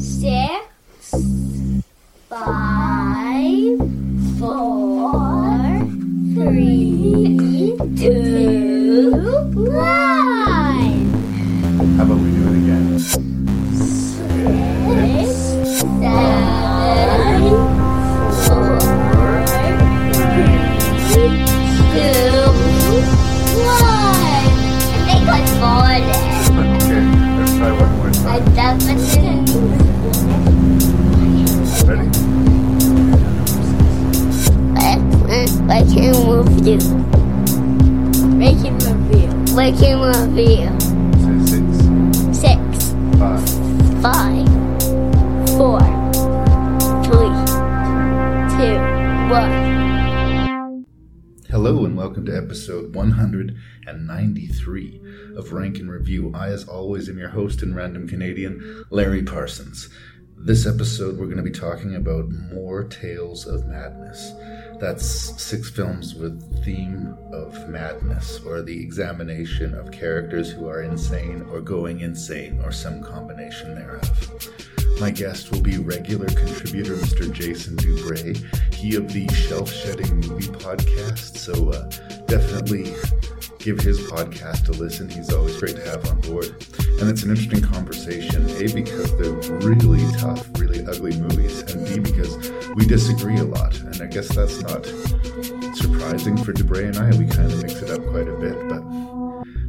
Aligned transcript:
six, 0.00 1.12
five, 2.28 3.78
four, 4.38 5.80
three, 6.34 7.76
two, 7.98 9.12
one. 9.52 11.10
How 11.96 12.04
about 12.04 12.18
we 12.18 12.30
do 12.30 12.40
it 12.48 12.56
again? 12.62 12.98
Six, 12.98 13.20
seven, 16.00 17.42
four, 18.40 18.80
three, 21.12 21.36
two, 21.92 22.40
one. 23.60 24.48
I 24.96 25.04
think 25.04 25.24
I 25.28 25.30
fallen. 25.60 26.04
Okay, 26.80 27.02
let's 27.38 27.52
try 27.58 27.70
one 27.72 27.92
more 27.98 28.10
time. 28.10 28.26
I 28.26 28.28
definitely. 28.54 29.49
I 35.70 35.84
can 35.84 36.12
move 36.26 36.66
you. 36.66 36.78
Making 38.26 38.74
review. 38.78 39.28
Making 39.54 40.00
review. 40.00 40.66
Two. 48.50 48.74
One. 49.30 49.70
Hello 51.48 51.84
and 51.84 51.96
welcome 51.96 52.26
to 52.26 52.36
episode 52.36 52.92
193 52.96 55.00
of 55.36 55.52
Rank 55.52 55.78
and 55.78 55.88
Review. 55.88 56.32
I, 56.34 56.48
as 56.48 56.66
always, 56.66 57.08
am 57.08 57.16
your 57.16 57.28
host 57.28 57.62
and 57.62 57.76
random 57.76 58.08
Canadian, 58.08 58.86
Larry 58.90 59.22
Parsons. 59.22 59.88
This 60.36 60.66
episode, 60.66 61.16
we're 61.16 61.26
going 61.26 61.36
to 61.36 61.44
be 61.44 61.52
talking 61.52 61.94
about 61.94 62.28
more 62.30 62.82
Tales 62.82 63.46
of 63.46 63.66
Madness. 63.66 64.32
That's 64.80 65.04
six 65.04 65.68
films 65.68 66.14
with 66.14 66.64
theme 66.64 67.14
of 67.32 67.68
madness, 67.68 68.40
or 68.46 68.62
the 68.62 68.82
examination 68.82 69.74
of 69.74 69.90
characters 69.92 70.50
who 70.50 70.68
are 70.68 70.82
insane 70.82 71.46
or 71.52 71.60
going 71.60 72.00
insane, 72.00 72.58
or 72.64 72.72
some 72.72 73.02
combination 73.02 73.74
thereof. 73.74 74.48
My 74.98 75.10
guest 75.10 75.50
will 75.50 75.60
be 75.60 75.76
regular 75.76 76.28
contributor 76.28 76.94
Mr. 76.94 77.30
Jason 77.30 77.76
Dubray, 77.76 78.36
he 78.74 78.96
of 78.96 79.12
the 79.12 79.28
Shelf 79.28 79.70
Shedding 79.70 80.16
Movie 80.16 80.48
Podcast. 80.48 81.36
So 81.36 81.70
uh, 81.70 81.88
definitely 82.24 82.94
give 83.60 83.78
his 83.78 84.00
podcast 84.00 84.68
a 84.68 84.72
listen. 84.72 85.08
He's 85.08 85.32
always 85.32 85.56
great 85.58 85.76
to 85.76 85.84
have 85.84 86.06
on 86.08 86.20
board. 86.22 86.46
And 86.98 87.08
it's 87.08 87.22
an 87.22 87.30
interesting 87.30 87.62
conversation, 87.62 88.48
A, 88.50 88.72
because 88.72 89.16
they're 89.18 89.58
really 89.60 90.04
tough, 90.18 90.48
really 90.58 90.84
ugly 90.86 91.16
movies, 91.18 91.60
and 91.72 91.86
B, 91.86 91.98
because 91.98 92.50
we 92.74 92.86
disagree 92.86 93.36
a 93.36 93.44
lot. 93.44 93.78
And 93.80 94.02
I 94.02 94.06
guess 94.06 94.28
that's 94.28 94.60
not 94.62 94.86
surprising 95.76 96.36
for 96.42 96.52
Dubray 96.52 96.88
and 96.88 96.96
I. 96.96 97.16
We 97.16 97.26
kind 97.26 97.52
of 97.52 97.62
mix 97.62 97.74
it 97.82 97.90
up 97.90 98.04
quite 98.08 98.28
a 98.28 98.36
bit, 98.36 98.68
but 98.68 98.82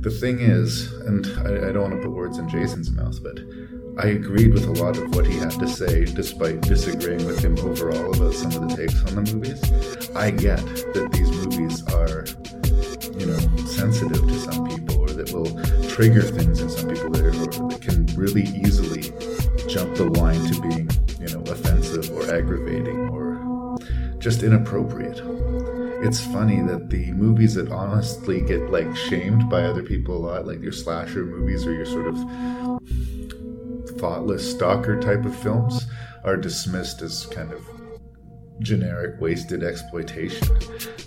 the 0.01 0.09
thing 0.09 0.39
is, 0.39 0.91
and 1.05 1.25
I, 1.39 1.69
I 1.69 1.71
don't 1.71 1.91
want 1.91 1.93
to 1.93 2.01
put 2.01 2.11
words 2.11 2.37
in 2.37 2.49
Jason's 2.49 2.89
mouth, 2.91 3.21
but 3.21 3.39
I 4.03 4.07
agreed 4.07 4.53
with 4.53 4.65
a 4.65 4.83
lot 4.83 4.97
of 4.97 5.13
what 5.13 5.27
he 5.27 5.37
had 5.37 5.51
to 5.51 5.67
say, 5.67 6.05
despite 6.05 6.61
disagreeing 6.61 7.25
with 7.25 7.43
him 7.43 7.59
overall 7.59 8.15
about 8.15 8.33
some 8.33 8.51
of 8.51 8.69
the 8.69 8.75
takes 8.75 8.99
on 9.03 9.23
the 9.23 9.33
movies. 9.33 9.61
I 10.15 10.31
get 10.31 10.57
that 10.93 11.11
these 11.11 11.29
movies 11.29 11.83
are, 11.93 12.25
you 13.19 13.27
know, 13.27 13.60
sensitive 13.81 14.27
to 14.27 14.39
some 14.39 14.63
people, 14.67 15.01
or 15.01 15.07
that 15.07 15.31
will 15.31 15.49
trigger 15.89 16.21
things 16.21 16.61
in 16.61 16.69
some 16.69 16.87
people 16.87 17.09
that, 17.09 17.25
are, 17.25 17.31
that 17.31 17.81
can 17.81 18.05
really 18.15 18.43
easily 18.43 19.01
jump 19.67 19.95
the 19.95 20.05
line 20.19 20.39
to 20.51 20.61
being, 20.61 20.87
you 21.19 21.27
know, 21.33 21.41
offensive 21.51 22.11
or 22.11 22.31
aggravating 22.31 23.09
or 23.09 23.77
just 24.19 24.43
inappropriate. 24.43 25.19
It's 26.05 26.21
funny 26.21 26.61
that 26.61 26.91
the 26.91 27.11
movies 27.13 27.55
that 27.55 27.71
honestly 27.71 28.41
get 28.41 28.69
like 28.69 28.95
shamed 28.95 29.49
by 29.49 29.63
other 29.63 29.81
people 29.81 30.15
a 30.15 30.21
lot, 30.27 30.45
like 30.45 30.61
your 30.61 30.71
slasher 30.71 31.25
movies 31.25 31.65
or 31.65 31.73
your 31.73 31.87
sort 31.87 32.05
of 32.05 32.17
thoughtless 33.99 34.51
stalker 34.51 34.99
type 35.01 35.25
of 35.25 35.35
films, 35.35 35.87
are 36.23 36.37
dismissed 36.37 37.01
as 37.01 37.25
kind 37.25 37.51
of 37.51 37.67
generic 38.61 39.19
wasted 39.19 39.63
exploitation. 39.63 40.47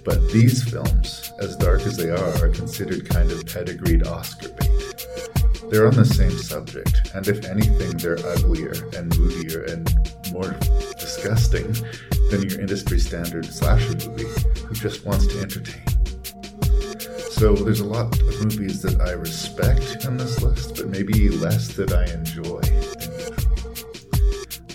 But 0.05 0.29
these 0.31 0.63
films, 0.69 1.33
as 1.41 1.57
dark 1.57 1.83
as 1.83 1.97
they 1.97 2.11
are, 2.11 2.45
are 2.45 2.49
considered 2.49 3.09
kind 3.09 3.31
of 3.31 3.47
pedigreed 3.47 4.07
Oscar 4.07 4.51
bait. 4.51 5.07
They're 5.71 5.87
on 5.87 5.95
the 5.95 6.05
same 6.05 6.37
subject, 6.39 7.11
and 7.15 7.27
if 7.27 7.45
anything, 7.47 7.97
they're 7.97 8.19
uglier 8.19 8.75
and 8.97 9.17
moodier 9.19 9.65
and 9.65 9.91
more 10.31 10.55
disgusting 10.99 11.73
than 12.31 12.49
your 12.49 12.61
industry 12.61 12.99
standard 12.99 13.47
slasher 13.47 13.95
movie 14.09 14.29
who 14.61 14.75
just 14.75 15.05
wants 15.07 15.27
to 15.29 15.41
entertain. 15.41 15.83
So 17.31 17.55
there's 17.55 17.81
a 17.81 17.85
lot 17.85 18.19
of 18.21 18.41
movies 18.45 18.83
that 18.83 19.01
I 19.01 19.13
respect 19.13 20.07
on 20.07 20.17
this 20.17 20.43
list, 20.43 20.77
but 20.77 20.89
maybe 20.89 21.31
less 21.31 21.69
that 21.75 21.93
I 21.93 22.05
enjoy. 22.13 22.61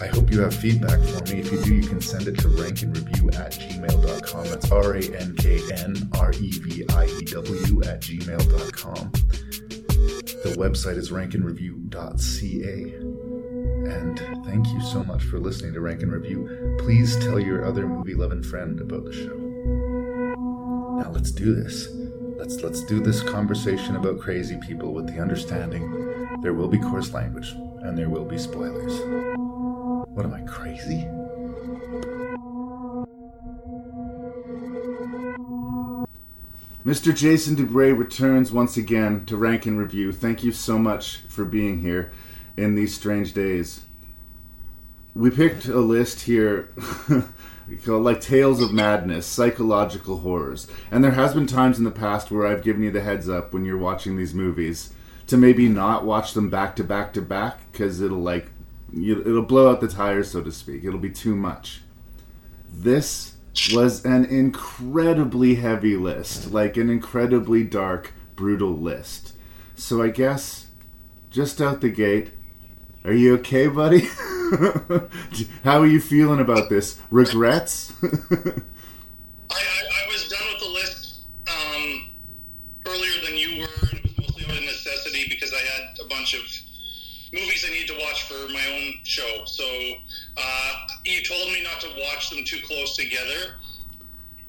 I 0.01 0.07
hope 0.07 0.31
you 0.31 0.39
have 0.41 0.55
feedback 0.55 0.99
for 0.99 1.21
me. 1.33 1.41
If 1.41 1.51
you 1.51 1.61
do, 1.61 1.75
you 1.75 1.87
can 1.87 1.99
send 1.99 2.27
it 2.27 2.37
to 2.39 2.47
rankandreview 2.47 3.35
at 3.37 3.51
gmail.com. 3.51 4.45
That's 4.45 4.71
R 4.71 4.93
A 4.95 5.03
N 5.03 5.35
K 5.35 5.59
N 5.73 6.09
R 6.13 6.31
E 6.31 6.51
V 6.51 6.85
I 6.89 7.05
E 7.05 7.25
W 7.25 7.81
at 7.83 7.99
gmail.com. 8.01 9.11
The 10.43 10.55
website 10.57 10.95
is 10.95 11.11
rankandreview.ca. 11.11 12.93
And 13.91 14.19
thank 14.45 14.67
you 14.67 14.81
so 14.81 15.03
much 15.03 15.23
for 15.23 15.37
listening 15.37 15.73
to 15.73 15.81
Rank 15.81 16.01
and 16.01 16.13
Review. 16.13 16.77
Please 16.79 17.17
tell 17.17 17.39
your 17.39 17.65
other 17.65 17.85
movie 17.85 18.13
loving 18.15 18.43
friend 18.43 18.79
about 18.79 19.03
the 19.03 19.11
show. 19.11 19.35
Now 21.01 21.11
let's 21.11 21.31
do 21.31 21.53
this. 21.53 21.89
Let's 22.37 22.61
let's 22.61 22.85
do 22.85 23.01
this 23.01 23.21
conversation 23.21 23.97
about 23.97 24.19
crazy 24.19 24.57
people 24.65 24.93
with 24.93 25.07
the 25.07 25.19
understanding 25.19 26.09
there 26.41 26.53
will 26.53 26.69
be 26.69 26.77
coarse 26.77 27.11
language 27.11 27.51
and 27.81 27.97
there 27.97 28.09
will 28.09 28.25
be 28.25 28.37
spoilers. 28.37 29.48
What 30.13 30.25
am 30.25 30.33
I 30.33 30.41
crazy? 30.41 31.07
Mr. 36.85 37.15
Jason 37.15 37.55
Dubray 37.55 37.95
returns 37.95 38.51
once 38.51 38.75
again 38.75 39.25
to 39.25 39.37
Rank 39.37 39.65
and 39.65 39.77
Review. 39.77 40.11
Thank 40.11 40.43
you 40.43 40.51
so 40.51 40.79
much 40.79 41.17
for 41.27 41.45
being 41.45 41.81
here 41.81 42.11
in 42.57 42.75
these 42.75 42.95
strange 42.95 43.33
days. 43.33 43.81
We 45.13 45.29
picked 45.29 45.67
a 45.67 45.79
list 45.79 46.21
here 46.21 46.73
called 47.85 48.03
like 48.03 48.21
Tales 48.21 48.61
of 48.61 48.73
Madness, 48.73 49.27
Psychological 49.27 50.19
Horrors. 50.19 50.67
And 50.89 51.03
there 51.03 51.11
has 51.11 51.33
been 51.33 51.47
times 51.47 51.77
in 51.77 51.83
the 51.83 51.91
past 51.91 52.31
where 52.31 52.47
I've 52.47 52.63
given 52.63 52.81
you 52.81 52.91
the 52.91 53.01
heads 53.01 53.29
up 53.29 53.53
when 53.53 53.65
you're 53.65 53.77
watching 53.77 54.17
these 54.17 54.33
movies 54.33 54.91
to 55.27 55.37
maybe 55.37 55.69
not 55.69 56.05
watch 56.05 56.33
them 56.33 56.49
back 56.49 56.75
to 56.77 56.83
back 56.83 57.13
to 57.13 57.21
back 57.21 57.71
because 57.71 58.01
it'll 58.01 58.17
like 58.17 58.49
it'll 58.95 59.41
blow 59.41 59.71
out 59.71 59.81
the 59.81 59.87
tires 59.87 60.31
so 60.31 60.41
to 60.41 60.51
speak. 60.51 60.83
It'll 60.83 60.99
be 60.99 61.09
too 61.09 61.35
much. 61.35 61.81
This 62.71 63.33
was 63.73 64.05
an 64.05 64.25
incredibly 64.25 65.55
heavy 65.55 65.97
list, 65.97 66.51
like 66.51 66.77
an 66.77 66.89
incredibly 66.89 67.63
dark, 67.63 68.13
brutal 68.35 68.71
list. 68.71 69.33
So 69.75 70.01
I 70.01 70.09
guess 70.09 70.67
just 71.29 71.61
out 71.61 71.81
the 71.81 71.89
gate, 71.89 72.31
are 73.03 73.13
you 73.13 73.35
okay, 73.35 73.67
buddy? 73.67 74.01
How 75.63 75.79
are 75.79 75.87
you 75.87 76.01
feeling 76.01 76.39
about 76.39 76.69
this? 76.69 76.99
Regrets? 77.11 77.93
I, 78.03 78.07
I, 79.51 79.53
I 79.53 80.07
was 80.07 80.27
done 80.27 80.47
with 80.51 80.59
the 80.59 80.69
list 80.69 81.21
um, 81.47 82.09
earlier 82.87 83.25
than 83.25 83.37
you 83.37 83.61
were, 83.61 83.87
it 83.91 84.03
was 84.03 84.17
mostly 84.17 84.45
out 84.45 84.57
of 84.57 84.63
necessity 84.63 85.27
because 85.29 85.53
I 85.53 85.59
had 85.59 86.05
a 86.05 86.07
bunch 86.07 86.33
of 86.33 86.41
movies 87.31 87.65
I 87.67 87.71
need 87.71 87.87
to 87.87 87.97
watch 87.99 88.23
for 88.23 88.51
my 88.51 88.65
own 88.73 88.93
show. 89.03 89.45
So 89.45 89.65
uh, 90.37 90.71
you 91.05 91.21
told 91.23 91.51
me 91.51 91.63
not 91.63 91.79
to 91.81 91.89
watch 91.99 92.29
them 92.29 92.43
too 92.43 92.59
close 92.65 92.95
together. 92.95 93.55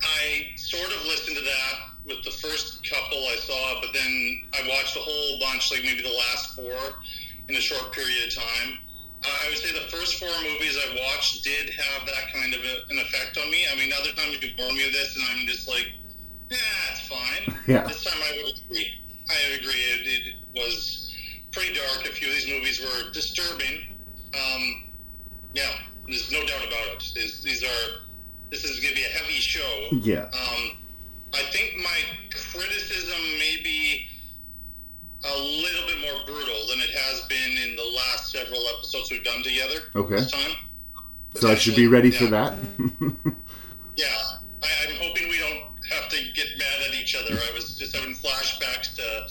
I 0.03 0.47
sort 0.57 0.89
of 0.89 1.05
listened 1.05 1.37
to 1.37 1.45
that 1.45 1.75
with 2.07 2.25
the 2.25 2.31
first 2.31 2.89
couple 2.89 3.19
I 3.19 3.37
saw, 3.37 3.81
but 3.81 3.93
then 3.93 4.41
I 4.55 4.67
watched 4.69 4.97
a 4.97 5.01
whole 5.01 5.39
bunch, 5.41 5.71
like 5.71 5.83
maybe 5.85 6.03
the 6.03 6.17
last 6.17 6.57
four, 6.57 7.01
in 7.49 7.57
a 7.57 7.61
short 7.61 7.93
period 7.93 8.29
of 8.29 8.35
time. 8.35 8.79
Uh, 9.23 9.29
I 9.45 9.49
would 9.51 9.59
say 9.59 9.73
the 9.73 9.89
first 9.91 10.15
four 10.17 10.33
movies 10.43 10.79
I 10.81 10.97
watched 10.97 11.45
did 11.45 11.69
have 11.69 12.07
that 12.07 12.33
kind 12.33 12.55
of 12.55 12.61
a, 12.61 12.75
an 12.89 12.99
effect 12.99 13.37
on 13.37 13.51
me. 13.51 13.67
I 13.71 13.77
mean, 13.77 13.93
other 13.93 14.13
times 14.13 14.43
you 14.43 14.49
warn 14.59 14.75
me 14.75 14.87
of 14.87 14.93
this, 14.93 15.15
and 15.17 15.25
I'm 15.29 15.47
just 15.47 15.69
like, 15.69 15.93
yeah, 16.49 16.57
it's 16.91 17.07
fine. 17.07 17.55
Yeah. 17.67 17.87
This 17.87 18.03
time 18.03 18.17
I 18.17 18.43
would 18.43 18.55
agree. 18.65 18.89
I 19.29 19.55
agree. 19.61 19.71
It, 19.75 20.27
it 20.27 20.35
was 20.55 21.00
pretty 21.53 21.75
dark. 21.75 22.07
A 22.07 22.13
few 22.13 22.29
of 22.29 22.35
these 22.35 22.49
movies 22.49 22.81
were 22.81 23.11
disturbing. 23.13 23.87
Um, 24.35 24.91
yeah, 25.55 25.71
there's 26.07 26.31
no 26.33 26.41
doubt 26.41 26.67
about 26.67 26.87
it. 26.95 27.13
These, 27.15 27.43
these 27.43 27.63
are. 27.65 28.07
This 28.51 28.65
is 28.65 28.81
going 28.81 28.95
to 28.95 29.01
be 29.01 29.07
a 29.07 29.11
heavy 29.11 29.35
show. 29.35 29.87
yeah. 29.93 30.25
Um, 30.25 30.77
I 31.33 31.43
think 31.53 31.75
my 31.77 32.01
criticism 32.31 33.21
may 33.39 33.59
be 33.63 34.09
a 35.25 35.39
little 35.39 35.87
bit 35.87 36.01
more 36.01 36.21
brutal 36.27 36.67
than 36.69 36.81
it 36.81 36.91
has 36.91 37.21
been 37.29 37.71
in 37.71 37.77
the 37.77 37.85
last 37.97 38.33
several 38.33 38.61
episodes 38.77 39.11
we've 39.13 39.23
done 39.23 39.43
together. 39.45 39.83
Okay. 39.95 40.17
This 40.17 40.31
time. 40.33 40.57
So 41.37 41.49
I 41.49 41.55
should 41.55 41.77
be 41.77 41.87
ready 41.87 42.09
Yeah. 42.09 42.19
for 42.19 42.27
that. 42.27 42.59
Yeah, 43.97 44.07
I, 44.63 44.69
I'm 44.89 44.97
hoping 44.97 45.29
we 45.29 45.39
don't 45.39 45.61
have 45.93 46.09
to 46.09 46.17
get 46.35 46.47
mad 46.59 46.89
at 46.89 46.95
each 46.95 47.15
other. 47.15 47.35
I 47.35 47.55
was 47.55 47.77
just 47.79 47.95
having 47.95 48.15
flashbacks 48.15 48.95
to 48.97 49.29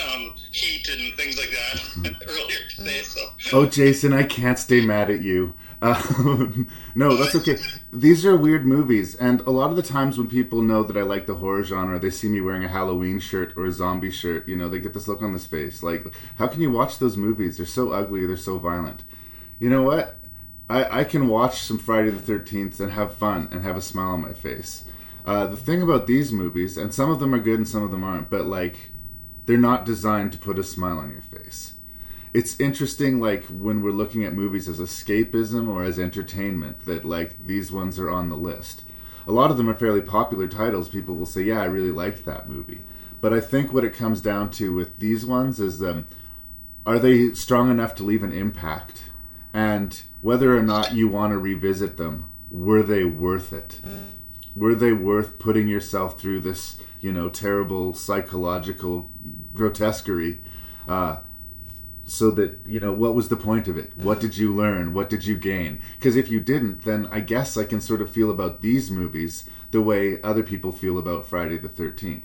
um, 0.00 0.34
heat 0.50 0.88
and 0.88 1.14
things 1.16 1.38
like 1.38 1.50
that 1.50 2.16
earlier 2.28 2.58
today. 2.76 3.02
So 3.02 3.20
oh, 3.52 3.66
Jason, 3.66 4.12
I 4.12 4.22
can't 4.22 4.58
stay 4.58 4.84
mad 4.84 5.10
at 5.10 5.22
you. 5.22 5.54
Uh, 5.82 6.48
no, 6.94 7.16
that's 7.16 7.34
okay. 7.34 7.56
These 7.92 8.26
are 8.26 8.36
weird 8.36 8.66
movies, 8.66 9.14
and 9.14 9.40
a 9.42 9.50
lot 9.50 9.70
of 9.70 9.76
the 9.76 9.82
times 9.82 10.18
when 10.18 10.28
people 10.28 10.60
know 10.60 10.82
that 10.82 10.96
I 10.96 11.02
like 11.02 11.26
the 11.26 11.36
horror 11.36 11.64
genre, 11.64 11.98
they 11.98 12.10
see 12.10 12.28
me 12.28 12.40
wearing 12.40 12.64
a 12.64 12.68
Halloween 12.68 13.18
shirt 13.18 13.54
or 13.56 13.66
a 13.66 13.72
zombie 13.72 14.10
shirt. 14.10 14.46
You 14.46 14.56
know, 14.56 14.68
they 14.68 14.78
get 14.78 14.92
this 14.92 15.08
look 15.08 15.22
on 15.22 15.32
this 15.32 15.46
face, 15.46 15.82
like, 15.82 16.04
how 16.36 16.48
can 16.48 16.60
you 16.60 16.70
watch 16.70 16.98
those 16.98 17.16
movies? 17.16 17.56
They're 17.56 17.66
so 17.66 17.92
ugly, 17.92 18.26
they're 18.26 18.36
so 18.36 18.58
violent. 18.58 19.04
You 19.58 19.70
know 19.70 19.82
what? 19.82 20.16
I, 20.68 21.00
I 21.00 21.04
can 21.04 21.28
watch 21.28 21.62
some 21.62 21.78
Friday 21.78 22.10
the 22.10 22.32
13th 22.32 22.78
and 22.78 22.92
have 22.92 23.14
fun 23.14 23.48
and 23.50 23.62
have 23.62 23.76
a 23.76 23.82
smile 23.82 24.12
on 24.12 24.20
my 24.20 24.32
face. 24.32 24.84
Uh, 25.26 25.46
the 25.46 25.56
thing 25.56 25.82
about 25.82 26.06
these 26.06 26.32
movies, 26.32 26.76
and 26.76 26.94
some 26.94 27.10
of 27.10 27.20
them 27.20 27.34
are 27.34 27.40
good 27.40 27.58
and 27.58 27.68
some 27.68 27.82
of 27.82 27.90
them 27.90 28.04
aren't, 28.04 28.30
but 28.30 28.46
like, 28.46 28.90
they're 29.46 29.58
not 29.58 29.84
designed 29.84 30.32
to 30.32 30.38
put 30.38 30.58
a 30.58 30.64
smile 30.64 30.98
on 30.98 31.10
your 31.10 31.22
face. 31.22 31.74
It's 32.32 32.60
interesting, 32.60 33.20
like, 33.20 33.44
when 33.46 33.82
we're 33.82 33.90
looking 33.90 34.24
at 34.24 34.34
movies 34.34 34.68
as 34.68 34.78
escapism 34.78 35.68
or 35.68 35.82
as 35.82 35.98
entertainment, 35.98 36.84
that, 36.84 37.04
like, 37.04 37.46
these 37.46 37.72
ones 37.72 37.98
are 37.98 38.10
on 38.10 38.28
the 38.28 38.36
list. 38.36 38.82
A 39.26 39.32
lot 39.32 39.50
of 39.50 39.56
them 39.56 39.68
are 39.68 39.74
fairly 39.74 40.00
popular 40.00 40.46
titles. 40.46 40.88
People 40.88 41.16
will 41.16 41.26
say, 41.26 41.42
yeah, 41.42 41.60
I 41.60 41.64
really 41.64 41.90
liked 41.90 42.24
that 42.24 42.48
movie. 42.48 42.80
But 43.20 43.32
I 43.32 43.40
think 43.40 43.72
what 43.72 43.84
it 43.84 43.94
comes 43.94 44.20
down 44.20 44.50
to 44.52 44.72
with 44.72 44.98
these 44.98 45.26
ones 45.26 45.60
is 45.60 45.82
um, 45.82 46.06
are 46.86 46.98
they 46.98 47.34
strong 47.34 47.70
enough 47.70 47.94
to 47.96 48.04
leave 48.04 48.22
an 48.22 48.32
impact? 48.32 49.04
And 49.52 50.00
whether 50.22 50.56
or 50.56 50.62
not 50.62 50.94
you 50.94 51.08
want 51.08 51.32
to 51.32 51.38
revisit 51.38 51.96
them, 51.96 52.30
were 52.50 52.82
they 52.82 53.04
worth 53.04 53.52
it? 53.52 53.80
Were 54.56 54.74
they 54.74 54.92
worth 54.92 55.38
putting 55.38 55.68
yourself 55.68 56.20
through 56.20 56.40
this, 56.40 56.76
you 57.00 57.12
know, 57.12 57.28
terrible 57.28 57.94
psychological 57.94 59.10
grotesquerie? 59.54 60.38
Uh, 60.88 61.18
so 62.04 62.30
that 62.32 62.58
you 62.66 62.80
know 62.80 62.92
what 62.92 63.14
was 63.14 63.28
the 63.28 63.36
point 63.36 63.68
of 63.68 63.76
it? 63.76 63.96
What 63.96 64.20
did 64.20 64.36
you 64.36 64.52
learn? 64.52 64.92
What 64.92 65.08
did 65.08 65.26
you 65.26 65.36
gain? 65.36 65.80
Because 65.94 66.16
if 66.16 66.28
you 66.28 66.40
didn't 66.40 66.82
then 66.82 67.06
i 67.10 67.20
guess 67.20 67.56
i 67.56 67.64
can 67.64 67.80
sort 67.80 68.02
of 68.02 68.10
feel 68.10 68.30
about 68.30 68.62
these 68.62 68.90
movies 68.90 69.48
the 69.70 69.80
way 69.80 70.20
other 70.22 70.42
people 70.42 70.72
feel 70.72 70.98
about 70.98 71.26
friday 71.26 71.56
the 71.56 71.68
13th 71.68 72.24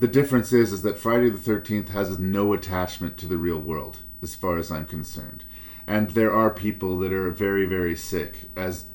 the 0.00 0.08
difference 0.08 0.52
is 0.52 0.72
is 0.72 0.82
that 0.82 0.98
friday 0.98 1.30
the 1.30 1.38
13th 1.38 1.90
has 1.90 2.18
no 2.18 2.52
attachment 2.52 3.16
to 3.16 3.26
the 3.26 3.36
real 3.36 3.58
world 3.58 3.98
as 4.22 4.34
far 4.34 4.58
as 4.58 4.70
i'm 4.70 4.86
concerned. 4.86 5.44
And 5.86 6.10
there 6.10 6.32
are 6.32 6.48
people 6.50 6.98
that 7.00 7.12
are 7.12 7.30
very 7.30 7.66
very 7.66 7.96
sick 7.96 8.50
as 8.56 8.86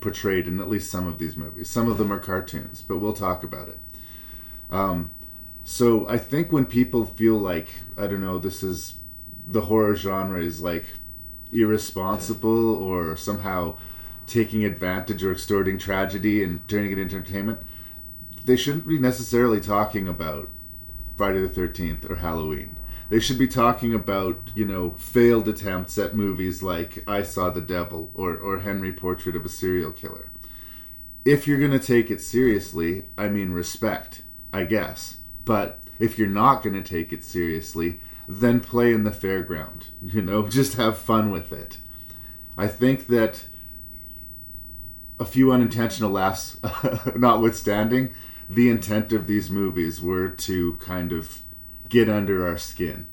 portrayed 0.00 0.46
in 0.46 0.60
at 0.60 0.68
least 0.68 0.90
some 0.90 1.06
of 1.06 1.18
these 1.18 1.36
movies. 1.36 1.68
Some 1.68 1.88
of 1.88 1.98
them 1.98 2.12
are 2.12 2.18
cartoons 2.18 2.82
but 2.82 2.98
we'll 2.98 3.12
talk 3.12 3.44
about 3.44 3.68
it 3.68 3.78
um, 4.72 5.10
so 5.62 6.08
i 6.08 6.18
think 6.18 6.50
when 6.50 6.66
people 6.66 7.04
feel 7.04 7.36
like 7.36 7.68
i 7.96 8.08
don't 8.08 8.20
know 8.20 8.38
this 8.38 8.64
is 8.64 8.94
the 9.46 9.62
horror 9.62 9.94
genre 9.94 10.42
is 10.42 10.60
like 10.60 10.84
irresponsible 11.52 12.74
or 12.74 13.16
somehow 13.16 13.76
taking 14.26 14.64
advantage 14.64 15.22
or 15.22 15.32
extorting 15.32 15.78
tragedy 15.78 16.42
and 16.42 16.66
turning 16.68 16.92
it 16.92 16.98
into 16.98 17.16
entertainment, 17.16 17.60
they 18.44 18.56
shouldn't 18.56 18.88
be 18.88 18.98
necessarily 18.98 19.60
talking 19.60 20.08
about 20.08 20.48
Friday 21.16 21.40
the 21.40 21.48
13th 21.48 22.08
or 22.08 22.16
Halloween. 22.16 22.76
They 23.10 23.20
should 23.20 23.38
be 23.38 23.46
talking 23.46 23.94
about, 23.94 24.38
you 24.54 24.64
know, 24.64 24.92
failed 24.92 25.46
attempts 25.46 25.98
at 25.98 26.16
movies 26.16 26.62
like 26.62 27.04
I 27.06 27.22
Saw 27.22 27.50
the 27.50 27.60
Devil 27.60 28.10
or, 28.14 28.36
or 28.36 28.60
Henry 28.60 28.92
Portrait 28.92 29.36
of 29.36 29.44
a 29.44 29.50
Serial 29.50 29.92
Killer. 29.92 30.30
If 31.24 31.46
you're 31.46 31.58
to 31.68 31.78
take 31.78 32.10
it 32.10 32.22
seriously, 32.22 33.04
I 33.18 33.28
mean, 33.28 33.52
respect, 33.52 34.21
I 34.52 34.64
guess. 34.64 35.18
But 35.44 35.80
if 35.98 36.18
you're 36.18 36.28
not 36.28 36.62
going 36.62 36.74
to 36.74 36.82
take 36.82 37.12
it 37.12 37.24
seriously, 37.24 38.00
then 38.28 38.60
play 38.60 38.92
in 38.92 39.04
the 39.04 39.10
fairground. 39.10 39.86
You 40.02 40.22
know, 40.22 40.48
just 40.48 40.74
have 40.74 40.98
fun 40.98 41.30
with 41.30 41.52
it. 41.52 41.78
I 42.56 42.66
think 42.68 43.06
that 43.06 43.44
a 45.18 45.24
few 45.24 45.52
unintentional 45.52 46.10
laughs 46.10 46.58
notwithstanding, 47.16 48.12
the 48.50 48.68
intent 48.68 49.12
of 49.12 49.26
these 49.26 49.50
movies 49.50 50.02
were 50.02 50.28
to 50.28 50.74
kind 50.74 51.12
of 51.12 51.42
get 51.88 52.08
under 52.08 52.46
our 52.46 52.58
skin 52.58 53.06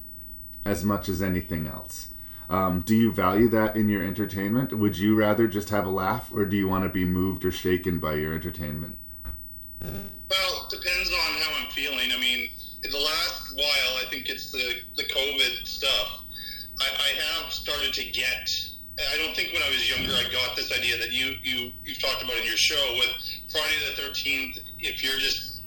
as 0.66 0.84
much 0.84 1.08
as 1.08 1.22
anything 1.22 1.68
else. 1.68 2.10
Um, 2.50 2.82
do 2.82 2.96
you 2.96 3.12
value 3.12 3.48
that 3.50 3.76
in 3.76 3.90
your 3.90 4.04
entertainment? 4.04 4.74
Would 4.74 4.98
you 4.98 5.16
rather 5.16 5.48
just 5.48 5.70
have 5.70 5.86
a 5.86 5.92
laugh, 5.92 6.32
or 6.34 6.46
do 6.46 6.58
you 6.58 6.68
want 6.68 6.84
to 6.84 6.90
be 6.90 7.06
moved 7.06 7.46
or 7.46 7.52
shaken 7.52 8.00
by 8.00 8.16
your 8.16 8.34
entertainment? 8.34 8.98
Well, 10.30 10.68
it 10.70 10.78
depends 10.78 11.10
on 11.12 11.42
how 11.42 11.52
I'm 11.64 11.72
feeling. 11.72 12.12
I 12.14 12.20
mean, 12.20 12.50
in 12.84 12.92
the 12.92 12.98
last 13.00 13.56
while, 13.56 13.92
I 14.00 14.06
think 14.10 14.30
it's 14.30 14.52
the, 14.52 14.76
the 14.96 15.04
COVID 15.04 15.66
stuff. 15.66 16.22
I, 16.80 16.86
I 16.86 17.42
have 17.42 17.52
started 17.52 17.94
to 17.94 18.04
get. 18.12 18.66
I 19.00 19.18
don't 19.18 19.36
think 19.36 19.54
when 19.54 19.64
I 19.64 19.70
was 19.70 19.90
younger 19.90 20.12
I 20.14 20.24
got 20.32 20.58
this 20.58 20.72
idea 20.78 20.98
that 20.98 21.12
you 21.12 21.36
you 21.42 21.72
you've 21.86 22.00
talked 22.00 22.22
about 22.22 22.36
in 22.36 22.44
your 22.44 22.58
show 22.58 22.96
with 22.98 23.10
Friday 23.52 23.76
the 23.90 24.02
Thirteenth. 24.02 24.60
If 24.80 25.02
you're 25.04 25.18
just 25.20 25.62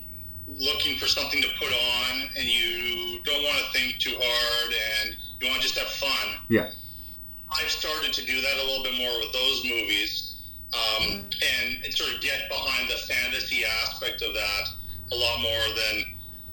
looking 0.49 0.99
for 0.99 1.07
something 1.07 1.41
to 1.41 1.49
put 1.59 1.69
on 1.73 2.29
and 2.37 2.45
you 2.45 3.21
don't 3.25 3.43
want 3.43 3.57
to 3.59 3.73
think 3.79 3.99
too 3.99 4.15
hard 4.19 4.75
and 5.01 5.17
you 5.41 5.49
want 5.49 5.63
to 5.63 5.67
just 5.69 5.79
have 5.79 5.89
fun, 5.89 6.41
Yeah. 6.49 6.71
I've 7.51 7.71
started 7.71 8.13
to 8.13 8.25
do 8.27 8.41
that 8.41 8.57
a 8.63 8.67
little 8.67 8.83
bit 8.85 8.95
more 8.99 9.19
with 9.21 9.33
those 9.33 9.65
movies, 9.65 10.32
um, 10.73 11.29
and, 11.29 11.85
and 11.85 11.93
sort 11.93 12.15
of 12.15 12.21
get 12.21 12.49
behind 12.49 12.89
the 12.89 12.97
fantasy 12.97 13.65
aspect 13.65 14.23
of 14.23 14.33
that 14.35 14.65
a 15.13 15.17
lot 15.17 15.41
more 15.41 15.67
than, 15.77 16.05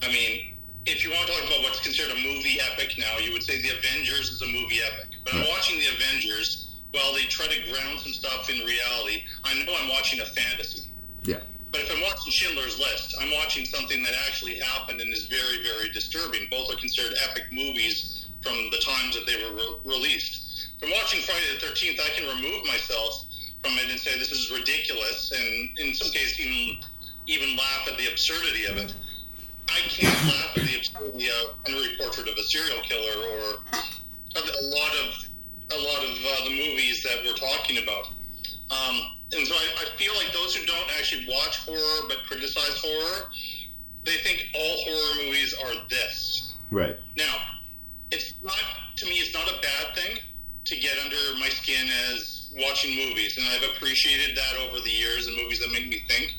I 0.02 0.08
mean, 0.08 0.54
if 0.86 1.04
you 1.04 1.10
want 1.10 1.26
to 1.26 1.32
talk 1.32 1.44
about 1.46 1.62
what's 1.62 1.80
considered 1.80 2.12
a 2.12 2.20
movie 2.20 2.58
epic 2.72 2.96
now, 2.98 3.18
you 3.18 3.32
would 3.32 3.42
say 3.42 3.60
The 3.60 3.76
Avengers 3.76 4.30
is 4.30 4.42
a 4.42 4.46
movie 4.46 4.80
epic. 4.84 5.16
But 5.24 5.34
I'm 5.34 5.48
watching 5.48 5.78
The 5.78 5.88
Avengers, 5.94 6.76
while 6.92 7.12
they 7.12 7.24
try 7.24 7.46
to 7.46 7.72
ground 7.72 8.00
some 8.00 8.12
stuff 8.12 8.50
in 8.50 8.64
reality, 8.66 9.24
I 9.44 9.54
know 9.64 9.72
I'm 9.80 9.88
watching 9.88 10.20
a 10.20 10.24
fantasy. 10.24 10.90
Yeah. 11.24 11.40
But 11.72 11.82
if 11.82 11.92
I'm 11.92 12.02
watching 12.02 12.32
Schindler's 12.32 12.78
List, 12.78 13.16
I'm 13.20 13.30
watching 13.32 13.64
something 13.64 14.02
that 14.02 14.12
actually 14.26 14.58
happened 14.58 15.00
and 15.00 15.12
is 15.12 15.26
very, 15.26 15.62
very 15.62 15.88
disturbing. 15.90 16.48
Both 16.50 16.72
are 16.72 16.76
considered 16.76 17.16
epic 17.30 17.44
movies 17.52 18.28
from 18.42 18.56
the 18.70 18.78
times 18.78 19.14
that 19.14 19.26
they 19.26 19.36
were 19.44 19.54
re- 19.54 19.76
released. 19.84 20.68
From 20.80 20.90
watching 20.90 21.20
Friday 21.20 21.44
the 21.60 21.66
13th, 21.66 22.00
I 22.00 22.08
can 22.16 22.26
remove 22.36 22.66
myself 22.66 23.26
from 23.62 23.72
it 23.78 23.90
and 23.90 23.98
say 23.98 24.18
this 24.18 24.32
is 24.32 24.50
ridiculous, 24.50 25.32
and 25.36 25.78
in 25.78 25.94
some 25.94 26.10
cases 26.10 26.40
even 26.40 26.80
even 27.26 27.56
laugh 27.56 27.88
at 27.90 27.98
the 27.98 28.08
absurdity 28.10 28.66
of 28.66 28.76
it. 28.76 28.94
I 29.68 29.80
can't 29.88 30.14
laugh 30.24 30.56
at 30.56 30.64
the 30.64 30.76
absurdity 30.76 31.28
of 31.28 31.54
Henry 31.66 31.96
Portrait 31.98 32.28
of 32.28 32.36
a 32.36 32.42
Serial 32.42 32.80
Killer 32.82 33.16
or 33.30 33.62
a 34.36 34.40
a 34.40 34.64
lot 34.66 34.92
of 35.04 35.30
a 35.72 35.78
lot 35.78 36.02
of 36.02 36.10
uh, 36.10 36.44
the 36.44 36.50
movies 36.50 37.02
that 37.02 37.22
we're 37.24 37.34
talking 37.34 37.78
about. 37.78 38.06
Um, 38.70 39.00
and 39.32 39.46
so 39.46 39.54
I, 39.54 39.82
I 39.82 39.96
feel 39.96 40.12
like 40.14 40.32
those 40.32 40.54
who 40.54 40.66
don't 40.66 40.90
actually 40.98 41.26
watch 41.28 41.58
horror 41.58 42.08
but 42.08 42.18
criticize 42.26 42.82
horror, 42.82 43.30
they 44.04 44.16
think 44.16 44.46
all 44.54 44.76
horror 44.78 45.24
movies 45.24 45.54
are 45.64 45.86
this. 45.88 46.54
Right. 46.70 46.96
Now, 47.16 47.34
it's 48.10 48.34
not 48.42 48.54
to 48.96 49.06
me. 49.06 49.12
It's 49.12 49.34
not 49.34 49.48
a 49.48 49.60
bad 49.60 49.94
thing 49.94 50.18
to 50.64 50.76
get 50.76 50.92
under 51.04 51.38
my 51.38 51.48
skin 51.48 51.88
as 52.12 52.39
watching 52.58 52.96
movies, 52.96 53.38
and 53.38 53.46
I've 53.46 53.76
appreciated 53.76 54.36
that 54.36 54.54
over 54.66 54.80
the 54.80 54.90
years. 54.90 55.26
And 55.26 55.36
movies 55.36 55.60
that 55.60 55.70
make 55.72 55.88
me 55.88 56.02
think. 56.08 56.32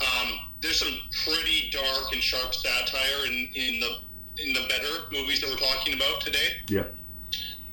Um, 0.00 0.38
there's 0.60 0.78
some 0.78 0.94
pretty 1.24 1.70
dark 1.70 2.12
and 2.12 2.22
sharp 2.22 2.54
satire 2.54 3.26
in, 3.26 3.50
in 3.54 3.80
the 3.80 3.98
in 4.38 4.52
the 4.54 4.66
better 4.68 5.06
movies 5.12 5.40
that 5.40 5.50
we're 5.50 5.56
talking 5.56 5.94
about 5.94 6.20
today. 6.20 6.56
Yeah. 6.68 6.84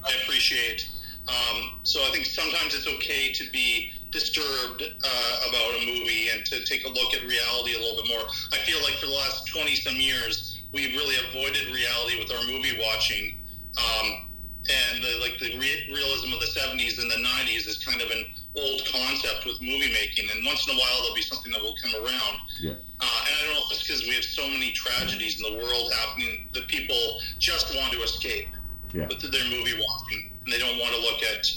I 0.06 0.14
appreciate. 0.24 0.90
Um, 1.28 1.80
so 1.84 2.02
I 2.02 2.10
think 2.12 2.26
sometimes 2.26 2.76
it's 2.76 2.88
okay 2.88 3.32
to 3.32 3.50
be 3.52 3.92
disturbed 4.12 4.82
uh, 4.82 5.48
about 5.48 5.82
a 5.82 5.86
movie 5.86 6.30
and 6.34 6.44
to 6.46 6.66
take 6.66 6.86
a 6.86 6.90
look 6.90 7.14
at 7.14 7.22
reality 7.24 7.76
a 7.76 7.80
little 7.80 8.02
bit 8.02 8.10
more. 8.10 8.26
I 8.52 8.58
feel 8.66 8.82
like 8.82 8.96
for 8.96 9.06
the 9.06 9.14
last 9.14 9.48
20 9.48 9.76
some 9.76 9.96
years, 9.96 10.62
we've 10.74 10.96
really 10.96 11.16
avoided 11.30 11.68
reality 11.74 12.20
with 12.20 12.32
our 12.32 12.44
movie 12.48 12.78
watching. 12.82 13.38
Um, 13.78 14.29
and 14.70 15.04
the, 15.04 15.18
like 15.22 15.38
the 15.40 15.58
re- 15.58 15.90
realism 15.90 16.32
of 16.34 16.40
the 16.40 16.52
70s 16.54 17.02
and 17.02 17.10
the 17.10 17.16
90s 17.18 17.68
is 17.68 17.84
kind 17.84 18.02
of 18.02 18.10
an 18.12 18.24
old 18.56 18.86
concept 18.92 19.46
with 19.46 19.60
movie 19.62 19.92
making. 19.94 20.30
And 20.36 20.46
once 20.46 20.68
in 20.68 20.76
a 20.76 20.78
while, 20.78 21.02
there'll 21.02 21.16
be 21.16 21.22
something 21.26 21.52
that 21.52 21.62
will 21.62 21.76
come 21.82 21.94
around. 22.06 22.36
Yeah. 22.62 22.72
Uh, 23.02 23.20
and 23.26 23.34
I 23.34 23.46
don't 23.46 23.54
know 23.56 23.64
if 23.66 23.72
it's 23.78 23.88
because 23.88 24.02
we 24.04 24.14
have 24.16 24.24
so 24.24 24.48
many 24.48 24.72
tragedies 24.72 25.42
in 25.42 25.52
the 25.54 25.58
world 25.64 25.92
happening 25.94 26.48
that 26.54 26.68
people 26.68 26.98
just 27.40 27.74
want 27.76 27.94
to 27.94 28.02
escape 28.04 28.48
Yeah. 28.94 29.08
with 29.08 29.22
their 29.22 29.46
movie 29.50 29.74
watching, 29.80 30.32
and 30.46 30.54
they 30.54 30.60
don't 30.60 30.78
want 30.78 30.94
to 30.94 31.02
look 31.02 31.22
at 31.24 31.50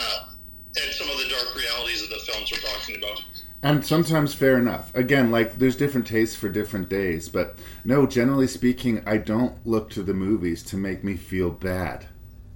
uh, 0.00 0.30
at 0.76 0.94
some 0.94 1.10
of 1.10 1.18
the 1.18 1.28
dark 1.28 1.54
realities 1.56 2.02
of 2.02 2.10
the 2.10 2.18
films 2.18 2.50
we're 2.52 2.60
talking 2.60 2.96
about. 2.96 3.22
And 3.62 3.84
sometimes 3.84 4.34
fair 4.34 4.56
enough. 4.58 4.94
Again, 4.94 5.30
like 5.32 5.58
there's 5.58 5.74
different 5.76 6.06
tastes 6.06 6.36
for 6.36 6.48
different 6.48 6.88
days, 6.88 7.28
but 7.28 7.56
no, 7.84 8.06
generally 8.06 8.46
speaking, 8.46 9.02
I 9.04 9.16
don't 9.18 9.54
look 9.66 9.90
to 9.90 10.02
the 10.04 10.14
movies 10.14 10.62
to 10.64 10.76
make 10.76 11.02
me 11.02 11.16
feel 11.16 11.50
bad. 11.50 12.06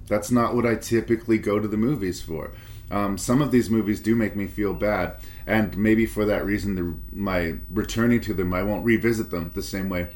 That's 0.07 0.31
not 0.31 0.55
what 0.55 0.65
I 0.65 0.75
typically 0.75 1.37
go 1.37 1.59
to 1.59 1.67
the 1.67 1.77
movies 1.77 2.21
for. 2.21 2.51
Um, 2.91 3.17
some 3.17 3.41
of 3.41 3.51
these 3.51 3.69
movies 3.69 3.99
do 3.99 4.15
make 4.15 4.35
me 4.35 4.45
feel 4.45 4.73
bad, 4.73 5.15
and 5.47 5.75
maybe 5.77 6.05
for 6.05 6.25
that 6.25 6.45
reason, 6.45 6.75
the, 6.75 6.95
my 7.11 7.55
returning 7.71 8.21
to 8.21 8.33
them, 8.33 8.53
I 8.53 8.61
won't 8.61 8.85
revisit 8.85 9.31
them 9.31 9.51
the 9.55 9.63
same 9.63 9.89
way. 9.89 10.09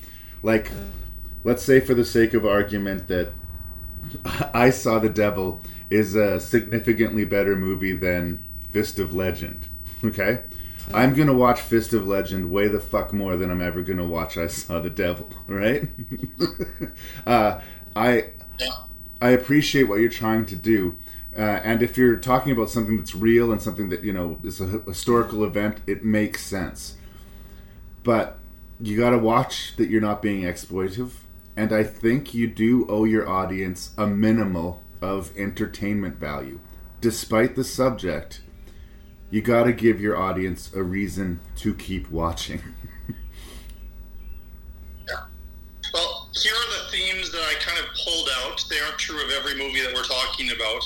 Like, 0.44 0.70
let's 1.44 1.64
say 1.64 1.80
for 1.80 1.94
the 1.94 2.06
sake 2.06 2.34
of 2.34 2.46
argument 2.46 3.08
that 3.08 3.32
I 4.54 4.70
Saw 4.70 5.00
the 5.00 5.10
Devil 5.10 5.62
is 5.90 6.16
a 6.16 6.40
significantly 6.40 7.26
better 7.26 7.56
movie 7.56 7.96
than 7.96 8.44
Fist 8.72 9.00
of 9.00 9.14
Legend. 9.14 9.60
Okay? 10.06 10.44
I'm 10.94 11.16
gonna 11.16 11.34
watch 11.34 11.60
Fist 11.60 11.92
of 11.92 12.08
Legend 12.08 12.52
way 12.52 12.68
the 12.68 12.80
fuck 12.80 13.12
more 13.12 13.36
than 13.36 13.50
I'm 13.50 13.64
ever 13.64 13.82
gonna 13.82 14.06
watch 14.06 14.38
I 14.38 14.46
Saw 14.46 14.80
the 14.80 14.92
Devil, 14.92 15.28
right? 15.48 15.90
uh, 17.26 17.60
I 17.96 18.26
I 19.22 19.30
appreciate 19.30 19.84
what 19.84 20.00
you're 20.00 20.10
trying 20.10 20.46
to 20.48 20.56
do, 20.56 20.98
uh, 21.36 21.42
and 21.42 21.82
if 21.82 21.98
you're 21.98 22.16
talking 22.18 22.52
about 22.52 22.70
something 22.70 22.98
that's 22.98 23.16
real 23.16 23.52
and 23.52 23.62
something 23.62 23.90
that 23.90 24.04
you 24.04 24.14
know 24.14 24.40
is 24.44 24.62
a 24.62 24.82
historical 24.86 25.44
event, 25.44 25.80
it 25.88 26.04
makes 26.04 26.44
sense. 26.44 26.98
But 28.04 28.38
you 28.80 28.98
got 28.98 29.10
to 29.12 29.18
watch 29.18 29.76
that 29.78 29.90
you're 29.90 30.02
not 30.02 30.22
being 30.22 30.44
exploitive, 30.44 31.12
and 31.56 31.74
I 31.74 31.84
think 31.84 32.34
you 32.34 32.48
do 32.48 32.86
owe 32.90 33.04
your 33.04 33.28
audience 33.28 33.92
a 33.98 34.08
minimal 34.08 34.84
of 35.02 35.36
entertainment 35.38 36.18
value, 36.18 36.60
despite 37.02 37.56
the 37.56 37.64
subject 37.64 38.42
you 39.30 39.42
got 39.42 39.64
to 39.64 39.74
give 39.74 40.00
your 40.00 40.16
audience 40.18 40.74
a 40.74 40.82
reason 40.84 41.40
to 41.58 41.74
keep 41.74 42.10
watching. 42.10 42.62
yeah. 45.08 45.26
Well, 45.94 46.27
here 46.44 46.54
are 46.54 46.84
the 46.84 46.92
themes 46.92 47.32
that 47.32 47.42
I 47.42 47.54
kind 47.60 47.80
of 47.80 47.86
pulled 48.06 48.30
out. 48.44 48.64
They 48.70 48.80
aren't 48.80 48.98
true 48.98 49.24
of 49.24 49.32
every 49.32 49.56
movie 49.56 49.82
that 49.82 49.94
we're 49.94 50.04
talking 50.04 50.52
about. 50.52 50.84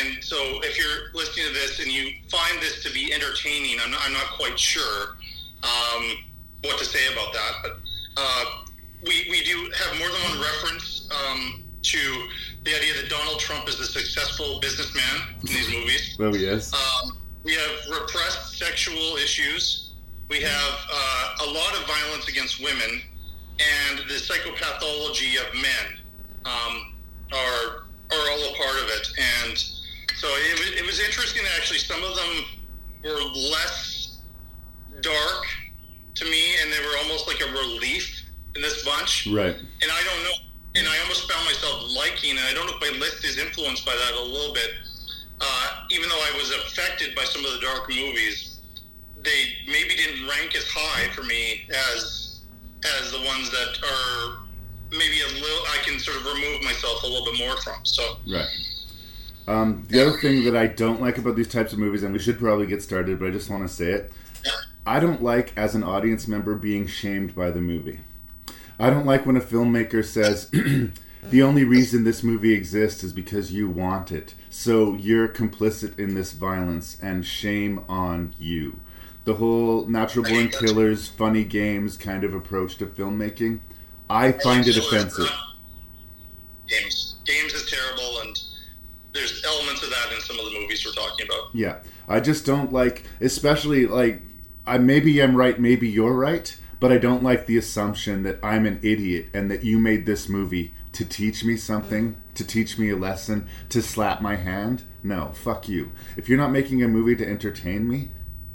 And 0.00 0.22
so 0.24 0.36
if 0.62 0.78
you're 0.78 1.12
listening 1.14 1.46
to 1.46 1.52
this 1.52 1.80
and 1.80 1.90
you 1.90 2.12
find 2.30 2.60
this 2.60 2.82
to 2.84 2.92
be 2.92 3.12
entertaining, 3.12 3.78
I'm 3.82 3.90
not, 3.90 4.00
I'm 4.04 4.12
not 4.12 4.26
quite 4.36 4.58
sure 4.58 5.16
um, 5.62 6.04
what 6.62 6.78
to 6.78 6.84
say 6.84 7.12
about 7.12 7.32
that. 7.32 7.52
But 7.62 7.76
uh, 8.16 8.44
we, 9.02 9.26
we 9.30 9.44
do 9.44 9.70
have 9.76 9.98
more 9.98 10.08
than 10.08 10.22
one 10.30 10.40
reference 10.40 11.08
um, 11.12 11.64
to 11.82 12.28
the 12.64 12.74
idea 12.74 12.94
that 13.00 13.10
Donald 13.10 13.38
Trump 13.38 13.68
is 13.68 13.78
a 13.78 13.84
successful 13.84 14.58
businessman 14.60 15.34
in 15.40 15.46
these 15.46 15.70
movies. 15.70 16.16
Oh, 16.20 16.32
yes. 16.34 16.72
Um, 16.72 17.18
we 17.42 17.52
have 17.54 18.00
repressed 18.00 18.58
sexual 18.58 19.16
issues. 19.16 19.92
We 20.30 20.40
have 20.40 20.74
uh, 20.90 21.46
a 21.46 21.48
lot 21.50 21.74
of 21.74 21.86
violence 21.86 22.28
against 22.28 22.62
women, 22.62 23.02
and 23.60 23.98
the 24.08 24.14
psychopathology 24.14 25.38
of 25.40 25.54
men 25.54 25.98
um, 26.44 26.94
are 27.32 27.84
are 28.12 28.30
all 28.30 28.38
a 28.52 28.56
part 28.56 28.76
of 28.82 28.88
it. 28.90 29.08
And 29.46 29.58
so 30.16 30.28
it, 30.28 30.58
was- 30.58 30.80
it 30.80 30.86
was 30.86 31.00
interesting. 31.00 31.42
Actually, 31.56 31.78
some 31.78 32.02
of 32.04 32.14
them 32.16 32.44
were 33.04 33.20
less 33.50 34.18
dark 35.00 35.44
to 36.16 36.24
me, 36.26 36.54
and 36.62 36.72
they 36.72 36.78
were 36.80 36.96
almost 37.02 37.26
like 37.26 37.40
a 37.40 37.50
relief 37.52 38.22
in 38.54 38.62
this 38.62 38.84
bunch. 38.84 39.26
Right. 39.32 39.56
And 39.56 39.90
I 39.90 40.02
don't 40.04 40.22
know. 40.24 40.36
And 40.76 40.88
I 40.88 40.98
almost 41.02 41.30
found 41.30 41.44
myself 41.46 41.84
liking, 41.96 42.30
and 42.30 42.40
I 42.40 42.52
don't 42.52 42.66
know 42.66 42.74
if 42.80 42.92
my 42.92 42.98
list 42.98 43.24
is 43.24 43.38
influenced 43.38 43.86
by 43.86 43.94
that 43.94 44.14
a 44.18 44.22
little 44.22 44.52
bit. 44.54 44.70
Uh, 45.40 45.84
even 45.90 46.08
though 46.08 46.22
I 46.32 46.36
was 46.36 46.50
affected 46.50 47.14
by 47.14 47.24
some 47.24 47.44
of 47.44 47.52
the 47.52 47.60
dark 47.60 47.88
movies, 47.88 48.58
they 49.22 49.46
maybe 49.66 49.94
didn't 49.96 50.28
rank 50.28 50.54
as 50.56 50.66
high 50.68 51.08
for 51.12 51.22
me 51.22 51.62
as 51.70 52.23
as 53.00 53.10
the 53.10 53.18
ones 53.18 53.50
that 53.50 53.78
are 53.82 54.38
maybe 54.90 55.20
a 55.20 55.28
little 55.40 55.64
I 55.72 55.78
can 55.84 55.98
sort 55.98 56.18
of 56.18 56.26
remove 56.26 56.62
myself 56.62 57.02
a 57.02 57.06
little 57.06 57.24
bit 57.24 57.38
more 57.38 57.56
from. 57.58 57.84
So 57.84 58.16
Right. 58.26 58.48
Um, 59.46 59.84
the 59.88 60.00
other 60.00 60.18
thing 60.18 60.44
that 60.44 60.56
I 60.56 60.66
don't 60.66 61.00
like 61.00 61.18
about 61.18 61.36
these 61.36 61.48
types 61.48 61.72
of 61.72 61.78
movies, 61.78 62.02
and 62.02 62.12
we 62.12 62.18
should 62.18 62.38
probably 62.38 62.66
get 62.66 62.82
started, 62.82 63.18
but 63.18 63.28
I 63.28 63.30
just 63.30 63.50
want 63.50 63.62
to 63.62 63.74
say 63.74 63.90
it. 63.90 64.12
I 64.86 65.00
don't 65.00 65.22
like, 65.22 65.52
as 65.56 65.74
an 65.74 65.82
audience 65.82 66.28
member, 66.28 66.54
being 66.54 66.86
shamed 66.86 67.34
by 67.34 67.50
the 67.50 67.60
movie. 67.60 68.00
I 68.78 68.90
don't 68.90 69.06
like 69.06 69.24
when 69.24 69.36
a 69.36 69.40
filmmaker 69.40 70.04
says, 70.04 70.50
the 71.30 71.42
only 71.42 71.64
reason 71.64 72.04
this 72.04 72.22
movie 72.22 72.52
exists 72.52 73.02
is 73.02 73.12
because 73.12 73.52
you 73.52 73.68
want 73.68 74.12
it. 74.12 74.34
So 74.50 74.94
you're 74.94 75.28
complicit 75.28 75.98
in 75.98 76.14
this 76.14 76.32
violence, 76.32 76.98
and 77.02 77.24
shame 77.24 77.84
on 77.88 78.34
you. 78.38 78.80
The 79.24 79.34
whole 79.34 79.86
natural 79.86 80.24
born 80.24 80.48
killers, 80.48 81.08
funny 81.08 81.44
games 81.44 81.96
kind 81.96 82.24
of 82.24 82.34
approach 82.34 82.76
to 82.78 82.86
filmmaking, 82.86 83.60
I 84.10 84.32
find 84.32 84.66
it 84.66 84.76
offensive. 84.76 85.30
Games, 86.68 87.16
games 87.24 87.54
is 87.54 87.70
terrible, 87.70 88.20
and 88.20 88.38
there's 89.14 89.42
elements 89.44 89.82
of 89.82 89.90
that 89.90 90.12
in 90.14 90.20
some 90.20 90.38
of 90.38 90.44
the 90.44 90.58
movies 90.58 90.84
we're 90.84 90.92
talking 90.92 91.26
about. 91.26 91.54
Yeah, 91.54 91.78
I 92.06 92.20
just 92.20 92.44
don't 92.44 92.72
like, 92.72 93.04
especially 93.20 93.86
like, 93.86 94.22
I 94.66 94.76
maybe 94.78 95.22
I'm 95.22 95.36
right, 95.36 95.58
maybe 95.58 95.88
you're 95.88 96.12
right, 96.12 96.54
but 96.78 96.92
I 96.92 96.98
don't 96.98 97.22
like 97.22 97.46
the 97.46 97.56
assumption 97.56 98.24
that 98.24 98.38
I'm 98.42 98.66
an 98.66 98.78
idiot 98.82 99.28
and 99.32 99.50
that 99.50 99.64
you 99.64 99.78
made 99.78 100.04
this 100.04 100.28
movie 100.28 100.74
to 100.92 101.04
teach 101.04 101.44
me 101.44 101.56
something, 101.56 102.16
to 102.34 102.44
teach 102.46 102.78
me 102.78 102.90
a 102.90 102.96
lesson, 102.96 103.48
to 103.70 103.80
slap 103.80 104.20
my 104.20 104.36
hand. 104.36 104.84
No, 105.02 105.32
fuck 105.32 105.68
you. 105.68 105.92
If 106.16 106.28
you're 106.28 106.38
not 106.38 106.52
making 106.52 106.82
a 106.82 106.88
movie 106.88 107.16
to 107.16 107.26
entertain 107.26 107.88
me, 107.88 108.10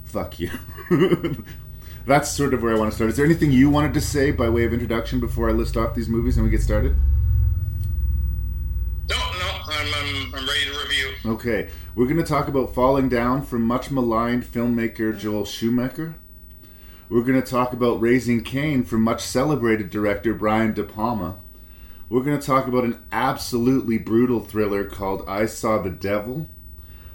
fuck 0.09 0.39
you. 0.39 0.49
That's 2.05 2.31
sort 2.31 2.53
of 2.53 2.63
where 2.63 2.75
I 2.75 2.79
want 2.79 2.91
to 2.91 2.95
start. 2.95 3.11
Is 3.11 3.17
there 3.17 3.25
anything 3.25 3.51
you 3.51 3.69
wanted 3.69 3.93
to 3.93 4.01
say 4.01 4.31
by 4.31 4.49
way 4.49 4.65
of 4.65 4.73
introduction 4.73 5.19
before 5.19 5.49
I 5.49 5.53
list 5.53 5.77
off 5.77 5.93
these 5.93 6.09
movies 6.09 6.37
and 6.37 6.45
we 6.45 6.49
get 6.49 6.63
started? 6.63 6.95
No, 9.09 9.15
no, 9.15 9.59
I'm 9.67 9.87
I'm, 9.93 10.35
I'm 10.35 10.47
ready 10.47 10.65
to 10.65 10.71
review. 10.71 11.13
Okay, 11.33 11.69
we're 11.93 12.05
going 12.05 12.17
to 12.17 12.23
talk 12.23 12.47
about 12.47 12.73
Falling 12.73 13.09
Down 13.09 13.43
from 13.43 13.61
much 13.61 13.91
maligned 13.91 14.43
filmmaker 14.43 15.15
Joel 15.15 15.45
Schumacher. 15.45 16.15
We're 17.09 17.23
going 17.23 17.41
to 17.41 17.47
talk 17.47 17.73
about 17.73 18.01
Raising 18.01 18.43
Cain 18.43 18.83
from 18.83 19.03
much 19.03 19.21
celebrated 19.21 19.89
director 19.89 20.33
Brian 20.33 20.73
De 20.73 20.83
Palma. 20.83 21.37
We're 22.07 22.23
going 22.23 22.39
to 22.39 22.45
talk 22.45 22.67
about 22.67 22.85
an 22.85 23.03
absolutely 23.11 23.99
brutal 23.99 24.39
thriller 24.39 24.83
called 24.85 25.23
I 25.27 25.45
Saw 25.45 25.79
the 25.79 25.91
Devil. 25.91 26.47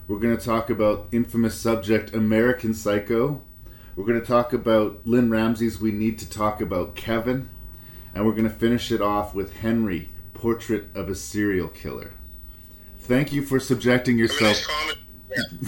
We're 0.06 0.18
going 0.18 0.36
to 0.36 0.44
talk 0.44 0.68
about 0.68 1.08
infamous 1.12 1.54
subject 1.54 2.14
American 2.14 2.74
Psycho. 2.74 3.40
We're 3.96 4.04
going 4.04 4.20
to 4.20 4.26
talk 4.26 4.52
about 4.52 5.00
Lynne 5.06 5.30
Ramsay's 5.30 5.80
We 5.80 5.92
Need 5.92 6.18
to 6.18 6.28
Talk 6.28 6.60
About 6.60 6.94
Kevin. 6.94 7.48
And 8.14 8.26
we're 8.26 8.32
going 8.32 8.44
to 8.44 8.50
finish 8.50 8.92
it 8.92 9.00
off 9.00 9.34
with 9.34 9.56
Henry, 9.56 10.10
Portrait 10.34 10.84
of 10.94 11.08
a 11.08 11.14
Serial 11.14 11.68
Killer. 11.68 12.12
Thank 12.98 13.32
you 13.32 13.42
for 13.42 13.58
subjecting 13.58 14.18
yourself. 14.18 14.66
Yeah. 14.68 14.94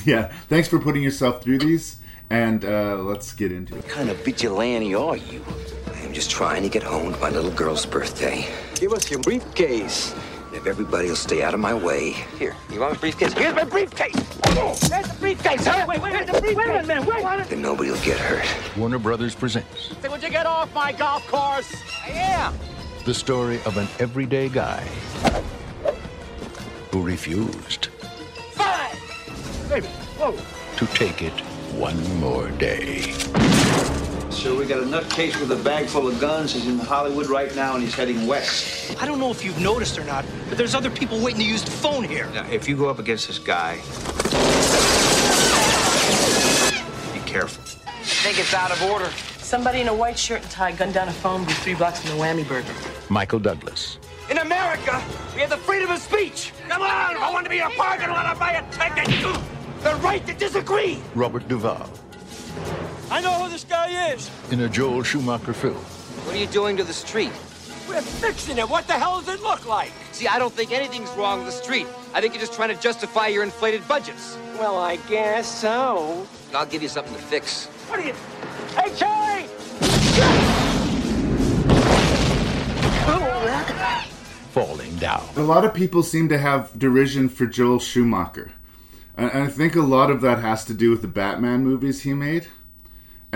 Yeah, 0.04 0.26
thanks 0.48 0.68
for 0.68 0.78
putting 0.78 1.02
yourself 1.02 1.42
through 1.42 1.58
these. 1.58 1.96
And 2.30 2.64
uh, 2.64 2.98
let's 2.98 3.32
get 3.32 3.50
into 3.50 3.74
it. 3.74 3.78
What 3.78 3.88
kind 3.88 4.10
of 4.10 4.16
vigilante 4.24 4.94
are 4.94 5.16
you? 5.16 5.44
I 5.92 5.98
am 6.00 6.12
just 6.12 6.30
trying 6.30 6.62
to 6.62 6.68
get 6.68 6.84
home 6.84 7.12
to 7.12 7.18
my 7.18 7.30
little 7.30 7.50
girl's 7.50 7.84
birthday. 7.84 8.46
Give 8.76 8.92
us 8.92 9.10
your 9.10 9.18
briefcase. 9.20 10.14
If 10.56 10.66
everybody 10.66 11.08
will 11.08 11.16
stay 11.16 11.42
out 11.42 11.52
of 11.52 11.60
my 11.60 11.74
way. 11.74 12.12
Here, 12.38 12.56
you 12.72 12.80
want 12.80 12.94
my 12.94 12.98
briefcase? 12.98 13.34
Here's 13.34 13.54
my 13.54 13.64
briefcase. 13.64 14.14
There's 14.88 15.06
the 15.06 15.16
briefcase, 15.20 15.66
huh? 15.66 15.84
Wait, 15.86 16.00
wait, 16.00 16.12
wait, 16.14 16.26
the 16.26 16.40
briefcase. 16.40 16.56
Wait 16.56 16.68
a 16.76 16.86
minute, 16.86 17.06
wait. 17.06 17.48
Then 17.48 17.60
nobody 17.60 17.90
will 17.90 18.00
get 18.00 18.18
hurt. 18.18 18.46
Warner 18.76 18.98
Brothers 18.98 19.34
presents 19.34 19.94
Say, 20.00 20.08
would 20.08 20.22
you 20.22 20.30
get 20.30 20.46
off 20.46 20.72
my 20.74 20.92
golf 20.92 21.26
course? 21.28 21.74
I 22.06 22.10
am. 22.10 22.54
the 23.04 23.12
story 23.14 23.60
of 23.66 23.76
an 23.76 23.86
everyday 23.98 24.48
guy 24.48 24.80
who 26.90 27.02
refused 27.02 27.86
Five. 28.52 28.98
Baby, 29.68 29.86
whoa. 30.18 30.34
to 30.78 30.86
take 30.94 31.20
it 31.22 31.38
one 31.74 32.02
more 32.18 32.48
day. 32.52 33.02
So 34.36 34.54
we 34.56 34.66
got 34.66 34.78
a 34.80 34.86
nutcase 34.86 35.40
with 35.40 35.50
a 35.50 35.56
bag 35.64 35.86
full 35.86 36.06
of 36.06 36.20
guns. 36.20 36.52
He's 36.52 36.68
in 36.68 36.78
Hollywood 36.78 37.28
right 37.28 37.52
now, 37.56 37.74
and 37.74 37.82
he's 37.82 37.94
heading 37.94 38.26
west. 38.26 38.94
I 39.02 39.06
don't 39.06 39.18
know 39.18 39.30
if 39.30 39.42
you've 39.42 39.58
noticed 39.58 39.98
or 39.98 40.04
not, 40.04 40.24
but 40.48 40.58
there's 40.58 40.74
other 40.74 40.90
people 40.90 41.18
waiting 41.18 41.40
to 41.40 41.46
use 41.46 41.64
the 41.64 41.70
phone 41.70 42.04
here. 42.04 42.28
Now, 42.32 42.46
if 42.50 42.68
you 42.68 42.76
go 42.76 42.88
up 42.88 42.98
against 42.98 43.26
this 43.26 43.38
guy, 43.38 43.76
be 47.12 47.20
careful. 47.28 47.64
I 47.86 48.04
think 48.04 48.38
it's 48.38 48.52
out 48.54 48.70
of 48.70 48.80
order. 48.82 49.10
Somebody 49.38 49.80
in 49.80 49.88
a 49.88 49.94
white 49.94 50.18
shirt 50.18 50.42
and 50.42 50.50
tie 50.50 50.72
gunned 50.72 50.94
down 50.94 51.08
a 51.08 51.12
phone 51.12 51.44
booth 51.44 51.58
three 51.58 51.74
blocks 51.74 52.00
from 52.00 52.16
the 52.16 52.22
Whammy 52.22 52.46
Burger. 52.46 52.72
Michael 53.08 53.38
Douglas, 53.40 53.98
In 54.30 54.38
America, 54.38 55.02
we 55.34 55.40
have 55.40 55.50
the 55.50 55.56
freedom 55.56 55.90
of 55.90 55.98
speech. 55.98 56.52
Come 56.68 56.82
on, 56.82 57.16
I 57.16 57.30
want 57.32 57.44
to 57.46 57.50
be 57.50 57.58
in 57.58 57.64
a 57.64 57.70
parking 57.70 58.10
lot, 58.10 58.26
I'll 58.26 58.38
buy 58.38 58.52
a 58.52 58.70
ticket. 58.70 59.08
The 59.82 59.94
right 59.96 60.24
to 60.26 60.34
disagree. 60.34 61.00
Robert 61.14 61.48
Duvall, 61.48 61.88
I 63.10 63.20
know 63.20 63.32
who 63.34 63.48
this 63.50 63.64
guy 63.64 64.12
is. 64.12 64.30
in 64.50 64.60
a 64.60 64.68
Joel 64.68 65.02
Schumacher 65.02 65.52
film. 65.52 65.74
What 66.24 66.34
are 66.34 66.38
you 66.38 66.46
doing 66.48 66.76
to 66.76 66.84
the 66.84 66.92
street? 66.92 67.30
We're 67.88 68.02
fixing 68.02 68.58
it. 68.58 68.68
What 68.68 68.86
the 68.88 68.94
hell 68.94 69.20
does 69.20 69.32
it 69.32 69.42
look 69.42 69.64
like? 69.66 69.92
See, 70.10 70.26
I 70.26 70.38
don't 70.40 70.52
think 70.52 70.72
anything's 70.72 71.10
wrong 71.10 71.38
with 71.44 71.46
the 71.54 71.62
street. 71.62 71.86
I 72.14 72.20
think 72.20 72.34
you're 72.34 72.40
just 72.40 72.54
trying 72.54 72.74
to 72.74 72.82
justify 72.82 73.28
your 73.28 73.44
inflated 73.44 73.86
budgets. 73.86 74.36
Well, 74.58 74.76
I 74.76 74.96
guess 75.08 75.46
so. 75.46 76.26
I'll 76.52 76.66
give 76.66 76.82
you 76.82 76.88
something 76.88 77.14
to 77.14 77.20
fix. 77.20 77.66
What 77.88 78.00
are 78.00 78.06
you? 78.06 78.14
Hey, 78.74 78.92
Charlie! 78.96 79.46
Falling 84.52 84.96
down. 84.96 85.22
A 85.36 85.42
lot 85.42 85.64
of 85.64 85.74
people 85.74 86.02
seem 86.02 86.28
to 86.30 86.38
have 86.38 86.76
derision 86.78 87.28
for 87.28 87.46
Joel 87.46 87.78
Schumacher. 87.78 88.52
And 89.16 89.30
and 89.32 89.44
I 89.44 89.48
think 89.48 89.76
a 89.76 89.82
lot 89.82 90.10
of 90.10 90.20
that 90.22 90.38
has 90.40 90.64
to 90.66 90.74
do 90.74 90.90
with 90.90 91.02
the 91.02 91.08
Batman 91.08 91.62
movies 91.62 92.02
he 92.02 92.14
made. 92.14 92.48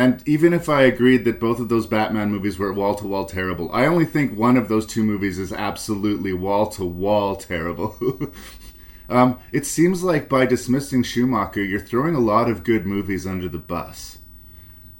And 0.00 0.26
even 0.26 0.54
if 0.54 0.70
I 0.70 0.84
agreed 0.84 1.26
that 1.26 1.38
both 1.38 1.60
of 1.60 1.68
those 1.68 1.86
Batman 1.86 2.30
movies 2.30 2.58
were 2.58 2.72
wall 2.72 2.94
to 2.94 3.06
wall 3.06 3.26
terrible, 3.26 3.70
I 3.70 3.84
only 3.84 4.06
think 4.06 4.34
one 4.34 4.56
of 4.56 4.70
those 4.70 4.86
two 4.86 5.04
movies 5.04 5.38
is 5.38 5.52
absolutely 5.52 6.32
wall 6.32 6.68
to 6.68 6.86
wall 6.86 7.36
terrible. 7.36 8.32
um, 9.10 9.38
it 9.52 9.66
seems 9.66 10.02
like 10.02 10.26
by 10.26 10.46
dismissing 10.46 11.02
Schumacher, 11.02 11.62
you're 11.62 11.80
throwing 11.80 12.14
a 12.14 12.18
lot 12.18 12.48
of 12.48 12.64
good 12.64 12.86
movies 12.86 13.26
under 13.26 13.46
the 13.46 13.58
bus. 13.58 14.16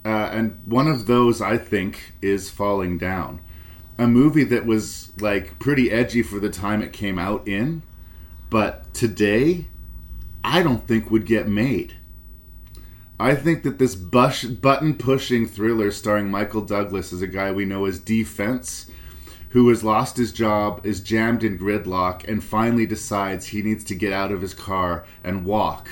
Uh, 0.04 0.28
and 0.32 0.60
one 0.66 0.86
of 0.86 1.06
those, 1.06 1.40
I 1.40 1.56
think, 1.56 2.12
is 2.20 2.50
Falling 2.50 2.98
Down. 2.98 3.40
A 3.96 4.06
movie 4.06 4.44
that 4.44 4.66
was 4.66 5.12
like 5.18 5.58
pretty 5.58 5.90
edgy 5.90 6.22
for 6.22 6.38
the 6.38 6.50
time 6.50 6.82
it 6.82 6.92
came 6.92 7.18
out 7.18 7.48
in, 7.48 7.82
but 8.50 8.92
today, 8.92 9.64
I 10.44 10.62
don't 10.62 10.86
think 10.86 11.10
would 11.10 11.24
get 11.24 11.48
made. 11.48 11.94
I 13.20 13.34
think 13.34 13.64
that 13.64 13.78
this 13.78 13.96
bush, 13.96 14.46
button 14.46 14.94
pushing 14.94 15.46
thriller 15.46 15.90
starring 15.90 16.30
Michael 16.30 16.62
Douglas 16.62 17.12
as 17.12 17.20
a 17.20 17.26
guy 17.26 17.52
we 17.52 17.66
know 17.66 17.84
as 17.84 17.98
D-Fens, 17.98 18.90
who 19.50 19.68
has 19.68 19.84
lost 19.84 20.16
his 20.16 20.32
job, 20.32 20.86
is 20.86 21.02
jammed 21.02 21.44
in 21.44 21.58
gridlock, 21.58 22.26
and 22.26 22.42
finally 22.42 22.86
decides 22.86 23.48
he 23.48 23.60
needs 23.60 23.84
to 23.84 23.94
get 23.94 24.14
out 24.14 24.32
of 24.32 24.40
his 24.40 24.54
car 24.54 25.04
and 25.22 25.44
walk. 25.44 25.86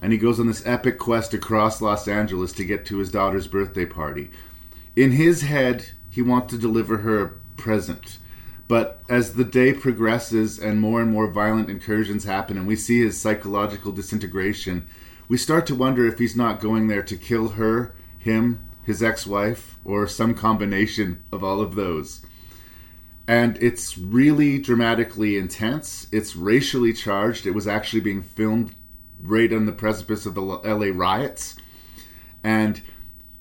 And 0.00 0.12
he 0.12 0.18
goes 0.18 0.38
on 0.38 0.46
this 0.46 0.64
epic 0.64 1.00
quest 1.00 1.34
across 1.34 1.82
Los 1.82 2.06
Angeles 2.06 2.52
to 2.52 2.64
get 2.64 2.86
to 2.86 2.98
his 2.98 3.10
daughter's 3.10 3.48
birthday 3.48 3.84
party. 3.84 4.30
In 4.94 5.10
his 5.10 5.42
head, 5.42 5.86
he 6.08 6.22
wants 6.22 6.52
to 6.52 6.60
deliver 6.60 6.98
her 6.98 7.22
a 7.24 7.32
present. 7.60 8.18
But 8.68 9.02
as 9.08 9.34
the 9.34 9.42
day 9.42 9.72
progresses 9.72 10.60
and 10.60 10.78
more 10.78 11.00
and 11.00 11.10
more 11.10 11.26
violent 11.26 11.70
incursions 11.70 12.22
happen, 12.22 12.56
and 12.56 12.68
we 12.68 12.76
see 12.76 13.00
his 13.00 13.20
psychological 13.20 13.90
disintegration, 13.90 14.86
we 15.28 15.36
start 15.36 15.66
to 15.66 15.74
wonder 15.74 16.06
if 16.06 16.18
he's 16.18 16.36
not 16.36 16.60
going 16.60 16.88
there 16.88 17.02
to 17.02 17.16
kill 17.16 17.50
her, 17.50 17.94
him, 18.18 18.60
his 18.84 19.02
ex 19.02 19.26
wife, 19.26 19.76
or 19.84 20.08
some 20.08 20.34
combination 20.34 21.22
of 21.30 21.44
all 21.44 21.60
of 21.60 21.74
those. 21.74 22.22
And 23.26 23.62
it's 23.62 23.98
really 23.98 24.58
dramatically 24.58 25.36
intense. 25.36 26.06
It's 26.10 26.34
racially 26.34 26.94
charged. 26.94 27.46
It 27.46 27.50
was 27.50 27.68
actually 27.68 28.00
being 28.00 28.22
filmed 28.22 28.74
right 29.22 29.52
on 29.52 29.66
the 29.66 29.72
precipice 29.72 30.24
of 30.24 30.34
the 30.34 30.40
LA 30.40 30.90
riots. 30.94 31.56
And, 32.42 32.80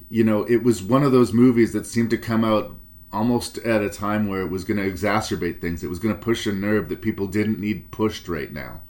you 0.09 0.25
know, 0.25 0.43
it 0.43 0.63
was 0.63 0.83
one 0.83 1.03
of 1.03 1.13
those 1.13 1.31
movies 1.31 1.71
that 1.71 1.85
seemed 1.85 2.09
to 2.09 2.17
come 2.17 2.43
out 2.43 2.75
almost 3.13 3.57
at 3.59 3.81
a 3.81 3.89
time 3.89 4.27
where 4.27 4.41
it 4.41 4.51
was 4.51 4.65
going 4.65 4.77
to 4.77 4.89
exacerbate 4.91 5.61
things. 5.61 5.83
It 5.83 5.89
was 5.89 5.99
going 5.99 6.13
to 6.13 6.21
push 6.21 6.45
a 6.45 6.51
nerve 6.51 6.89
that 6.89 7.01
people 7.01 7.27
didn't 7.27 7.59
need 7.59 7.89
pushed 7.89 8.27
right 8.27 8.51
now. 8.51 8.81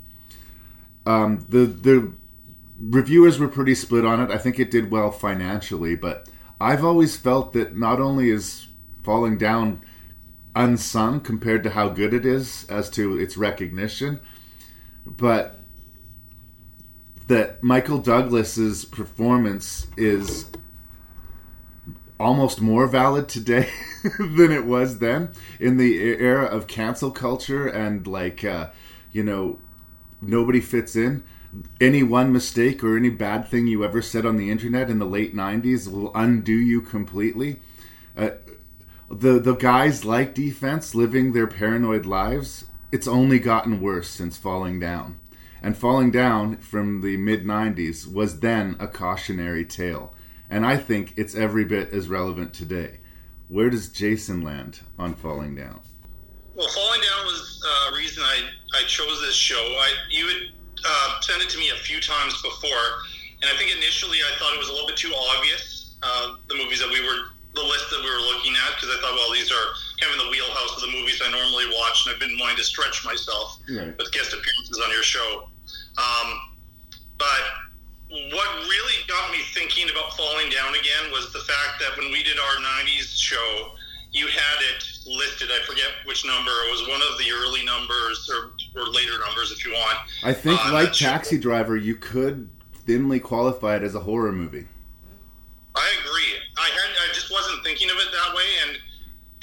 Um, 1.06 1.46
the 1.48 1.66
the 1.66 2.12
reviewers 2.80 3.40
were 3.40 3.48
pretty 3.48 3.76
split 3.76 4.06
on 4.06 4.22
it. 4.22 4.32
I 4.32 4.38
think 4.38 4.60
it 4.60 4.72
did 4.72 4.92
well 4.92 5.12
financially, 5.12 5.96
but 5.96 6.28
I've 6.60 6.84
always 6.84 7.18
felt 7.18 7.54
that 7.54 7.76
not 7.76 8.00
only 8.00 8.30
is 8.30 8.68
Falling 9.04 9.38
Down 9.38 9.82
unsung 10.56 11.22
compared 11.22 11.64
to 11.64 11.70
how 11.70 11.90
good 11.90 12.14
it 12.14 12.26
is 12.26 12.66
as 12.70 12.90
to 12.92 13.18
its 13.18 13.38
recognition, 13.38 14.20
but 15.06 15.60
that 17.28 17.62
Michael 17.62 18.00
Douglas's 18.00 18.86
performance 18.86 19.88
is 19.98 20.50
almost 22.20 22.62
more 22.62 22.88
valid 22.88 23.30
today 23.30 23.70
than 24.20 24.52
it 24.52 24.66
was 24.66 25.00
then 25.00 25.32
in 25.60 25.78
the 25.78 25.98
era 26.00 26.46
of 26.46 26.66
cancel 26.66 27.12
culture 27.12 27.68
and 27.68 28.08
like 28.08 28.44
uh, 28.44 28.70
you 29.12 29.24
know 29.24 29.60
nobody 30.20 30.60
fits 30.60 30.96
in 30.96 31.24
any 31.80 32.04
one 32.04 32.32
mistake 32.32 32.84
or 32.84 32.98
any 32.98 33.10
bad 33.10 33.48
thing 33.48 33.68
you 33.68 33.84
ever 33.84 34.02
said 34.02 34.26
on 34.26 34.38
the 34.38 34.52
internet 34.52 34.90
in 34.90 35.00
the 35.00 35.06
late 35.06 35.36
90s 35.36 35.92
will 35.92 36.12
undo 36.16 36.54
you 36.54 36.82
completely. 36.82 37.60
Uh, 38.16 38.32
the 39.10 39.40
the 39.40 39.56
guys 39.56 40.04
like 40.04 40.34
D-Fens 40.34 40.94
living 40.94 41.32
their 41.32 41.48
paranoid 41.48 42.06
lives 42.06 42.66
it's 42.92 43.08
only 43.08 43.40
gotten 43.40 43.82
worse 43.82 44.10
since 44.10 44.38
falling 44.38 44.80
down. 44.80 45.20
And 45.62 45.78
falling 45.78 46.12
down 46.12 46.58
from 46.58 47.02
the 47.02 47.18
mid 47.18 47.44
90s 47.44 48.12
was 48.12 48.40
then 48.40 48.76
a 48.80 48.88
cautionary 48.88 49.66
tale. 49.66 50.14
And 50.50 50.66
i 50.66 50.78
think 50.78 51.14
it's 51.18 51.36
every 51.36 51.66
bit 51.66 51.92
as 51.92 52.08
relevant 52.08 52.54
today. 52.54 53.00
Where 53.50 53.70
does 53.70 53.90
jason 53.90 54.42
land 54.42 54.82
on 54.98 55.16
falling 55.16 55.56
down? 55.56 55.82
Well, 56.58 56.68
Falling 56.70 57.02
Down 57.02 57.26
was 57.28 57.64
uh, 57.64 57.92
a 57.94 57.96
reason 57.96 58.24
I, 58.24 58.42
I 58.74 58.82
chose 58.88 59.22
this 59.22 59.36
show. 59.36 59.56
I 59.58 59.94
you 60.10 60.28
had 60.28 60.57
uh, 60.86 61.20
sent 61.22 61.42
it 61.42 61.50
to 61.50 61.58
me 61.58 61.70
a 61.70 61.80
few 61.82 62.00
times 62.00 62.34
before, 62.42 62.86
and 63.42 63.50
I 63.50 63.56
think 63.58 63.72
initially 63.76 64.20
I 64.22 64.32
thought 64.38 64.54
it 64.54 64.60
was 64.60 64.70
a 64.70 64.74
little 64.74 64.88
bit 64.88 64.98
too 64.98 65.14
obvious. 65.38 65.96
Uh, 66.04 66.38
the 66.50 66.56
movies 66.56 66.80
that 66.80 66.90
we 66.90 67.02
were, 67.02 67.34
the 67.56 67.64
list 67.66 67.90
that 67.90 68.02
we 68.04 68.10
were 68.10 68.22
looking 68.34 68.54
at, 68.54 68.76
because 68.78 68.94
I 68.94 69.02
thought, 69.02 69.14
well, 69.18 69.34
these 69.34 69.50
are 69.52 69.68
kind 69.98 70.14
of 70.14 70.20
in 70.22 70.26
the 70.26 70.32
wheelhouse 70.32 70.78
of 70.78 70.82
the 70.86 70.94
movies 70.94 71.22
I 71.26 71.32
normally 71.32 71.66
watch, 71.74 72.06
and 72.06 72.14
I've 72.14 72.22
been 72.22 72.38
wanting 72.38 72.58
to 72.58 72.64
stretch 72.68 73.04
myself 73.06 73.58
Right. 73.70 73.98
with 73.98 74.12
guest 74.14 74.34
appearances 74.34 74.78
on 74.78 74.90
your 74.94 75.02
show. 75.04 75.50
Um, 75.98 76.28
but 77.18 77.44
what 78.10 78.50
really 78.70 78.98
got 79.10 79.32
me 79.32 79.40
thinking 79.58 79.90
about 79.90 80.14
falling 80.16 80.50
down 80.50 80.74
again 80.78 81.12
was 81.12 81.34
the 81.34 81.42
fact 81.44 81.82
that 81.82 81.98
when 81.98 82.12
we 82.12 82.22
did 82.24 82.38
our 82.38 82.58
90s 82.62 83.18
show, 83.18 83.74
you 84.14 84.28
had 84.28 84.58
it 84.72 84.86
listed. 85.06 85.50
I 85.52 85.60
forget 85.66 85.92
which 86.06 86.26
number. 86.26 86.52
It 86.52 86.72
was 86.72 86.88
one 86.88 87.02
of 87.12 87.18
the 87.18 87.28
early 87.34 87.66
numbers 87.66 88.30
or, 88.32 88.52
or 88.76 88.84
later 88.84 89.14
numbers, 89.26 89.52
if 89.52 89.66
you 89.66 89.72
want. 89.74 89.98
i 90.24 90.34
think 90.34 90.60
Uh, 90.66 90.74
like 90.74 90.94
taxi 90.94 91.38
driver 91.38 91.76
you 91.76 91.96
could 91.96 92.50
thinly 92.86 93.20
qualify 93.20 93.76
it 93.76 93.84
as 93.84 93.96
a 93.96 94.00
horror 94.00 94.32
movie 94.32 94.68
I 95.76 95.88
agree. 96.02 96.34
I 96.58 96.70
had 96.74 96.90
I 97.06 97.14
just 97.14 97.30
wasn't 97.32 97.64
thinking 97.64 97.90
of 97.92 97.98
it 97.98 98.10
that 98.12 98.34
way, 98.34 98.50
and 98.66 98.72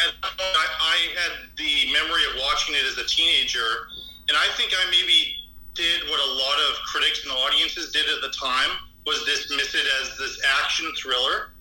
at 0.02 0.10
that 0.20 0.34
point, 0.34 0.56
I, 0.58 0.66
I 0.82 0.96
had 1.14 1.32
the 1.56 1.92
memory 1.94 2.26
of 2.26 2.42
watching 2.42 2.74
it 2.74 2.82
as 2.90 2.98
a 2.98 3.06
teenager, 3.06 3.86
and 4.28 4.36
I 4.36 4.48
think 4.58 4.72
I 4.74 4.82
maybe 4.90 5.30
did 5.74 6.02
what 6.10 6.18
a 6.18 6.30
lot 6.34 6.58
of 6.70 6.82
critics 6.90 7.22
and 7.22 7.30
audiences 7.46 7.92
did 7.92 8.06
at 8.10 8.20
the 8.20 8.34
time 8.34 8.70
was 9.06 9.22
dismiss 9.24 9.74
it 9.74 9.86
as 10.02 10.18
this 10.18 10.40
action 10.58 10.90
thriller. 10.98 11.54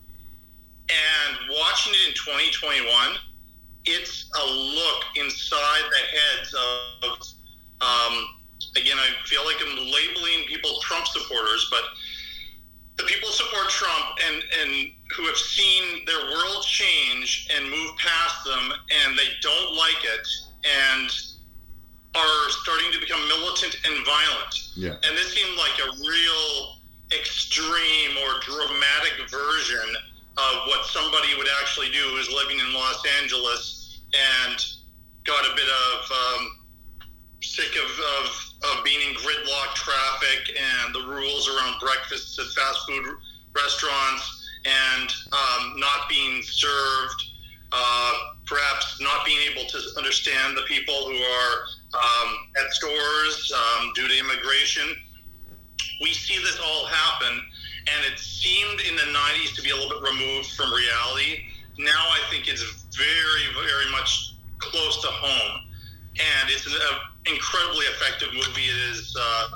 And 0.90 1.38
watching 1.54 1.94
it 1.94 2.08
in 2.08 2.14
2021, 2.14 3.14
it's 3.86 4.28
a 4.34 4.46
look 4.50 5.02
inside 5.16 5.84
the 5.90 6.02
heads 6.18 6.54
of, 6.54 7.18
um, 7.84 8.14
again, 8.76 8.96
I 8.96 9.12
feel 9.26 9.44
like 9.44 9.56
I'm 9.60 9.76
labeling 9.76 10.48
people 10.48 10.80
Trump 10.80 11.06
supporters, 11.06 11.68
but 11.70 11.84
the 12.96 13.04
people 13.04 13.28
who 13.28 13.34
support 13.34 13.68
Trump 13.68 14.18
and, 14.26 14.36
and 14.62 14.90
who 15.16 15.24
have 15.26 15.36
seen 15.36 16.04
their 16.06 16.22
world 16.32 16.62
change 16.64 17.48
and 17.54 17.68
move 17.68 17.90
past 17.98 18.44
them 18.44 18.72
and 19.04 19.18
they 19.18 19.28
don't 19.42 19.74
like 19.76 20.02
it 20.02 20.26
and 20.64 21.10
are 22.14 22.50
starting 22.62 22.92
to 22.92 23.00
become 23.00 23.20
militant 23.26 23.76
and 23.84 24.06
violent. 24.06 24.54
Yeah. 24.76 24.94
And 25.02 25.16
this 25.18 25.34
seemed 25.34 25.58
like 25.58 25.74
a 25.82 25.90
real 26.06 26.78
extreme 27.12 28.16
or 28.22 28.40
dramatic 28.40 29.28
version 29.28 29.96
of 30.36 30.54
what 30.66 30.86
somebody 30.86 31.34
would 31.36 31.48
actually 31.60 31.90
do 31.90 32.02
who's 32.14 32.30
living 32.30 32.58
in 32.58 32.72
Los 32.72 33.02
Angeles 33.20 34.00
and 34.14 34.64
got 35.24 35.44
a 35.44 35.54
bit 35.54 35.66
of 35.66 36.10
um, 36.10 36.63
sick 37.44 37.76
of, 37.76 37.90
of, 38.20 38.78
of 38.78 38.84
being 38.84 39.00
in 39.08 39.14
gridlock 39.16 39.74
traffic 39.74 40.56
and 40.56 40.94
the 40.94 41.00
rules 41.06 41.48
around 41.48 41.78
breakfasts 41.80 42.38
at 42.38 42.46
fast 42.56 42.80
food 42.88 43.04
restaurants 43.54 44.48
and 44.64 45.10
um, 45.32 45.78
not 45.78 46.08
being 46.08 46.42
served, 46.42 47.20
uh, 47.72 48.12
perhaps 48.46 49.00
not 49.00 49.24
being 49.26 49.38
able 49.52 49.68
to 49.68 49.78
understand 49.96 50.56
the 50.56 50.62
people 50.62 50.94
who 50.94 51.16
are 51.16 51.54
um, 51.94 52.30
at 52.56 52.72
stores 52.72 53.52
um, 53.52 53.92
due 53.94 54.08
to 54.08 54.18
immigration. 54.18 54.84
We 56.00 56.12
see 56.12 56.38
this 56.38 56.58
all 56.64 56.86
happen, 56.86 57.40
and 57.86 58.12
it 58.12 58.18
seemed 58.18 58.80
in 58.80 58.96
the 58.96 59.12
90s 59.12 59.54
to 59.56 59.62
be 59.62 59.70
a 59.70 59.76
little 59.76 60.00
bit 60.00 60.10
removed 60.10 60.52
from 60.52 60.72
reality. 60.72 61.44
Now 61.78 62.08
I 62.10 62.20
think 62.30 62.48
it's 62.48 62.62
very, 62.96 63.66
very 63.66 63.90
much 63.92 64.34
close 64.58 65.02
to 65.02 65.08
home 65.08 65.63
and 66.20 66.50
it's 66.50 66.66
an 66.66 66.74
incredibly 67.26 67.86
effective 67.86 68.28
movie. 68.32 68.68
It 68.70 68.80
is 68.94 69.16
uh, 69.18 69.46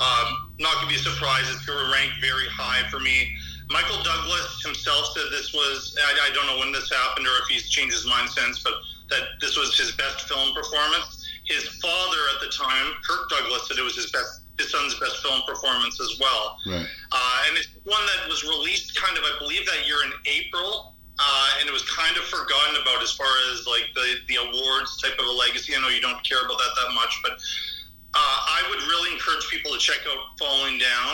um, 0.00 0.52
not 0.58 0.74
going 0.80 0.88
to 0.88 0.94
be 0.94 1.00
a 1.00 1.04
surprise. 1.04 1.44
It's 1.48 1.64
going 1.64 1.78
to 1.78 1.92
rank 1.92 2.12
very 2.20 2.48
high 2.48 2.88
for 2.88 3.00
me. 3.00 3.32
Michael 3.68 4.00
Douglas 4.02 4.62
himself 4.64 5.12
said 5.12 5.24
this 5.30 5.52
was, 5.52 5.96
I, 5.98 6.30
I 6.30 6.34
don't 6.34 6.46
know 6.46 6.58
when 6.58 6.72
this 6.72 6.90
happened 6.90 7.26
or 7.26 7.36
if 7.42 7.48
he's 7.48 7.68
changed 7.68 7.94
his 7.94 8.06
mind 8.06 8.30
since, 8.30 8.62
but 8.62 8.74
that 9.10 9.22
this 9.40 9.58
was 9.58 9.76
his 9.76 9.92
best 9.92 10.28
film 10.28 10.54
performance. 10.54 11.26
His 11.44 11.66
father 11.82 12.22
at 12.34 12.40
the 12.40 12.50
time, 12.50 12.94
Kirk 13.06 13.28
Douglas, 13.30 13.68
said 13.68 13.78
it 13.78 13.84
was 13.84 13.96
his 13.96 14.10
best 14.10 14.42
his 14.58 14.70
son's 14.70 14.98
best 14.98 15.22
film 15.22 15.42
performance 15.46 16.00
as 16.00 16.18
well. 16.18 16.56
Right. 16.66 16.86
Uh, 17.12 17.42
and 17.48 17.58
it's 17.58 17.68
one 17.84 18.00
that 18.06 18.28
was 18.28 18.42
released 18.42 18.96
kind 18.96 19.16
of, 19.18 19.24
I 19.24 19.38
believe, 19.38 19.66
that 19.66 19.86
year 19.86 19.98
in 20.04 20.12
April. 20.24 20.95
Uh, 21.18 21.48
and 21.60 21.68
it 21.68 21.72
was 21.72 21.82
kind 21.88 22.16
of 22.16 22.24
forgotten 22.24 22.76
about 22.82 23.02
as 23.02 23.12
far 23.12 23.30
as 23.52 23.66
like 23.66 23.88
the, 23.94 24.20
the 24.28 24.36
awards 24.36 25.00
type 25.00 25.16
of 25.18 25.24
a 25.24 25.32
legacy. 25.32 25.74
I 25.74 25.80
know 25.80 25.88
you 25.88 26.00
don't 26.00 26.20
care 26.22 26.44
about 26.44 26.58
that 26.58 26.72
that 26.76 26.92
much, 26.92 27.18
but 27.22 27.32
uh, 27.32 28.38
I 28.52 28.62
would 28.68 28.80
really 28.84 29.12
encourage 29.12 29.48
people 29.48 29.72
to 29.72 29.78
check 29.78 30.00
out 30.04 30.20
Falling 30.38 30.78
Down. 30.78 31.12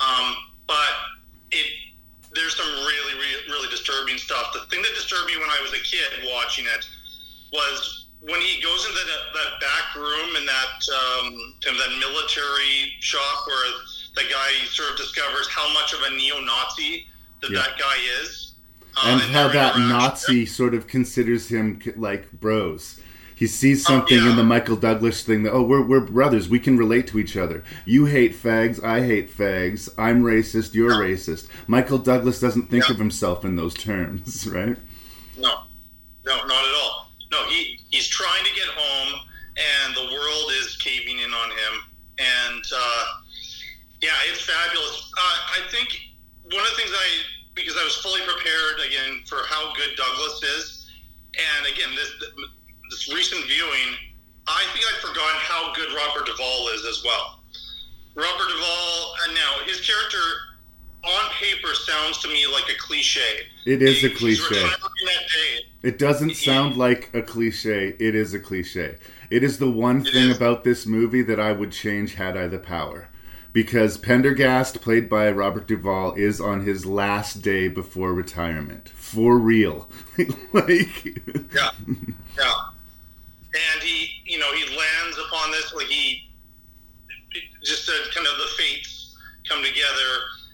Um, 0.00 0.36
but 0.66 0.92
it 1.50 1.64
there's 2.34 2.56
some 2.56 2.68
really, 2.68 3.14
really, 3.16 3.42
really 3.48 3.68
disturbing 3.72 4.18
stuff. 4.18 4.52
The 4.52 4.60
thing 4.68 4.82
that 4.82 4.92
disturbed 4.94 5.26
me 5.26 5.36
when 5.40 5.48
I 5.48 5.60
was 5.62 5.72
a 5.72 5.80
kid 5.80 6.28
watching 6.28 6.66
it 6.66 6.84
was 7.52 8.06
when 8.20 8.40
he 8.40 8.60
goes 8.60 8.84
into 8.84 9.00
that, 9.00 9.24
that 9.32 9.50
back 9.64 9.94
room 9.96 10.36
in 10.36 10.44
that 10.44 10.76
um, 10.92 11.54
kind 11.64 11.72
of 11.76 11.80
that 11.88 11.96
military 11.98 12.92
shop 13.00 13.46
where 13.46 13.66
the 14.14 14.28
guy 14.30 14.50
sort 14.66 14.90
of 14.90 14.96
discovers 14.98 15.48
how 15.48 15.72
much 15.72 15.94
of 15.94 16.00
a 16.04 16.10
neo-Nazi 16.16 17.06
that 17.40 17.50
Yeah. 17.50 17.60
that 17.62 17.78
guy 17.78 17.96
is. 18.20 18.47
Uh, 19.04 19.08
and 19.08 19.20
how 19.20 19.48
that. 19.48 19.78
Nazi 19.78 20.46
sort 20.46 20.74
of 20.74 20.86
considers 20.86 21.48
him 21.48 21.80
like 21.96 22.30
bros. 22.32 23.00
He 23.34 23.46
sees 23.46 23.84
Oh, 23.86 23.92
something 23.94 24.18
yeah. 24.18 24.30
in 24.30 24.36
the 24.36 24.42
Michael 24.42 24.74
Douglas 24.74 25.22
thing 25.22 25.44
that 25.44 25.52
oh 25.52 25.62
we're 25.62 25.82
we're 25.86 26.00
brothers 26.00 26.48
we 26.48 26.58
can 26.58 26.76
relate 26.76 27.06
to 27.08 27.18
each 27.20 27.36
other. 27.36 27.62
You 27.84 28.06
hate 28.06 28.34
fags, 28.34 28.82
I 28.82 29.04
hate 29.06 29.30
fags. 29.30 29.88
I'm 29.96 30.22
racist, 30.24 30.74
you're 30.74 30.90
racist. 30.92 31.46
Michael 31.68 31.98
Douglas 31.98 32.40
doesn't 32.40 32.68
think 32.70 32.88
Yeah. 32.88 32.94
of 32.94 32.98
himself 32.98 33.44
in 33.44 33.54
those 33.54 33.74
terms, 33.74 34.48
right? 34.52 34.76
No, 35.36 35.52
no, 36.26 36.34
not 36.46 36.64
at 36.68 36.74
all. 36.82 37.10
No, 37.30 37.44
he 37.48 37.78
he's 37.90 38.08
trying 38.08 38.44
to 38.44 38.50
get 38.54 38.66
home, 38.74 39.20
and 39.56 39.94
the 39.94 40.12
world 40.12 40.50
is 40.60 40.76
caving 40.76 41.18
in 41.20 41.30
on 41.32 41.50
him. 41.50 41.74
And 42.18 42.64
uh, 42.74 43.04
yeah, 44.02 44.10
it's 44.32 44.40
fabulous. 44.42 45.12
Uh, 45.16 45.20
I 45.20 45.60
think 45.70 45.88
one 46.50 46.64
of 46.64 46.70
the 46.70 46.76
things 46.76 46.90
I 46.92 47.08
because 47.58 47.76
I 47.76 47.84
was 47.84 47.96
fully 47.96 48.20
prepared 48.22 48.86
again 48.86 49.20
for 49.26 49.38
how 49.50 49.74
good 49.74 49.96
Douglas 49.96 50.42
is, 50.58 50.90
and 51.34 51.66
again 51.66 51.90
this 51.94 52.10
this 52.90 53.12
recent 53.12 53.44
viewing, 53.46 53.88
I 54.46 54.64
think 54.72 54.84
I'd 54.86 55.00
forgotten 55.02 55.40
how 55.42 55.74
good 55.74 55.88
Robert 55.94 56.26
Duvall 56.26 56.68
is 56.74 56.84
as 56.86 57.02
well. 57.04 57.42
Robert 58.14 58.48
Duvall, 58.48 59.14
and 59.26 59.34
now 59.34 59.52
his 59.66 59.80
character 59.86 60.24
on 61.04 61.30
paper 61.30 61.74
sounds 61.74 62.18
to 62.22 62.28
me 62.28 62.46
like 62.46 62.68
a 62.70 62.78
cliche. 62.78 63.46
It 63.66 63.82
is 63.82 64.02
a 64.04 64.10
cliche. 64.10 64.42
retiring 64.42 64.70
that 65.04 65.28
day. 65.28 65.64
It 65.82 65.98
doesn't 65.98 66.34
sound 66.34 66.76
like 66.76 67.10
a 67.14 67.22
cliche. 67.22 67.94
It 68.00 68.14
is 68.14 68.34
a 68.34 68.40
cliche. 68.40 68.96
It 69.30 69.44
is 69.44 69.58
the 69.58 69.70
one 69.70 70.04
It 70.04 70.12
thing 70.12 70.30
is. 70.30 70.36
about 70.36 70.64
this 70.64 70.86
movie 70.86 71.22
that 71.22 71.38
I 71.38 71.52
would 71.52 71.70
change 71.70 72.14
had 72.14 72.36
I 72.36 72.48
the 72.48 72.58
power. 72.58 73.07
Because 73.52 73.96
Pendergast, 73.96 74.80
played 74.82 75.08
by 75.08 75.30
Robert 75.30 75.66
Duvall, 75.66 76.12
is 76.14 76.40
on 76.40 76.64
his 76.64 76.84
last 76.84 77.42
day 77.42 77.68
before 77.68 78.12
retirement. 78.12 78.90
For 78.90 79.38
real. 79.38 79.88
like, 80.52 81.04
Yeah, 81.54 81.70
yeah. 82.36 82.54
And 83.54 83.82
he, 83.82 84.08
you 84.26 84.38
know, 84.38 84.52
he 84.52 84.64
lands 84.76 85.18
upon 85.26 85.50
this. 85.50 85.74
Like 85.74 85.86
he 85.86 86.28
just 87.64 87.88
uh, 87.88 87.92
kind 88.14 88.26
of 88.26 88.36
the 88.38 88.48
fates 88.56 89.16
come 89.48 89.62
together. 89.62 90.10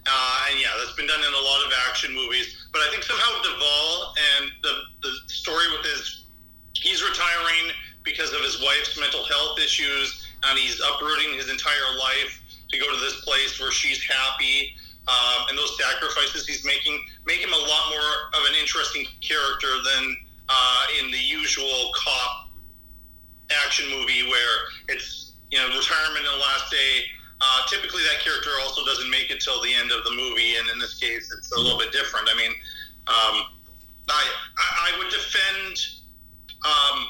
Uh, 0.07 0.51
and 0.51 0.59
yeah, 0.59 0.69
that's 0.77 0.95
been 0.95 1.07
done 1.07 1.19
in 1.19 1.33
a 1.33 1.43
lot 1.43 1.65
of 1.65 1.73
action 1.89 2.13
movies. 2.13 2.67
But 2.71 2.81
I 2.81 2.91
think 2.91 3.03
somehow 3.03 3.41
Duvall 3.41 4.13
and 4.37 4.51
the 4.63 4.73
the 5.01 5.11
story 5.27 5.65
with 5.71 5.85
his 5.85 6.25
he's 6.73 7.01
retiring 7.03 7.73
because 8.03 8.31
of 8.33 8.41
his 8.41 8.61
wife's 8.61 8.99
mental 8.99 9.25
health 9.25 9.59
issues, 9.59 10.27
and 10.43 10.59
he's 10.59 10.79
uprooting 10.79 11.33
his 11.33 11.49
entire 11.49 11.89
life 11.97 12.41
to 12.69 12.77
go 12.77 12.85
to 12.85 12.99
this 13.01 13.21
place 13.21 13.59
where 13.59 13.71
she's 13.71 14.03
happy. 14.03 14.75
Um, 15.07 15.49
and 15.49 15.57
those 15.57 15.77
sacrifices 15.77 16.47
he's 16.47 16.65
making 16.65 16.99
make 17.27 17.37
him 17.37 17.53
a 17.53 17.63
lot 17.69 17.89
more 17.91 18.41
of 18.41 18.49
an 18.49 18.55
interesting 18.59 19.05
character 19.21 19.69
than 19.83 20.17
uh, 20.49 20.85
in 20.99 21.11
the 21.11 21.17
usual 21.17 21.91
cop 21.93 22.49
action 23.51 23.85
movie 23.91 24.27
where 24.29 24.57
it's 24.89 25.33
you 25.51 25.59
know 25.59 25.67
retirement 25.67 26.25
and 26.25 26.35
the 26.35 26.43
last 26.43 26.71
day. 26.71 27.05
Uh, 27.41 27.61
typically, 27.67 28.01
that 28.03 28.23
character 28.23 28.49
also 28.63 28.83
doesn't 28.85 29.09
make 29.11 29.29
it 29.29 29.41
till 29.41 29.61
the 29.61 29.73
end 29.73 29.91
of 29.91 30.03
the 30.05 30.11
movie, 30.15 30.55
and 30.55 30.69
in 30.69 30.79
this 30.79 30.97
case, 30.97 31.31
it's 31.37 31.51
a 31.51 31.59
little 31.59 31.77
bit 31.77 31.91
different. 31.91 32.27
I 32.31 32.35
mean, 32.37 32.51
um, 33.07 33.35
I 34.09 34.23
I 34.57 34.89
I 34.89 34.97
would 34.97 35.11
defend 35.11 35.77
um, 36.65 37.05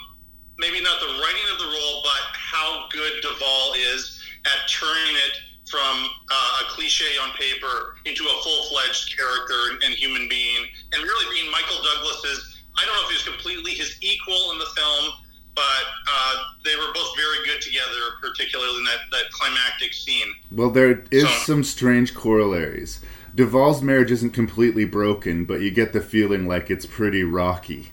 maybe 0.58 0.82
not 0.82 1.00
the 1.00 1.08
writing 1.22 1.48
of 1.54 1.60
the 1.60 1.66
role, 1.66 2.02
but 2.04 2.24
how 2.34 2.88
good 2.92 3.22
Duvall 3.22 3.74
is 3.78 4.15
at 4.46 4.70
turning 4.70 5.16
it 5.28 5.38
from 5.70 6.06
uh, 6.30 6.62
a 6.62 6.70
cliche 6.70 7.18
on 7.22 7.32
paper 7.32 7.96
into 8.06 8.24
a 8.24 8.36
full-fledged 8.44 9.18
character 9.18 9.58
and, 9.84 9.94
human 9.96 10.28
being, 10.30 10.64
and 10.94 11.02
really 11.02 11.26
being 11.36 11.52
Michael 11.52 11.78
Douglas's. 11.82 12.62
I 12.78 12.86
don't 12.86 12.94
know 12.96 13.02
if 13.04 13.10
he 13.10 13.16
was 13.16 13.24
completely 13.24 13.72
his 13.72 13.98
equal 14.02 14.52
in 14.52 14.60
the 14.60 14.66
film, 14.76 15.14
but 15.56 15.86
uh, 16.08 16.34
they 16.64 16.76
were 16.76 16.94
both 16.94 17.16
very 17.18 17.46
good 17.48 17.62
together, 17.62 18.14
particularly 18.22 18.78
in 18.78 18.84
that, 18.86 19.00
that 19.12 19.32
climactic 19.32 19.94
scene. 19.94 20.28
well, 20.52 20.70
there 20.70 21.04
is 21.12 21.24
So- 21.24 21.30
some 21.46 21.64
strange 21.64 22.14
corollaries. 22.14 23.00
Duvall's 23.34 23.82
marriage 23.82 24.12
isn't 24.12 24.32
completely 24.32 24.86
broken, 24.86 25.44
but 25.46 25.60
you 25.62 25.70
get 25.72 25.92
the 25.92 26.00
feeling 26.00 26.48
like 26.48 26.70
it's 26.72 26.86
pretty 26.86 27.22
rocky. 27.24 27.92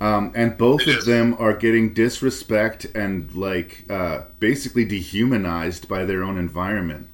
Um, 0.00 0.32
and 0.34 0.56
both 0.56 0.86
of 0.86 1.04
them 1.04 1.36
are 1.38 1.52
getting 1.54 1.92
disrespect 1.92 2.86
and 2.94 3.32
like 3.34 3.84
uh, 3.90 4.22
basically 4.38 4.86
dehumanized 4.86 5.88
by 5.88 6.06
their 6.06 6.24
own 6.24 6.38
environment. 6.38 7.08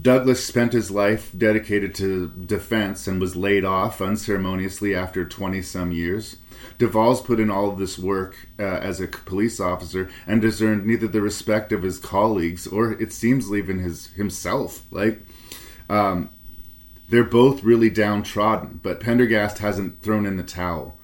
Douglas 0.00 0.44
spent 0.44 0.72
his 0.72 0.90
life 0.92 1.30
dedicated 1.36 1.94
to 1.96 2.28
defense 2.28 3.08
and 3.08 3.20
was 3.20 3.34
laid 3.34 3.64
off 3.64 4.00
unceremoniously 4.00 4.94
after 4.94 5.24
20 5.24 5.60
some 5.62 5.90
years. 5.90 6.36
Duvall's 6.78 7.20
put 7.20 7.40
in 7.40 7.50
all 7.50 7.68
of 7.68 7.78
this 7.78 7.98
work 7.98 8.48
uh, 8.58 8.62
as 8.62 9.00
a 9.00 9.08
police 9.08 9.58
officer 9.58 10.08
and 10.26 10.42
has 10.44 10.62
earned 10.62 10.86
neither 10.86 11.08
the 11.08 11.20
respect 11.20 11.72
of 11.72 11.82
his 11.82 11.98
colleagues 11.98 12.66
or 12.66 12.92
it 12.92 13.12
seems 13.12 13.52
even 13.52 13.80
his 13.80 14.08
himself. 14.12 14.82
Like, 14.92 15.20
um, 15.90 16.30
they're 17.08 17.24
both 17.24 17.64
really 17.64 17.90
downtrodden, 17.90 18.80
but 18.82 19.00
Pendergast 19.00 19.58
hasn't 19.58 20.00
thrown 20.00 20.26
in 20.26 20.36
the 20.36 20.42
towel 20.42 20.96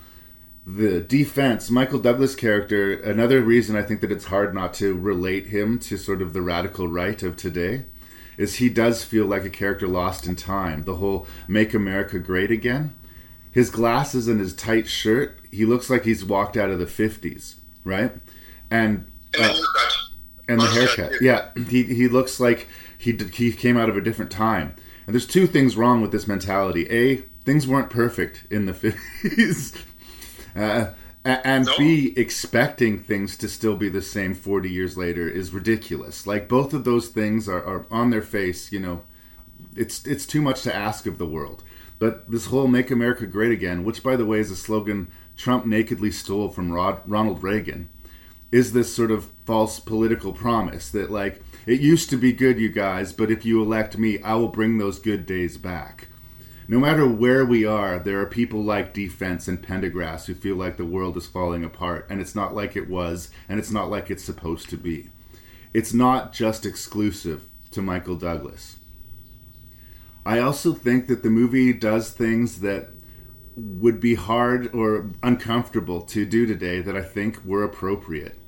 the 0.67 1.01
D-Fens 1.01 1.71
michael 1.71 1.99
douglas 1.99 2.35
character 2.35 2.93
another 2.93 3.41
reason 3.41 3.77
i 3.77 3.83
think 3.83 4.01
that 4.03 4.13
it's 4.13 4.27
hard 4.27 4.55
not 4.55 4.75
to 4.75 4.95
relate 4.95 5.47
him 5.47 5.79
to 5.81 5.97
sort 5.97 6.21
of 6.23 6.33
the 6.33 6.43
radical 6.43 6.87
right 6.87 7.23
of 7.23 7.37
today 7.37 7.87
is 8.37 8.57
he 8.57 8.69
does 8.69 9.03
feel 9.05 9.27
like 9.27 9.45
a 9.45 9.51
character 9.51 9.89
lost 9.89 10.27
in 10.27 10.37
time 10.37 10.83
the 10.83 10.97
whole 10.97 11.27
make 11.49 11.73
america 11.75 12.19
great 12.19 12.51
again 12.51 12.95
his 13.51 13.71
glasses 13.71 14.29
and 14.29 14.39
his 14.39 14.55
tight 14.55 14.87
shirt 14.87 15.39
he 15.51 15.65
looks 15.65 15.89
like 15.91 16.05
he's 16.05 16.25
walked 16.25 16.57
out 16.57 16.71
of 16.71 16.79
the 16.79 16.85
50s 16.87 17.55
right 17.85 18.13
and 18.71 19.07
And 19.35 19.41
the 19.41 19.45
uh, 19.45 19.53
haircut. 19.55 19.97
and 20.49 20.61
the 20.61 20.67
haircut. 20.67 21.13
yeah. 21.23 21.49
Yeah, 21.57 21.65
he 21.65 21.83
he 21.85 22.07
looks 22.09 22.39
like 22.39 22.69
he 22.99 23.13
did, 23.13 23.35
he 23.35 23.53
came 23.53 23.77
out 23.77 23.89
of 23.89 23.97
a 23.97 24.01
different 24.01 24.31
time. 24.31 24.75
And 25.07 25.15
there's 25.15 25.27
two 25.27 25.47
things 25.47 25.77
wrong 25.77 26.01
with 26.03 26.13
this 26.13 26.29
mentality. 26.29 26.87
A, 26.91 27.17
things 27.45 27.67
weren't 27.67 27.91
perfect 27.91 28.45
in 28.51 28.67
the 28.67 28.73
50s. 29.25 29.77
Uh, 30.55 30.87
and 31.25 31.67
No. 31.67 31.77
B, 31.77 32.15
expecting 32.17 32.99
things 32.99 33.37
to 33.37 33.49
still 33.49 33.77
be 33.77 33.89
the 33.89 34.01
same 34.01 34.35
40 34.35 34.71
years 34.71 34.97
later 34.97 35.29
is 35.29 35.53
ridiculous. 35.53 36.27
Like 36.27 36.49
both 36.49 36.73
of 36.73 36.85
those 36.85 37.09
things 37.09 37.49
are, 37.49 37.63
are 37.63 37.87
on 37.91 38.11
their 38.11 38.23
face, 38.23 38.73
you 38.73 38.81
know, 38.81 39.03
it's 39.77 40.07
it's 40.07 40.27
too 40.27 40.41
much 40.41 40.63
to 40.63 40.75
ask 40.75 41.07
of 41.07 41.19
the 41.19 41.27
world. 41.27 41.63
But 41.99 42.31
this 42.31 42.47
whole 42.47 42.67
"Make 42.67 42.91
America 42.91 43.27
Great 43.27 43.53
Again," 43.53 43.85
which 43.85 44.03
by 44.03 44.17
the 44.17 44.25
way 44.25 44.41
is 44.41 44.51
a 44.51 44.57
slogan 44.57 45.09
Trump 45.37 45.67
nakedly 45.67 46.11
stole 46.11 46.49
from 46.49 46.73
Rod, 46.73 47.03
Ronald 47.07 47.43
Reagan, 47.43 47.89
is 48.51 48.73
this 48.73 48.93
sort 48.93 49.11
of 49.11 49.29
false 49.45 49.79
political 49.79 50.33
promise 50.33 50.91
that 50.91 51.11
like 51.11 51.43
it 51.67 51.81
used 51.81 52.11
to 52.11 52.17
be 52.17 52.33
good, 52.33 52.59
you 52.59 52.71
guys, 52.71 53.13
but 53.13 53.31
if 53.31 53.45
you 53.45 53.63
elect 53.63 53.99
me, 53.99 54.21
I 54.23 54.35
will 54.35 54.49
bring 54.49 54.79
those 54.79 54.99
good 54.99 55.27
days 55.27 55.59
back. 55.59 56.09
No 56.71 56.79
matter 56.79 57.05
where 57.05 57.45
we 57.45 57.65
are, 57.65 57.99
there 57.99 58.21
are 58.21 58.27
people 58.27 58.63
like 58.63 58.95
D-Fens 58.95 59.49
and 59.49 59.61
Pendergast 59.61 60.29
who 60.29 60.35
feel 60.35 60.55
like 60.55 60.77
the 60.77 60.85
world 60.85 61.17
is 61.17 61.27
falling 61.27 61.65
apart, 61.65 62.07
and 62.09 62.21
it's 62.21 62.37
not 62.37 62.55
like 62.55 62.77
it 62.77 62.89
was, 62.89 63.29
and 63.49 63.59
it's 63.59 63.73
not 63.73 63.91
like 63.91 64.09
it's 64.09 64.23
supposed 64.23 64.71
to 64.71 64.77
be. 64.77 65.09
It's 65.75 65.93
not 65.93 66.33
just 66.33 66.65
exclusive 66.65 67.43
to 67.73 67.83
Michael 67.83 68.15
Douglas. 68.15 68.77
I 70.25 70.39
also 70.39 70.73
think 70.73 71.09
that 71.09 71.25
the 71.25 71.29
movie 71.29 71.73
does 71.73 72.13
things 72.13 72.61
that 72.61 72.91
would 73.57 73.99
be 73.99 74.15
hard 74.15 74.73
or 74.73 75.11
uncomfortable 75.25 76.03
to 76.03 76.25
do 76.25 76.47
today 76.47 76.81
that 76.83 76.97
I 76.97 77.03
think 77.03 77.45
were 77.45 77.65
appropriate. 77.65 78.39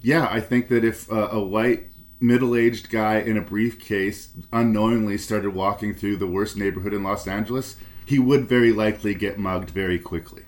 Yeah, 0.00 0.28
I 0.30 0.40
think 0.40 0.68
that 0.68 0.82
if 0.82 1.12
uh, 1.12 1.28
a 1.30 1.44
white 1.44 1.88
middle-aged 2.22 2.88
guy 2.88 3.18
in 3.18 3.36
a 3.36 3.42
briefcase 3.42 4.30
unknowingly 4.52 5.18
started 5.18 5.50
walking 5.50 5.94
through 5.94 6.16
the 6.16 6.26
worst 6.26 6.56
neighborhood 6.56 6.94
in 6.94 7.02
Los 7.02 7.26
Angeles, 7.26 7.76
he 8.04 8.18
would 8.18 8.48
very 8.48 8.72
likely 8.72 9.14
get 9.14 9.38
mugged 9.38 9.70
very 9.70 9.98
quickly. 9.98 10.44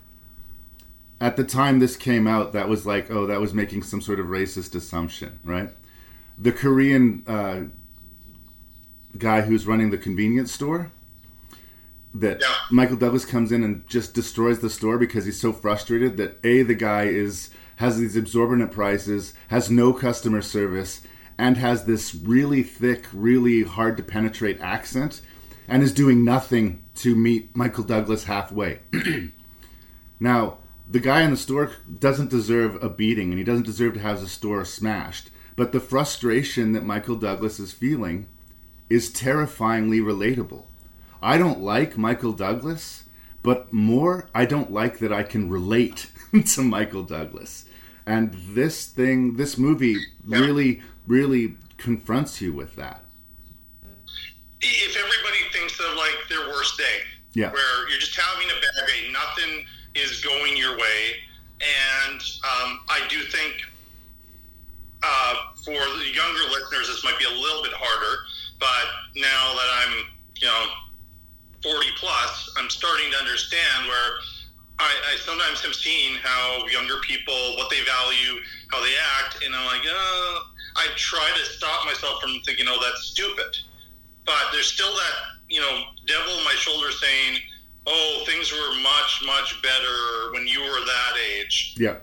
At 1.21 1.37
the 1.37 1.45
time 1.45 1.79
this 1.79 1.97
came 1.97 2.27
out, 2.27 2.53
that 2.53 2.69
was 2.69 2.87
like, 2.87 3.11
oh, 3.11 3.27
that 3.27 3.41
was 3.41 3.55
making 3.55 3.83
some 3.83 4.01
sort 4.01 4.21
of 4.21 4.27
racist 4.27 4.75
assumption, 4.75 5.39
right? 5.45 5.71
the 6.39 6.53
Korean 6.53 7.23
uh, 7.27 7.63
guy 9.17 9.43
who's 9.43 9.67
running 9.67 9.91
the 9.91 9.99
convenience 9.99 10.53
store. 10.53 10.91
That 12.13 12.41
Yeah. 12.41 12.47
Michael 12.71 12.97
Douglas 12.97 13.25
comes 13.25 13.51
in 13.51 13.65
and 13.65 13.87
just 13.89 14.15
destroys 14.15 14.61
the 14.61 14.71
store 14.71 14.99
because 14.99 15.25
he's 15.25 15.41
so 15.41 15.53
frustrated 15.53 16.17
that 16.17 16.39
a 16.45 16.63
the 16.63 16.75
guy 16.75 17.05
is 17.05 17.51
has 17.77 17.99
these 17.99 18.17
exorbitant 18.17 18.71
prices, 18.71 19.35
has 19.49 19.69
no 19.69 19.93
customer 19.93 20.41
service, 20.41 21.03
and 21.39 21.57
has 21.57 21.85
this 21.85 22.15
really 22.15 22.63
thick, 22.63 23.07
really 23.13 23.63
hard 23.63 23.97
to 23.97 24.03
penetrate 24.03 24.61
accent, 24.61 25.21
and 25.69 25.83
is 25.83 25.93
doing 25.93 26.25
nothing 26.25 26.83
to 26.97 27.15
meet 27.15 27.55
Michael 27.57 27.85
Douglas 27.85 28.25
halfway. 28.25 28.81
Now, 30.21 30.59
the 30.89 31.01
guy 31.01 31.23
in 31.23 31.31
the 31.31 31.37
store 31.37 31.73
doesn't 31.99 32.31
deserve 32.31 32.83
a 32.83 32.89
beating 32.89 33.31
and 33.31 33.39
he 33.39 33.45
doesn't 33.45 33.67
deserve 33.67 33.95
to 33.95 34.01
have 34.01 34.21
his 34.21 34.33
store 34.33 34.65
smashed. 34.65 35.31
But 35.57 35.73
the 35.73 35.81
frustration 35.81 36.73
that 36.73 36.85
Michael 36.85 37.17
Douglas 37.17 37.61
is 37.61 37.73
feeling 37.73 38.27
is 38.91 39.13
terrifyingly 39.13 40.01
relatable. 40.01 40.65
I 41.23 41.39
don't 41.39 41.61
like 41.61 41.97
Michael 41.97 42.33
Douglas, 42.33 43.05
but 43.43 43.73
more, 43.73 44.29
I 44.35 44.45
don't 44.45 44.73
like 44.73 44.99
that 44.99 45.13
I 45.13 45.23
can 45.23 45.49
relate 45.49 46.11
to 46.47 46.63
Michael 46.63 47.03
Douglas. 47.03 47.67
And 48.07 48.35
this 48.35 48.87
thing, 48.87 49.37
this 49.37 49.57
movie 49.57 49.97
really, 50.25 50.83
really 51.07 51.55
confronts 51.77 52.41
you 52.41 52.53
with 52.53 52.75
that. 52.77 53.01
if 54.67 54.97
everybody 54.97 55.45
thinks 55.53 55.79
of 55.79 55.95
like 55.97 56.17
their 56.31 56.49
worst 56.49 56.79
day, 56.79 57.01
Yeah. 57.35 57.53
where 57.53 57.89
you're 57.91 57.99
just 58.01 58.19
having 58.19 58.49
a 58.49 58.55
bad 58.55 58.87
day, 58.89 59.11
nothing 59.13 59.67
is 59.95 60.23
going 60.25 60.57
your 60.57 60.73
way, 60.79 61.17
and 61.61 62.21
um, 62.45 62.81
I 62.89 63.01
do 63.11 63.21
think 63.25 63.53
uh, 65.03 65.35
for 65.63 65.73
the 65.99 66.09
younger 66.15 66.45
listeners, 66.49 66.89
this 66.89 67.05
might 67.05 67.19
be 67.19 67.27
a 67.27 67.31
little 67.37 67.63
bit 67.63 67.73
harder. 67.75 68.25
But 68.59 68.87
now 69.21 69.53
that 69.53 69.69
I'm, 69.85 69.95
you 70.41 70.47
know, 70.49 70.65
40 71.63 71.87
plus, 72.01 72.49
I'm 72.57 72.71
starting 72.71 73.11
to 73.13 73.19
understand 73.19 73.85
where 73.87 74.11
I, 74.79 74.89
I 75.13 75.17
sometimes 75.21 75.61
have 75.61 75.75
seen 75.75 76.17
how 76.23 76.65
younger 76.69 76.97
people, 77.03 77.37
what 77.59 77.69
they 77.69 77.85
value, 77.85 78.41
how 78.73 78.81
they 78.81 78.95
act, 79.21 79.45
and 79.45 79.55
I'm 79.55 79.67
like, 79.67 79.85
uh, 79.85 80.41
I 80.77 80.89
try 80.97 81.31
to 81.37 81.45
stop 81.45 81.87
myself 81.87 82.21
from 82.21 82.41
thinking, 82.45 82.67
oh, 82.69 82.81
that's 82.83 83.05
stupid. 83.05 83.57
But 84.25 84.51
there's 84.53 84.73
still 84.73 84.93
that, 84.93 85.15
you 85.49 85.61
know, 85.61 85.83
devil 86.07 86.33
in 86.39 86.45
my 86.45 86.55
shoulder 86.57 86.91
saying, 86.91 87.39
oh, 87.87 88.23
things 88.27 88.51
were 88.51 88.75
much, 88.81 89.23
much 89.27 89.63
better 89.63 90.33
when 90.33 90.47
you 90.47 90.61
were 90.61 90.81
that 90.81 91.15
age. 91.37 91.75
Yeah. 91.79 91.97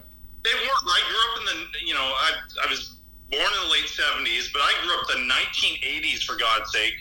They 0.44 0.54
weren't. 0.54 0.86
I 0.86 1.02
grew 1.10 1.22
up 1.32 1.40
in 1.40 1.46
the, 1.46 1.86
you 1.86 1.94
know, 1.94 2.02
I, 2.02 2.32
I 2.66 2.70
was 2.70 2.96
born 3.32 3.44
in 3.44 3.68
the 3.68 3.72
late 3.72 3.90
70s, 3.90 4.52
but 4.54 4.62
I 4.62 4.74
grew 4.84 4.94
up 4.96 5.16
in 5.16 5.28
the 5.28 5.34
1980s, 5.34 6.24
for 6.24 6.36
God's 6.38 6.72
sake. 6.72 6.94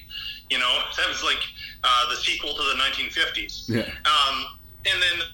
You 0.51 0.59
know, 0.59 0.83
that 0.97 1.09
was 1.09 1.23
like 1.23 1.43
uh, 1.85 2.11
the 2.11 2.17
sequel 2.17 2.55
to 2.55 2.63
the 2.63 2.79
1950s. 2.83 3.69
Yeah. 3.69 3.83
Um, 4.05 4.59
and 4.87 5.01
then 5.01 5.27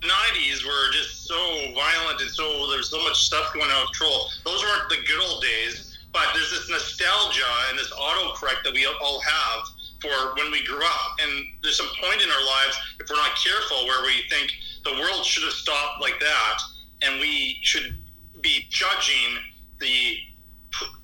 90s 0.00 0.64
were 0.64 0.92
just 0.92 1.26
so 1.26 1.36
violent 1.74 2.20
and 2.20 2.30
so 2.30 2.70
there's 2.70 2.90
so 2.90 3.02
much 3.02 3.24
stuff 3.24 3.52
going 3.52 3.70
out 3.70 3.82
of 3.82 3.86
control. 3.88 4.28
Those 4.44 4.62
weren't 4.62 4.88
the 4.88 4.96
good 5.06 5.20
old 5.22 5.42
days, 5.42 5.98
but 6.12 6.26
there's 6.34 6.50
this 6.50 6.70
nostalgia 6.70 7.50
and 7.70 7.78
this 7.78 7.90
autocorrect 7.90 8.64
that 8.64 8.74
we 8.74 8.86
all 8.86 9.20
have 9.20 9.60
for 10.00 10.34
when 10.36 10.50
we 10.52 10.64
grew 10.64 10.82
up. 10.82 11.18
And 11.20 11.44
there's 11.62 11.76
some 11.76 11.90
point 12.00 12.22
in 12.22 12.30
our 12.30 12.44
lives, 12.46 12.78
if 13.00 13.10
we're 13.10 13.16
not 13.16 13.36
careful, 13.36 13.86
where 13.86 14.04
we 14.04 14.22
think 14.30 14.52
the 14.84 14.92
world 15.00 15.24
should 15.24 15.42
have 15.42 15.52
stopped 15.52 16.00
like 16.00 16.18
that, 16.20 16.58
and 17.02 17.20
we 17.20 17.58
should 17.62 17.96
be 18.40 18.66
judging 18.70 19.38
the 19.80 20.16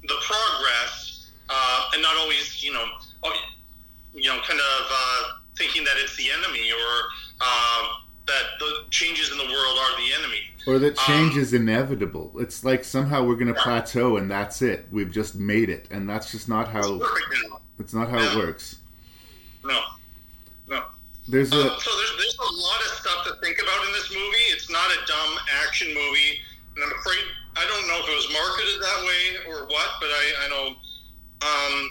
the 0.06 0.14
progress 0.22 1.30
uh, 1.48 1.90
and 1.94 2.02
not 2.02 2.16
always, 2.16 2.62
you 2.62 2.72
know, 2.72 2.84
oh, 3.24 3.32
you 4.14 4.28
know, 4.28 4.38
kind 4.46 4.60
of 4.60 4.86
uh, 4.90 5.22
thinking 5.56 5.82
that 5.84 5.94
it's 5.96 6.14
the 6.16 6.30
enemy 6.30 6.70
or 6.70 7.02
uh, 7.40 7.82
that 8.26 8.44
the 8.58 8.84
changes 8.90 9.30
in 9.30 9.38
the 9.38 9.44
world 9.44 9.78
are 9.78 9.96
the 9.96 10.12
enemy. 10.18 10.40
Or 10.66 10.78
that 10.78 10.96
change 10.96 11.36
is 11.36 11.52
inevitable. 11.52 12.32
It's 12.38 12.64
like 12.64 12.84
somehow 12.84 13.24
we're 13.26 13.36
going 13.36 13.52
to 13.52 13.60
plateau 13.60 14.16
and 14.16 14.30
that's 14.30 14.62
it. 14.62 14.86
We've 14.90 15.10
just 15.10 15.34
made 15.34 15.68
it, 15.68 15.88
and 15.90 16.08
that's 16.08 16.32
just 16.32 16.48
not 16.48 16.68
how. 16.68 17.00
It's 17.78 17.92
not 17.92 18.08
how 18.08 18.18
it 18.18 18.36
works. 18.36 18.78
No, 19.64 19.80
no. 20.68 20.84
There's 21.28 21.52
a 21.52 21.56
Um, 21.56 21.78
so 21.80 21.90
there's 21.96 22.16
there's 22.16 22.38
a 22.38 22.52
lot 22.54 22.80
of 22.80 22.92
stuff 22.96 23.26
to 23.26 23.34
think 23.42 23.58
about 23.60 23.86
in 23.86 23.92
this 23.92 24.10
movie. 24.10 24.46
It's 24.52 24.70
not 24.70 24.90
a 24.90 25.06
dumb 25.06 25.38
action 25.66 25.88
movie, 25.88 26.40
and 26.76 26.84
I'm 26.84 26.98
afraid 26.98 27.24
I 27.56 27.64
don't 27.66 27.86
know 27.88 27.98
if 28.02 28.08
it 28.08 28.16
was 28.16 28.28
marketed 28.32 28.80
that 28.80 29.00
way 29.04 29.52
or 29.52 29.66
what, 29.66 29.90
but 30.00 30.08
I, 30.08 30.24
I 30.44 30.48
know. 30.48 30.66
Um, 31.44 31.90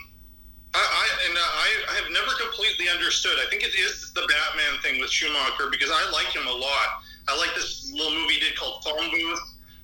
I, 0.73 0.81
I 0.81 1.05
and 1.29 1.38
I, 1.38 1.69
I 1.91 1.95
have 2.01 2.12
never 2.12 2.33
completely 2.41 2.89
understood. 2.89 3.38
I 3.38 3.49
think 3.49 3.63
it 3.63 3.75
is 3.77 4.12
the 4.13 4.21
Batman 4.21 4.81
thing 4.81 4.99
with 4.99 5.09
Schumacher 5.09 5.69
because 5.69 5.89
I 5.91 6.09
like 6.12 6.33
him 6.33 6.47
a 6.47 6.51
lot. 6.51 7.03
I 7.27 7.38
like 7.38 7.53
this 7.55 7.91
little 7.93 8.12
movie 8.12 8.36
he 8.36 8.39
did 8.39 8.57
called 8.57 8.83
Phone 8.83 9.12
Booth. 9.12 9.39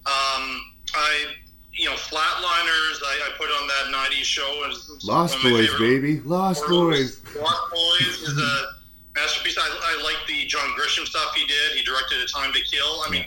Um, 0.06 0.62
I, 0.96 1.36
you 1.74 1.86
know, 1.86 1.96
Flatliners. 1.96 2.98
I, 3.06 3.30
I 3.30 3.38
put 3.38 3.50
on 3.50 3.68
that 3.68 4.10
'90s 4.10 4.26
show. 4.26 4.50
Lost 5.04 5.44
one 5.44 5.54
of 5.54 5.60
my 5.60 5.68
Boys, 5.68 5.80
baby. 5.80 6.20
Lost 6.22 6.68
Boys. 6.68 7.22
Lost 7.36 7.72
Boys 7.72 8.22
is 8.26 8.38
a 8.38 8.74
masterpiece. 9.16 9.58
I, 9.58 9.70
I 9.70 10.04
like 10.04 10.26
the 10.28 10.46
John 10.48 10.68
Grisham 10.78 11.06
stuff 11.06 11.34
he 11.36 11.46
did. 11.46 11.78
He 11.78 11.84
directed 11.84 12.20
A 12.22 12.28
Time 12.28 12.52
to 12.52 12.62
Kill. 12.62 13.04
I 13.06 13.10
mean, 13.12 13.26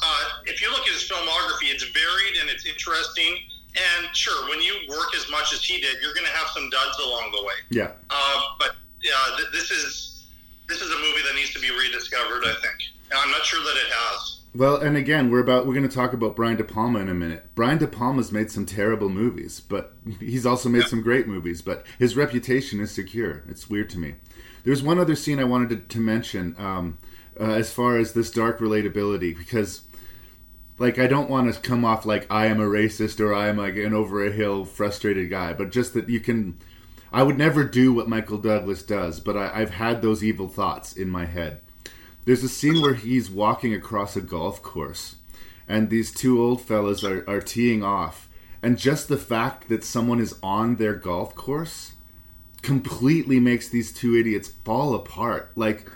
uh, 0.00 0.24
if 0.46 0.62
you 0.62 0.70
look 0.70 0.86
at 0.86 0.94
his 0.94 1.08
filmography, 1.08 1.72
it's 1.74 1.84
varied 1.84 2.40
and 2.40 2.48
it's 2.48 2.66
interesting. 2.66 3.36
And 3.76 4.14
sure, 4.14 4.48
when 4.48 4.60
you 4.60 4.74
work 4.88 5.14
as 5.14 5.30
much 5.30 5.52
as 5.52 5.62
he 5.62 5.80
did, 5.80 5.96
you're 6.02 6.14
going 6.14 6.26
to 6.26 6.32
have 6.32 6.48
some 6.48 6.68
duds 6.70 6.98
along 6.98 7.32
the 7.32 7.44
way. 7.44 7.54
Yeah. 7.70 7.92
Uh, 8.10 8.42
but 8.58 8.76
yeah, 9.02 9.12
th- 9.36 9.48
this 9.52 9.70
is 9.70 10.26
this 10.68 10.80
is 10.80 10.90
a 10.90 10.96
movie 10.96 11.22
that 11.26 11.34
needs 11.34 11.52
to 11.54 11.60
be 11.60 11.70
rediscovered. 11.70 12.44
I 12.44 12.54
think. 12.60 12.74
And 13.10 13.18
I'm 13.18 13.30
not 13.30 13.44
sure 13.44 13.60
that 13.60 13.76
it 13.76 13.90
has. 13.90 14.40
Well, 14.54 14.76
and 14.76 14.96
again, 14.96 15.30
we're 15.30 15.40
about 15.40 15.66
we're 15.66 15.74
going 15.74 15.88
to 15.88 15.94
talk 15.94 16.12
about 16.12 16.34
Brian 16.34 16.56
De 16.56 16.64
Palma 16.64 16.98
in 16.98 17.08
a 17.08 17.14
minute. 17.14 17.46
Brian 17.54 17.78
De 17.78 17.86
Palma's 17.86 18.32
made 18.32 18.50
some 18.50 18.66
terrible 18.66 19.08
movies, 19.08 19.60
but 19.60 19.94
he's 20.18 20.44
also 20.44 20.68
made 20.68 20.84
some 20.84 21.02
great 21.02 21.28
movies. 21.28 21.62
But 21.62 21.86
his 21.98 22.16
reputation 22.16 22.80
is 22.80 22.90
secure. 22.90 23.44
It's 23.48 23.70
weird 23.70 23.90
to 23.90 23.98
me. 23.98 24.14
There's 24.64 24.82
one 24.82 24.98
other 24.98 25.14
scene 25.14 25.38
I 25.38 25.44
wanted 25.44 25.70
to, 25.70 25.76
to 25.96 26.00
mention 26.00 26.56
um, 26.58 26.98
uh, 27.38 27.44
as 27.44 27.72
far 27.72 27.96
as 27.96 28.12
this 28.12 28.30
dark 28.30 28.58
relatability 28.58 29.36
because, 29.36 29.82
like, 30.80 30.98
I 30.98 31.06
don't 31.06 31.28
want 31.28 31.52
to 31.52 31.60
come 31.60 31.84
off 31.84 32.06
like 32.06 32.26
I 32.30 32.46
am 32.46 32.58
a 32.58 32.64
racist 32.64 33.20
or 33.20 33.34
I 33.34 33.48
am 33.48 33.58
like 33.58 33.76
an 33.76 33.92
over 33.92 34.26
a 34.26 34.32
hill 34.32 34.64
frustrated 34.64 35.28
guy, 35.28 35.52
but 35.52 35.70
just 35.70 35.92
that 35.94 36.08
you 36.08 36.20
can. 36.20 36.58
I 37.12 37.22
would 37.22 37.36
never 37.36 37.64
do 37.64 37.92
what 37.92 38.08
Michael 38.08 38.38
Douglas 38.38 38.82
does, 38.82 39.20
but 39.20 39.36
I, 39.36 39.50
I've 39.52 39.70
had 39.70 40.00
those 40.00 40.24
evil 40.24 40.48
thoughts 40.48 40.96
in 40.96 41.10
my 41.10 41.26
head. 41.26 41.60
There's 42.24 42.42
a 42.42 42.48
scene 42.48 42.80
where 42.80 42.94
he's 42.94 43.30
walking 43.30 43.74
across 43.74 44.16
a 44.16 44.22
golf 44.22 44.62
course, 44.62 45.16
and 45.68 45.90
these 45.90 46.12
two 46.12 46.42
old 46.42 46.62
fellas 46.62 47.04
are, 47.04 47.28
are 47.28 47.40
teeing 47.40 47.82
off, 47.82 48.30
and 48.62 48.78
just 48.78 49.08
the 49.08 49.18
fact 49.18 49.68
that 49.68 49.84
someone 49.84 50.20
is 50.20 50.38
on 50.42 50.76
their 50.76 50.94
golf 50.94 51.34
course 51.34 51.92
completely 52.62 53.38
makes 53.40 53.68
these 53.68 53.92
two 53.92 54.16
idiots 54.16 54.48
fall 54.64 54.94
apart. 54.94 55.50
Like, 55.56 55.90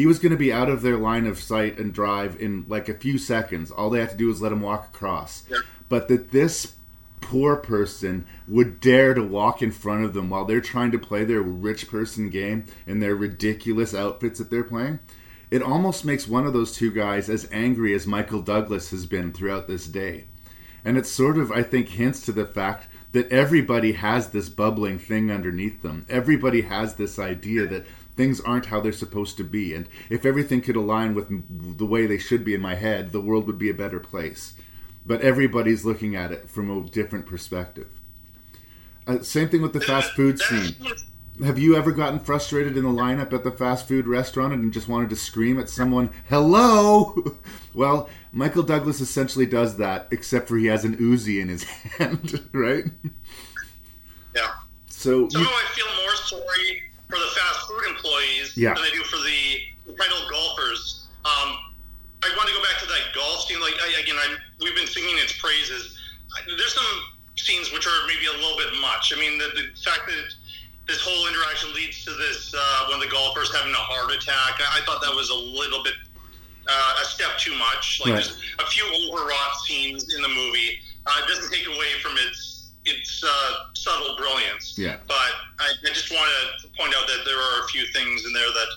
he 0.00 0.06
was 0.06 0.18
going 0.18 0.32
to 0.32 0.38
be 0.38 0.50
out 0.50 0.70
of 0.70 0.80
their 0.80 0.96
line 0.96 1.26
of 1.26 1.38
sight 1.38 1.78
and 1.78 1.92
drive 1.92 2.40
in 2.40 2.64
like 2.68 2.88
a 2.88 2.94
few 2.94 3.18
seconds. 3.18 3.70
All 3.70 3.90
they 3.90 4.00
had 4.00 4.08
to 4.08 4.16
do 4.16 4.28
was 4.28 4.40
let 4.40 4.50
him 4.50 4.62
walk 4.62 4.86
across. 4.86 5.44
But 5.90 6.08
that 6.08 6.30
this 6.30 6.76
poor 7.20 7.54
person 7.54 8.26
would 8.48 8.80
dare 8.80 9.12
to 9.12 9.22
walk 9.22 9.60
in 9.60 9.70
front 9.70 10.06
of 10.06 10.14
them 10.14 10.30
while 10.30 10.46
they're 10.46 10.62
trying 10.62 10.90
to 10.92 10.98
play 10.98 11.24
their 11.24 11.42
rich 11.42 11.86
person 11.86 12.30
game 12.30 12.64
in 12.86 13.00
their 13.00 13.14
ridiculous 13.14 13.94
outfits 13.94 14.38
that 14.38 14.48
they're 14.48 14.64
playing. 14.64 15.00
It 15.50 15.62
almost 15.62 16.06
makes 16.06 16.26
one 16.26 16.46
of 16.46 16.54
those 16.54 16.74
two 16.74 16.90
guys 16.90 17.28
as 17.28 17.46
angry 17.52 17.92
as 17.92 18.06
Michael 18.06 18.40
Douglas 18.40 18.92
has 18.92 19.04
been 19.04 19.34
throughout 19.34 19.68
this 19.68 19.86
day. 19.86 20.24
And 20.82 20.96
it 20.96 21.04
sort 21.04 21.36
of, 21.36 21.52
I 21.52 21.62
think, 21.62 21.90
hints 21.90 22.24
to 22.24 22.32
the 22.32 22.46
fact 22.46 22.88
that 23.12 23.30
everybody 23.30 23.92
has 23.92 24.28
this 24.28 24.48
bubbling 24.48 24.98
thing 24.98 25.30
underneath 25.30 25.82
them. 25.82 26.06
Everybody 26.08 26.62
has 26.62 26.94
this 26.94 27.18
idea 27.18 27.66
that 27.66 27.84
things 28.16 28.40
aren't 28.40 28.66
how 28.66 28.80
they're 28.80 28.92
supposed 28.92 29.36
to 29.38 29.44
be. 29.44 29.74
And 29.74 29.88
if 30.08 30.24
everything 30.26 30.60
could 30.60 30.76
align 30.76 31.14
with 31.14 31.28
the 31.78 31.86
way 31.86 32.06
they 32.06 32.18
should 32.18 32.44
be 32.44 32.54
in 32.54 32.60
my 32.60 32.74
head, 32.74 33.12
the 33.12 33.20
world 33.20 33.46
would 33.46 33.58
be 33.58 33.70
a 33.70 33.74
better 33.74 34.00
place. 34.00 34.54
But 35.06 35.22
everybody's 35.22 35.84
looking 35.84 36.14
at 36.16 36.32
it 36.32 36.48
from 36.48 36.70
a 36.70 36.88
different 36.88 37.26
perspective. 37.26 37.88
Uh, 39.06 39.22
same 39.22 39.48
thing 39.48 39.62
with 39.62 39.72
the 39.72 39.80
fast 39.80 40.12
food 40.12 40.38
scene. 40.38 40.76
Have 41.42 41.58
you 41.58 41.74
ever 41.74 41.90
gotten 41.90 42.20
frustrated 42.20 42.76
in 42.76 42.84
the 42.84 42.90
lineup 42.90 43.32
at 43.32 43.44
the 43.44 43.50
fast 43.50 43.88
food 43.88 44.06
restaurant 44.06 44.52
and 44.52 44.70
just 44.70 44.88
wanted 44.88 45.08
to 45.10 45.16
scream 45.16 45.58
at 45.58 45.70
someone, 45.70 46.10
hello? 46.28 47.14
well, 47.74 48.10
Michael 48.30 48.62
Douglas 48.62 49.00
essentially 49.00 49.46
does 49.46 49.78
that, 49.78 50.08
except 50.10 50.48
for 50.48 50.58
he 50.58 50.66
has 50.66 50.84
an 50.84 50.98
Uzi 50.98 51.40
in 51.40 51.48
his 51.48 51.64
hand, 51.98 52.46
right? 52.52 52.84
Yeah. 54.36 54.52
So, 54.88 55.28
you, 55.30 55.40
I 55.40 55.66
feel 55.74 55.86
more 56.04 56.14
sorry 56.16 56.82
for 57.10 57.18
the 57.18 57.30
fast 57.34 57.66
food 57.68 57.84
employees 57.90 58.56
Yeah. 58.56 58.74
than 58.74 58.84
I 58.84 58.90
do 58.94 59.02
for 59.04 59.16
the 59.18 59.92
entitled 59.92 60.30
golfers. 60.30 61.06
Um, 61.24 61.58
I 62.22 62.28
want 62.36 62.48
to 62.48 62.54
go 62.54 62.62
back 62.62 62.78
to 62.80 62.86
that 62.86 63.12
golf 63.14 63.46
scene. 63.46 63.60
Like 63.60 63.74
I, 63.82 64.00
again, 64.00 64.16
I 64.16 64.36
we've 64.60 64.74
been 64.76 64.86
singing 64.86 65.16
its 65.18 65.32
praises. 65.38 65.98
There's 66.46 66.74
some 66.74 66.86
scenes 67.36 67.72
which 67.72 67.86
are 67.86 68.06
maybe 68.06 68.26
a 68.26 68.32
little 68.36 68.56
bit 68.56 68.72
much. 68.80 69.12
I 69.16 69.18
mean, 69.20 69.38
the, 69.38 69.46
the 69.56 69.64
fact 69.82 70.06
that 70.06 70.28
this 70.86 71.00
whole 71.00 71.26
interaction 71.28 71.72
leads 71.74 72.04
to 72.04 72.10
this 72.12 72.52
uh, 72.56 72.86
one 72.88 73.00
of 73.00 73.04
the 73.04 73.10
golfers 73.12 73.54
having 73.54 73.72
a 73.72 73.76
heart 73.84 74.12
attack. 74.12 74.60
I, 74.60 74.78
I 74.78 74.80
thought 74.84 75.00
that 75.02 75.14
was 75.14 75.30
a 75.30 75.34
little 75.34 75.82
bit 75.82 75.94
uh, 76.68 76.94
a 77.02 77.04
step 77.04 77.36
too 77.38 77.56
much. 77.56 78.00
Like 78.04 78.14
Right. 78.14 78.22
there's 78.24 78.36
a 78.60 78.66
few 78.70 78.84
overwrought 79.08 79.56
scenes 79.64 80.12
in 80.14 80.20
the 80.22 80.28
movie. 80.28 80.78
Uh, 81.06 81.22
it 81.24 81.28
doesn't 81.28 81.50
take 81.50 81.66
away 81.66 81.88
from 82.02 82.12
its 82.28 82.49
its 82.84 83.22
uh, 83.24 83.52
subtle 83.74 84.16
brilliance. 84.16 84.74
Yeah. 84.78 84.96
But 85.06 85.16
I, 85.58 85.68
I 85.84 85.88
just 85.92 86.10
want 86.10 86.28
to 86.62 86.68
point 86.78 86.94
out 86.96 87.06
that 87.06 87.22
there 87.24 87.36
are 87.38 87.64
a 87.64 87.68
few 87.68 87.84
things 87.92 88.24
in 88.26 88.32
there 88.32 88.48
that 88.48 88.68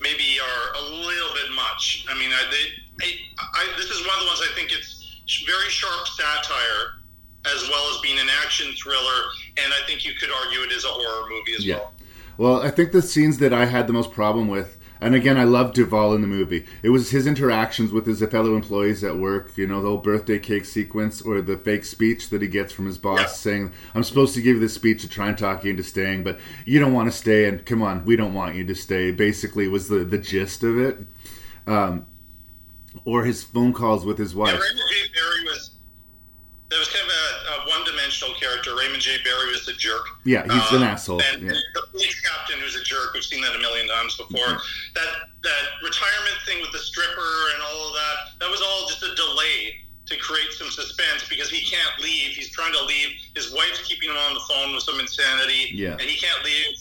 maybe 0.00 0.38
are 0.40 0.82
a 0.82 0.82
little 0.90 1.32
bit 1.34 1.50
much. 1.54 2.06
I 2.08 2.14
mean, 2.18 2.30
I, 2.32 2.42
they, 2.50 3.04
I, 3.06 3.08
I, 3.54 3.76
this 3.76 3.90
is 3.90 4.06
one 4.06 4.14
of 4.16 4.20
the 4.22 4.26
ones 4.26 4.40
I 4.42 4.52
think 4.54 4.72
it's 4.72 4.98
very 5.46 5.68
sharp 5.68 6.08
satire 6.08 6.98
as 7.44 7.68
well 7.68 7.90
as 7.94 8.00
being 8.00 8.18
an 8.18 8.28
action 8.44 8.72
thriller, 8.80 9.20
and 9.56 9.72
I 9.72 9.84
think 9.86 10.04
you 10.04 10.12
could 10.14 10.30
argue 10.30 10.60
it 10.60 10.70
is 10.72 10.84
a 10.84 10.88
horror 10.88 11.28
movie 11.28 11.54
as 11.58 11.64
Yeah. 11.66 11.76
well. 11.76 11.92
Well, 12.38 12.62
I 12.62 12.70
think 12.70 12.92
the 12.92 13.02
scenes 13.02 13.38
that 13.38 13.52
I 13.52 13.66
had 13.66 13.86
the 13.86 13.92
most 13.92 14.12
problem 14.12 14.48
with, 14.48 14.78
and 15.02 15.14
again, 15.14 15.36
I 15.36 15.44
love 15.44 15.74
Duvall 15.74 16.14
in 16.14 16.20
the 16.22 16.26
movie. 16.26 16.64
It 16.82 16.90
was 16.90 17.10
his 17.10 17.26
interactions 17.26 17.92
with 17.92 18.06
his 18.06 18.22
fellow 18.30 18.54
employees 18.56 19.02
at 19.04 19.16
work. 19.18 19.56
You 19.58 19.66
know, 19.66 19.82
the 19.82 19.88
whole 19.88 19.98
birthday 19.98 20.38
cake 20.38 20.64
sequence 20.64 21.20
or 21.20 21.40
the 21.42 21.56
fake 21.56 21.84
speech 21.84 22.30
that 22.30 22.40
he 22.40 22.48
gets 22.48 22.72
from 22.72 22.86
his 22.86 22.98
boss 22.98 23.20
Yeah. 23.20 23.26
saying, 23.26 23.72
"I'm 23.94 24.04
supposed 24.04 24.34
to 24.34 24.40
give 24.42 24.54
you 24.56 24.60
this 24.60 24.74
speech 24.74 25.02
to 25.02 25.08
try 25.08 25.28
and 25.28 25.36
talk 25.36 25.64
you 25.64 25.70
into 25.70 25.82
staying, 25.82 26.22
but 26.24 26.38
you 26.64 26.78
don't 26.78 26.92
want 26.92 27.10
to 27.10 27.16
stay, 27.16 27.46
and 27.46 27.64
come 27.66 27.82
on, 27.82 28.04
we 28.04 28.16
don't 28.16 28.34
want 28.34 28.54
you 28.54 28.64
to 28.64 28.74
stay." 28.74 29.10
Basically, 29.10 29.68
was 29.68 29.88
the 29.88 30.04
the 30.04 30.18
gist 30.18 30.62
of 30.62 30.78
it. 30.78 30.98
Um, 31.66 32.06
or 33.04 33.24
his 33.24 33.42
phone 33.42 33.72
calls 33.72 34.04
with 34.04 34.18
his 34.18 34.32
Yeah, 34.32 34.38
wife. 34.40 34.52
Barry 34.60 35.44
was 35.44 35.70
there 36.70 36.78
was 36.78 36.88
kind 36.88 37.04
of 37.04 37.10
a, 37.10 37.31
a 38.20 38.26
one-dimensional 38.26 38.34
character. 38.40 38.76
Raymond 38.76 39.02
J. 39.02 39.16
Barry 39.24 39.50
was 39.50 39.64
the 39.66 39.72
jerk. 39.74 40.04
Yeah, 40.24 40.42
he's 40.44 40.72
an 40.72 40.82
Uh, 40.82 40.86
asshole. 40.92 41.22
And 41.22 41.42
Yeah. 41.46 41.52
the 41.74 41.82
police 41.90 42.20
captain 42.20 42.60
who's 42.60 42.76
a 42.76 42.82
jerk. 42.82 43.14
We've 43.14 43.24
seen 43.24 43.40
that 43.42 43.54
a 43.54 43.58
million 43.58 43.88
times 43.88 44.16
before. 44.16 44.62
That 44.94 45.28
that 45.42 45.64
retirement 45.82 46.36
thing 46.46 46.60
with 46.60 46.70
the 46.72 46.78
stripper 46.78 47.50
and 47.54 47.62
all 47.62 47.88
of 47.88 47.94
that. 47.94 48.16
That 48.40 48.50
was 48.50 48.60
all 48.60 48.86
just 48.88 49.02
a 49.02 49.14
delay 49.14 49.84
to 50.06 50.16
create 50.18 50.52
some 50.52 50.70
suspense 50.70 51.24
because 51.28 51.48
he 51.50 51.60
can't 51.68 51.98
leave. 52.00 52.36
He's 52.36 52.50
trying 52.50 52.72
to 52.74 52.82
leave. 52.84 53.10
His 53.34 53.50
wife's 53.50 53.80
keeping 53.86 54.08
him 54.10 54.16
on 54.16 54.34
the 54.34 54.40
phone 54.48 54.74
with 54.74 54.84
some 54.84 55.00
insanity. 55.00 55.70
Yeah. 55.72 55.92
And 55.92 56.02
he 56.02 56.16
can't 56.16 56.44
leave. 56.44 56.76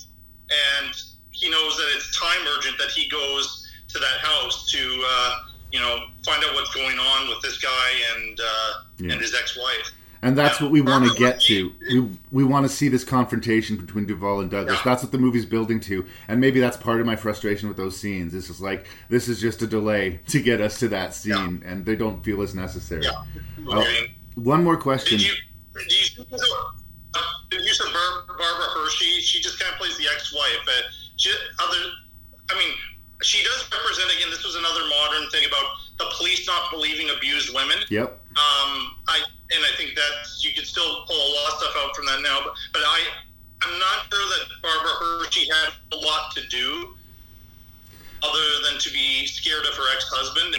And 0.78 0.94
he 1.32 1.50
knows 1.50 1.78
that 1.78 1.88
it's 1.96 2.15
time 2.20 2.46
urgent 2.56 2.78
that 2.78 2.89
he 2.91 3.08
goes 3.10 3.67
to 3.89 4.00
that 4.00 4.20
house 4.20 4.70
to. 4.72 5.06
Uh, 5.08 5.44
you 5.72 5.80
know, 5.80 6.06
find 6.26 6.44
out 6.44 6.54
what's 6.54 6.74
going 6.76 7.00
on 7.00 7.30
with 7.30 7.39
this 7.41 7.58
guy 7.60 7.89
and 8.13 8.38
uh, 8.41 8.74
Yeah. 9.00 9.13
and 9.13 9.22
his 9.22 9.34
ex-wife. 9.34 9.89
And 10.24 10.38
that's 10.38 10.62
what 10.62 10.70
we 10.70 10.82
want 10.82 11.10
to 11.10 11.18
get 11.18 11.42
to. 11.42 11.74
We 11.90 12.10
we 12.32 12.44
want 12.44 12.68
to 12.68 12.70
see 12.74 12.90
this 12.90 13.04
confrontation 13.04 13.76
between 13.76 14.06
Duvall 14.06 14.42
and 14.42 14.52
Douglas. 14.52 14.76
Yeah. 14.76 14.82
That's 14.86 15.02
what 15.02 15.12
the 15.12 15.18
movie's 15.18 15.46
building 15.46 15.80
to, 15.82 16.06
and 16.28 16.40
maybe 16.40 16.60
that's 16.60 16.78
part 16.78 17.00
of 17.00 17.08
my 17.08 17.16
frustration 17.16 17.68
with 17.68 17.78
those 17.78 17.98
scenes. 17.98 18.36
It's 18.36 18.48
just 18.48 18.62
like 18.62 18.86
this 19.10 19.28
is 19.28 19.42
just 19.42 19.62
a 19.64 19.68
delay 19.68 20.20
to 20.28 20.42
get 20.42 20.62
us 20.62 20.78
to 20.80 20.88
that 20.90 21.16
scene, 21.16 21.64
and 21.66 21.86
they 21.86 21.96
don't 21.96 22.24
feel 22.24 22.42
as 22.44 22.54
necessary. 22.54 23.04
Yeah. 23.04 23.24
Oh, 23.68 24.06
one 24.36 24.64
more 24.64 24.78
question. 24.78 25.18
Did 25.18 25.28
you 25.28 25.34
did 25.74 25.92
you 25.92 26.24
uh, 27.14 27.20
did 27.50 27.66
you 27.66 27.74
Barbara 28.28 28.66
Hershey? 28.74 29.22
She 29.22 29.42
just 29.42 29.60
kind 29.60 29.72
of 29.74 29.80
plays 29.80 29.98
the 29.98 30.06
ex-wife. 30.16 30.68
Uh, 30.68 30.82
she, 31.18 31.32
other, 31.60 31.78
I 32.50 32.58
mean, 32.58 32.74
she 33.22 33.44
does 33.44 33.70
represent 33.72 34.12
again. 34.18 34.30
This 34.30 34.44
was 34.44 34.56
another 34.56 34.82
modern 34.88 35.30
thing 35.30 35.46
about 35.46 35.66
the 36.00 36.06
police 36.18 36.48
not 36.48 36.72
believing 36.72 37.10
abused 37.16 37.54
women. 37.54 37.78
Yep. 37.90 38.21
Um, 38.32 38.96
I 39.08 39.20
and 39.52 39.63
I 39.65 39.76
think 39.78 39.96
that 39.96 40.28
you 40.39 40.52
can 40.54 40.63
still 40.63 41.06
pull 41.06 41.17
a 41.17 41.32
lot 41.36 41.52
of 41.52 41.60
stuff 41.60 41.76
out 41.78 41.96
from 41.96 42.06
that 42.06 42.22
now. 42.22 42.39
But 42.44 42.54
but 42.74 42.82
I 42.82 43.00
I'm 43.62 43.80
not 43.80 44.06
sure 44.10 44.26
that 44.26 44.48
Barbara 44.62 44.91
Hershey 45.00 45.48
had 45.50 45.74
a 45.91 45.98
lot 45.98 46.34
to 46.36 46.48
do, 46.48 46.96
other 48.24 48.70
than 48.70 48.80
to 48.80 48.91
be 48.91 49.26
scared 49.26 49.65
of 49.65 49.74
her 49.76 49.96
ex-husband. 49.96 50.56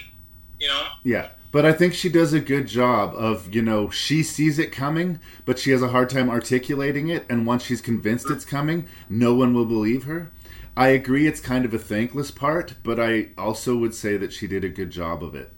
You 0.61 0.69
know. 0.69 0.87
Yeah. 1.03 1.29
But 1.51 1.67
I 1.67 1.73
think 1.75 1.93
she 1.93 2.09
does 2.09 2.33
a 2.33 2.41
good 2.41 2.67
job 2.67 3.15
of, 3.15 3.55
you 3.55 3.61
know, 3.61 3.91
she 3.91 4.23
sees 4.23 4.59
it 4.59 4.73
coming, 4.73 5.21
but 5.45 5.59
she 5.59 5.71
has 5.73 5.83
a 5.83 5.89
hard 5.89 6.09
time 6.09 6.31
articulating 6.31 7.09
it. 7.09 7.27
And 7.29 7.47
once 7.47 7.63
she's 7.63 7.83
convinced 7.83 8.31
it's 8.31 8.47
coming, 8.47 8.89
no 9.11 9.35
one 9.35 9.53
will 9.53 9.67
believe 9.67 10.05
her. 10.05 10.31
I 10.75 10.89
agree 10.89 11.27
it's 11.27 11.41
kind 11.41 11.67
of 11.67 11.75
a 11.75 11.79
thankless 11.79 12.31
part, 12.31 12.77
but 12.83 12.99
I 12.99 13.29
also 13.37 13.77
would 13.77 13.93
say 13.93 14.17
that 14.17 14.33
she 14.33 14.47
did 14.47 14.65
a 14.65 14.71
good 14.71 14.89
job 14.89 15.23
of 15.23 15.35
it. 15.35 15.53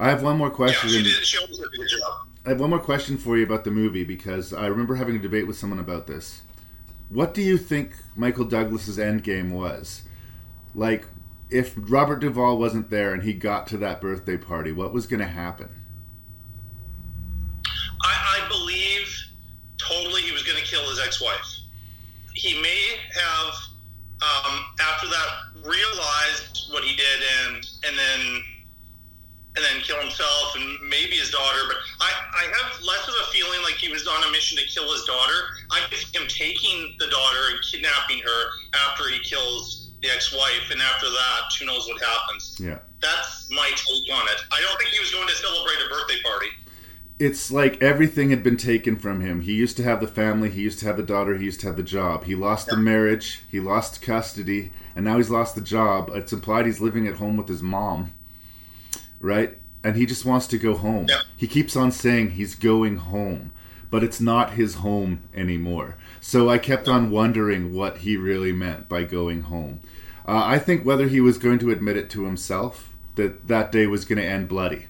I 0.00 0.10
have 0.10 0.22
one 0.22 0.36
more 0.38 0.48
Yeah, 0.48 0.54
question. 0.54 0.90
she 0.90 1.02
did. 1.02 1.24
She 1.24 1.38
always 1.38 1.56
did 1.58 1.66
a 1.66 1.76
good 1.76 1.88
job. 1.88 2.26
I 2.46 2.50
have 2.50 2.60
one 2.60 2.70
more 2.70 2.78
question 2.78 3.16
for 3.16 3.36
you 3.38 3.44
about 3.44 3.64
the 3.64 3.70
movie 3.70 4.04
because 4.04 4.52
I 4.52 4.66
remember 4.66 4.96
having 4.96 5.16
a 5.16 5.18
debate 5.18 5.46
with 5.46 5.56
someone 5.56 5.78
about 5.78 6.06
this. 6.06 6.42
What 7.08 7.32
do 7.32 7.42
you 7.42 7.56
think 7.56 7.94
Michael 8.16 8.44
Douglas's 8.44 8.98
endgame 8.98 9.50
was? 9.52 10.02
Like, 10.74 11.06
if 11.48 11.74
Robert 11.76 12.20
Duvall 12.20 12.58
wasn't 12.58 12.90
there 12.90 13.14
and 13.14 13.22
he 13.22 13.32
got 13.32 13.66
to 13.68 13.76
that 13.78 14.00
birthday 14.00 14.36
party, 14.36 14.72
what 14.72 14.92
was 14.92 15.06
going 15.06 15.20
to 15.20 15.26
happen? 15.26 15.68
I, 18.02 18.42
I 18.44 18.48
believe 18.48 19.08
totally 19.78 20.22
he 20.22 20.32
was 20.32 20.42
going 20.42 20.58
to 20.58 20.64
kill 20.64 20.82
his 20.90 21.00
ex-wife. 21.00 21.46
He 22.34 22.60
may 22.60 22.96
have, 23.14 23.54
um, 24.20 24.60
after 24.80 25.06
that, 25.06 25.28
realized 25.64 26.66
what 26.72 26.82
he 26.82 26.96
did 26.96 27.20
and 27.46 27.66
and 27.86 27.96
then 27.96 28.42
and 29.56 29.64
then 29.64 29.80
kill 29.82 30.00
himself 30.00 30.56
and 30.56 30.66
maybe 30.88 31.14
his 31.16 31.30
daughter. 31.30 31.60
But 31.68 31.78
I, 32.00 32.10
I 32.10 32.44
have 32.58 32.82
less 32.82 33.06
of 33.06 33.14
a 33.14 33.30
feeling 33.30 33.62
like 33.62 33.74
he 33.74 33.88
was 33.88 34.06
on 34.06 34.22
a 34.24 34.30
mission 34.32 34.58
to 34.58 34.66
kill 34.66 34.90
his 34.90 35.04
daughter. 35.04 35.38
I 35.70 35.80
think 35.90 36.14
him 36.14 36.26
taking 36.28 36.94
the 36.98 37.06
daughter 37.06 37.54
and 37.54 37.58
kidnapping 37.70 38.18
her 38.18 38.40
after 38.90 39.08
he 39.08 39.18
kills 39.20 39.90
the 40.02 40.10
ex-wife, 40.10 40.70
and 40.70 40.82
after 40.82 41.06
that, 41.06 41.48
who 41.58 41.66
knows 41.66 41.86
what 41.86 42.02
happens. 42.02 42.58
Yeah. 42.60 42.78
That's 43.00 43.50
my 43.50 43.70
take 43.74 44.14
on 44.14 44.28
it. 44.28 44.44
I 44.52 44.60
don't 44.60 44.78
think 44.78 44.90
he 44.90 45.00
was 45.00 45.10
going 45.10 45.28
to 45.28 45.34
celebrate 45.34 45.76
a 45.86 45.88
birthday 45.88 46.20
party. 46.22 46.48
It's 47.18 47.50
like 47.50 47.80
everything 47.80 48.30
had 48.30 48.42
been 48.42 48.56
taken 48.56 48.96
from 48.96 49.20
him. 49.20 49.42
He 49.42 49.54
used 49.54 49.76
to 49.76 49.84
have 49.84 50.00
the 50.00 50.08
family, 50.08 50.50
he 50.50 50.62
used 50.62 50.80
to 50.80 50.86
have 50.86 50.96
the 50.96 51.04
daughter, 51.04 51.36
he 51.36 51.44
used 51.44 51.60
to 51.60 51.68
have 51.68 51.76
the 51.76 51.82
job. 51.82 52.24
He 52.24 52.34
lost 52.34 52.66
the 52.66 52.76
marriage, 52.76 53.42
he 53.48 53.60
lost 53.60 54.02
custody, 54.02 54.72
and 54.96 55.04
now 55.04 55.16
he's 55.16 55.30
lost 55.30 55.54
the 55.54 55.60
job. 55.60 56.10
It's 56.12 56.32
implied 56.32 56.66
he's 56.66 56.80
living 56.80 57.06
at 57.06 57.14
home 57.14 57.36
with 57.36 57.48
his 57.48 57.62
mom. 57.62 58.12
Right? 59.24 59.58
And 59.82 59.96
he 59.96 60.06
just 60.06 60.24
wants 60.24 60.46
to 60.48 60.58
go 60.58 60.74
home. 60.74 61.06
Yeah. 61.08 61.20
He 61.36 61.46
keeps 61.46 61.76
on 61.76 61.92
saying 61.92 62.32
he's 62.32 62.54
going 62.54 62.96
home, 62.96 63.52
but 63.90 64.04
it's 64.04 64.20
not 64.20 64.54
his 64.54 64.76
home 64.76 65.22
anymore. 65.34 65.96
So 66.20 66.48
I 66.48 66.58
kept 66.58 66.88
on 66.88 67.10
wondering 67.10 67.74
what 67.74 67.98
he 67.98 68.16
really 68.16 68.52
meant 68.52 68.88
by 68.88 69.04
going 69.04 69.42
home. 69.42 69.80
Uh, 70.26 70.42
I 70.44 70.58
think 70.58 70.84
whether 70.84 71.08
he 71.08 71.20
was 71.20 71.38
going 71.38 71.58
to 71.60 71.70
admit 71.70 71.96
it 71.96 72.08
to 72.10 72.24
himself 72.24 72.94
that 73.16 73.46
that 73.48 73.70
day 73.70 73.86
was 73.86 74.04
going 74.04 74.18
to 74.18 74.26
end 74.26 74.48
bloody. 74.48 74.86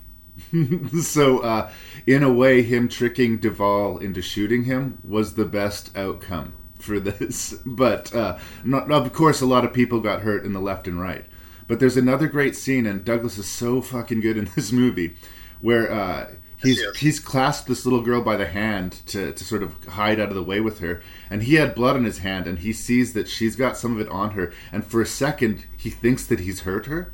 so, 1.03 1.40
uh, 1.40 1.70
in 2.07 2.23
a 2.23 2.33
way, 2.33 2.62
him 2.62 2.88
tricking 2.88 3.38
Duvall 3.38 3.99
into 3.99 4.23
shooting 4.23 4.64
him 4.64 4.99
was 5.05 5.35
the 5.35 5.44
best 5.44 5.97
outcome 5.97 6.55
for 6.79 7.01
this. 7.01 7.55
But 7.64 8.14
uh, 8.14 8.38
not, 8.64 8.90
of 8.90 9.12
course, 9.12 9.40
a 9.40 9.47
lot 9.47 9.64
of 9.64 9.73
people 9.73 10.01
got 10.01 10.23
hurt 10.23 10.44
in 10.44 10.53
the 10.53 10.61
left 10.61 10.88
and 10.88 11.01
right. 11.01 11.25
But 11.66 11.81
there's 11.81 11.96
another 11.96 12.29
great 12.29 12.57
scene, 12.57 12.87
and 12.87 13.05
Douglas 13.05 13.38
is 13.38 13.46
so 13.46 13.81
fucking 13.81 14.20
good 14.20 14.37
in 14.37 14.44
this 14.55 14.72
movie, 14.72 15.16
where 15.61 15.90
uh, 15.90 16.31
he's 16.57 16.81
Yes, 16.81 16.96
he's 16.96 17.20
clasped 17.20 17.68
this 17.68 17.85
little 17.85 18.03
girl 18.03 18.22
by 18.22 18.37
the 18.37 18.46
hand 18.46 18.92
to, 19.07 19.33
to 19.33 19.44
sort 19.44 19.62
of 19.62 19.83
hide 19.85 20.20
out 20.20 20.29
of 20.29 20.35
the 20.35 20.42
way 20.42 20.61
with 20.61 20.81
her, 20.81 21.03
and 21.31 21.42
he 21.42 21.55
had 21.55 21.74
blood 21.74 21.96
on 21.96 22.05
his 22.05 22.18
hand, 22.18 22.46
and 22.46 22.61
he 22.61 22.72
sees 22.72 23.12
that 23.14 23.29
she's 23.29 23.57
got 23.57 23.77
some 23.77 23.94
of 23.94 24.00
it 24.00 24.09
on 24.09 24.33
her, 24.33 24.53
and 24.72 24.85
for 24.85 25.00
a 25.00 25.07
second 25.07 25.66
he 25.77 25.90
thinks 25.90 26.27
that 26.27 26.40
he's 26.40 26.61
hurt 26.61 26.87
her, 26.87 27.12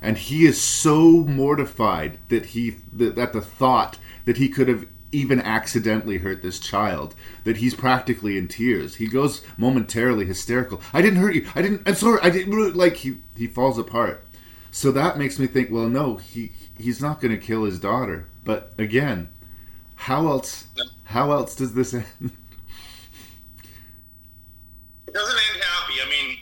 and 0.00 0.18
he 0.18 0.46
is 0.46 0.60
so 0.60 1.24
mortified 1.24 2.18
that 2.28 2.46
he 2.46 2.76
that, 2.92 3.16
that 3.16 3.32
the 3.32 3.40
thought 3.40 3.98
that 4.24 4.36
he 4.36 4.48
could 4.48 4.68
have 4.68 4.86
even 5.10 5.40
accidentally 5.40 6.18
hurt 6.18 6.42
this 6.42 6.60
child 6.60 7.14
that 7.44 7.58
he's 7.58 7.74
practically 7.74 8.36
in 8.36 8.48
tears. 8.48 8.96
He 8.96 9.06
goes 9.06 9.42
momentarily 9.56 10.26
hysterical. 10.26 10.80
I 10.92 11.00
didn't 11.00 11.20
hurt 11.20 11.34
you. 11.34 11.46
I 11.54 11.62
didn't 11.62 11.82
i'm 11.86 11.94
sorry. 11.94 12.20
I 12.22 12.30
didn't 12.30 12.76
like 12.76 12.96
he 12.96 13.18
he 13.36 13.46
falls 13.46 13.78
apart. 13.78 14.24
So 14.70 14.92
that 14.92 15.18
makes 15.18 15.38
me 15.38 15.46
think 15.46 15.70
well 15.70 15.88
no 15.88 16.16
he 16.16 16.52
he's 16.78 17.00
not 17.00 17.20
going 17.20 17.32
to 17.32 17.44
kill 17.44 17.64
his 17.64 17.78
daughter. 17.78 18.28
But 18.44 18.72
again 18.78 19.30
how 19.94 20.28
else 20.28 20.66
how 21.04 21.32
else 21.32 21.56
does 21.56 21.74
this 21.74 21.94
end? 21.94 22.06
It 25.08 25.14
doesn't 25.14 25.40
end 25.54 25.64
happy. 25.64 25.94
I 26.04 26.10
mean, 26.10 26.36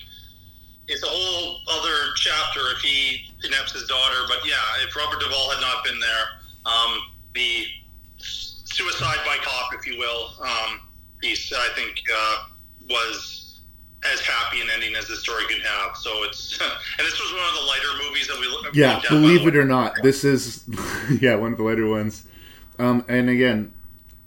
it's 0.89 1.05
a 1.05 1.07
whole 1.07 1.59
other 1.71 2.13
chapter 2.17 2.61
if 2.75 2.79
he 2.83 3.33
kidnaps 3.41 3.73
his 3.73 3.87
daughter. 3.87 4.27
But 4.27 4.39
yeah, 4.45 4.59
if 4.83 4.95
Robert 4.97 5.21
Duvall 5.21 5.51
had 5.51 5.61
not 5.61 5.85
been 5.85 6.01
there, 6.01 6.25
um, 6.67 6.99
the 7.35 7.65
suicide 8.77 9.19
by 9.25 9.37
cop, 9.43 9.75
if 9.75 9.87
you 9.87 9.99
will, 9.99 10.33
um, 10.41 10.81
piece, 11.21 11.53
I 11.53 11.69
think, 11.75 12.03
uh, 12.15 12.45
was 12.91 13.61
as 14.13 14.21
happy 14.21 14.61
an 14.61 14.69
ending 14.75 14.95
as 14.95 15.09
the 15.09 15.17
story 15.17 15.45
could 15.47 15.63
have. 15.63 15.97
So 15.97 16.23
it's, 16.25 16.61
and 16.99 17.07
this 17.07 17.21
was 17.21 17.33
one 17.33 17.49
of 17.49 17.55
the 17.55 17.67
lighter 17.67 18.05
movies 18.05 18.29
that 18.29 18.39
we 18.39 18.47
looked 18.47 18.77
yeah 18.77 18.97
at, 18.99 19.09
believe 19.09 19.47
it 19.47 19.57
or 19.57 19.65
not 19.65 19.95
this 20.03 20.23
is 20.23 20.65
yeah 21.21 21.35
one 21.35 21.53
of 21.53 21.59
the 21.59 21.65
lighter 21.65 21.89
ones 21.89 22.25
um, 22.79 23.05
and 23.09 23.29
again 23.31 23.73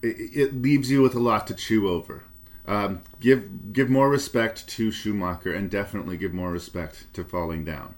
it, 0.02 0.16
it 0.34 0.62
leaves 0.62 0.90
you 0.90 1.02
with 1.02 1.16
a 1.16 1.20
lot 1.20 1.48
to 1.48 1.54
chew 1.54 1.90
over. 1.90 2.24
Um, 2.66 3.04
give 3.20 3.74
give 3.74 3.90
more 3.90 4.10
respect 4.10 4.68
to 4.70 4.92
Schumacher, 4.92 5.54
and 5.54 5.72
definitely 5.72 6.18
give 6.18 6.34
more 6.34 6.52
respect 6.52 7.12
to 7.14 7.24
Falling 7.24 7.66
Down. 7.66 7.96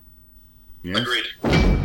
Yes? 0.84 1.00
Agreed. 1.00 1.81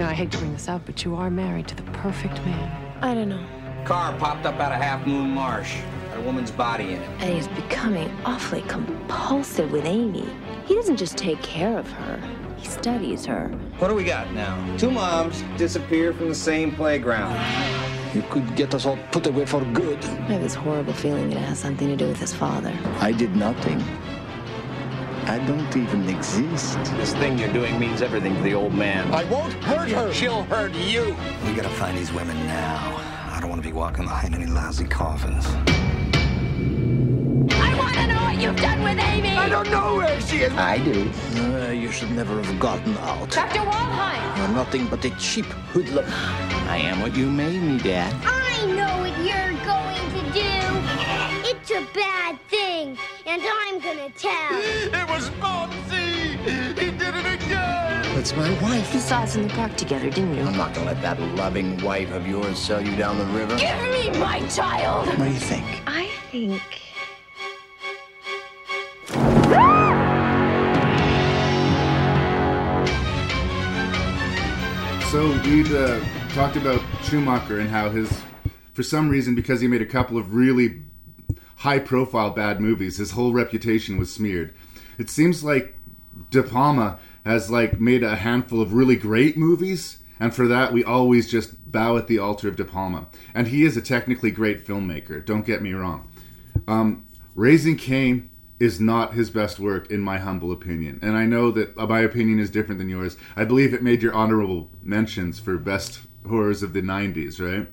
You 0.00 0.06
know, 0.06 0.12
I 0.12 0.14
hate 0.14 0.30
to 0.32 0.38
bring 0.38 0.54
this 0.54 0.66
up, 0.66 0.86
but 0.86 1.04
you 1.04 1.14
are 1.14 1.28
married 1.28 1.68
to 1.68 1.76
the 1.76 1.82
perfect 1.92 2.42
man. 2.46 2.94
I 3.02 3.12
don't 3.12 3.28
know. 3.28 3.44
Car 3.84 4.16
popped 4.16 4.46
up 4.46 4.58
out 4.58 4.72
of 4.72 4.80
Half 4.80 5.06
Moon 5.06 5.28
Marsh. 5.28 5.76
Got 6.08 6.16
a 6.16 6.22
woman's 6.22 6.50
body 6.50 6.94
in 6.94 7.02
it. 7.02 7.08
And 7.18 7.34
he's 7.34 7.48
becoming 7.48 8.10
awfully 8.24 8.62
compulsive 8.62 9.70
with 9.70 9.84
Amy. 9.84 10.26
He 10.64 10.74
doesn't 10.74 10.96
just 10.96 11.18
take 11.18 11.42
care 11.42 11.76
of 11.76 11.86
her, 11.90 12.18
he 12.56 12.66
studies 12.66 13.26
her. 13.26 13.48
What 13.78 13.88
do 13.88 13.94
we 13.94 14.04
got 14.04 14.32
now? 14.32 14.56
Two 14.78 14.90
moms 14.90 15.44
disappear 15.58 16.14
from 16.14 16.30
the 16.30 16.34
same 16.34 16.74
playground. 16.74 17.38
You 18.14 18.22
could 18.30 18.56
get 18.56 18.74
us 18.74 18.86
all 18.86 18.98
put 19.12 19.26
away 19.26 19.44
for 19.44 19.62
good. 19.66 20.02
I 20.02 20.32
have 20.32 20.40
this 20.40 20.54
horrible 20.54 20.94
feeling 20.94 21.28
that 21.28 21.36
it 21.36 21.44
has 21.44 21.58
something 21.58 21.88
to 21.88 21.96
do 21.96 22.06
with 22.06 22.18
his 22.18 22.32
father. 22.32 22.74
I 23.00 23.12
did 23.12 23.36
nothing. 23.36 23.84
I 25.30 25.38
don't 25.46 25.76
even 25.76 26.08
exist. 26.08 26.76
This 26.96 27.12
thing 27.14 27.38
you're 27.38 27.52
doing 27.52 27.78
means 27.78 28.02
everything 28.02 28.34
to 28.34 28.42
the 28.42 28.52
old 28.52 28.74
man. 28.74 29.14
I 29.14 29.22
won't 29.30 29.52
hurt 29.62 29.88
her. 29.90 30.12
She'll 30.12 30.42
hurt 30.42 30.74
you. 30.74 31.16
We 31.46 31.54
gotta 31.54 31.68
find 31.68 31.96
these 31.96 32.12
women 32.12 32.36
now. 32.48 32.96
I 33.30 33.38
don't 33.40 33.48
want 33.48 33.62
to 33.62 33.68
be 33.68 33.72
walking 33.72 34.06
behind 34.06 34.34
any 34.34 34.46
lousy 34.46 34.86
coffins. 34.86 35.46
I 37.54 37.76
want 37.78 37.94
to 37.94 38.08
know 38.08 38.20
what 38.24 38.40
you've 38.42 38.56
done 38.56 38.82
with 38.82 38.98
Amy! 38.98 39.28
I 39.28 39.48
don't 39.48 39.70
know 39.70 39.94
where 39.98 40.20
she 40.20 40.38
is. 40.38 40.52
I 40.54 40.78
do. 40.78 41.08
Uh, 41.36 41.70
you 41.70 41.92
should 41.92 42.10
never 42.10 42.42
have 42.42 42.58
gotten 42.58 42.98
out. 42.98 43.30
Dr. 43.30 43.60
Waldheim! 43.60 44.36
You're 44.36 44.48
nothing 44.48 44.88
but 44.88 45.04
a 45.04 45.10
cheap 45.10 45.46
hoodlum. 45.72 46.06
I 46.68 46.78
am 46.78 47.02
what 47.02 47.14
you 47.14 47.30
made 47.30 47.62
me, 47.62 47.78
Dad. 47.78 48.12
I 48.26 48.66
know 48.66 48.98
what 48.98 49.16
you're 49.18 49.64
going 49.64 49.68
to 49.68 49.84
do! 49.84 49.89
It's 51.44 51.70
a 51.70 51.86
bad 51.94 52.38
thing, 52.48 52.96
and 53.26 53.42
I'm 53.42 53.80
gonna 53.80 54.10
tell. 54.10 54.50
It 54.52 55.08
was 55.08 55.30
Fonzie! 55.40 56.36
He 56.78 56.90
did 56.90 57.14
it 57.14 57.26
again! 57.26 58.02
That's 58.14 58.34
my 58.36 58.50
wife. 58.62 58.92
You 58.92 59.00
saw 59.00 59.22
us 59.22 59.36
in 59.36 59.48
the 59.48 59.54
park 59.54 59.76
together, 59.76 60.10
didn't 60.10 60.34
you? 60.34 60.42
I'm 60.42 60.56
not 60.56 60.74
gonna 60.74 60.86
let 60.86 61.02
that 61.02 61.20
loving 61.36 61.82
wife 61.82 62.10
of 62.12 62.26
yours 62.26 62.58
sell 62.58 62.80
you 62.80 62.96
down 62.96 63.18
the 63.18 63.24
river. 63.26 63.56
Give 63.56 63.80
me 63.90 64.10
my 64.18 64.46
child! 64.48 65.06
What 65.08 65.18
do 65.18 65.24
you 65.24 65.38
think? 65.38 65.64
I 65.86 66.08
think. 66.30 66.62
So 75.10 75.28
we'd 75.42 75.72
uh, 75.72 75.98
talked 76.34 76.54
about 76.56 76.80
Schumacher 77.02 77.58
and 77.58 77.68
how 77.68 77.90
his, 77.90 78.22
for 78.74 78.84
some 78.84 79.08
reason, 79.08 79.34
because 79.34 79.60
he 79.60 79.66
made 79.66 79.82
a 79.82 79.86
couple 79.86 80.16
of 80.16 80.32
really 80.32 80.82
high-profile 81.60 82.30
bad 82.30 82.58
movies, 82.58 82.96
his 82.96 83.10
whole 83.10 83.34
reputation 83.34 83.98
was 83.98 84.10
smeared. 84.10 84.54
It 84.98 85.10
seems 85.10 85.44
like 85.44 85.76
De 86.30 86.42
Palma 86.42 86.98
has 87.26 87.50
like 87.50 87.78
made 87.78 88.02
a 88.02 88.16
handful 88.16 88.62
of 88.62 88.72
really 88.72 88.96
great 88.96 89.36
movies, 89.36 89.98
and 90.18 90.34
for 90.34 90.48
that 90.48 90.72
we 90.72 90.82
always 90.82 91.30
just 91.30 91.70
bow 91.70 91.98
at 91.98 92.06
the 92.06 92.18
altar 92.18 92.48
of 92.48 92.56
De 92.56 92.64
Palma. 92.64 93.08
And 93.34 93.48
he 93.48 93.64
is 93.64 93.76
a 93.76 93.82
technically 93.82 94.30
great 94.30 94.66
filmmaker. 94.66 95.24
Don't 95.24 95.44
get 95.44 95.60
me 95.60 95.74
wrong. 95.74 96.10
Um, 96.66 97.06
Raising 97.34 97.76
Cain 97.76 98.30
is 98.58 98.80
not 98.80 99.12
his 99.12 99.28
best 99.28 99.60
work, 99.60 99.90
in 99.90 100.00
my 100.00 100.16
humble 100.16 100.52
opinion. 100.52 100.98
And 101.02 101.14
I 101.14 101.26
know 101.26 101.50
that 101.50 101.76
my 101.76 102.00
opinion 102.00 102.38
is 102.38 102.50
different 102.50 102.78
than 102.78 102.88
yours. 102.88 103.18
I 103.36 103.44
believe 103.44 103.74
it 103.74 103.82
made 103.82 104.02
your 104.02 104.14
honorable 104.14 104.70
mentions 104.82 105.38
for 105.38 105.58
best 105.58 106.00
horrors 106.26 106.62
of 106.62 106.72
the 106.72 106.82
'90s, 106.82 107.38
right? 107.38 107.68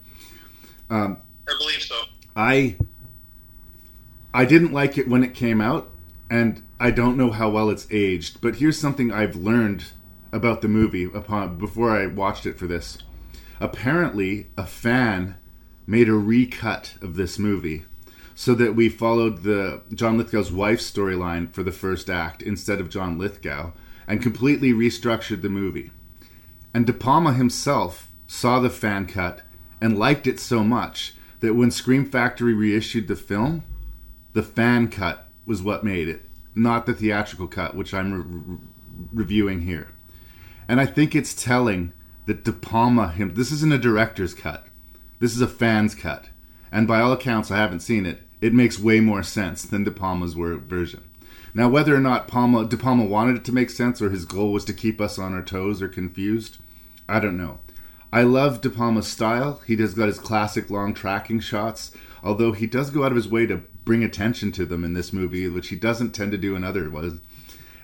Um, 0.89 1.21
I 1.47 1.53
believe 1.57 1.81
so. 1.81 1.95
I 2.35 2.77
I 4.38 4.45
didn't 4.45 4.71
like 4.71 4.99
it 4.99 5.07
when 5.07 5.23
it 5.23 5.33
came 5.33 5.59
out, 5.59 5.89
and 6.29 6.61
I 6.79 6.91
don't 6.91 7.17
know 7.17 7.31
how 7.31 7.49
well 7.49 7.71
it's 7.71 7.88
aged. 7.89 8.39
But 8.39 8.57
here's 8.57 8.77
something 8.77 9.11
I've 9.11 9.35
learned 9.35 9.85
about 10.31 10.61
the 10.61 10.67
movie 10.67 11.05
upon 11.05 11.57
before 11.57 11.89
I 11.89 12.05
watched 12.05 12.45
it 12.45 12.59
for 12.59 12.67
this. 12.67 12.99
Apparently, 13.59 14.45
a 14.55 14.67
fan 14.67 15.38
made 15.88 16.07
a 16.07 16.13
recut 16.13 16.93
of 17.01 17.15
this 17.15 17.39
movie 17.39 17.85
so 18.35 18.53
that 18.53 18.75
we 18.75 18.89
followed 18.89 19.41
the 19.41 19.81
John 19.91 20.19
Lithgow's 20.19 20.51
wife's 20.51 20.88
storyline 20.88 21.51
for 21.51 21.63
the 21.63 21.71
first 21.71 22.07
act 22.07 22.43
instead 22.43 22.79
of 22.79 22.91
John 22.91 23.17
Lithgow 23.17 23.71
and 24.05 24.21
completely 24.21 24.71
restructured 24.71 25.41
the 25.41 25.49
movie. 25.49 25.89
And 26.75 26.85
De 26.85 26.93
Palma 26.93 27.33
himself 27.33 28.11
saw 28.27 28.59
the 28.59 28.69
fan 28.69 29.07
cut 29.07 29.41
and 29.81 29.97
liked 29.97 30.27
it 30.27 30.39
so 30.39 30.63
much 30.63 31.15
that 31.39 31.55
when 31.55 31.71
Scream 31.71 32.05
Factory 32.05 32.53
reissued 32.53 33.07
the 33.07 33.15
film, 33.15 33.63
the 34.38 34.43
fan 34.43 34.88
cut 34.88 35.25
was 35.47 35.63
what 35.63 35.83
made 35.83 36.07
it, 36.07 36.21
not 36.53 36.85
the 36.85 36.93
theatrical 36.93 37.47
cut, 37.47 37.75
which 37.75 37.91
I'm 37.91 38.13
re- 38.13 38.57
reviewing 39.11 39.61
here. 39.61 39.89
And 40.67 40.79
I 40.79 40.85
think 40.85 41.15
it's 41.15 41.33
telling 41.33 41.91
that 42.27 42.43
De 42.43 42.53
Palma 42.53 43.07
him 43.07 43.33
this 43.33 43.51
isn't 43.51 43.73
a 43.73 43.79
director's 43.79 44.35
cut. 44.35 44.67
This 45.17 45.33
is 45.33 45.41
a 45.41 45.47
fan's 45.47 45.95
cut. 45.95 46.29
And 46.71 46.88
by 46.88 47.01
all 47.01 47.11
accounts, 47.13 47.49
I 47.49 47.57
haven't 47.57 47.79
seen 47.79 48.05
it. 48.05 48.21
It 48.39 48.53
makes 48.53 48.77
way 48.77 48.99
more 48.99 49.23
sense 49.23 49.63
than 49.63 49.83
De 49.83 49.89
Palma's 49.89 50.35
version. 50.35 51.03
Now, 51.55 51.67
whether 51.67 51.95
or 51.95 51.99
not 51.99 52.27
Palma, 52.27 52.63
De 52.65 52.77
Palma 52.77 53.05
wanted 53.05 53.38
it 53.38 53.45
to 53.45 53.51
make 53.51 53.71
sense 53.71 54.03
or 54.03 54.11
his 54.11 54.25
goal 54.25 54.53
was 54.53 54.65
to 54.65 54.73
keep 54.73 55.01
us 55.01 55.17
on 55.17 55.33
our 55.33 55.41
toes 55.41 55.81
or 55.81 55.88
confused, 55.88 56.57
I 57.09 57.19
don't 57.19 57.38
know. 57.38 57.57
I 58.13 58.21
love 58.21 58.61
De 58.61 58.69
Palma's 58.69 59.07
style. 59.07 59.63
He 59.65 59.75
has 59.77 59.95
got 59.95 60.09
his 60.09 60.19
classic 60.19 60.69
long 60.69 60.93
tracking 60.93 61.39
shots, 61.39 61.91
although 62.23 62.51
he 62.51 62.67
does 62.67 62.91
go 62.91 63.03
out 63.03 63.11
of 63.11 63.15
his 63.15 63.27
way 63.27 63.47
to 63.47 63.63
bring 63.88 64.03
attention 64.03 64.51
to 64.51 64.65
them 64.65 64.83
in 64.83 64.93
this 64.93 65.13
movie, 65.13 65.47
which 65.47 65.69
he 65.69 65.75
doesn't 65.75 66.11
tend 66.11 66.31
to 66.33 66.38
do 66.38 66.55
in 66.55 66.63
other 66.63 66.89
ones. 66.89 67.21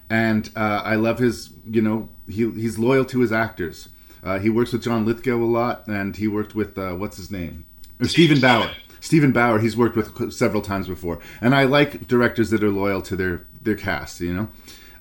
And 0.10 0.52
uh, 0.56 0.82
I 0.84 0.96
love 0.96 1.18
his, 1.18 1.52
you 1.66 1.82
know, 1.82 2.10
he, 2.28 2.52
he's 2.52 2.78
loyal 2.78 3.06
to 3.06 3.22
his 3.22 3.32
actors. 3.32 3.90
Uh, 4.22 4.38
he 4.38 4.50
works 4.50 4.74
with 4.74 4.84
John 4.84 5.06
Lithgow 5.06 5.38
a 5.38 5.46
lot, 5.46 5.88
and 5.88 6.16
he 6.16 6.28
worked 6.28 6.54
with, 6.54 6.78
uh, 6.78 6.94
what's 6.94 7.18
his 7.18 7.32
name? 7.32 7.66
Steven 8.04 8.40
Bauer. 8.40 8.72
Steven 9.00 9.32
Bauer, 9.32 9.60
he's 9.60 9.76
worked 9.76 9.96
with 9.96 10.32
several 10.32 10.62
times 10.62 10.88
before, 10.88 11.20
and 11.42 11.56
I 11.56 11.64
like 11.64 12.08
directors 12.08 12.50
that 12.52 12.64
are 12.64 12.70
loyal 12.70 13.02
to 13.02 13.18
their 13.18 13.46
their 13.62 13.76
cast. 13.76 14.22
You 14.22 14.34
know, 14.34 14.50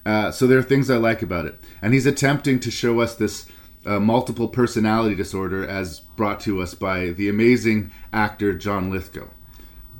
uh, 0.05 0.30
so 0.32 0.48
there 0.48 0.59
are 0.59 0.62
things 0.62 0.90
I 0.90 0.96
like 0.96 1.22
about 1.22 1.46
it, 1.46 1.57
and 1.80 1.94
he's 1.94 2.07
attempting 2.07 2.59
to 2.61 2.70
show 2.70 3.00
us 3.00 3.14
this 3.14 3.46
uh, 3.86 4.00
multiple 4.00 4.48
personality 4.48 5.14
disorder 5.14 5.64
as 5.64 6.00
brought 6.00 6.40
to 6.40 6.61
us 6.61 6.74
by 6.74 7.11
the 7.11 7.28
amazing 7.28 7.92
actor 8.12 8.55
John 8.55 8.90
Lithgow. 8.90 9.28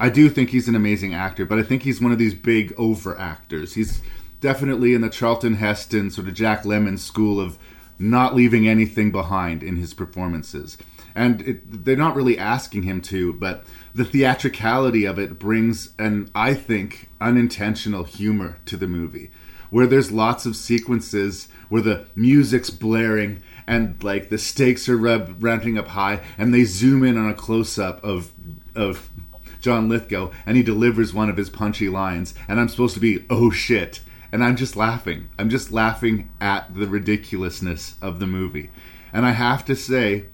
I 0.03 0.09
do 0.09 0.29
think 0.29 0.51
he's 0.51 0.67
an 0.67 0.75
amazing 0.75 1.15
actor, 1.15 1.47
but 1.47 1.61
I 1.61 1.63
think 1.63 1.85
he's 1.85 2.01
one 2.01 2.11
of 2.11 2.19
these 2.19 2.35
big 2.35 2.75
over 2.77 3.17
actors. 3.17 3.75
He's 3.75 4.03
definitely 4.41 4.95
in 4.95 5.01
the 5.01 5.09
Charlton 5.09 5.55
Heston 5.55 6.11
sort 6.11 6.27
of 6.27 6.35
Jack 6.35 6.65
Lemmon 6.65 6.99
school 6.99 7.41
of 7.41 7.57
not 8.01 8.35
leaving 8.35 8.67
anything 8.67 9.13
behind 9.13 9.63
in 9.63 9.77
his 9.77 9.95
performances. 9.95 10.77
And 11.15 11.41
it, 11.43 11.85
they're 11.85 11.95
not 11.95 12.17
really 12.17 12.37
asking 12.37 12.83
him 12.83 13.01
to, 13.03 13.33
but 13.35 13.65
the 13.95 14.05
theatricality 14.05 15.05
of 15.05 15.21
it 15.21 15.39
brings 15.39 15.91
an, 16.01 16.33
I 16.35 16.55
think, 16.55 17.09
unintentional 17.21 18.03
humor 18.03 18.59
to 18.67 18.77
the 18.77 18.89
movie. 18.89 19.31
Where 19.71 19.87
there's 19.87 20.11
lots 20.11 20.47
of 20.47 20.57
sequences 20.57 21.47
where 21.69 21.81
the 21.81 22.07
music's 22.17 22.71
blaring 22.71 23.41
and 23.69 24.03
like 24.03 24.31
the 24.31 24.39
stakes 24.39 24.89
are 24.89 24.97
rev- 24.97 25.41
ramping 25.41 25.79
up 25.79 25.87
high, 25.87 26.25
and 26.37 26.53
they 26.53 26.65
zoom 26.65 27.05
in 27.05 27.17
on 27.17 27.31
a 27.31 27.35
close 27.35 27.79
up 27.79 28.03
of 28.03 28.33
of 28.75 29.09
John 29.63 29.89
Lithgow, 29.89 30.31
and 30.45 30.57
he 30.57 30.63
delivers 30.63 31.15
one 31.15 31.31
of 31.31 31.39
his 31.39 31.49
punchy 31.49 31.89
lines, 31.89 32.35
and 32.49 32.61
I'm 32.61 32.69
supposed 32.69 32.95
to 32.95 33.01
be 33.01 33.25
oh 33.31 33.51
shit, 33.51 34.01
and 34.31 34.45
I'm 34.45 34.57
just 34.57 34.77
laughing. 34.77 35.29
I'm 35.39 35.49
just 35.49 35.73
laughing 35.73 36.29
at 36.41 36.75
the 36.75 36.87
ridiculousness 36.87 37.95
of 38.03 38.19
the 38.19 38.27
movie, 38.27 38.71
and 39.13 39.25
I 39.25 39.31
have 39.31 39.65
to 39.67 39.75
say, 39.75 40.27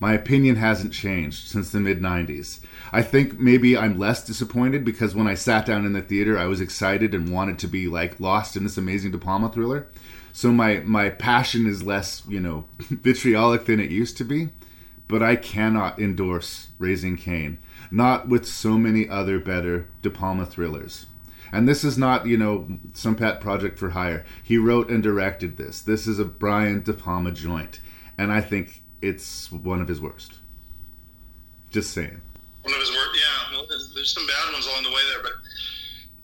my 0.00 0.12
opinion 0.12 0.56
hasn't 0.56 0.92
changed 0.92 1.48
since 1.48 1.70
the 1.70 1.80
mid 1.80 2.00
90s. 2.00 2.60
I 2.92 3.00
think 3.00 3.38
maybe 3.38 3.76
I'm 3.76 3.98
less 3.98 4.24
disappointed 4.24 4.84
because 4.84 5.14
when 5.14 5.26
I 5.26 5.34
sat 5.34 5.64
down 5.64 5.86
in 5.86 5.92
the 5.92 6.02
theater, 6.02 6.36
I 6.38 6.46
was 6.46 6.60
excited 6.60 7.14
and 7.14 7.32
wanted 7.32 7.58
to 7.60 7.68
be 7.68 7.86
like 7.86 8.20
lost 8.20 8.56
in 8.56 8.64
this 8.64 8.76
amazing 8.76 9.12
De 9.12 9.18
Palma 9.18 9.50
thriller. 9.50 9.86
So 10.32 10.52
my 10.52 10.80
my 10.80 11.10
passion 11.10 11.66
is 11.66 11.84
less, 11.84 12.22
you 12.28 12.40
know, 12.40 12.66
vitriolic 12.78 13.66
than 13.66 13.80
it 13.80 13.90
used 13.90 14.16
to 14.18 14.24
be. 14.24 14.50
But 15.06 15.22
I 15.22 15.36
cannot 15.36 15.98
endorse 15.98 16.68
Raising 16.78 17.16
Cain, 17.16 17.58
not 17.90 18.28
with 18.28 18.46
so 18.46 18.78
many 18.78 19.08
other 19.08 19.38
better 19.38 19.88
De 20.02 20.10
Palma 20.10 20.46
thrillers. 20.46 21.06
And 21.52 21.68
this 21.68 21.84
is 21.84 21.96
not, 21.96 22.26
you 22.26 22.36
know, 22.36 22.66
some 22.94 23.14
pet 23.14 23.40
project 23.40 23.78
for 23.78 23.90
hire. 23.90 24.24
He 24.42 24.58
wrote 24.58 24.90
and 24.90 25.02
directed 25.02 25.56
this. 25.56 25.80
This 25.82 26.06
is 26.06 26.18
a 26.18 26.24
Brian 26.24 26.82
De 26.82 26.92
Palma 26.92 27.30
joint, 27.30 27.80
and 28.18 28.32
I 28.32 28.40
think 28.40 28.82
it's 29.00 29.52
one 29.52 29.80
of 29.80 29.88
his 29.88 30.00
worst. 30.00 30.38
Just 31.70 31.92
saying. 31.92 32.20
One 32.62 32.74
of 32.74 32.80
his 32.80 32.90
worst, 32.90 33.10
yeah. 33.14 33.56
Well, 33.56 33.66
there's 33.68 34.12
some 34.12 34.26
bad 34.26 34.52
ones 34.52 34.66
along 34.66 34.82
the 34.82 34.90
way 34.90 35.02
there, 35.12 35.22
but 35.22 35.32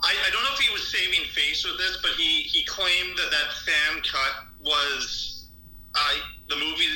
I, 0.03 0.15
I 0.27 0.31
don't 0.33 0.43
know 0.43 0.55
if 0.55 0.61
he 0.61 0.73
was 0.73 0.87
saving 0.89 1.27
face 1.35 1.65
with 1.65 1.77
this, 1.79 1.99
but 2.03 2.13
he, 2.13 2.43
he 2.43 2.65
claimed 2.65 3.17
that 3.19 3.31
that 3.31 3.53
fan 3.67 4.03
cut 4.03 4.47
was 4.61 5.49
uh, 5.95 6.15
the 6.49 6.57
movie 6.57 6.89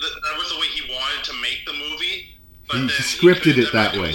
that, 0.00 0.10
that 0.24 0.38
was 0.38 0.50
the 0.50 0.58
way 0.58 0.66
he 0.66 0.92
wanted 0.92 1.24
to 1.24 1.32
make 1.40 1.64
the 1.66 1.72
movie. 1.72 2.34
But 2.68 2.76
He 2.76 2.80
then 2.80 2.88
scripted 2.88 3.42
couldn't 3.42 3.64
it 3.64 3.72
that 3.72 3.96
way. 3.96 4.14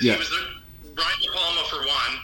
Yeah. 0.00 0.12
He 0.12 0.18
was 0.18 0.30
the, 0.30 0.94
Brian 0.94 1.20
De 1.20 1.30
Palma 1.32 1.62
for 1.68 1.78
one. 1.78 2.14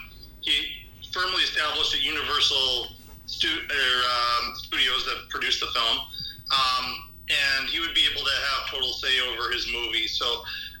He 0.41 0.87
firmly 1.11 1.43
established 1.43 1.93
at 1.93 2.01
Universal 2.01 2.95
stu- 3.25 3.67
or, 3.67 3.95
um, 4.03 4.55
Studios 4.55 5.05
that 5.05 5.29
produced 5.29 5.59
the 5.59 5.67
film, 5.67 5.97
um, 6.51 6.85
and 7.27 7.69
he 7.69 7.79
would 7.79 7.93
be 7.93 8.07
able 8.09 8.23
to 8.23 8.35
have 8.51 8.69
total 8.71 8.93
say 8.93 9.19
over 9.27 9.51
his 9.51 9.67
movie. 9.71 10.07
So, 10.07 10.25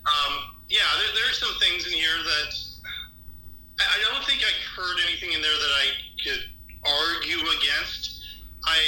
um, 0.05 0.55
yeah, 0.69 0.83
there, 1.15 1.29
are 1.29 1.33
some 1.33 1.51
things 1.59 1.85
in 1.85 1.93
here 1.93 2.17
that 2.23 2.51
I, 3.79 3.83
I 3.83 4.13
don't 4.13 4.23
think 4.25 4.41
I 4.41 4.51
heard 4.75 4.97
anything 5.07 5.33
in 5.33 5.41
there 5.41 5.51
that 5.51 5.73
I 5.75 5.85
could 6.23 6.43
argue 6.83 7.39
against. 7.59 8.23
I 8.65 8.79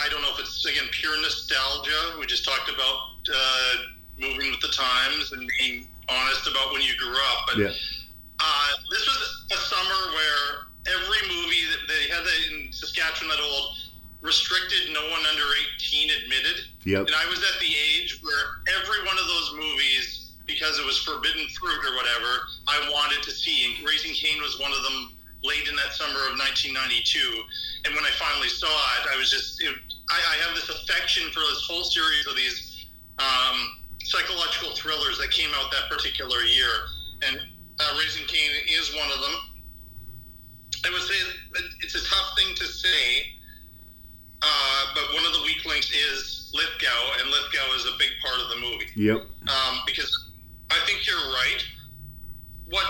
I 0.00 0.08
don't 0.08 0.22
know 0.22 0.32
if 0.32 0.40
it's 0.40 0.64
again 0.64 0.88
pure 0.92 1.20
nostalgia. 1.20 2.16
We 2.18 2.26
just 2.26 2.44
talked 2.44 2.70
about 2.70 2.98
uh, 3.28 3.76
moving 4.18 4.50
with 4.50 4.60
the 4.60 4.72
times 4.72 5.32
and 5.32 5.48
being 5.58 5.88
honest 6.08 6.46
about 6.46 6.72
when 6.72 6.82
you 6.82 6.92
grew 6.98 7.16
up, 7.16 7.38
but. 7.48 7.58
Yeah. 7.58 7.72
Uh, 8.38 8.68
this 8.92 9.00
was 9.08 9.46
a 9.48 9.56
summer 9.56 10.12
where 10.12 10.68
every 10.92 11.22
movie 11.24 11.64
that 11.72 11.88
they 11.88 12.12
had 12.12 12.20
that 12.20 12.40
in 12.52 12.70
Saskatchewan 12.70 13.30
that 13.30 13.40
old 13.40 13.76
restricted 14.20 14.92
no 14.92 15.02
one 15.10 15.22
under 15.30 15.46
18 15.78 16.10
admitted. 16.22 16.66
Yep. 16.84 17.06
And 17.06 17.14
I 17.14 17.26
was 17.30 17.38
at 17.40 17.56
the 17.60 17.70
age 17.70 18.18
where 18.22 18.60
every 18.80 19.06
one 19.06 19.16
of 19.18 19.26
those 19.26 19.54
movies, 19.54 20.34
because 20.46 20.78
it 20.78 20.86
was 20.86 20.98
forbidden 20.98 21.46
fruit 21.54 21.80
or 21.86 21.94
whatever, 21.96 22.44
I 22.66 22.90
wanted 22.92 23.22
to 23.22 23.30
see. 23.30 23.66
And 23.66 23.86
Raising 23.86 24.14
Cain 24.14 24.42
was 24.42 24.58
one 24.58 24.72
of 24.72 24.82
them 24.82 25.16
late 25.44 25.68
in 25.68 25.76
that 25.76 25.94
summer 25.94 26.26
of 26.26 26.38
1992. 26.42 27.18
And 27.86 27.94
when 27.94 28.04
I 28.04 28.10
finally 28.18 28.48
saw 28.48 28.70
it, 29.00 29.14
I 29.14 29.16
was 29.16 29.30
just, 29.30 29.62
it, 29.62 29.74
I, 30.10 30.18
I 30.18 30.36
have 30.46 30.54
this 30.58 30.68
affection 30.68 31.30
for 31.30 31.40
this 31.40 31.62
whole 31.66 31.84
series 31.84 32.26
of 32.26 32.34
these 32.34 32.86
um, 33.18 33.58
psychological 34.06 34.70
thrillers 34.74 35.18
that 35.18 35.30
came 35.30 35.50
out 35.54 35.70
that 35.72 35.90
particular 35.90 36.38
year. 36.42 36.70
And 37.26 37.40
uh, 37.80 37.98
Raising 37.98 38.26
Cain 38.26 38.50
is 38.68 38.94
one 38.94 39.10
of 39.10 39.20
them. 39.20 39.34
I 40.84 40.90
would 40.90 41.02
say 41.02 41.14
it's 41.80 41.94
a 41.94 42.04
tough 42.06 42.38
thing 42.38 42.54
to 42.54 42.64
say, 42.64 43.26
uh, 44.42 44.82
but 44.94 45.14
one 45.14 45.26
of 45.26 45.32
the 45.32 45.42
weak 45.42 45.64
links 45.64 45.90
is 45.90 46.52
Lithgow, 46.54 47.20
and 47.20 47.30
Lithgow 47.30 47.74
is 47.74 47.86
a 47.86 47.98
big 47.98 48.10
part 48.22 48.40
of 48.40 48.48
the 48.50 48.56
movie. 48.56 48.86
Yep. 48.94 49.26
Um, 49.48 49.80
because 49.86 50.30
I 50.70 50.78
think 50.86 51.06
you're 51.06 51.16
right. 51.16 51.64
What 52.68 52.86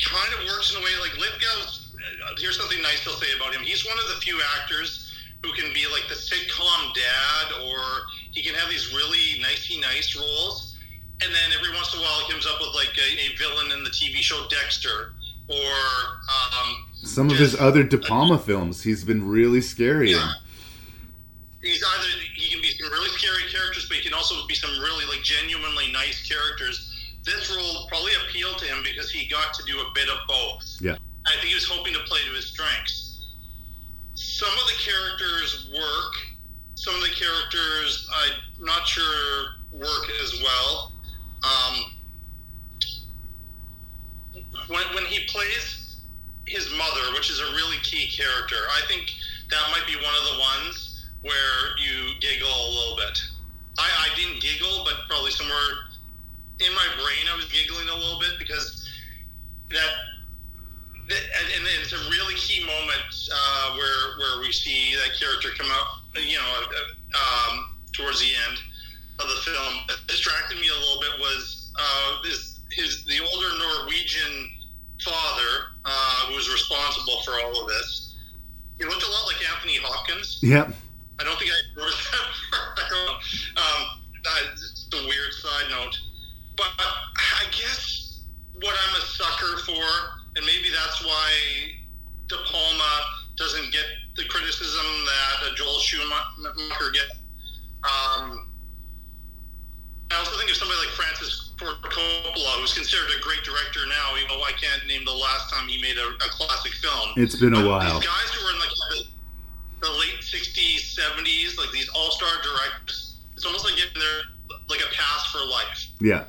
kind 0.00 0.32
of 0.34 0.46
works 0.46 0.74
in 0.74 0.80
a 0.80 0.84
way 0.84 0.90
like 1.00 1.16
Lithgow's. 1.18 1.94
Uh, 1.96 2.34
here's 2.38 2.56
something 2.56 2.80
nice 2.82 3.02
to 3.04 3.10
say 3.10 3.28
about 3.36 3.54
him. 3.54 3.62
He's 3.62 3.84
one 3.84 3.98
of 3.98 4.04
the 4.14 4.20
few 4.20 4.40
actors 4.60 5.12
who 5.44 5.52
can 5.52 5.72
be 5.74 5.86
like 5.86 6.08
the 6.08 6.14
sitcom 6.14 6.94
dad, 6.94 7.62
or 7.64 7.80
he 8.36 8.42
can 8.42 8.54
have 8.54 8.68
these 8.68 8.92
really 8.94 9.40
nicey 9.40 9.80
nice 9.80 10.14
roles. 10.14 10.76
And 11.22 11.32
then 11.32 11.58
every 11.58 11.74
once 11.74 11.94
in 11.94 12.00
a 12.00 12.02
while, 12.02 12.20
he 12.26 12.30
comes 12.30 12.46
up 12.46 12.60
with 12.60 12.74
like 12.74 12.92
a, 12.98 13.08
a 13.18 13.36
villain 13.38 13.72
in 13.72 13.82
the 13.82 13.88
TV 13.88 14.16
show 14.16 14.46
Dexter, 14.50 15.14
or 15.48 15.72
um, 16.28 16.84
Some 16.92 17.30
of 17.30 17.38
his 17.38 17.58
other 17.58 17.82
De 17.82 17.96
Palma 17.96 18.38
films, 18.38 18.82
he's 18.82 19.04
been 19.04 19.26
really 19.26 19.62
scary 19.62 20.12
in. 20.12 20.20
he's 21.62 21.82
either 21.82 22.08
he 22.34 22.50
can 22.52 22.60
be 22.60 22.68
some 22.76 22.92
really 22.92 23.08
scary 23.16 23.50
characters, 23.50 23.88
but 23.88 23.96
he 23.96 24.02
can 24.02 24.12
also 24.12 24.46
be 24.46 24.54
some 24.54 24.70
really 24.80 25.06
like 25.06 25.22
genuinely 25.22 25.90
nice 25.90 26.28
characters. 26.28 26.92
This 27.24 27.50
role 27.56 27.86
probably 27.88 28.12
appealed 28.28 28.58
to 28.58 28.66
him 28.66 28.82
because 28.84 29.10
he 29.10 29.26
got 29.30 29.54
to 29.54 29.62
do 29.64 29.80
a 29.80 29.86
bit 29.94 30.10
of 30.10 30.18
both. 30.28 30.76
Yeah. 30.82 30.96
I 31.24 31.30
think 31.40 31.46
he 31.46 31.54
was 31.54 31.66
hoping 31.66 31.94
to 31.94 32.00
play 32.00 32.20
to 32.28 32.34
his 32.36 32.44
strengths. 32.44 33.24
Some 34.12 34.52
of 34.52 34.66
the 34.68 34.76
characters 34.84 35.70
work. 35.72 36.35
Some 36.76 36.94
of 36.94 37.00
the 37.00 37.08
characters 37.08 38.08
I'm 38.12 38.64
not 38.64 38.86
sure 38.86 39.58
work 39.72 40.06
as 40.22 40.40
well. 40.42 40.92
Um, 41.42 41.96
when, 44.68 44.84
when 44.94 45.04
he 45.04 45.26
plays 45.26 45.96
his 46.46 46.70
mother, 46.76 47.12
which 47.14 47.30
is 47.30 47.40
a 47.40 47.50
really 47.56 47.78
key 47.82 48.06
character, 48.08 48.56
I 48.70 48.82
think 48.88 49.10
that 49.50 49.62
might 49.72 49.86
be 49.86 49.96
one 49.96 50.14
of 50.14 50.24
the 50.34 50.38
ones 50.38 51.06
where 51.22 51.76
you 51.78 52.14
giggle 52.20 52.48
a 52.48 52.70
little 52.70 52.96
bit. 52.96 53.18
I, 53.78 54.08
I 54.10 54.16
didn't 54.16 54.40
giggle, 54.40 54.84
but 54.84 54.94
probably 55.08 55.32
somewhere 55.32 55.90
in 56.60 56.74
my 56.74 56.86
brain 56.96 57.26
I 57.30 57.36
was 57.36 57.46
giggling 57.46 57.88
a 57.88 57.94
little 57.94 58.20
bit 58.20 58.38
because 58.38 58.88
that, 59.70 59.90
and 61.08 61.62
it's 61.82 61.92
a 61.92 62.10
really 62.10 62.34
key 62.34 62.64
moment 62.64 63.30
uh, 63.32 63.74
where 63.74 64.18
where 64.18 64.40
we 64.40 64.52
see 64.52 64.94
that 64.96 65.18
character 65.18 65.50
come 65.58 65.70
out, 65.70 65.86
you 66.22 66.36
know, 66.36 66.52
uh, 66.62 67.50
um, 67.50 67.76
towards 67.92 68.20
the 68.20 68.30
end 68.48 68.58
of 69.18 69.28
the 69.28 69.40
film. 69.42 69.74
What 69.86 70.00
distracted 70.06 70.60
me 70.60 70.68
a 70.68 70.78
little 70.78 71.00
bit 71.00 71.20
was 71.20 71.72
uh, 71.78 72.22
this 72.22 72.60
his 72.72 73.04
the 73.04 73.20
older 73.20 73.48
Norwegian 73.58 74.50
father 75.02 75.76
uh, 75.84 76.26
who 76.26 76.36
was 76.36 76.50
responsible 76.50 77.22
for 77.22 77.32
all 77.32 77.62
of 77.62 77.68
this. 77.68 78.16
He 78.78 78.84
looked 78.84 79.02
a 79.02 79.10
lot 79.10 79.26
like 79.26 79.40
Anthony 79.54 79.76
Hopkins. 79.80 80.38
Yep. 80.42 80.74
I 81.18 81.24
don't 81.24 81.38
think 81.38 81.50
I 81.50 81.80
noticed 81.80 82.10
that. 82.12 82.26
I 82.52 82.88
don't 82.90 83.06
know. 83.06 83.62
Um, 83.62 83.82
that's 84.22 84.88
a 84.92 85.06
weird 85.06 85.32
side 85.32 85.70
note. 85.70 85.96
But 86.56 86.72
I 86.78 87.44
guess 87.52 88.20
what 88.60 88.74
I'm 88.74 88.96
a 88.96 89.04
sucker 89.04 89.58
for, 89.64 89.86
and 90.36 90.44
maybe 90.44 90.68
that's 90.72 91.04
why 91.04 91.30
De 92.28 92.36
Palma 92.36 93.25
doesn't 93.36 93.70
get 93.72 93.84
the 94.16 94.24
criticism 94.24 94.86
that 95.04 95.54
Joel 95.56 95.78
Schumacher 95.78 96.90
gets. 96.92 97.12
Um, 97.84 98.48
I 100.10 100.18
also 100.18 100.36
think 100.38 100.50
of 100.50 100.56
somebody 100.56 100.80
like 100.80 100.94
Francis 100.96 101.52
Ford 101.58 101.76
Coppola, 101.82 102.60
who's 102.60 102.74
considered 102.74 103.08
a 103.16 103.20
great 103.22 103.42
director 103.44 103.80
now. 103.88 104.16
You 104.16 104.26
know, 104.28 104.42
I 104.42 104.52
can't 104.52 104.86
name 104.86 105.04
the 105.04 105.12
last 105.12 105.52
time 105.52 105.68
he 105.68 105.80
made 105.80 105.98
a, 105.98 106.08
a 106.24 106.28
classic 106.30 106.72
film. 106.72 107.12
It's 107.16 107.36
been 107.36 107.54
a 107.54 107.60
But 107.60 107.68
while. 107.68 108.00
These 108.00 108.08
guys 108.08 108.28
who 108.32 108.44
were 108.44 108.52
in 108.52 108.60
like 108.60 108.74
the, 108.90 109.86
the 109.86 109.92
late 109.98 110.20
'60s, 110.20 110.96
'70s, 110.96 111.58
like 111.58 111.70
these 111.72 111.88
all-star 111.90 112.30
directors, 112.42 113.16
it's 113.34 113.44
almost 113.44 113.64
like 113.64 113.76
getting 113.76 114.00
their 114.00 114.58
like 114.68 114.80
a 114.80 114.94
pass 114.94 115.26
for 115.32 115.44
life. 115.44 115.86
Yeah. 116.00 116.24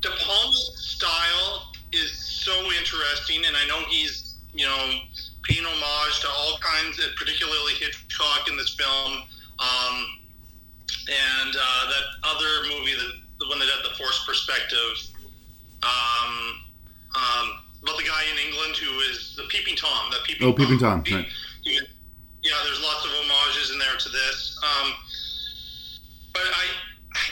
De 0.00 0.10
Palma's 0.10 0.74
style 0.76 1.72
is 1.92 2.10
so 2.12 2.52
interesting, 2.72 3.44
and 3.46 3.56
I 3.56 3.66
know 3.66 3.80
he's 3.88 4.36
you 4.52 4.66
know 4.66 4.90
paying 5.44 5.64
homage 5.64 6.20
to 6.20 6.28
all 6.28 6.58
kinds, 6.58 6.98
of, 6.98 7.14
particularly 7.16 7.72
Hitchcock 7.80 8.48
in 8.48 8.56
this 8.56 8.74
film, 8.74 9.22
um, 9.58 9.96
and 11.08 11.52
uh, 11.54 11.84
that 11.90 12.06
other 12.24 12.68
movie, 12.68 12.94
that 12.94 13.12
the 13.40 13.48
one 13.48 13.58
that 13.58 13.68
had 13.68 13.84
the 13.84 13.94
forced 13.96 14.26
perspective, 14.26 14.94
um, 15.82 16.64
um, 17.14 17.46
about 17.82 17.98
the 17.98 18.04
guy 18.04 18.22
in 18.32 18.38
England 18.48 18.76
who 18.76 19.00
is 19.12 19.34
the 19.36 19.44
Peeping 19.48 19.76
Tom. 19.76 20.10
That 20.10 20.24
Peeping 20.24 20.48
Oh, 20.48 20.52
Peeping 20.52 20.78
Tom. 20.78 21.04
Right. 21.10 21.26
yeah, 21.64 21.80
there's 22.64 22.82
lots 22.82 23.04
of 23.04 23.10
homages 23.12 23.70
in 23.72 23.78
there 23.78 23.96
to 23.96 24.08
this. 24.08 24.58
Um, 24.64 24.92
but 26.32 26.42
I, 26.42 26.64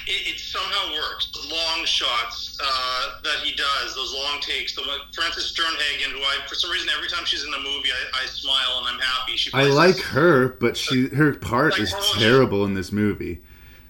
it, 0.07 0.35
it 0.35 0.39
somehow 0.39 0.93
works. 0.95 1.31
The 1.33 1.49
long 1.55 1.85
shots 1.85 2.59
uh, 2.63 3.21
that 3.23 3.39
he 3.43 3.55
does, 3.55 3.95
those 3.95 4.15
long 4.15 4.41
takes. 4.41 4.75
The 4.75 4.83
Frances 5.15 5.53
Sternhagen, 5.57 6.13
who 6.13 6.19
I, 6.19 6.39
for 6.49 6.55
some 6.55 6.71
reason, 6.71 6.89
every 6.97 7.09
time 7.09 7.25
she's 7.25 7.45
in 7.45 7.51
the 7.51 7.59
movie, 7.59 7.91
I, 7.91 8.23
I 8.23 8.27
smile 8.27 8.79
and 8.79 8.89
I'm 8.89 9.01
happy. 9.01 9.37
She 9.37 9.51
I 9.53 9.65
like 9.65 9.97
this- 9.97 10.05
her, 10.07 10.49
but 10.61 10.77
she 10.77 11.09
her 11.09 11.35
part 11.35 11.79
is 11.79 11.95
terrible 12.15 12.65
in 12.65 12.75
this 12.75 12.93
movie. 12.93 13.41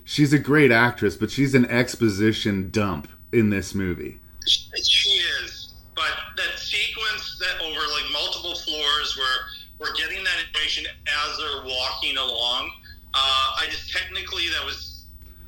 She's 0.04 0.32
a 0.32 0.38
great 0.38 0.72
actress, 0.72 1.16
but 1.16 1.30
she's 1.30 1.54
an 1.54 1.64
exposition 1.66 2.70
dump 2.70 3.08
in 3.32 3.50
this 3.50 3.74
movie. 3.74 4.18
She 4.46 5.10
is, 5.44 5.74
but 5.94 6.10
that 6.36 6.58
sequence 6.58 7.38
that 7.38 7.62
over 7.64 7.78
like 7.78 8.12
multiple 8.12 8.56
floors 8.56 9.16
where 9.16 9.36
we're 9.78 9.94
getting 9.94 10.24
that 10.24 10.34
information 10.46 10.86
as 11.06 11.38
they're 11.38 11.64
walking 11.64 12.16
along. 12.16 12.70
Uh, 13.14 13.56
I 13.60 13.66
just 13.70 13.92
technically 13.92 14.48
that 14.48 14.64
was 14.64 14.91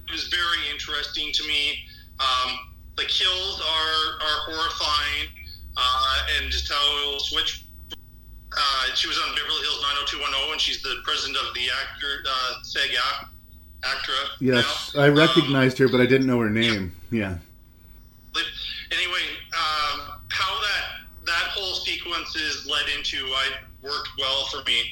it 0.06 0.12
was 0.12 0.28
very 0.28 0.70
interesting 0.72 1.32
to 1.32 1.46
me. 1.46 1.78
Um, 2.20 2.58
the 2.96 3.04
kills 3.04 3.60
are 3.60 4.22
are 4.22 4.38
horrifying, 4.52 5.28
uh, 5.76 6.26
and 6.38 6.50
just 6.50 6.70
how 6.70 7.02
it 7.02 7.12
will 7.12 7.20
switch. 7.20 7.64
Uh, 8.56 8.94
she 8.94 9.08
was 9.08 9.18
on 9.18 9.34
Beverly 9.34 9.60
Hills 9.62 9.82
90210, 9.82 10.52
and 10.52 10.60
she's 10.60 10.80
the 10.82 10.96
president 11.02 11.36
of 11.38 11.54
the 11.54 11.66
actor 11.82 12.22
uh, 12.28 12.62
SAG 12.62 12.90
act, 12.94 13.30
ACTRA. 13.82 14.14
Yes, 14.38 14.94
I 14.96 15.08
recognized 15.08 15.76
her, 15.78 15.88
but 15.88 16.00
I 16.00 16.06
didn't 16.06 16.28
know 16.28 16.38
her 16.38 16.50
name. 16.50 16.94
Yeah. 17.10 17.36
anyway, 18.92 19.24
um, 19.52 20.22
how 20.28 20.60
that 20.60 21.02
that 21.26 21.50
whole 21.50 21.74
sequence 21.74 22.36
is 22.36 22.68
led 22.70 22.86
into, 22.96 23.26
I 23.26 23.58
worked 23.82 24.10
well 24.18 24.46
for 24.46 24.62
me. 24.64 24.82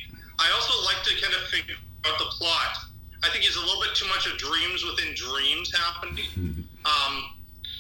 I 0.40 0.50
also 0.54 0.74
like 0.84 1.02
to 1.04 1.22
kind 1.22 1.34
of 1.34 1.42
figure 1.48 1.76
out 2.04 2.18
the 2.18 2.24
plot. 2.24 2.91
I 3.22 3.28
think 3.30 3.44
he's 3.44 3.56
a 3.56 3.60
little 3.60 3.80
bit 3.82 3.94
too 3.94 4.08
much 4.08 4.26
of 4.26 4.36
dreams 4.38 4.84
within 4.84 5.14
dreams 5.14 5.72
happening. 5.76 6.66
Um, 6.82 7.30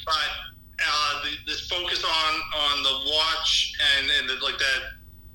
but 0.06 0.30
uh, 0.78 1.24
the, 1.24 1.30
this 1.50 1.66
focus 1.66 2.04
on 2.04 2.34
on 2.54 2.82
the 2.84 3.10
watch 3.10 3.74
and 3.98 4.08
and 4.20 4.28
the, 4.28 4.34
like 4.44 4.56
that 4.56 4.82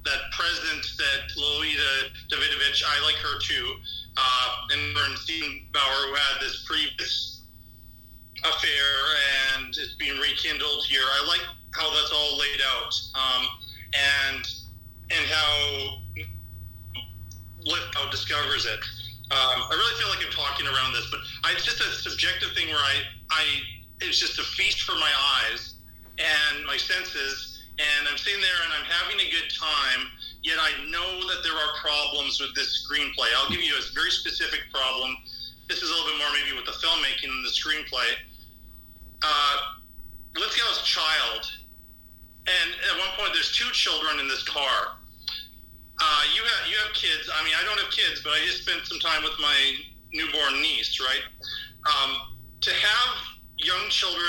that 0.06 0.32
presence 0.32 0.96
that 0.96 1.36
Lolita 1.36 2.12
Davidovich, 2.32 2.84
I 2.88 3.04
like 3.04 3.16
her 3.16 3.40
too. 3.40 3.76
Uh, 4.16 4.58
and 4.72 5.18
Steven 5.18 5.68
Bauer, 5.74 6.08
who 6.08 6.14
had 6.16 6.42
this 6.42 6.64
previous 6.66 7.42
affair, 8.44 8.88
and 9.54 9.70
it's 9.70 9.94
being 9.96 10.18
rekindled 10.20 10.86
here. 10.86 11.04
I 11.04 11.28
like 11.28 11.42
how 11.72 11.94
that's 11.94 12.12
all 12.12 12.38
laid 12.38 12.62
out, 12.76 12.94
um, 13.16 13.48
and 13.94 14.48
and 15.10 15.26
how 15.28 15.98
Lithgow 17.62 18.10
discovers 18.10 18.66
it. 18.66 18.80
Um, 19.28 19.60
I 19.68 19.76
really 19.76 19.96
feel 20.00 20.08
like 20.08 20.24
I'm 20.24 20.32
talking 20.32 20.64
around 20.64 20.96
this, 20.96 21.12
but 21.12 21.20
I, 21.44 21.52
it's 21.52 21.68
just 21.68 21.84
a 21.84 21.92
subjective 21.92 22.56
thing 22.56 22.72
where 22.72 22.80
I, 22.80 23.04
I, 23.30 23.44
it's 24.00 24.24
just 24.24 24.40
a 24.40 24.46
feast 24.56 24.88
for 24.88 24.96
my 24.96 25.12
eyes 25.44 25.76
and 26.16 26.64
my 26.64 26.78
senses, 26.80 27.68
and 27.76 28.08
I'm 28.08 28.16
sitting 28.16 28.40
there 28.40 28.60
and 28.64 28.72
I'm 28.72 28.88
having 28.88 29.20
a 29.20 29.28
good 29.28 29.52
time. 29.52 30.08
Yet 30.48 30.56
I 30.64 30.72
know 30.88 31.28
that 31.28 31.44
there 31.44 31.60
are 31.60 31.72
problems 31.76 32.40
with 32.40 32.56
this 32.56 32.88
screenplay. 32.88 33.28
I'll 33.36 33.52
give 33.52 33.60
you 33.60 33.76
a 33.76 33.84
very 33.92 34.12
specific 34.12 34.64
problem. 34.72 35.12
This 35.68 35.84
is 35.84 35.92
a 35.92 35.94
little 35.94 36.08
bit 36.08 36.24
more 36.24 36.32
maybe 36.32 36.56
with 36.56 36.64
the 36.64 36.78
filmmaking 36.80 37.28
than 37.28 37.44
the 37.44 37.52
screenplay. 37.52 38.08
Uh, 39.28 39.58
Lithgow's 40.40 40.88
child, 40.88 41.52
and 42.48 42.70
at 42.80 42.96
one 42.96 43.12
point 43.20 43.34
there's 43.34 43.52
two 43.52 43.68
children 43.76 44.24
in 44.24 44.28
this 44.30 44.48
car 44.48 44.96
uh, 46.00 46.22
you 46.36 46.42
have 46.44 46.68
you 46.70 46.78
have 46.86 46.94
kids. 46.94 47.30
I 47.34 47.44
mean, 47.44 47.54
I 47.60 47.64
don't 47.66 47.80
have 47.80 47.92
kids, 47.92 48.22
but 48.24 48.34
I 48.34 48.40
just 48.46 48.64
spent 48.64 48.86
some 48.86 49.00
time 49.00 49.24
with 49.24 49.38
my 49.40 49.58
newborn 50.14 50.62
niece. 50.62 51.00
Right. 51.00 51.24
Um, 51.86 52.38
to 52.62 52.72
have 52.72 53.16
young 53.58 53.90
children 53.90 54.28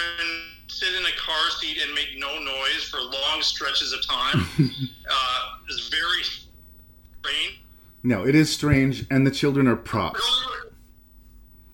sit 0.68 0.94
in 0.94 1.04
a 1.04 1.16
car 1.18 1.50
seat 1.58 1.78
and 1.82 1.92
make 1.94 2.08
no 2.18 2.38
noise 2.38 2.84
for 2.90 3.00
long 3.00 3.42
stretches 3.42 3.92
of 3.92 4.06
time 4.06 4.46
uh, 5.10 5.40
is 5.68 5.88
very 5.88 6.22
strange. 6.22 7.64
No, 8.02 8.26
it 8.26 8.34
is 8.34 8.52
strange, 8.52 9.04
and 9.10 9.26
the 9.26 9.30
children 9.30 9.66
are 9.66 9.76
props. 9.76 10.22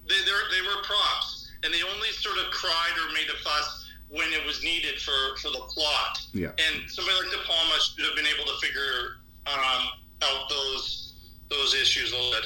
They, 0.09 0.15
they 0.15 0.63
were 0.63 0.83
props, 0.83 1.51
and 1.63 1.73
they 1.73 1.83
only 1.83 2.09
sort 2.13 2.39
of 2.39 2.51
cried 2.51 2.95
or 2.97 3.13
made 3.13 3.29
a 3.29 3.43
fuss 3.43 3.91
when 4.09 4.33
it 4.33 4.47
was 4.47 4.63
needed 4.63 5.01
for, 5.01 5.37
for 5.43 5.49
the 5.49 5.61
plot. 5.69 6.19
Yeah. 6.33 6.49
And 6.49 6.91
somebody 6.91 7.19
like 7.19 7.31
De 7.31 7.39
Palma 7.47 7.75
should 7.81 8.07
have 8.07 8.17
been 8.17 8.27
able 8.27 8.47
to 8.47 8.67
figure 8.67 9.21
um, 9.47 9.89
out 10.23 10.49
those 10.49 11.15
those 11.51 11.75
issues 11.75 12.13
a 12.13 12.17
little 12.17 12.33
bit. 12.33 12.45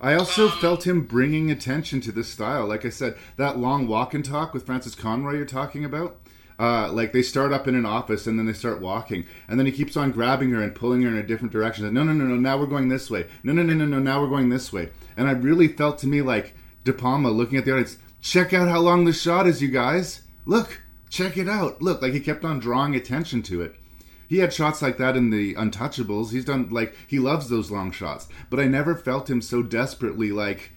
I 0.00 0.14
also 0.14 0.48
um, 0.48 0.58
felt 0.58 0.86
him 0.86 1.02
bringing 1.02 1.50
attention 1.50 2.00
to 2.02 2.12
this 2.12 2.28
style. 2.28 2.66
Like 2.66 2.84
I 2.84 2.90
said, 2.90 3.16
that 3.36 3.58
long 3.58 3.86
walk 3.86 4.12
and 4.12 4.24
talk 4.24 4.52
with 4.52 4.66
Frances 4.66 4.94
Conroy 4.94 5.36
you're 5.36 5.46
talking 5.46 5.84
about. 5.84 6.20
Uh, 6.58 6.90
like 6.90 7.12
they 7.12 7.20
start 7.22 7.52
up 7.52 7.68
in 7.68 7.74
an 7.74 7.84
office 7.84 8.26
and 8.26 8.38
then 8.38 8.46
they 8.46 8.52
start 8.52 8.80
walking, 8.80 9.26
and 9.46 9.58
then 9.58 9.66
he 9.66 9.72
keeps 9.72 9.96
on 9.96 10.10
grabbing 10.10 10.50
her 10.50 10.62
and 10.62 10.74
pulling 10.74 11.02
her 11.02 11.08
in 11.08 11.16
a 11.16 11.22
different 11.22 11.52
direction. 11.52 11.92
no, 11.92 12.02
no, 12.02 12.12
no, 12.12 12.24
no. 12.24 12.36
Now 12.36 12.58
we're 12.58 12.66
going 12.66 12.88
this 12.88 13.10
way. 13.10 13.26
No, 13.42 13.52
no, 13.52 13.62
no, 13.62 13.74
no, 13.74 13.84
no. 13.84 13.98
Now 13.98 14.22
we're 14.22 14.28
going 14.28 14.48
this 14.48 14.72
way. 14.72 14.90
And 15.16 15.28
I 15.28 15.32
really 15.32 15.68
felt 15.68 15.98
to 15.98 16.06
me 16.06 16.22
like 16.22 16.54
De 16.84 16.92
Palma 16.92 17.30
looking 17.30 17.58
at 17.58 17.66
the 17.66 17.72
audience. 17.72 17.98
Check 18.22 18.54
out 18.54 18.68
how 18.68 18.80
long 18.80 19.04
the 19.04 19.12
shot 19.12 19.46
is, 19.46 19.60
you 19.60 19.68
guys. 19.68 20.22
Look, 20.46 20.80
check 21.10 21.36
it 21.36 21.48
out. 21.48 21.82
Look, 21.82 22.00
like 22.00 22.12
he 22.12 22.20
kept 22.20 22.44
on 22.44 22.58
drawing 22.58 22.94
attention 22.94 23.42
to 23.42 23.60
it. 23.60 23.74
He 24.28 24.38
had 24.38 24.52
shots 24.52 24.82
like 24.82 24.98
that 24.98 25.16
in 25.16 25.30
the 25.30 25.54
Untouchables. 25.54 26.32
He's 26.32 26.44
done 26.44 26.68
like 26.70 26.94
he 27.06 27.18
loves 27.18 27.48
those 27.48 27.70
long 27.70 27.92
shots, 27.92 28.28
but 28.50 28.60
I 28.60 28.64
never 28.64 28.94
felt 28.94 29.30
him 29.30 29.40
so 29.40 29.62
desperately 29.62 30.32
like, 30.32 30.72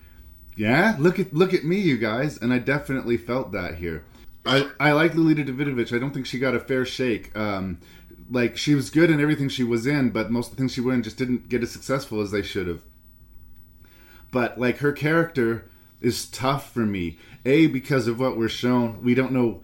yeah, 0.56 0.96
look 1.00 1.20
at 1.20 1.34
look 1.34 1.54
at 1.54 1.64
me, 1.64 1.80
you 1.80 1.98
guys, 1.98 2.38
and 2.38 2.54
I 2.54 2.60
definitely 2.60 3.18
felt 3.18 3.52
that 3.52 3.76
here. 3.76 4.04
I, 4.46 4.70
I 4.80 4.92
like 4.94 5.16
Lolita 5.16 5.44
Davidovich. 5.44 5.96
I 5.96 6.00
don't 6.00 6.14
think 6.14 6.26
she 6.26 6.40
got 6.40 6.56
a 6.56 6.60
fair 6.60 6.86
shake. 6.86 7.36
Um, 7.38 7.80
like 8.30 8.58
she 8.58 8.76
was 8.76 8.90
good 8.90 9.10
in 9.10 9.20
everything 9.20 9.50
she 9.50 9.64
was 9.64 9.88
in, 9.88 10.12
but 10.12 10.32
most 10.32 10.52
of 10.52 10.56
the 10.56 10.62
things 10.62 10.74
she 10.74 10.82
in 10.82 11.04
just 11.04 11.18
didn't 11.18 11.50
get 11.50 11.64
as 11.64 11.72
successful 11.72 12.22
as 12.22 12.32
they 12.32 12.42
should 12.42 12.68
have. 12.68 12.82
But 14.32 14.60
like 14.60 14.78
her 14.78 14.92
character 14.92 15.70
is 16.02 16.28
tough 16.28 16.72
for 16.72 16.86
me. 16.86 17.18
A 17.46 17.68
because 17.68 18.08
of 18.08 18.20
what 18.20 18.38
we're 18.38 18.50
shown. 18.50 19.04
We 19.04 19.16
don't 19.16 19.32
know 19.32 19.64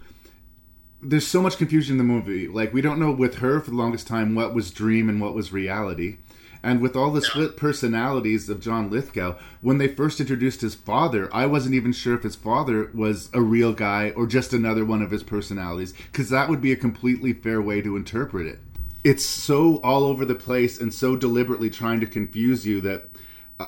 there's 1.10 1.28
so 1.28 1.41
much 1.41 1.58
confusion 1.58 1.93
in 1.93 1.97
the 1.97 2.03
movie. 2.03 2.47
Like 2.47 2.74
we 2.74 2.82
don't 2.82 2.99
know 2.99 3.12
with 3.12 3.36
her 3.36 3.60
for 3.60 3.72
the 3.72 3.78
longest 3.78 4.08
time 4.08 4.36
what 4.36 4.53
was 4.53 4.72
dream 4.72 5.10
and 5.10 5.22
what 5.22 5.34
was 5.34 5.53
reality. 5.53 6.18
And 6.64 6.82
with 6.82 6.95
all 6.95 7.12
the 7.12 7.22
split 7.22 7.58
personalities 7.58 8.49
of 8.49 8.60
John 8.60 8.89
Lithgow, 8.89 9.36
when 9.62 9.78
they 9.78 9.88
first 9.88 10.20
introduced 10.20 10.62
his 10.62 10.74
father, 10.74 11.30
I 11.32 11.45
wasn't 11.45 11.76
even 11.76 11.93
sure 11.93 12.16
if 12.16 12.24
his 12.24 12.36
father 12.36 12.89
was 12.91 13.30
a 13.34 13.41
real 13.41 13.72
guy 13.72 14.10
or 14.16 14.26
just 14.26 14.51
another 14.51 14.84
one 14.84 15.03
of 15.03 15.12
his 15.12 15.22
personalities, 15.22 15.93
because 16.12 16.30
that 16.32 16.49
would 16.49 16.62
be 16.62 16.72
a 16.72 16.76
completely 16.76 17.34
fair 17.34 17.62
way 17.62 17.84
to 17.84 17.95
interpret 17.95 18.47
it. 18.47 18.60
It's 19.03 19.24
so 19.24 19.78
all 19.84 20.06
over 20.06 20.26
the 20.26 20.34
place 20.34 20.82
and 20.82 20.91
so 20.91 21.16
deliberately 21.16 21.70
trying 21.70 21.99
to 21.99 22.08
confuse 22.08 22.66
you 22.66 22.82
that 22.82 23.10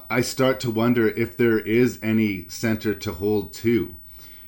I 0.10 0.22
start 0.22 0.60
to 0.62 0.72
wonder 0.72 1.08
if 1.08 1.38
there 1.38 1.60
is 1.60 2.00
any 2.02 2.50
center 2.50 2.96
to 2.96 3.14
hold 3.14 3.54
to. 3.56 3.96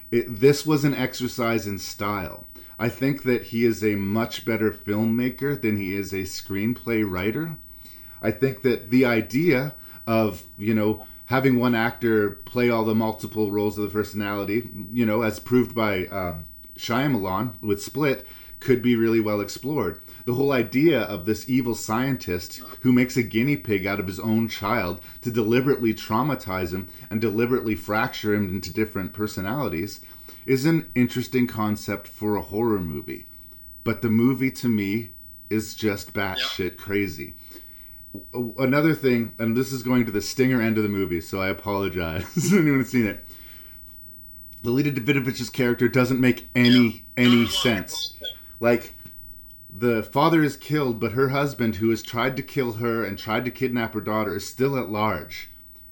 It, 0.10 0.40
this 0.40 0.66
was 0.66 0.84
an 0.84 0.96
exercise 0.96 1.68
in 1.68 1.78
style 1.78 2.48
I 2.80 2.88
think 2.88 3.24
that 3.24 3.44
he 3.44 3.66
is 3.66 3.84
a 3.84 3.96
much 3.96 4.46
better 4.46 4.72
filmmaker 4.72 5.62
than 5.62 5.76
he 5.76 5.94
is 5.94 6.14
a 6.14 6.24
screenplay 6.24 7.08
writer. 7.08 7.58
I 8.22 8.32
think 8.32 8.62
that 8.62 8.90
the 8.90 9.06
idea 9.06 9.74
of, 10.08 10.44
you 10.58 10.74
know, 10.74 11.06
having 11.26 11.60
one 11.60 11.76
actor 11.76 12.32
play 12.46 12.70
all 12.70 12.86
the 12.86 12.96
multiple 12.96 13.52
roles 13.52 13.78
of 13.78 13.84
the 13.84 13.90
personality, 13.90 14.70
you 14.94 15.06
know, 15.06 15.22
as 15.22 15.40
proved 15.40 15.76
by 15.76 16.06
uh, 16.06 16.36
Shyamalan 16.78 17.62
with 17.62 17.84
Split, 17.84 18.26
could 18.62 18.82
be 18.82 18.96
really 18.96 19.20
well 19.20 19.42
explored. 19.42 20.02
The 20.26 20.34
whole 20.34 20.52
idea 20.52 21.02
of 21.02 21.26
this 21.26 21.50
evil 21.50 21.76
scientist 21.76 22.62
who 22.82 22.92
makes 22.92 23.18
a 23.18 23.24
guinea 23.24 23.58
pig 23.58 23.86
out 23.86 24.00
of 24.00 24.08
his 24.08 24.20
own 24.20 24.48
child 24.48 25.02
to 25.22 25.32
deliberately 25.32 25.94
traumatize 25.94 26.74
him 26.74 26.90
and 27.10 27.20
deliberately 27.20 27.76
fracture 27.76 28.34
him 28.34 28.54
into 28.54 28.74
different 28.74 29.14
personalities 29.14 30.02
is 30.46 30.66
an 30.66 30.92
interesting 30.96 31.48
concept 31.48 32.08
for 32.08 32.36
a 32.36 32.42
horror 32.42 32.80
movie. 32.80 33.28
But 33.84 34.02
the 34.02 34.10
movie 34.10 34.52
to 34.52 34.68
me 34.68 35.12
is 35.50 35.76
just 35.76 36.14
batshit 36.14 36.60
yep. 36.60 36.78
crazy. 36.78 37.34
Another 38.58 38.96
thing, 38.96 39.34
and 39.38 39.56
this 39.56 39.72
is 39.72 39.84
going 39.84 40.06
to 40.06 40.12
the 40.12 40.22
stinger 40.22 40.62
end 40.62 40.78
of 40.78 40.84
the 40.84 40.90
movie, 40.90 41.22
so 41.22 41.40
I 41.42 41.50
apologize 41.50 42.52
anyone 42.54 42.86
seen 42.86 43.06
it. 43.06 43.26
Lolita 44.64 44.92
Davidovich's 44.92 45.50
character 45.50 45.88
doesn't 45.88 46.20
make 46.20 46.50
any 46.56 47.06
any 47.16 47.48
sense. 47.64 48.18
Like 48.60 48.96
the 49.70 50.04
father 50.04 50.44
is 50.44 50.58
killed, 50.58 51.00
but 51.00 51.14
her 51.14 51.30
husband, 51.30 51.78
who 51.78 51.90
has 51.92 52.02
tried 52.02 52.36
to 52.38 52.44
kill 52.44 52.74
her 52.74 53.04
and 53.04 53.18
tried 53.18 53.46
to 53.46 53.52
kidnap 53.52 53.94
her 53.94 54.02
daughter, 54.02 54.36
is 54.36 54.46
still 54.46 54.78
at 54.78 54.90
large 54.90 55.50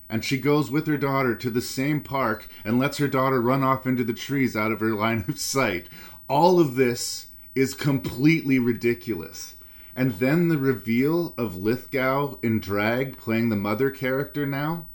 and 0.09 0.23
she 0.23 0.37
goes 0.37 0.71
with 0.71 0.87
her 0.87 0.97
daughter 0.97 1.35
to 1.35 1.49
the 1.49 1.61
same 1.61 2.01
park 2.01 2.47
and 2.63 2.79
lets 2.79 2.97
her 2.97 3.07
daughter 3.07 3.41
run 3.41 3.63
off 3.63 3.85
into 3.85 4.03
the 4.03 4.13
trees 4.13 4.55
out 4.55 4.71
of 4.71 4.79
her 4.79 4.93
line 4.93 5.25
of 5.27 5.39
sight. 5.39 5.87
All 6.29 6.59
of 6.59 6.75
this 6.75 7.27
is 7.55 7.73
completely 7.73 8.59
ridiculous. 8.59 9.55
And 9.95 10.13
then 10.13 10.47
the 10.47 10.57
reveal 10.57 11.33
of 11.37 11.55
Lithgow 11.55 12.37
in 12.43 12.59
drag 12.59 13.17
playing 13.17 13.49
the 13.49 13.55
mother 13.55 13.89
character 13.89 14.45
now. 14.45 14.85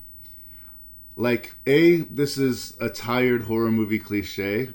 Like, 1.17 1.57
A, 1.67 1.99
this 2.03 2.39
is 2.39 2.77
a 2.81 2.89
tired 2.89 3.43
horror 3.43 3.71
movie 3.71 3.99
cliche, 3.99 4.71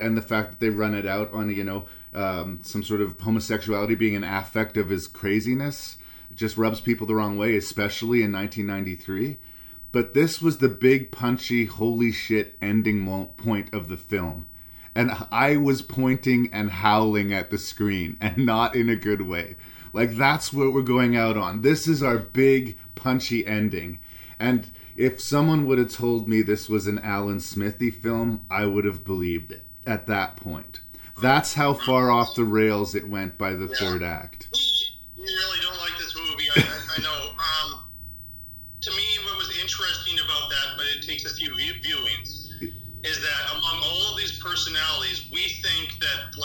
and 0.00 0.16
the 0.16 0.22
fact 0.22 0.50
that 0.50 0.60
they 0.60 0.70
run 0.70 0.94
it 0.94 1.06
out 1.06 1.32
on, 1.32 1.50
you 1.50 1.62
know, 1.62 1.84
um, 2.12 2.60
some 2.62 2.82
sort 2.82 3.02
of 3.02 3.20
homosexuality 3.20 3.94
being 3.94 4.16
an 4.16 4.24
affect 4.24 4.76
of 4.76 4.88
his 4.88 5.06
craziness 5.06 5.98
just 6.34 6.56
rubs 6.56 6.80
people 6.80 7.06
the 7.06 7.14
wrong 7.14 7.36
way, 7.36 7.56
especially 7.56 8.22
in 8.22 8.32
1993 8.32 9.36
but 9.96 10.12
this 10.12 10.42
was 10.42 10.58
the 10.58 10.68
big 10.68 11.10
punchy 11.10 11.64
holy 11.64 12.12
shit 12.12 12.54
ending 12.60 13.26
point 13.38 13.72
of 13.72 13.88
the 13.88 13.96
film. 13.96 14.44
And 14.94 15.10
i 15.32 15.56
was 15.56 15.80
pointing 15.80 16.52
and 16.52 16.70
howling 16.70 17.32
at 17.32 17.50
the 17.50 17.56
screen 17.56 18.18
and 18.20 18.44
not 18.44 18.76
in 18.76 18.90
a 18.90 18.94
good 18.94 19.22
way. 19.22 19.56
Like 19.94 20.14
that's 20.16 20.52
what 20.52 20.74
we're 20.74 20.82
going 20.82 21.16
out 21.16 21.38
on. 21.38 21.62
This 21.62 21.88
is 21.88 22.02
our 22.02 22.18
big 22.18 22.76
punchy 22.94 23.46
ending. 23.46 23.98
And 24.38 24.66
if 24.98 25.18
someone 25.18 25.66
would 25.66 25.78
have 25.78 25.92
told 25.92 26.28
me 26.28 26.42
this 26.42 26.68
was 26.68 26.86
an 26.86 26.98
alan 26.98 27.40
Smithee 27.40 27.90
film 27.90 28.44
i 28.50 28.66
would 28.66 28.84
have 28.84 29.02
believed 29.02 29.50
it 29.50 29.64
at 29.86 30.06
that 30.08 30.36
point. 30.36 30.80
That's 31.22 31.54
how 31.54 31.72
far 31.72 32.10
off 32.10 32.34
the 32.34 32.44
rails 32.44 32.94
it 32.94 33.08
went 33.08 33.38
by 33.38 33.54
the 33.54 33.68
yeah. 33.68 33.76
third 33.78 34.02
act 34.02 34.65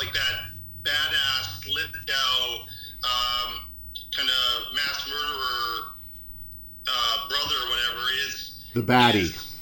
like 0.02 0.14
that 0.14 0.49
badass 0.82 1.70
Lithgow, 1.70 2.66
um, 3.06 3.70
kind 4.18 4.30
of 4.30 4.74
mass 4.74 5.06
murderer 5.08 5.93
uh, 6.88 7.30
brother 7.30 7.56
or 7.62 7.70
whatever 7.70 8.02
is 8.26 8.66
the 8.74 8.82
baddie. 8.82 9.30
Is, 9.30 9.54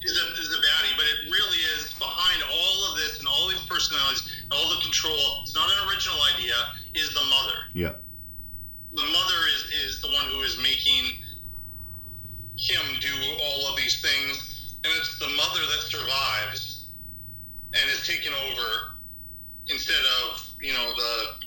is, 0.00 0.16
a, 0.16 0.26
is 0.40 0.56
a 0.56 0.60
baddie, 0.64 0.96
but 0.96 1.04
it 1.04 1.30
really 1.30 1.60
is 1.76 1.92
behind 1.98 2.42
all 2.50 2.90
of 2.90 2.96
this 2.96 3.18
and 3.18 3.28
all 3.28 3.48
these 3.48 3.60
personalities, 3.68 4.24
all 4.52 4.68
the 4.70 4.80
control. 4.80 5.42
It's 5.42 5.54
not 5.54 5.68
an 5.68 5.88
original 5.88 6.16
idea. 6.34 6.54
Is 6.94 7.12
the 7.12 7.24
mother? 7.28 7.58
Yeah. 7.74 7.92
The 8.94 9.02
mother 9.02 9.38
is 9.52 9.64
is 9.84 10.00
the 10.00 10.08
one 10.08 10.24
who 10.32 10.40
is 10.40 10.56
making 10.62 11.12
him 12.56 12.80
do 13.00 13.12
all 13.42 13.68
of 13.68 13.76
these 13.76 14.00
things 14.00 14.76
and 14.84 14.92
it's 14.96 15.18
the 15.18 15.28
mother 15.36 15.60
that 15.60 15.82
survives 15.82 16.86
and 17.74 17.90
is 17.90 18.06
taken 18.06 18.32
over 18.32 18.93
instead 19.68 20.04
of 20.22 20.48
you 20.60 20.72
know 20.72 20.88
the 20.94 21.46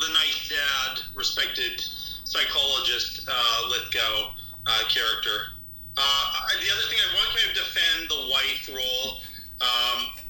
the 0.00 0.08
nice 0.14 0.48
dad, 0.48 1.02
respected 1.14 1.80
psychologist 2.24 3.28
uh, 3.30 3.68
Lithgow 3.68 4.32
uh, 4.66 4.82
character. 4.88 5.58
Uh, 5.96 6.32
the 6.62 6.70
other 6.70 6.86
thing 6.88 6.98
I 6.98 7.14
want 7.14 7.28
to 7.28 7.36
kind 7.36 7.50
of 7.50 7.56
defend 7.56 8.08
the 8.08 8.22
wife 8.30 8.70
role. 8.72 9.18
Um, 9.60 10.24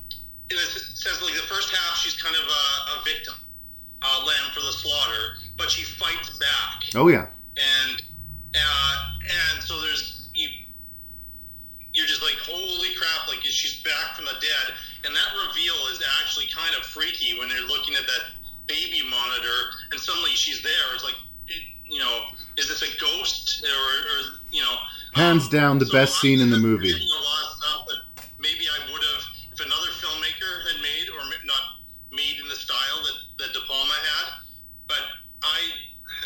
in 0.50 0.56
a 0.56 0.66
sense, 0.66 1.22
like 1.22 1.34
the 1.34 1.46
first 1.46 1.70
half, 1.70 1.96
she's 1.96 2.20
kind 2.20 2.34
of 2.34 2.42
a, 2.42 2.98
a 2.98 3.04
victim, 3.04 3.34
uh, 4.02 4.24
lamb 4.26 4.50
for 4.52 4.60
the 4.60 4.72
slaughter, 4.72 5.38
but 5.56 5.70
she 5.70 5.84
fights 5.84 6.36
back. 6.38 6.90
Oh 6.96 7.06
yeah. 7.06 7.26
And 7.54 8.02
uh, 8.56 8.96
and 9.22 9.62
so 9.62 9.80
there's 9.80 10.28
you, 10.34 10.48
you're 11.92 12.06
just 12.06 12.22
like 12.22 12.34
holy 12.42 12.94
crap, 12.96 13.28
like 13.28 13.42
she's 13.42 13.82
back 13.82 14.16
from 14.16 14.24
the 14.24 14.34
dead, 14.40 14.74
and 15.04 15.14
that 15.14 15.30
reveal 15.48 15.74
is 15.92 16.02
actually 16.20 16.46
kind 16.54 16.74
of 16.76 16.84
freaky 16.84 17.38
when 17.38 17.48
they're 17.48 17.66
looking 17.68 17.94
at 17.94 18.06
that 18.06 18.24
baby 18.66 19.02
monitor, 19.08 19.58
and 19.90 20.00
suddenly 20.00 20.30
she's 20.30 20.62
there. 20.62 20.86
It's 20.94 21.04
like, 21.04 21.18
it, 21.48 21.62
you 21.88 21.98
know, 21.98 22.30
is 22.56 22.68
this 22.68 22.82
a 22.82 22.90
ghost 23.00 23.64
or, 23.64 23.68
or 23.68 24.18
you 24.50 24.62
know? 24.62 24.76
Hands 25.14 25.42
um, 25.42 25.50
down, 25.50 25.78
the 25.78 25.86
so 25.86 25.92
best 25.92 26.20
scene 26.20 26.40
in 26.40 26.50
the 26.50 26.58
movie. 26.58 26.90
A 26.90 26.94
lot 26.94 27.42
of 27.42 27.50
stuff 27.58 27.80
that 27.88 28.00
maybe 28.38 28.70
I 28.70 28.78
would 28.92 29.02
have, 29.02 29.22
if 29.52 29.58
another 29.58 29.90
filmmaker 29.98 30.52
had 30.70 30.78
made, 30.82 31.10
or 31.10 31.18
not 31.44 31.82
made 32.12 32.38
in 32.40 32.48
the 32.48 32.54
style 32.54 33.02
that, 33.02 33.44
that 33.44 33.52
De 33.52 33.60
Palma 33.66 33.94
had. 33.94 34.26
But 34.86 35.02
I, 35.42 35.58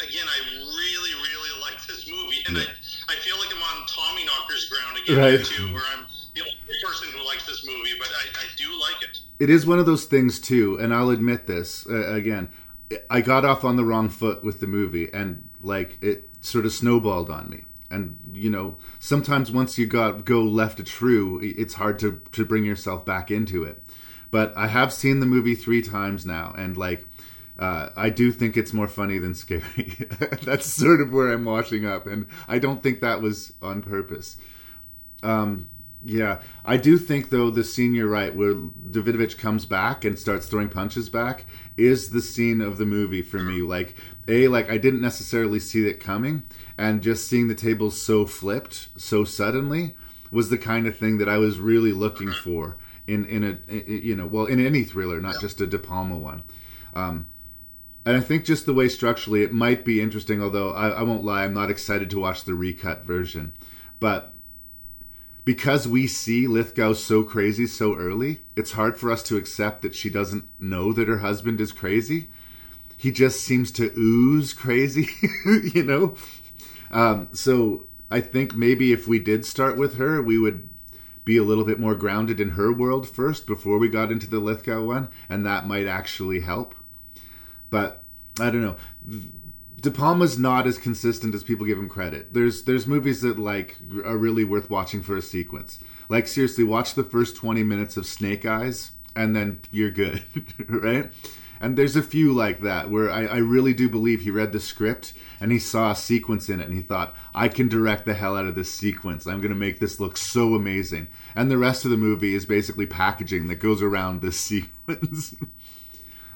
again, 0.04 0.26
I 0.28 0.38
really, 0.60 1.14
really 1.16 1.54
like 1.60 1.80
this 1.86 2.08
movie, 2.10 2.44
and 2.48 2.58
I, 2.58 2.66
I 3.08 3.14
feel 3.24 3.38
like 3.38 3.48
I'm 3.54 3.62
on 3.62 3.86
Tommy 3.86 4.24
Knocker's 4.28 4.68
ground 4.68 4.98
again 5.00 5.16
Right. 5.16 5.44
too, 5.44 5.72
where 5.72 5.84
I'm 5.96 6.04
the 6.34 6.42
only 6.42 6.76
person 6.82 7.08
who 7.12 7.24
likes 7.24 7.46
this 7.46 7.64
movie, 7.64 7.94
but 7.98 8.08
I, 8.08 8.24
I 8.36 8.46
do 8.56 8.68
like 8.80 9.00
it. 9.38 9.50
Is 9.50 9.66
one 9.66 9.78
of 9.78 9.86
those 9.86 10.04
things 10.04 10.40
too, 10.40 10.78
and 10.78 10.94
I'll 10.94 11.10
admit 11.10 11.46
this 11.46 11.86
uh, 11.88 12.12
again. 12.12 12.50
I 13.10 13.20
got 13.20 13.44
off 13.44 13.64
on 13.64 13.76
the 13.76 13.84
wrong 13.84 14.08
foot 14.08 14.44
with 14.44 14.60
the 14.60 14.66
movie, 14.66 15.10
and 15.12 15.48
like 15.60 15.98
it 16.02 16.28
sort 16.40 16.66
of 16.66 16.72
snowballed 16.72 17.30
on 17.30 17.48
me. 17.48 17.64
And 17.90 18.18
you 18.32 18.50
know, 18.50 18.76
sometimes 18.98 19.50
once 19.50 19.78
you 19.78 19.86
got 19.86 20.24
go 20.24 20.42
left 20.42 20.80
of 20.80 20.86
true, 20.86 21.40
it's 21.42 21.74
hard 21.74 21.98
to 22.00 22.20
to 22.32 22.44
bring 22.44 22.64
yourself 22.64 23.04
back 23.04 23.30
into 23.30 23.64
it. 23.64 23.82
But 24.30 24.52
I 24.56 24.66
have 24.66 24.92
seen 24.92 25.20
the 25.20 25.26
movie 25.26 25.54
three 25.54 25.82
times 25.82 26.24
now, 26.26 26.54
and 26.56 26.76
like. 26.76 27.06
Uh, 27.56 27.88
I 27.96 28.10
do 28.10 28.32
think 28.32 28.56
it's 28.56 28.72
more 28.72 28.88
funny 28.88 29.20
than 29.20 29.32
scary. 29.36 29.96
That's 30.42 30.66
sort 30.66 31.00
of 31.00 31.12
where 31.12 31.32
I'm 31.32 31.44
washing 31.44 31.86
up, 31.86 32.04
and 32.04 32.26
I 32.48 32.58
don't 32.58 32.82
think 32.82 33.00
that 33.00 33.22
was 33.22 33.52
on 33.62 33.80
purpose. 33.80 34.36
Um, 35.22 35.68
yeah, 36.04 36.40
I 36.64 36.76
do 36.76 36.98
think 36.98 37.30
though 37.30 37.50
the 37.50 37.64
scene 37.64 37.94
you're 37.94 38.08
right 38.08 38.34
where 38.34 38.54
Davidovich 38.54 39.38
comes 39.38 39.64
back 39.64 40.04
and 40.04 40.18
starts 40.18 40.46
throwing 40.46 40.68
punches 40.68 41.08
back 41.08 41.46
is 41.76 42.10
the 42.10 42.20
scene 42.20 42.60
of 42.60 42.78
the 42.78 42.84
movie 42.86 43.22
for 43.22 43.38
me. 43.38 43.62
Like 43.62 43.94
a 44.28 44.48
like 44.48 44.70
I 44.70 44.78
didn't 44.78 45.00
necessarily 45.00 45.58
see 45.58 45.86
it 45.88 46.00
coming, 46.00 46.42
and 46.76 47.02
just 47.02 47.26
seeing 47.28 47.48
the 47.48 47.54
tables 47.54 48.00
so 48.00 48.26
flipped 48.26 48.88
so 48.96 49.24
suddenly 49.24 49.94
was 50.30 50.50
the 50.50 50.58
kind 50.58 50.86
of 50.86 50.96
thing 50.96 51.18
that 51.18 51.28
I 51.28 51.38
was 51.38 51.58
really 51.58 51.92
looking 51.92 52.30
for 52.32 52.76
in 53.06 53.24
in 53.26 53.44
a 53.44 53.58
i- 53.70 53.84
i- 53.88 54.00
you 54.02 54.14
know 54.16 54.26
well 54.26 54.46
in 54.46 54.64
any 54.64 54.84
thriller, 54.84 55.20
not 55.20 55.40
just 55.40 55.60
a 55.60 55.66
De 55.66 55.78
Palma 55.78 56.16
one. 56.18 56.42
Um, 56.94 57.26
and 58.06 58.16
I 58.16 58.20
think 58.20 58.44
just 58.44 58.66
the 58.66 58.74
way 58.74 58.88
structurally 58.88 59.42
it 59.42 59.52
might 59.54 59.82
be 59.84 60.02
interesting, 60.02 60.42
although 60.42 60.70
I, 60.72 60.88
I 60.90 61.02
won't 61.02 61.24
lie, 61.24 61.44
I'm 61.44 61.54
not 61.54 61.70
excited 61.70 62.10
to 62.10 62.20
watch 62.20 62.44
the 62.44 62.52
recut 62.54 63.06
version. 63.06 63.54
But 63.98 64.33
because 65.44 65.86
we 65.86 66.06
see 66.06 66.46
Lithgow 66.46 66.94
so 66.94 67.22
crazy 67.22 67.66
so 67.66 67.94
early, 67.94 68.40
it's 68.56 68.72
hard 68.72 68.98
for 68.98 69.10
us 69.10 69.22
to 69.24 69.36
accept 69.36 69.82
that 69.82 69.94
she 69.94 70.08
doesn't 70.08 70.44
know 70.58 70.92
that 70.92 71.08
her 71.08 71.18
husband 71.18 71.60
is 71.60 71.72
crazy. 71.72 72.28
He 72.96 73.10
just 73.10 73.42
seems 73.42 73.70
to 73.72 73.92
ooze 73.96 74.54
crazy, 74.54 75.08
you 75.74 75.82
know? 75.82 76.16
Um, 76.90 77.28
so 77.32 77.86
I 78.10 78.20
think 78.20 78.54
maybe 78.54 78.92
if 78.92 79.06
we 79.06 79.18
did 79.18 79.44
start 79.44 79.76
with 79.76 79.96
her, 79.96 80.22
we 80.22 80.38
would 80.38 80.70
be 81.24 81.36
a 81.36 81.42
little 81.42 81.64
bit 81.64 81.80
more 81.80 81.94
grounded 81.94 82.40
in 82.40 82.50
her 82.50 82.72
world 82.72 83.08
first 83.08 83.46
before 83.46 83.78
we 83.78 83.88
got 83.88 84.12
into 84.12 84.28
the 84.28 84.38
Lithgow 84.38 84.82
one, 84.82 85.08
and 85.28 85.44
that 85.44 85.66
might 85.66 85.86
actually 85.86 86.40
help. 86.40 86.74
But 87.70 88.02
I 88.38 88.50
don't 88.50 88.62
know. 88.62 88.76
De 89.84 89.90
Palma's 89.90 90.38
not 90.38 90.66
as 90.66 90.78
consistent 90.78 91.34
as 91.34 91.44
people 91.44 91.66
give 91.66 91.78
him 91.78 91.90
credit. 91.90 92.32
There's 92.32 92.64
there's 92.64 92.86
movies 92.86 93.20
that 93.20 93.38
like 93.38 93.76
are 94.02 94.16
really 94.16 94.42
worth 94.42 94.70
watching 94.70 95.02
for 95.02 95.14
a 95.14 95.20
sequence. 95.20 95.78
Like 96.08 96.26
seriously, 96.26 96.64
watch 96.64 96.94
the 96.94 97.04
first 97.04 97.36
20 97.36 97.62
minutes 97.64 97.98
of 97.98 98.06
Snake 98.06 98.46
Eyes 98.46 98.92
and 99.14 99.36
then 99.36 99.60
you're 99.70 99.90
good, 99.90 100.24
right? 100.70 101.10
And 101.60 101.76
there's 101.76 101.96
a 101.96 102.02
few 102.02 102.32
like 102.32 102.62
that 102.62 102.90
where 102.90 103.10
I, 103.10 103.26
I 103.26 103.36
really 103.36 103.74
do 103.74 103.90
believe 103.90 104.22
he 104.22 104.30
read 104.30 104.52
the 104.52 104.58
script 104.60 105.12
and 105.38 105.52
he 105.52 105.58
saw 105.58 105.90
a 105.90 105.96
sequence 105.96 106.48
in 106.48 106.60
it 106.60 106.66
and 106.66 106.74
he 106.74 106.80
thought, 106.80 107.14
I 107.34 107.48
can 107.48 107.68
direct 107.68 108.06
the 108.06 108.14
hell 108.14 108.38
out 108.38 108.46
of 108.46 108.54
this 108.54 108.72
sequence. 108.72 109.26
I'm 109.26 109.42
going 109.42 109.52
to 109.52 109.54
make 109.54 109.80
this 109.80 110.00
look 110.00 110.16
so 110.16 110.54
amazing. 110.54 111.08
And 111.36 111.50
the 111.50 111.58
rest 111.58 111.84
of 111.84 111.90
the 111.90 111.98
movie 111.98 112.34
is 112.34 112.46
basically 112.46 112.86
packaging 112.86 113.48
that 113.48 113.56
goes 113.56 113.82
around 113.82 114.22
this 114.22 114.36
sequence. 114.40 115.34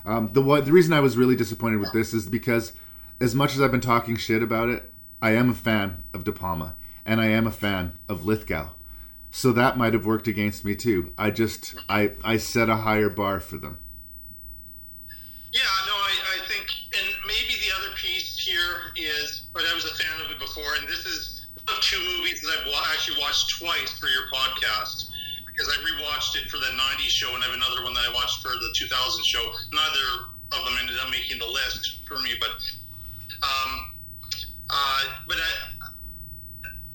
Um, 0.05 0.35
the 0.35 0.43
the 0.61 0.73
reason 0.73 0.93
I 0.93 1.01
was 1.01 1.17
really 1.17 1.37
disappointed 1.37 1.81
with 1.81 1.93
this 1.93 2.13
is 2.13 2.27
because, 2.27 2.75
as 3.21 3.35
much 3.35 3.55
as 3.55 3.61
I've 3.61 3.71
been 3.71 3.81
talking 3.81 4.17
shit 4.17 4.43
about 4.43 4.69
it, 4.69 4.91
I 5.21 5.31
am 5.31 5.51
a 5.51 5.55
fan 5.55 6.05
of 6.15 6.25
De 6.25 6.33
Palma 6.33 6.75
and 7.05 7.21
I 7.21 7.27
am 7.27 7.47
a 7.47 7.51
fan 7.53 7.99
of 8.09 8.27
Lithgow, 8.27 8.71
so 9.31 9.51
that 9.53 9.79
might 9.79 9.95
have 9.95 10.05
worked 10.05 10.29
against 10.29 10.65
me 10.65 10.77
too. 10.77 11.13
I 11.17 11.31
just 11.31 11.75
I 11.89 12.13
I 12.23 12.37
set 12.37 12.69
a 12.69 12.77
higher 12.77 13.09
bar 13.09 13.41
for 13.41 13.57
them. 13.57 13.79
Yeah, 15.51 15.61
no, 15.87 15.95
I, 15.95 16.15
I 16.37 16.49
think, 16.49 16.69
and 16.93 17.09
maybe 17.27 17.57
the 17.65 17.73
other 17.81 17.97
piece 17.97 18.39
here 18.39 18.93
is, 18.95 19.49
but 19.55 19.63
I 19.65 19.75
was 19.75 19.87
a 19.87 19.95
fan 19.95 20.21
of 20.21 20.31
it 20.31 20.39
before, 20.39 20.69
and 20.79 20.87
this 20.87 21.07
is 21.07 21.47
of 21.67 21.81
two 21.81 21.99
movies 22.17 22.43
that 22.43 22.53
I've 22.61 22.93
actually 22.93 23.21
watched 23.21 23.59
twice 23.59 23.99
for 23.99 24.09
your 24.09 24.29
podcast 24.33 25.09
because 25.47 25.69
I 25.69 25.81
rewatched 25.81 26.37
it 26.37 26.51
for 26.51 26.59
the 26.59 26.71
90s 26.77 27.09
show, 27.09 27.35
and 27.35 27.43
I 27.43 27.47
have 27.47 27.57
another 27.57 27.83
one 27.83 27.95
that 27.95 28.05
I 28.09 28.13
watched 28.13 28.43
for 28.43 28.51
the 28.51 28.71
2000 28.75 29.25
show. 29.25 29.43
Neither 29.73 30.07
of 30.53 30.65
them 30.65 30.75
ended 30.81 30.97
up 31.03 31.11
making 31.11 31.39
the 31.39 31.47
list 31.49 32.01
for 32.07 32.19
me, 32.21 32.37
but 32.39 32.51
um, 33.43 33.71
uh, 34.71 35.01
but 35.27 35.37
I, 35.37 35.53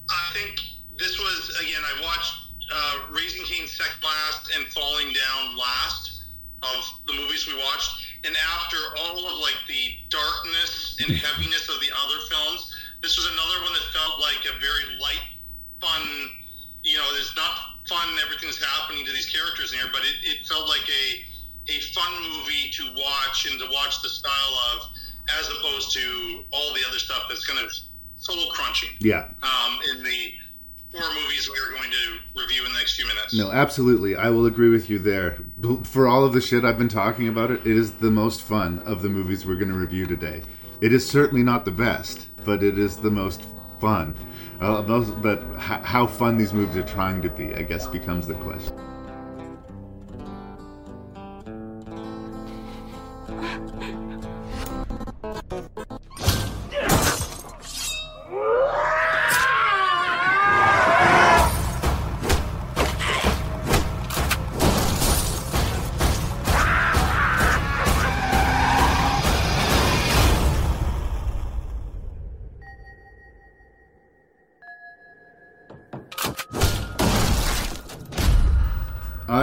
I 0.09 0.29
think 0.33 0.59
this 0.97 1.17
was 1.19 1.57
again. 1.61 1.81
I 1.81 2.01
watched 2.01 2.33
uh, 2.71 2.95
Raising 3.11 3.43
Cain 3.43 3.67
second 3.67 4.03
last 4.03 4.51
and 4.55 4.65
Falling 4.73 5.07
Down 5.13 5.57
last 5.57 6.23
of 6.63 6.81
the 7.07 7.13
movies 7.13 7.47
we 7.47 7.55
watched, 7.55 7.91
and 8.23 8.35
after 8.55 8.77
all 8.99 9.19
of 9.19 9.39
like 9.39 9.57
the 9.67 9.99
darkness 10.09 10.97
and 10.99 11.15
heaviness 11.15 11.67
of 11.69 11.79
the 11.81 11.91
other 11.91 12.19
films, 12.29 12.71
this 13.01 13.17
was 13.17 13.25
another 13.25 13.63
one 13.63 13.73
that 13.73 13.87
felt 13.91 14.19
like 14.19 14.43
a 14.47 14.55
very 14.59 14.99
light, 15.01 15.25
fun. 15.81 16.03
You 16.83 16.97
know, 16.97 17.07
there's 17.13 17.35
not 17.35 17.83
fun. 17.87 18.07
Everything's 18.23 18.61
happening 18.63 19.05
to 19.05 19.11
these 19.11 19.27
characters 19.27 19.71
in 19.71 19.79
here, 19.79 19.89
but 19.91 20.01
it, 20.03 20.19
it 20.23 20.47
felt 20.47 20.67
like 20.67 20.87
a 20.87 21.23
a 21.69 21.79
fun 21.95 22.11
movie 22.23 22.69
to 22.71 22.83
watch 22.95 23.47
and 23.49 23.59
to 23.59 23.67
watch 23.71 24.01
the 24.01 24.09
style 24.09 24.55
of, 24.73 24.87
as 25.39 25.47
opposed 25.49 25.91
to 25.93 26.43
all 26.51 26.73
the 26.73 26.81
other 26.87 26.99
stuff 26.99 27.23
that's 27.29 27.45
kind 27.45 27.59
of 27.63 27.71
soul 28.17 28.49
crunching. 28.51 28.89
Yeah. 28.99 29.27
Um, 29.41 29.79
in 29.91 30.03
the 30.03 30.33
four 30.91 31.07
movies 31.09 31.49
we 31.49 31.57
are 31.57 31.75
going 31.75 31.89
to 31.91 32.39
review 32.41 32.65
in 32.65 32.71
the 32.71 32.77
next 32.77 32.95
few 32.95 33.07
minutes. 33.07 33.33
No, 33.33 33.51
absolutely. 33.51 34.15
I 34.15 34.29
will 34.29 34.45
agree 34.45 34.69
with 34.69 34.89
you 34.89 34.99
there. 34.99 35.39
For 35.83 36.07
all 36.07 36.23
of 36.23 36.33
the 36.33 36.41
shit 36.41 36.63
I've 36.63 36.77
been 36.77 36.89
talking 36.89 37.27
about 37.27 37.51
it, 37.51 37.61
it 37.61 37.75
is 37.75 37.93
the 37.93 38.11
most 38.11 38.41
fun 38.41 38.79
of 38.85 39.01
the 39.01 39.09
movies 39.09 39.45
we're 39.45 39.55
going 39.55 39.71
to 39.71 39.77
review 39.77 40.05
today. 40.05 40.43
It 40.81 40.93
is 40.93 41.07
certainly 41.07 41.43
not 41.43 41.65
the 41.65 41.71
best, 41.71 42.27
but 42.45 42.61
it 42.61 42.77
is 42.77 42.97
the 42.97 43.09
most 43.11 43.43
fun. 43.79 44.15
Uh, 44.61 44.81
most, 44.83 45.19
but 45.21 45.41
h- 45.55 45.83
how 45.83 46.05
fun 46.05 46.37
these 46.37 46.53
movies 46.53 46.77
are 46.77 46.83
trying 46.87 47.21
to 47.21 47.29
be, 47.29 47.55
I 47.55 47.63
guess, 47.63 47.87
becomes 47.87 48.27
the 48.27 48.35
question. 48.35 48.77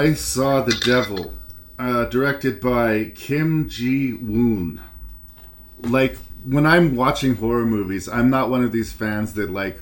I 0.01 0.14
saw 0.14 0.62
The 0.62 0.80
Devil, 0.82 1.34
uh, 1.78 2.07
directed 2.07 2.59
by 2.59 3.12
Kim 3.14 3.68
Jee-woon. 3.68 4.80
Like, 5.82 6.16
when 6.42 6.64
I'm 6.64 6.96
watching 6.96 7.34
horror 7.34 7.66
movies, 7.66 8.09
I'm 8.09 8.30
not 8.30 8.48
one 8.48 8.64
of 8.64 8.72
these 8.72 8.94
fans 8.94 9.34
that, 9.34 9.51
like, 9.51 9.80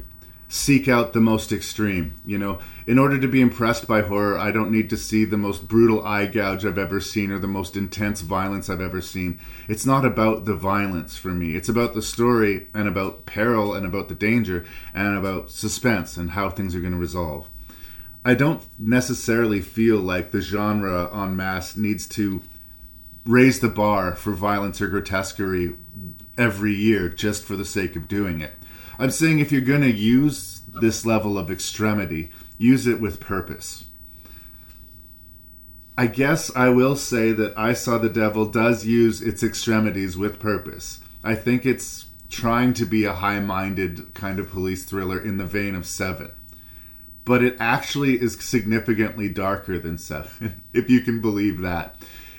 seek 0.49 0.89
out 0.89 1.13
the 1.13 1.21
most 1.21 1.53
extreme. 1.53 2.15
You 2.27 2.37
know, 2.37 2.59
in 2.85 2.99
order 2.99 3.21
to 3.21 3.29
be 3.29 3.41
impressed 3.41 3.87
by 3.87 4.01
horror, 4.01 4.37
I 4.37 4.51
don't 4.51 4.73
need 4.73 4.91
to 4.91 4.97
see 4.97 5.25
the 5.25 5.37
most 5.37 5.69
brutal 5.69 6.05
eye 6.05 6.27
gouge 6.27 6.67
I've 6.67 6.79
ever 6.79 6.99
seen 6.99 7.31
or 7.31 7.39
the 7.39 7.47
most 7.47 7.77
intense 7.77 8.23
violence 8.23 8.69
I've 8.69 8.81
ever 8.81 9.01
seen. 9.01 9.39
It's 9.69 9.87
not 9.87 10.05
about 10.05 10.47
the 10.47 10.57
violence 10.57 11.17
for 11.17 11.29
me. 11.29 11.55
It's 11.55 11.69
about 11.69 11.95
the 11.95 12.03
story 12.03 12.67
and 12.75 12.89
about 12.89 13.25
peril 13.25 13.73
and 13.73 13.87
about 13.87 14.09
the 14.09 14.17
danger 14.17 14.67
and 14.93 15.17
about 15.17 15.53
suspense 15.53 16.17
and 16.17 16.31
how 16.31 16.51
things 16.51 16.75
are 16.75 16.81
going 16.81 16.93
to 16.93 16.99
resolve. 16.99 17.49
I 18.29 18.35
don't 18.35 18.63
necessarily 18.79 19.63
feel 19.63 19.97
like 19.97 20.33
the 20.33 20.43
genre 20.43 21.09
en 21.15 21.35
masse 21.35 21.79
needs 21.79 22.07
to 22.09 22.43
raise 23.25 23.61
the 23.61 23.71
bar 23.71 24.15
for 24.17 24.33
violence 24.33 24.83
or 24.83 24.89
grotesquerie 24.89 25.77
every 26.37 26.75
year 26.75 27.09
just 27.09 27.43
for 27.43 27.57
the 27.57 27.65
sake 27.65 27.97
of 27.97 28.07
doing 28.07 28.43
it. 28.43 28.53
I'm 28.99 29.13
saying 29.13 29.39
if 29.39 29.51
you're 29.51 29.63
going 29.63 29.81
to 29.81 29.91
use 29.91 30.61
this 30.79 31.07
level 31.07 31.39
of 31.39 31.51
extremity, 31.51 32.31
use 32.59 32.87
it 32.87 33.01
with 33.01 33.19
purpose. 33.19 33.87
I 35.97 36.07
guess 36.07 36.55
I 36.55 36.69
will 36.69 36.97
say 36.97 37.33
that 37.33 37.57
I 37.57 37.73
Saw 37.73 37.97
the 37.97 38.11
Devil 38.11 38.45
does 38.45 38.85
use 38.85 39.23
its 39.23 39.43
extremities 39.43 40.19
with 40.19 40.39
purpose. 40.39 41.01
I 41.25 41.35
think 41.35 41.65
it's 41.65 42.05
trying 42.29 42.75
to 42.75 42.85
be 42.85 43.07
a 43.07 43.15
high 43.15 43.41
minded 43.41 44.13
kind 44.13 44.39
of 44.39 44.51
police 44.51 44.85
thriller 44.85 45.19
in 45.19 45.39
the 45.39 45.47
vein 45.47 45.75
of 45.75 45.87
Seven. 45.87 46.33
But 47.29 47.43
it 47.43 47.59
actually 47.61 48.23
is 48.23 48.41
significantly 48.41 49.29
darker 49.29 49.79
than 49.79 49.99
Seven, 49.99 50.63
if 50.73 50.89
you 50.89 51.03
can 51.03 51.21
believe 51.21 51.61
that. 51.61 51.95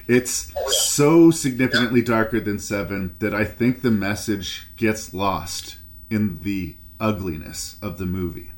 It's 0.07 0.51
so 0.75 1.29
significantly 1.29 2.01
darker 2.01 2.39
than 2.39 2.57
Seven 2.57 3.15
that 3.19 3.31
I 3.31 3.45
think 3.45 3.83
the 3.83 3.91
message 3.91 4.65
gets 4.77 5.13
lost 5.13 5.77
in 6.09 6.41
the 6.41 6.75
ugliness 6.99 7.77
of 7.83 7.99
the 7.99 8.07
movie. 8.07 8.51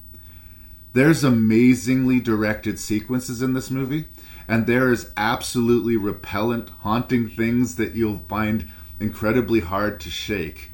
There's 0.93 1.25
amazingly 1.25 2.21
directed 2.21 2.79
sequences 2.79 3.41
in 3.41 3.53
this 3.53 3.69
movie, 3.69 4.05
and 4.47 4.67
there 4.67 4.89
is 4.89 5.11
absolutely 5.17 5.97
repellent, 5.97 6.69
haunting 6.79 7.27
things 7.27 7.75
that 7.75 7.93
you'll 7.93 8.23
find 8.29 8.69
incredibly 9.01 9.59
hard 9.59 9.99
to 9.99 10.09
shake. 10.09 10.71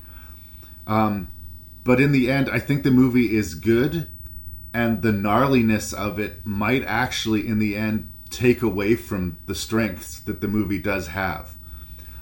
Um, 0.85 1.29
but 1.83 1.99
in 1.99 2.11
the 2.11 2.29
end, 2.29 2.47
I 2.47 2.59
think 2.59 2.83
the 2.83 2.91
movie 2.91 3.35
is 3.35 3.55
good, 3.55 4.07
and 4.77 5.01
the 5.01 5.11
gnarliness 5.11 5.91
of 5.91 6.19
it 6.19 6.45
might 6.45 6.83
actually, 6.83 7.47
in 7.47 7.57
the 7.57 7.75
end, 7.75 8.09
take 8.29 8.61
away 8.61 8.95
from 8.95 9.37
the 9.47 9.55
strengths 9.55 10.19
that 10.19 10.39
the 10.39 10.47
movie 10.47 10.77
does 10.79 11.07
have. 11.07 11.57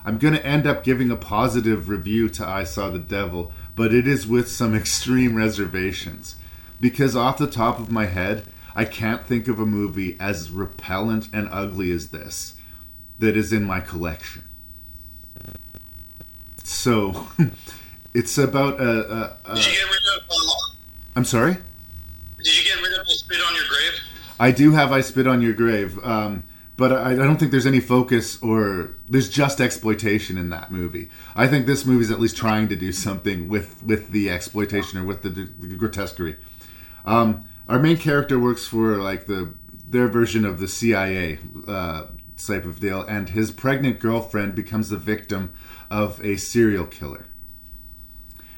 I'm 0.05 0.17
going 0.17 0.35
to 0.35 0.45
end 0.45 0.65
up 0.65 0.83
giving 0.83 1.11
a 1.11 1.17
positive 1.17 1.89
review 1.89 2.29
to 2.29 2.47
I 2.47 2.63
Saw 2.63 2.89
the 2.89 2.99
Devil 2.99 3.51
but 3.75 3.93
it 3.93 4.07
is 4.07 4.25
with 4.25 4.47
some 4.47 4.73
extreme 4.81 5.35
reservations. 5.35 6.37
Because 6.79 7.13
off 7.13 7.37
the 7.37 7.47
top 7.47 7.77
of 7.77 7.91
my 7.91 8.05
head, 8.05 8.45
I 8.73 8.85
can't 8.85 9.25
think 9.25 9.49
of 9.49 9.59
a 9.59 9.65
movie 9.65 10.15
as 10.17 10.49
repellent 10.49 11.27
and 11.33 11.49
ugly 11.51 11.91
as 11.91 12.09
this 12.09 12.55
that 13.19 13.35
is 13.35 13.51
in 13.51 13.65
my 13.65 13.81
collection. 13.81 14.43
So, 16.63 17.27
it's 18.13 18.37
about 18.37 18.79
a. 18.79 19.11
a, 19.11 19.37
a? 19.45 19.51
Uh, 19.51 19.59
I'm 21.17 21.25
sorry. 21.25 21.57
Did 22.45 22.57
you 22.59 22.63
get 22.63 22.79
rid 22.79 22.99
of 22.99 23.07
the 23.07 23.13
spit 23.13 23.41
on 23.41 23.55
your 23.55 23.63
grave? 23.67 23.99
I 24.39 24.51
do 24.51 24.71
have 24.73 24.91
I 24.91 25.01
spit 25.01 25.25
on 25.25 25.41
your 25.41 25.53
grave. 25.53 25.97
Um, 26.05 26.43
but 26.77 26.91
I, 26.91 27.13
I, 27.13 27.15
don't 27.15 27.37
think 27.37 27.49
there's 27.49 27.65
any 27.65 27.79
focus 27.79 28.39
or 28.41 28.95
there's 29.09 29.29
just 29.29 29.59
exploitation 29.59 30.37
in 30.37 30.49
that 30.49 30.71
movie. 30.71 31.09
I 31.35 31.47
think 31.47 31.65
this 31.65 31.85
movie 31.85 32.03
is 32.03 32.11
at 32.11 32.19
least 32.19 32.37
trying 32.37 32.67
to 32.67 32.75
do 32.75 32.91
something 32.91 33.49
with 33.49 33.81
with 33.81 34.11
the 34.11 34.29
exploitation 34.29 34.99
or 34.99 35.05
with 35.05 35.23
the, 35.23 35.29
the 35.29 35.75
grotesquerie. 35.75 36.35
Um, 37.03 37.45
our 37.67 37.79
main 37.79 37.97
character 37.97 38.37
works 38.37 38.67
for 38.67 38.97
like 38.97 39.25
the 39.25 39.55
their 39.87 40.07
version 40.07 40.45
of 40.45 40.59
the 40.59 40.67
CIA 40.67 41.39
uh, 41.67 42.07
type 42.37 42.65
of 42.65 42.79
deal, 42.79 43.01
and 43.01 43.29
his 43.29 43.51
pregnant 43.51 43.99
girlfriend 43.99 44.53
becomes 44.53 44.89
the 44.89 44.97
victim 44.97 45.53
of 45.89 46.23
a 46.23 46.35
serial 46.35 46.85
killer. 46.85 47.25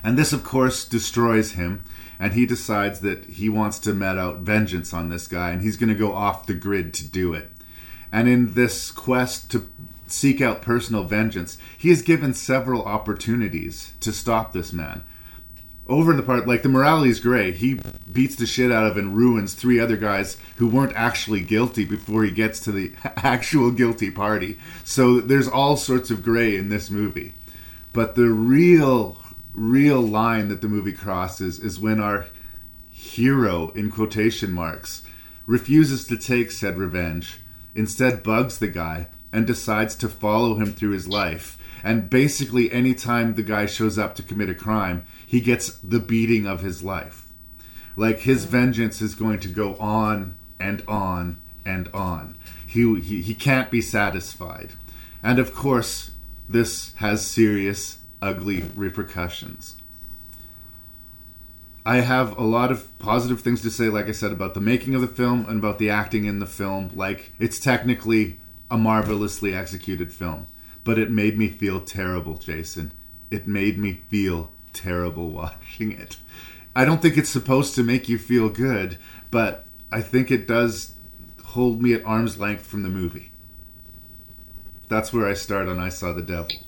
And 0.04 0.18
this, 0.18 0.34
of 0.34 0.44
course, 0.44 0.86
destroys 0.86 1.54
him, 1.54 1.82
and 2.20 2.34
he 2.34 2.46
decides 2.46 3.02
that 3.02 3.26
he 3.26 3.50
wants 3.50 3.80
to 3.80 3.94
met 3.94 4.18
out 4.18 4.40
vengeance 4.40 4.94
on 4.94 5.10
this 5.10 5.28
guy, 5.28 5.52
and 5.52 5.62
he's 5.62 5.78
going 5.78 5.90
to 5.90 5.96
go 5.96 6.14
off 6.14 6.46
the 6.46 6.54
grid 6.54 6.94
to 6.96 7.08
do 7.08 7.34
it. 7.34 7.52
And 8.12 8.28
in 8.28 8.54
this 8.54 8.92
quest 8.92 9.52
to 9.52 9.68
seek 10.08 10.42
out 10.42 10.62
personal 10.62 11.04
vengeance, 11.04 11.58
he 11.78 11.90
is 11.90 12.02
given 12.02 12.34
several 12.34 12.84
opportunities 12.84 13.94
to 14.00 14.12
stop 14.12 14.54
this 14.54 14.74
man. 14.74 15.04
Over 15.90 16.12
in 16.12 16.18
the 16.18 16.24
part, 16.24 16.48
like 16.48 16.64
the 16.64 16.70
morality 16.70 17.10
is 17.10 17.20
gray. 17.22 17.54
He 17.54 17.80
beats 18.12 18.36
the 18.36 18.46
shit 18.46 18.72
out 18.72 18.86
of 18.86 18.98
and 18.98 19.16
ruins 19.16 19.54
three 19.54 19.80
other 19.80 19.96
guys 19.96 20.36
who 20.58 20.68
weren't 20.68 20.96
actually 20.96 21.40
guilty 21.42 21.86
before 21.86 22.24
he 22.24 22.32
gets 22.32 22.60
to 22.62 22.74
the 22.74 22.92
actual 23.04 23.72
guilty 23.72 24.12
party. 24.12 24.58
So 24.84 25.22
there's 25.22 25.48
all 25.48 25.78
sorts 25.78 26.12
of 26.12 26.24
gray 26.24 26.58
in 26.58 26.68
this 26.68 26.90
movie. 26.90 27.34
But 27.94 28.16
the 28.16 28.30
real, 28.30 29.18
real 29.58 30.02
line 30.02 30.48
that 30.48 30.62
the 30.62 30.70
movie 30.70 30.94
crosses 30.94 31.60
is 31.60 31.80
when 31.80 32.00
our 32.00 32.28
hero, 32.92 33.70
in 33.72 33.92
quotation 33.92 34.52
marks, 34.52 35.04
refuses 35.46 36.06
to 36.06 36.18
take 36.18 36.52
said 36.52 36.78
revenge 36.78 37.42
instead 37.76 38.24
bugs 38.24 38.60
the 38.60 38.68
guy 38.68 39.08
and 39.34 39.46
decides 39.46 39.96
to 39.96 40.08
follow 40.08 40.56
him 40.56 40.74
through 40.74 40.92
his 40.92 41.08
life. 41.08 41.58
And 41.84 42.10
basically, 42.10 42.72
anytime 42.72 43.36
the 43.36 43.44
guy 43.44 43.66
shows 43.66 43.98
up 43.98 44.16
to 44.16 44.24
commit 44.24 44.50
a 44.50 44.56
crime, 44.56 45.06
he 45.26 45.42
gets 45.42 45.78
the 45.78 46.00
beating 46.00 46.46
of 46.48 46.62
his 46.62 46.84
life. 46.84 47.28
Like 47.96 48.20
his 48.20 48.46
vengeance 48.46 49.02
is 49.02 49.16
going 49.16 49.40
to 49.42 49.48
go 49.48 49.76
on 49.78 50.38
and 50.60 50.84
on 50.88 51.42
and 51.66 51.88
on. 51.94 52.38
He, 52.66 53.00
he, 53.02 53.22
he 53.22 53.34
can't 53.34 53.72
be 53.72 53.82
satisfied. 53.82 54.72
And 55.24 55.40
of 55.40 55.54
course, 55.54 56.12
this 56.50 56.94
has 56.96 57.26
serious, 57.26 57.97
ugly 58.22 58.64
repercussions. 58.76 59.76
I 61.86 62.02
have 62.02 62.38
a 62.38 62.44
lot 62.44 62.72
of 62.72 62.98
positive 63.00 63.40
things 63.40 63.62
to 63.62 63.72
say, 63.72 63.88
like 63.88 64.08
I 64.08 64.12
said, 64.12 64.34
about 64.34 64.54
the 64.54 64.60
making 64.60 64.94
of 64.94 65.02
the 65.02 65.08
film 65.08 65.46
and 65.48 65.60
about 65.60 65.80
the 65.80 65.90
acting 65.90 66.26
in 66.26 66.40
the 66.40 66.46
film. 66.46 66.92
Like, 66.94 67.32
it's 67.40 67.62
technically 67.62 68.40
a 68.70 68.78
marvelously 68.78 69.54
executed 69.54 70.12
film, 70.12 70.48
but 70.84 71.00
it 71.00 71.10
made 71.10 71.38
me 71.38 71.48
feel 71.48 71.80
terrible, 71.80 72.36
Jason. 72.36 72.92
It 73.32 73.48
made 73.48 73.78
me 73.78 74.02
feel 74.10 74.52
terrible 74.74 75.30
watching 75.30 75.94
it. 75.94 76.18
I 76.76 76.84
don't 76.84 77.02
think 77.02 77.18
it's 77.18 77.30
supposed 77.30 77.74
to 77.76 77.84
make 77.84 78.10
you 78.10 78.18
feel 78.18 78.50
good, 78.50 78.98
but 79.32 79.66
I 79.90 80.02
think 80.02 80.30
it 80.30 80.46
does 80.46 80.94
hold 81.46 81.82
me 81.82 81.94
at 81.94 82.04
arm's 82.06 82.38
length 82.38 82.66
from 82.66 82.84
the 82.84 82.90
movie. 82.90 83.32
That's 84.90 85.14
where 85.14 85.28
I 85.28 85.34
start 85.34 85.68
on 85.70 85.80
I 85.80 85.90
Saw 85.90 86.12
the 86.12 86.22
Devil. 86.22 86.67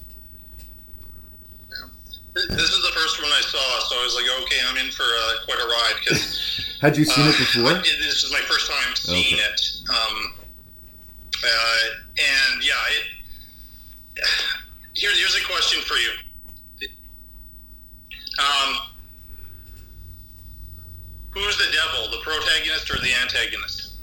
This 2.48 2.70
is 2.70 2.82
the 2.82 2.92
first 3.00 3.22
one 3.22 3.32
I 3.32 3.42
saw, 3.42 3.80
so 3.88 4.00
I 4.00 4.04
was 4.04 4.16
like, 4.16 4.26
okay, 4.44 4.58
I'm 4.70 4.78
in 4.78 4.92
for 4.92 5.04
uh, 5.04 5.46
quite 5.46 5.60
a 5.60 5.66
ride. 5.68 5.96
Cause, 6.08 6.78
Had 6.82 6.98
you 6.98 7.04
seen 7.06 7.26
uh, 7.26 7.30
it 7.30 7.38
before? 7.38 7.72
I, 7.72 7.82
this 7.82 8.24
is 8.24 8.32
my 8.32 8.40
first 8.40 8.70
time 8.72 8.96
seeing 8.96 9.34
Okay. 9.36 9.44
it. 9.44 9.62
Um, 9.90 10.34
uh, 11.44 11.78
and 12.18 12.64
yeah, 12.66 12.74
it, 12.92 14.26
here, 14.94 15.10
here's 15.14 15.36
a 15.36 15.46
question 15.46 15.82
for 15.84 15.96
you. 15.96 16.10
Um, 18.40 18.76
who's 21.32 21.58
the 21.58 21.72
devil, 21.74 22.10
the 22.12 22.24
protagonist 22.24 22.90
or 22.90 22.98
the 23.02 23.14
antagonist? 23.22 23.94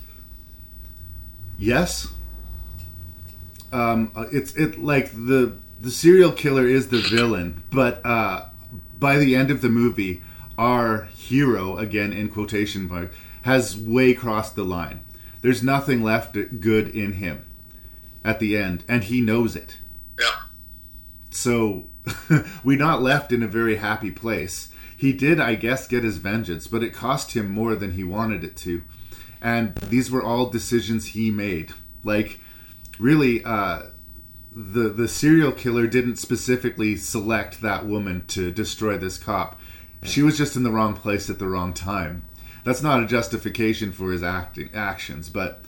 Yes. 1.59 2.09
Um, 3.72 4.12
uh, 4.14 4.26
it's 4.30 4.55
it 4.57 4.78
like 4.78 5.11
the 5.12 5.57
the 5.80 5.90
serial 5.90 6.32
killer 6.32 6.66
is 6.66 6.88
the 6.88 6.98
villain, 6.98 7.62
but 7.70 8.04
uh, 8.04 8.46
by 8.98 9.18
the 9.18 9.36
end 9.36 9.50
of 9.50 9.60
the 9.60 9.68
movie, 9.68 10.22
our 10.58 11.04
hero, 11.04 11.76
again 11.76 12.12
in 12.12 12.28
quotation 12.28 12.88
mark, 12.88 13.12
has 13.42 13.76
way 13.76 14.14
crossed 14.14 14.56
the 14.56 14.64
line. 14.64 15.00
There's 15.42 15.62
nothing 15.62 16.02
left 16.02 16.34
good 16.60 16.88
in 16.88 17.14
him 17.14 17.44
at 18.24 18.40
the 18.40 18.56
end, 18.56 18.84
and 18.88 19.04
he 19.04 19.20
knows 19.20 19.54
it. 19.54 19.78
Yeah. 20.18 20.40
So 21.30 21.84
we're 22.64 22.78
not 22.78 23.02
left 23.02 23.32
in 23.32 23.42
a 23.42 23.48
very 23.48 23.76
happy 23.76 24.10
place. 24.10 24.70
He 24.96 25.12
did, 25.12 25.38
I 25.38 25.54
guess, 25.56 25.86
get 25.86 26.04
his 26.04 26.16
vengeance, 26.16 26.66
but 26.66 26.82
it 26.82 26.94
cost 26.94 27.32
him 27.32 27.50
more 27.50 27.74
than 27.74 27.92
he 27.92 28.02
wanted 28.02 28.42
it 28.42 28.56
to. 28.58 28.82
And 29.42 29.74
these 29.76 30.10
were 30.10 30.22
all 30.22 30.48
decisions 30.48 31.08
he 31.08 31.30
made. 31.30 31.72
Like, 32.02 32.40
really, 32.98 33.44
uh, 33.44 33.82
the 34.57 34.88
the 34.88 35.07
serial 35.07 35.52
killer 35.52 35.86
didn't 35.86 36.16
specifically 36.16 36.96
select 36.96 37.61
that 37.61 37.84
woman 37.84 38.24
to 38.28 38.50
destroy 38.50 38.96
this 38.96 39.18
cop. 39.18 39.61
She 40.02 40.22
was 40.22 40.38
just 40.38 40.57
in 40.57 40.62
the 40.62 40.70
wrong 40.70 40.94
place 40.94 41.28
at 41.28 41.38
the 41.38 41.48
wrong 41.48 41.74
time. 41.74 42.22
That's 42.64 42.82
not 42.82 43.02
a 43.02 43.07
justification 43.07 43.92
for 43.92 44.12
his 44.12 44.22
acting 44.22 44.70
actions, 44.72 45.28
but 45.28 45.62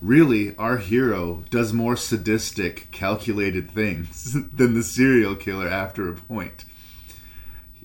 really 0.00 0.56
our 0.56 0.78
hero 0.78 1.44
does 1.50 1.72
more 1.72 1.96
sadistic, 1.96 2.90
calculated 2.90 3.70
things 3.70 4.32
than 4.54 4.72
the 4.74 4.82
serial 4.82 5.36
killer 5.36 5.68
after 5.68 6.08
a 6.08 6.14
point. 6.14 6.64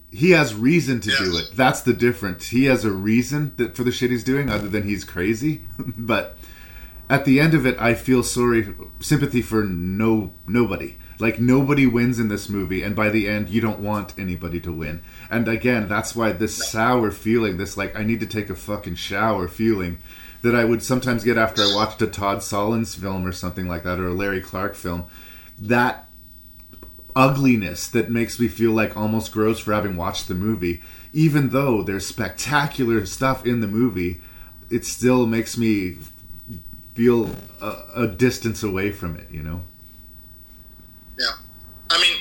he 0.09 0.31
has 0.31 0.55
reason 0.55 1.01
to 1.01 1.09
do 1.09 1.37
it. 1.37 1.49
That's 1.53 1.81
the 1.81 1.93
difference. 1.93 2.47
He 2.47 2.65
has 2.65 2.85
a 2.85 2.91
reason 2.91 3.53
that, 3.57 3.75
for 3.75 3.83
the 3.83 3.91
shit 3.91 4.11
he's 4.11 4.23
doing, 4.23 4.49
other 4.49 4.69
than 4.69 4.83
he's 4.83 5.03
crazy. 5.03 5.63
but 5.77 6.37
at 7.09 7.25
the 7.25 7.39
end 7.39 7.53
of 7.53 7.65
it, 7.65 7.79
I 7.79 7.93
feel 7.93 8.23
sorry, 8.23 8.73
sympathy 8.99 9.41
for 9.41 9.63
no 9.63 10.31
nobody. 10.47 10.97
Like 11.17 11.39
nobody 11.39 11.87
wins 11.87 12.19
in 12.19 12.27
this 12.27 12.49
movie, 12.49 12.83
and 12.83 12.95
by 12.95 13.09
the 13.09 13.29
end, 13.29 13.49
you 13.49 13.61
don't 13.61 13.79
want 13.79 14.13
anybody 14.17 14.59
to 14.61 14.71
win. 14.71 15.01
And 15.29 15.47
again, 15.47 15.87
that's 15.87 16.15
why 16.15 16.33
this 16.33 16.69
sour 16.69 17.09
feeling, 17.11 17.57
this 17.57 17.77
like 17.77 17.95
I 17.95 18.03
need 18.03 18.19
to 18.19 18.25
take 18.25 18.49
a 18.49 18.55
fucking 18.55 18.95
shower 18.95 19.47
feeling, 19.47 19.99
that 20.41 20.55
I 20.55 20.65
would 20.65 20.83
sometimes 20.83 21.23
get 21.23 21.37
after 21.37 21.61
I 21.61 21.73
watched 21.73 22.01
a 22.01 22.07
Todd 22.07 22.39
Solondz 22.39 22.99
film 22.99 23.25
or 23.25 23.31
something 23.31 23.67
like 23.67 23.83
that, 23.83 23.99
or 23.99 24.07
a 24.07 24.13
Larry 24.13 24.41
Clark 24.41 24.75
film. 24.75 25.05
That 25.57 26.07
ugliness 27.15 27.87
that 27.87 28.11
makes 28.11 28.39
me 28.39 28.49
feel 28.49 28.71
like 28.71 28.97
almost 28.97 29.31
gross 29.31 29.59
for 29.59 29.73
having 29.73 29.95
watched 29.95 30.27
the 30.27 30.35
movie. 30.35 30.81
Even 31.13 31.49
though 31.49 31.81
there's 31.81 32.05
spectacular 32.05 33.05
stuff 33.05 33.45
in 33.45 33.61
the 33.61 33.67
movie, 33.67 34.19
it 34.69 34.83
still 34.83 35.25
makes 35.25 35.57
me 35.57 35.97
feel 36.95 37.29
a, 37.61 37.83
a 37.95 38.07
distance 38.07 38.63
away 38.63 38.91
from 38.91 39.15
it, 39.15 39.29
you 39.29 39.43
know? 39.43 39.61
Yeah. 41.19 41.37
I 41.91 42.01
mean, 42.01 42.17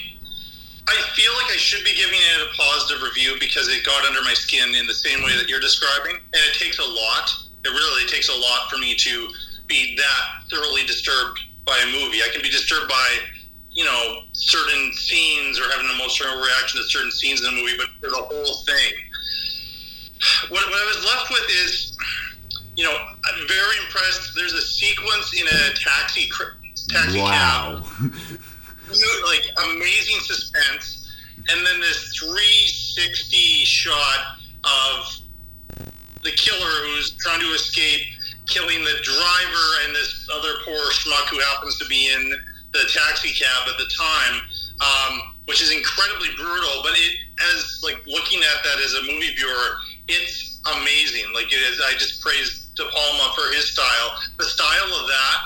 I 0.87 1.01
feel 1.17 1.33
like 1.41 1.51
I 1.51 1.57
should 1.57 1.85
be 1.85 1.95
giving 1.95 2.19
it 2.19 2.47
a 2.47 2.55
positive 2.55 3.03
review 3.03 3.37
because 3.41 3.69
it 3.69 3.85
got 3.87 4.05
under 4.05 4.21
my 4.23 4.35
skin 4.35 4.75
in 4.75 4.87
the 4.87 4.95
same 4.95 5.25
way 5.25 5.35
that 5.39 5.49
you're 5.49 5.61
describing. 5.61 6.17
And 6.17 6.43
it 6.51 6.59
takes 6.59 6.79
a 6.79 6.85
lot. 6.85 7.31
It 7.65 7.71
really 7.71 8.07
takes 8.07 8.29
a 8.29 8.39
lot 8.39 8.69
for 8.69 8.77
me 8.77 8.95
to 8.95 9.29
be 9.67 9.97
that 9.97 10.51
thoroughly 10.51 10.85
disturbed 10.85 11.41
by 11.65 11.79
a 11.83 11.87
movie. 11.87 12.21
I 12.21 12.29
can 12.31 12.43
be 12.43 12.51
disturbed 12.51 12.89
by 12.89 13.19
you 13.75 13.85
know, 13.85 14.21
certain 14.33 14.93
scenes 14.95 15.59
or 15.59 15.69
having 15.71 15.87
an 15.87 15.95
emotional 15.95 16.37
reaction 16.41 16.81
to 16.81 16.87
certain 16.89 17.11
scenes 17.11 17.45
in 17.45 17.55
the 17.55 17.61
movie, 17.61 17.77
but 17.77 17.89
the 18.09 18.17
whole 18.17 18.55
thing. 18.65 18.95
What, 20.49 20.65
what 20.65 20.81
I 20.81 20.87
was 20.87 21.05
left 21.05 21.31
with 21.31 21.51
is, 21.67 21.99
you 22.77 22.85
know, 22.85 22.93
I'm 22.93 23.49
very 23.49 23.77
impressed. 23.85 24.35
There's 24.35 24.53
a 24.53 24.63
sequence 24.63 25.33
in 25.35 25.47
a 25.47 25.75
taxi 25.75 26.31
taxi 26.89 27.21
wow. 27.21 27.83
cab, 27.83 28.13
like 29.25 29.45
amazing 29.71 30.21
suspense, 30.21 31.13
and 31.49 31.67
then 31.67 31.81
this 31.81 32.17
360 32.17 33.37
shot 33.65 34.39
of 34.65 35.21
the 36.23 36.31
killer 36.31 36.87
who's 36.87 37.13
trying 37.19 37.41
to 37.41 37.47
escape, 37.55 38.07
killing 38.47 38.83
the 38.83 38.97
driver 39.03 39.69
and 39.85 39.95
this 39.95 40.27
other 40.35 40.53
poor 40.65 40.91
schmuck 40.91 41.29
who 41.29 41.39
happens 41.39 41.79
to 41.79 41.85
be 41.87 42.13
in 42.13 42.35
the 42.73 42.91
taxi 42.93 43.33
cab 43.33 43.69
at 43.69 43.79
the 43.79 43.87
time, 43.97 44.41
um, 44.81 45.21
which 45.47 45.63
is 45.63 45.71
incredibly 45.71 46.29
brutal. 46.37 46.83
But 46.83 46.93
it, 46.95 47.17
as 47.55 47.83
like 47.85 48.05
looking 48.07 48.41
at 48.41 48.65
that 48.65 48.83
as 48.85 48.95
a 48.95 49.03
movie 49.03 49.35
viewer, 49.37 49.77
it's 50.09 50.61
amazing. 50.77 51.25
Like 51.35 51.47
it 51.47 51.57
is, 51.57 51.81
I 51.81 51.93
just 51.93 52.21
praise 52.23 52.64
De 52.75 52.85
Palma 52.85 53.33
for 53.35 53.55
his 53.55 53.71
style. 53.71 54.19
The 54.39 54.45
style 54.45 54.91
of 55.01 55.07
that 55.07 55.39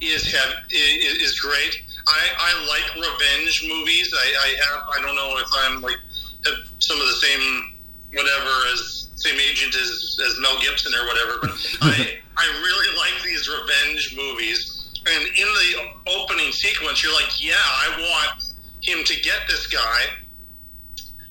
is 0.00 0.22
is 0.34 1.38
great. 1.40 1.82
I, 2.08 2.28
I 2.36 2.66
like 2.66 2.94
revenge 2.96 3.64
movies. 3.68 4.12
I, 4.12 4.26
I 4.26 4.48
have 4.64 4.82
I 4.98 5.06
don't 5.06 5.16
know 5.16 5.38
if 5.38 5.48
I'm 5.58 5.80
like 5.80 5.98
have 6.44 6.58
some 6.78 7.00
of 7.00 7.06
the 7.06 7.20
same 7.22 7.78
whatever 8.12 8.50
as 8.74 9.08
same 9.14 9.38
agent 9.38 9.74
as, 9.74 10.18
as 10.26 10.38
Mel 10.40 10.58
Gibson 10.60 10.92
or 10.94 11.06
whatever, 11.06 11.38
but 11.40 11.50
I 11.82 12.18
I 12.36 12.46
really 12.46 12.96
like 12.96 13.22
these 13.22 13.48
revenge 13.48 14.16
movies 14.16 14.82
and 15.06 15.24
in 15.24 15.34
the 15.34 16.12
opening 16.14 16.52
sequence, 16.52 17.02
you're 17.02 17.12
like, 17.12 17.42
yeah, 17.42 17.54
I 17.56 17.96
want 17.98 18.44
him 18.82 19.04
to 19.04 19.20
get 19.20 19.40
this 19.48 19.66
guy. 19.66 20.02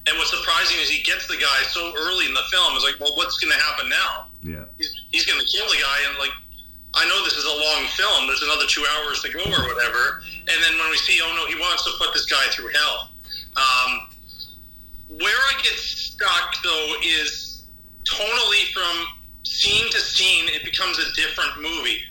And 0.08 0.18
what's 0.18 0.32
surprising 0.32 0.82
is 0.82 0.90
he 0.90 1.04
gets 1.04 1.28
the 1.28 1.38
guy 1.38 1.64
so 1.70 1.94
early 1.98 2.26
in 2.26 2.34
the 2.34 2.44
film. 2.52 2.76
It's 2.76 2.84
like, 2.84 3.00
well, 3.00 3.16
what's 3.16 3.38
going 3.38 3.54
to 3.54 3.64
happen 3.64 3.88
now? 3.88 4.28
Yeah. 4.42 4.66
He's, 4.78 4.94
he's 5.12 5.26
going 5.26 5.40
to 5.40 5.46
kill 5.46 5.68
the 5.70 5.78
guy. 5.82 5.98
And, 6.10 6.18
like, 6.20 6.34
I 6.94 7.08
know 7.08 7.24
this 7.24 7.34
is 7.34 7.46
a 7.46 7.58
long 7.58 7.88
film. 7.94 8.28
There's 8.28 8.44
another 8.44 8.66
two 8.68 8.86
hours 8.98 9.22
to 9.24 9.32
go 9.32 9.40
or 9.40 9.68
whatever. 9.74 10.24
And 10.40 10.58
then 10.64 10.78
when 10.80 10.90
we 10.90 10.98
see, 10.98 11.20
oh, 11.24 11.34
no, 11.36 11.46
he 11.48 11.56
wants 11.60 11.84
to 11.86 11.92
put 11.98 12.14
this 12.14 12.26
guy 12.26 12.46
through 12.52 12.70
hell. 12.74 13.10
Um, 13.56 14.10
where 15.20 15.42
I 15.52 15.62
get 15.62 15.74
stuck, 15.74 16.56
though, 16.64 16.94
is 17.04 17.64
tonally 18.04 18.72
from 18.74 19.06
scene 19.44 19.90
to 19.92 20.00
scene, 20.00 20.46
it 20.50 20.64
becomes 20.64 20.98
a 20.98 21.14
different 21.14 21.62
movie. 21.62 22.02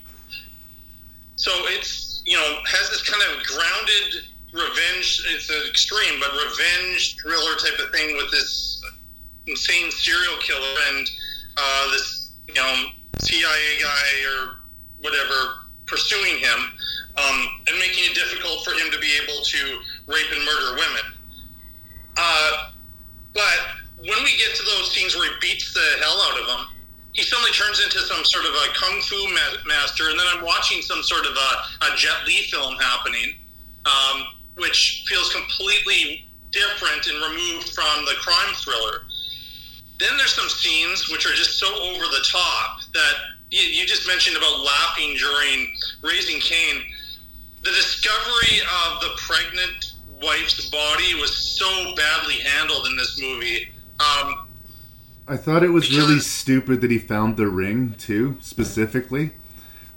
So 1.37 1.51
it's 1.72 2.22
you 2.26 2.37
know 2.37 2.59
has 2.66 2.91
this 2.91 3.03
kind 3.03 3.22
of 3.33 3.43
grounded 3.47 4.24
revenge. 4.53 5.24
It's 5.28 5.49
an 5.49 5.62
extreme, 5.68 6.20
but 6.20 6.31
revenge 6.33 7.16
thriller 7.16 7.57
type 7.57 7.78
of 7.81 7.91
thing 7.93 8.16
with 8.16 8.31
this 8.31 8.85
insane 9.47 9.91
serial 9.91 10.37
killer 10.41 10.76
and 10.93 11.11
uh, 11.57 11.91
this 11.93 12.19
you 12.55 12.61
know 12.61 12.86
CIA 13.18 13.78
guy 13.80 14.11
or 14.30 14.59
whatever 15.01 15.66
pursuing 15.86 16.38
him 16.38 16.61
um, 17.16 17.48
and 17.66 17.78
making 17.78 18.05
it 18.05 18.14
difficult 18.14 18.64
for 18.64 18.72
him 18.72 18.90
to 18.92 18.98
be 18.98 19.11
able 19.22 19.42
to 19.42 19.78
rape 20.07 20.30
and 20.32 20.44
murder 20.44 20.74
women. 20.74 21.07
Uh, 22.16 22.70
but 23.34 23.61
when 23.98 24.22
we 24.22 24.36
get 24.36 24.55
to 24.55 24.62
those 24.64 24.90
scenes 24.92 25.16
where 25.16 25.28
he 25.28 25.34
beats 25.40 25.74
the 25.74 25.86
hell 26.01 26.20
out 26.30 26.40
of 26.40 26.46
them 26.46 26.66
he 27.12 27.22
suddenly 27.22 27.51
turns 27.53 27.82
into 27.82 27.98
some 27.98 28.24
sort 28.24 28.44
of 28.44 28.53
a 28.53 28.66
kung 28.74 29.01
fu 29.03 29.16
ma- 29.28 29.62
master, 29.66 30.11
and 30.11 30.18
then 30.18 30.26
I'm 30.32 30.44
watching 30.44 30.80
some 30.80 31.03
sort 31.03 31.26
of 31.26 31.32
a, 31.32 31.86
a 31.92 31.96
Jet 31.96 32.24
Li 32.26 32.42
film 32.51 32.76
happening, 32.76 33.34
um, 33.84 34.24
which 34.57 35.05
feels 35.09 35.32
completely 35.34 36.26
different 36.51 37.07
and 37.07 37.16
removed 37.20 37.70
from 37.70 38.05
the 38.05 38.14
crime 38.20 38.55
thriller. 38.55 39.03
Then 40.01 40.16
there's 40.16 40.32
some 40.32 40.48
scenes 40.48 41.11
which 41.11 41.26
are 41.26 41.34
just 41.34 41.59
so 41.59 41.66
over 41.66 42.05
the 42.05 42.24
top 42.32 42.80
that 42.94 43.14
you, 43.51 43.61
you 43.61 43.86
just 43.86 44.07
mentioned 44.09 44.36
about 44.36 44.61
laughing 44.61 45.14
during 45.16 45.68
Raising 46.03 46.40
Cain. 46.40 46.82
The 47.62 47.70
discovery 47.70 48.61
of 48.61 49.01
the 49.03 49.11
pregnant 49.18 49.92
wife's 50.22 50.70
body 50.70 51.14
was 51.20 51.36
so 51.36 51.94
badly 51.94 52.36
handled 52.36 52.86
in 52.86 52.96
this 52.96 53.20
movie. 53.20 53.68
Um, 54.01 54.48
I 55.28 55.36
thought 55.36 55.62
it 55.62 55.68
was 55.68 55.94
really 55.94 56.18
stupid 56.18 56.80
that 56.80 56.90
he 56.90 56.98
found 56.98 57.36
the 57.36 57.48
ring 57.48 57.94
too, 57.98 58.38
specifically. 58.40 59.32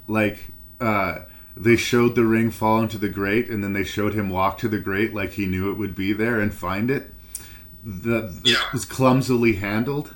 Like, 0.06 0.52
uh, 0.80 1.20
they 1.56 1.76
showed 1.76 2.14
the 2.14 2.24
ring 2.24 2.50
fall 2.50 2.80
into 2.80 2.98
the 2.98 3.08
grate, 3.08 3.48
and 3.48 3.64
then 3.64 3.72
they 3.72 3.84
showed 3.84 4.12
him 4.12 4.28
walk 4.28 4.58
to 4.58 4.68
the 4.68 4.78
grate 4.78 5.14
like 5.14 5.32
he 5.32 5.46
knew 5.46 5.70
it 5.70 5.78
would 5.78 5.94
be 5.94 6.12
there 6.12 6.40
and 6.40 6.52
find 6.52 6.90
it. 6.90 7.13
That 7.84 8.40
yeah. 8.44 8.56
was 8.72 8.84
clumsily 8.84 9.54
handled. 9.54 10.14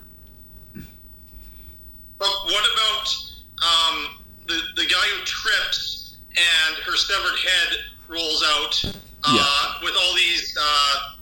But 0.74 2.28
what 2.44 2.64
about 2.72 3.16
um, 3.62 4.24
the 4.46 4.60
the 4.76 4.86
guy 4.86 5.06
who 5.14 5.24
trips 5.24 6.16
and 6.30 6.76
her 6.84 6.96
severed 6.96 7.38
head 7.38 7.78
rolls 8.08 8.44
out 8.56 8.84
uh, 9.24 9.34
yeah. 9.36 9.84
with 9.84 9.94
all 9.96 10.14
these 10.14 10.56
uh, 10.60 11.14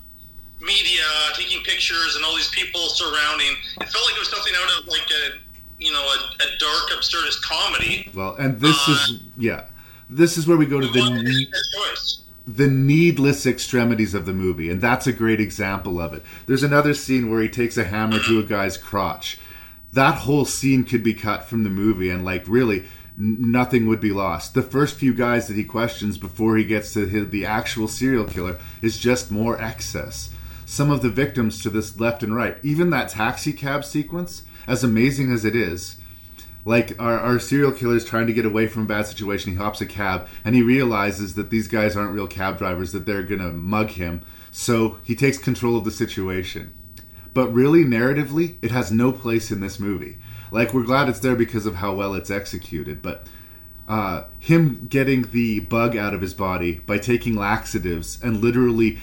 media 0.61 1.03
taking 1.35 1.63
pictures 1.65 2.17
and 2.17 2.25
all 2.25 2.35
these 2.37 2.51
people 2.51 2.81
surrounding. 2.89 3.53
It 3.81 3.89
felt 3.89 4.05
like 4.05 4.15
it 4.15 4.19
was 4.19 4.31
something 4.31 4.53
out 4.57 4.81
of 4.81 4.87
like 4.89 5.09
a 5.11 5.39
you 5.79 5.93
know 5.93 6.03
a, 6.03 6.45
a 6.45 6.59
dark 6.59 6.91
absurdist 6.91 7.43
comedy. 7.43 8.11
Well, 8.15 8.35
and 8.37 8.61
this 8.61 8.77
uh, 8.89 8.93
is 8.93 9.21
yeah, 9.37 9.67
this 10.09 10.39
is 10.39 10.47
where 10.47 10.57
we 10.57 10.67
go 10.67 10.81
to 10.81 10.87
the 10.87 11.47
the 12.47 12.69
needless 12.69 13.45
extremities 13.47 14.15
of 14.15 14.27
the 14.27 14.33
movie, 14.33 14.71
and 14.71 14.81
that's 14.81 15.07
a 15.07 15.13
great 15.13 15.41
example 15.41 16.01
of 16.01 16.13
it. 16.13 16.23
There's 16.47 16.63
another 16.63 16.95
scene 16.95 17.31
where 17.31 17.43
he 17.43 17.49
takes 17.49 17.77
a 17.77 17.85
hammer 17.85 18.21
to 18.21 18.39
a 18.39 18.45
guy's 18.45 18.77
crotch. 18.77 19.39
That 19.93 20.19
whole 20.19 20.45
scene 20.45 20.85
could 20.85 21.03
be 21.03 21.15
cut 21.15 21.45
from 21.45 21.65
the 21.65 21.71
movie, 21.71 22.11
and 22.11 22.25
like 22.25 22.47
really 22.47 22.85
nothing 23.17 23.87
would 23.87 24.01
be 24.01 24.13
lost. 24.13 24.55
The 24.55 24.63
first 24.63 24.97
few 24.97 25.15
guys 25.15 25.49
that 25.49 25.57
he 25.57 25.65
questions 25.65 26.19
before 26.19 26.57
he 26.57 26.65
gets 26.65 26.93
to 26.93 27.07
his, 27.07 27.31
the 27.31 27.47
actual 27.47 27.89
serial 27.89 28.27
killer 28.27 28.59
is 28.83 28.99
just 28.99 29.31
more 29.31 29.61
excess 29.61 30.31
some 30.67 30.91
of 30.91 31.01
the 31.01 31.09
victims 31.09 31.63
to 31.63 31.71
this 31.71 31.99
left 31.99 32.23
and 32.23 32.35
right. 32.35 32.59
Even 32.63 32.91
that 32.91 33.09
taxi 33.09 33.53
cab 33.53 33.85
sequence, 33.85 34.43
as 34.67 34.83
amazing 34.85 35.33
as 35.33 35.45
it 35.45 35.57
is, 35.57 35.97
like 36.67 37.01
our, 37.01 37.19
our 37.19 37.39
serial 37.39 37.71
killer 37.71 37.95
is 37.95 38.05
trying 38.05 38.27
to 38.27 38.33
get 38.33 38.45
away 38.45 38.67
from 38.67 38.83
a 38.83 38.87
bad 38.87 39.07
situation. 39.07 39.53
He 39.53 39.57
hops 39.57 39.81
a 39.81 39.87
cab 39.87 40.29
and 40.45 40.55
he 40.55 40.63
realizes 40.63 41.35
that 41.37 41.49
these 41.49 41.69
guys 41.69 41.97
aren't 41.97 42.13
real 42.13 42.27
cab 42.27 42.59
drivers, 42.59 42.91
that 42.93 43.07
they're 43.07 43.25
to 43.25 43.37
mug 43.53 43.91
him. 43.91 44.23
So 44.51 44.99
he 45.05 45.15
takes 45.15 45.39
control 45.39 45.79
of 45.79 45.85
the 45.85 45.91
situation. 45.93 46.75
But 47.33 47.53
really, 47.53 47.85
narratively, 47.85 48.57
it 48.63 48.73
has 48.73 48.91
no 48.91 49.13
place 49.13 49.51
in 49.51 49.61
this 49.61 49.79
movie. 49.79 50.17
Like, 50.51 50.75
we're 50.75 50.83
glad 50.83 51.09
it's 51.09 51.21
there 51.21 51.37
because 51.37 51.67
of 51.67 51.77
how 51.77 51.95
well 51.95 52.15
it's 52.15 52.31
executed, 52.31 53.03
but 53.03 53.27
uh, 53.87 54.25
him 54.41 54.87
getting 54.89 55.31
the 55.31 55.61
bug 55.61 55.97
out 55.97 56.15
of 56.15 56.21
his 56.21 56.35
body 56.35 56.81
by 56.87 56.99
taking 56.99 57.37
laxatives 57.37 58.19
and 58.23 58.41
literally 58.41 58.99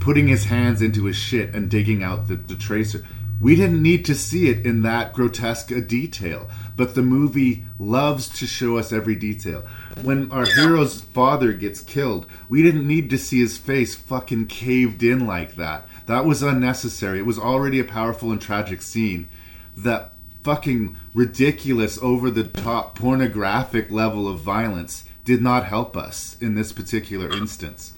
putting 0.00 0.28
his 0.28 0.46
hands 0.46 0.82
into 0.82 1.04
his 1.04 1.16
shit 1.16 1.54
and 1.54 1.70
digging 1.70 2.02
out 2.02 2.28
the, 2.28 2.36
the 2.36 2.56
tracer. 2.56 3.06
We 3.38 3.54
didn't 3.54 3.82
need 3.82 4.06
to 4.06 4.14
see 4.14 4.48
it 4.48 4.64
in 4.64 4.80
that 4.82 5.12
grotesque 5.12 5.70
a 5.70 5.82
detail, 5.82 6.48
but 6.74 6.94
the 6.94 7.02
movie 7.02 7.64
loves 7.78 8.30
to 8.38 8.46
show 8.46 8.78
us 8.78 8.92
every 8.92 9.14
detail. 9.14 9.66
When 10.00 10.32
our 10.32 10.46
hero's 10.46 11.02
father 11.02 11.52
gets 11.52 11.82
killed, 11.82 12.26
we 12.48 12.62
didn't 12.62 12.86
need 12.86 13.10
to 13.10 13.18
see 13.18 13.40
his 13.40 13.58
face 13.58 13.94
fucking 13.94 14.46
caved 14.46 15.02
in 15.02 15.26
like 15.26 15.56
that. 15.56 15.86
That 16.06 16.24
was 16.24 16.42
unnecessary. 16.42 17.18
It 17.18 17.26
was 17.26 17.38
already 17.38 17.78
a 17.78 17.84
powerful 17.84 18.32
and 18.32 18.40
tragic 18.40 18.80
scene. 18.80 19.28
That 19.76 20.12
fucking 20.42 20.96
ridiculous, 21.12 21.98
over 22.00 22.30
the 22.30 22.44
top, 22.44 22.98
pornographic 22.98 23.90
level 23.90 24.28
of 24.28 24.40
violence 24.40 25.04
did 25.26 25.42
not 25.42 25.64
help 25.64 25.94
us 25.94 26.38
in 26.40 26.54
this 26.54 26.72
particular 26.72 27.30
instance. 27.30 27.92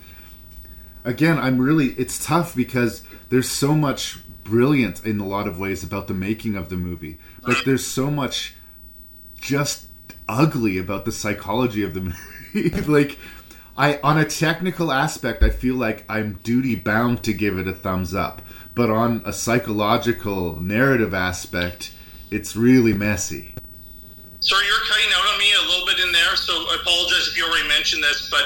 Again, 1.05 1.39
I'm 1.39 1.61
really, 1.61 1.91
it's 1.93 2.25
tough 2.25 2.57
because 2.57 3.03
there's 3.29 3.49
so 3.49 3.75
much 3.75 4.19
brilliant 4.49 5.05
in 5.05 5.21
a 5.21 5.27
lot 5.27 5.47
of 5.47 5.59
ways 5.59 5.83
about 5.85 6.09
the 6.09 6.15
making 6.15 6.57
of 6.57 6.69
the 6.71 6.77
movie, 6.77 7.19
but 7.45 7.57
there's 7.65 7.87
so 7.87 8.11
much 8.11 8.55
just 9.41 9.87
ugly 10.29 10.79
about 10.79 11.05
the 11.05 11.13
psychology 11.13 11.83
of 11.83 11.95
the 11.95 12.01
movie. 12.55 12.71
like, 12.83 13.19
I 13.77 14.01
on 14.03 14.19
a 14.19 14.25
technical 14.25 14.91
aspect, 14.91 15.43
I 15.43 15.51
feel 15.51 15.75
like 15.77 16.05
I'm 16.09 16.41
duty 16.43 16.75
bound 16.75 17.23
to 17.25 17.33
give 17.33 17.59
it 17.59 17.69
a 17.69 17.73
thumbs 17.75 18.15
up, 18.15 18.43
but 18.75 18.91
on 18.91 19.23
a 19.25 19.33
psychological 19.33 20.57
narrative 20.57 21.13
aspect, 21.15 21.93
it's 22.31 22.57
really 22.57 22.93
messy. 22.95 23.55
Sorry, 24.41 24.65
you're 24.67 24.85
cutting 24.89 25.11
out 25.15 25.27
on 25.33 25.39
me 25.39 25.53
a 25.53 25.69
little 25.69 25.87
bit 25.87 25.99
in 25.99 26.13
there, 26.13 26.37
so 26.37 26.53
I 26.53 26.79
apologize 26.81 27.29
if 27.29 27.37
you 27.37 27.45
already 27.45 27.69
mentioned 27.69 28.03
this, 28.03 28.31
but 28.31 28.45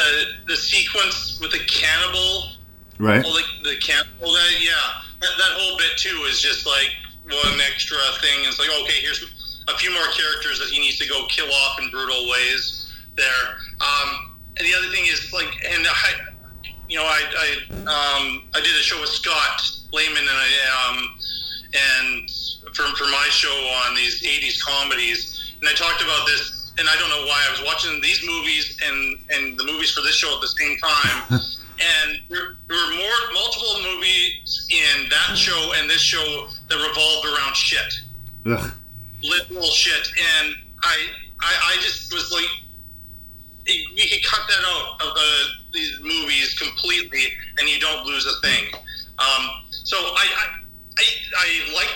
uh, 0.00 0.24
the 0.46 0.56
sequence 0.56 1.38
with 1.40 1.50
the 1.52 1.58
cannibal, 1.66 2.52
Right. 2.98 3.22
the, 3.24 3.42
the 3.70 3.76
cannibal 3.80 4.32
guy, 4.34 4.50
yeah, 4.60 5.02
that, 5.20 5.32
that 5.36 5.52
whole 5.60 5.76
bit 5.76 5.96
too 5.96 6.24
is 6.28 6.40
just 6.40 6.66
like 6.66 6.90
one 7.24 7.60
extra 7.60 7.98
thing. 8.20 8.40
It's 8.48 8.58
like, 8.58 8.70
okay, 8.82 9.00
here's 9.00 9.22
a 9.68 9.76
few 9.78 9.92
more 9.92 10.08
characters 10.16 10.58
that 10.58 10.68
he 10.68 10.80
needs 10.80 10.98
to 10.98 11.08
go 11.08 11.26
kill 11.28 11.50
off 11.50 11.80
in 11.80 11.90
brutal 11.90 12.28
ways 12.30 12.90
there. 13.16 13.56
Um, 13.80 14.38
and 14.56 14.66
the 14.66 14.74
other 14.74 14.88
thing 14.88 15.04
is 15.06 15.32
like, 15.32 15.48
and 15.70 15.86
I, 15.86 16.10
you 16.88 16.98
know, 16.98 17.04
I, 17.04 17.20
I, 17.22 17.48
um, 17.86 18.48
I 18.54 18.60
did 18.60 18.74
a 18.74 18.82
show 18.82 19.00
with 19.00 19.10
Scott 19.10 19.62
Lehman 19.92 20.18
and 20.18 20.28
I, 20.28 20.48
um, 20.88 21.18
and 21.70 22.30
for, 22.74 22.84
for 22.96 23.04
my 23.04 23.28
show 23.30 23.54
on 23.86 23.94
these 23.94 24.22
80s 24.22 24.60
comedies, 24.64 25.54
and 25.60 25.68
I 25.68 25.74
talked 25.74 26.02
about 26.02 26.26
this, 26.26 26.72
and 26.78 26.88
I 26.88 26.96
don't 26.96 27.10
know 27.10 27.26
why 27.26 27.44
I 27.46 27.50
was 27.52 27.62
watching 27.64 28.00
these 28.00 28.24
movies 28.26 28.78
and, 28.84 29.18
and 29.30 29.58
the 29.58 29.64
movies 29.64 29.92
for 29.92 30.00
this 30.00 30.14
show 30.14 30.34
at 30.34 30.40
the 30.40 30.48
same 30.48 30.78
time. 30.78 31.40
and 31.80 32.18
there, 32.28 32.56
there 32.68 32.76
were 32.76 32.94
more 32.94 33.20
multiple 33.32 33.92
movies 33.92 34.68
in 34.70 35.08
that 35.08 35.36
show 35.36 35.72
and 35.76 35.88
this 35.88 36.00
show 36.00 36.48
that 36.68 36.76
revolved 36.76 37.26
around 37.26 37.56
shit, 37.56 38.00
Ugh. 38.46 38.72
literal 39.22 39.62
shit. 39.62 40.08
And 40.42 40.54
I, 40.82 40.96
I, 41.40 41.72
I 41.72 41.76
just 41.80 42.12
was 42.12 42.32
like, 42.32 42.48
you 43.66 44.08
could 44.08 44.24
cut 44.24 44.40
that 44.48 44.64
out 44.64 45.00
of 45.08 45.14
the 45.14 45.30
these 45.72 46.00
movies 46.00 46.58
completely, 46.58 47.22
and 47.58 47.68
you 47.68 47.78
don't 47.78 48.04
lose 48.04 48.26
a 48.26 48.46
thing. 48.46 48.64
Um, 49.18 49.50
so 49.70 49.96
I, 49.96 50.26
I, 50.36 50.46
I, 50.98 51.04
I 51.36 51.74
like. 51.74 51.94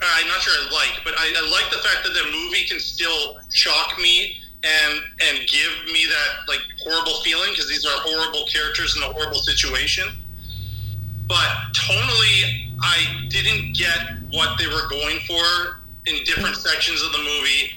I'm 0.00 0.28
not 0.28 0.40
sure 0.40 0.54
I 0.54 0.72
like, 0.72 1.00
but 1.02 1.14
I, 1.16 1.26
I 1.36 1.50
like 1.50 1.72
the 1.72 1.78
fact 1.78 2.04
that 2.04 2.14
the 2.14 2.30
movie 2.30 2.64
can 2.68 2.78
still 2.78 3.36
shock 3.50 3.98
me 3.98 4.38
and 4.64 5.02
and 5.22 5.38
give 5.46 5.92
me 5.92 6.06
that 6.06 6.48
like 6.48 6.60
horrible 6.82 7.20
feeling 7.22 7.50
because 7.50 7.68
these 7.68 7.86
are 7.86 7.98
horrible 8.02 8.46
characters 8.46 8.96
in 8.96 9.02
a 9.02 9.06
horrible 9.06 9.38
situation. 9.38 10.08
But 11.28 11.48
tonally, 11.74 12.72
I 12.80 13.26
didn't 13.28 13.76
get 13.76 13.98
what 14.30 14.58
they 14.58 14.66
were 14.66 14.88
going 14.88 15.18
for 15.26 15.82
in 16.06 16.24
different 16.24 16.56
sections 16.56 17.02
of 17.02 17.12
the 17.12 17.18
movie. 17.18 17.72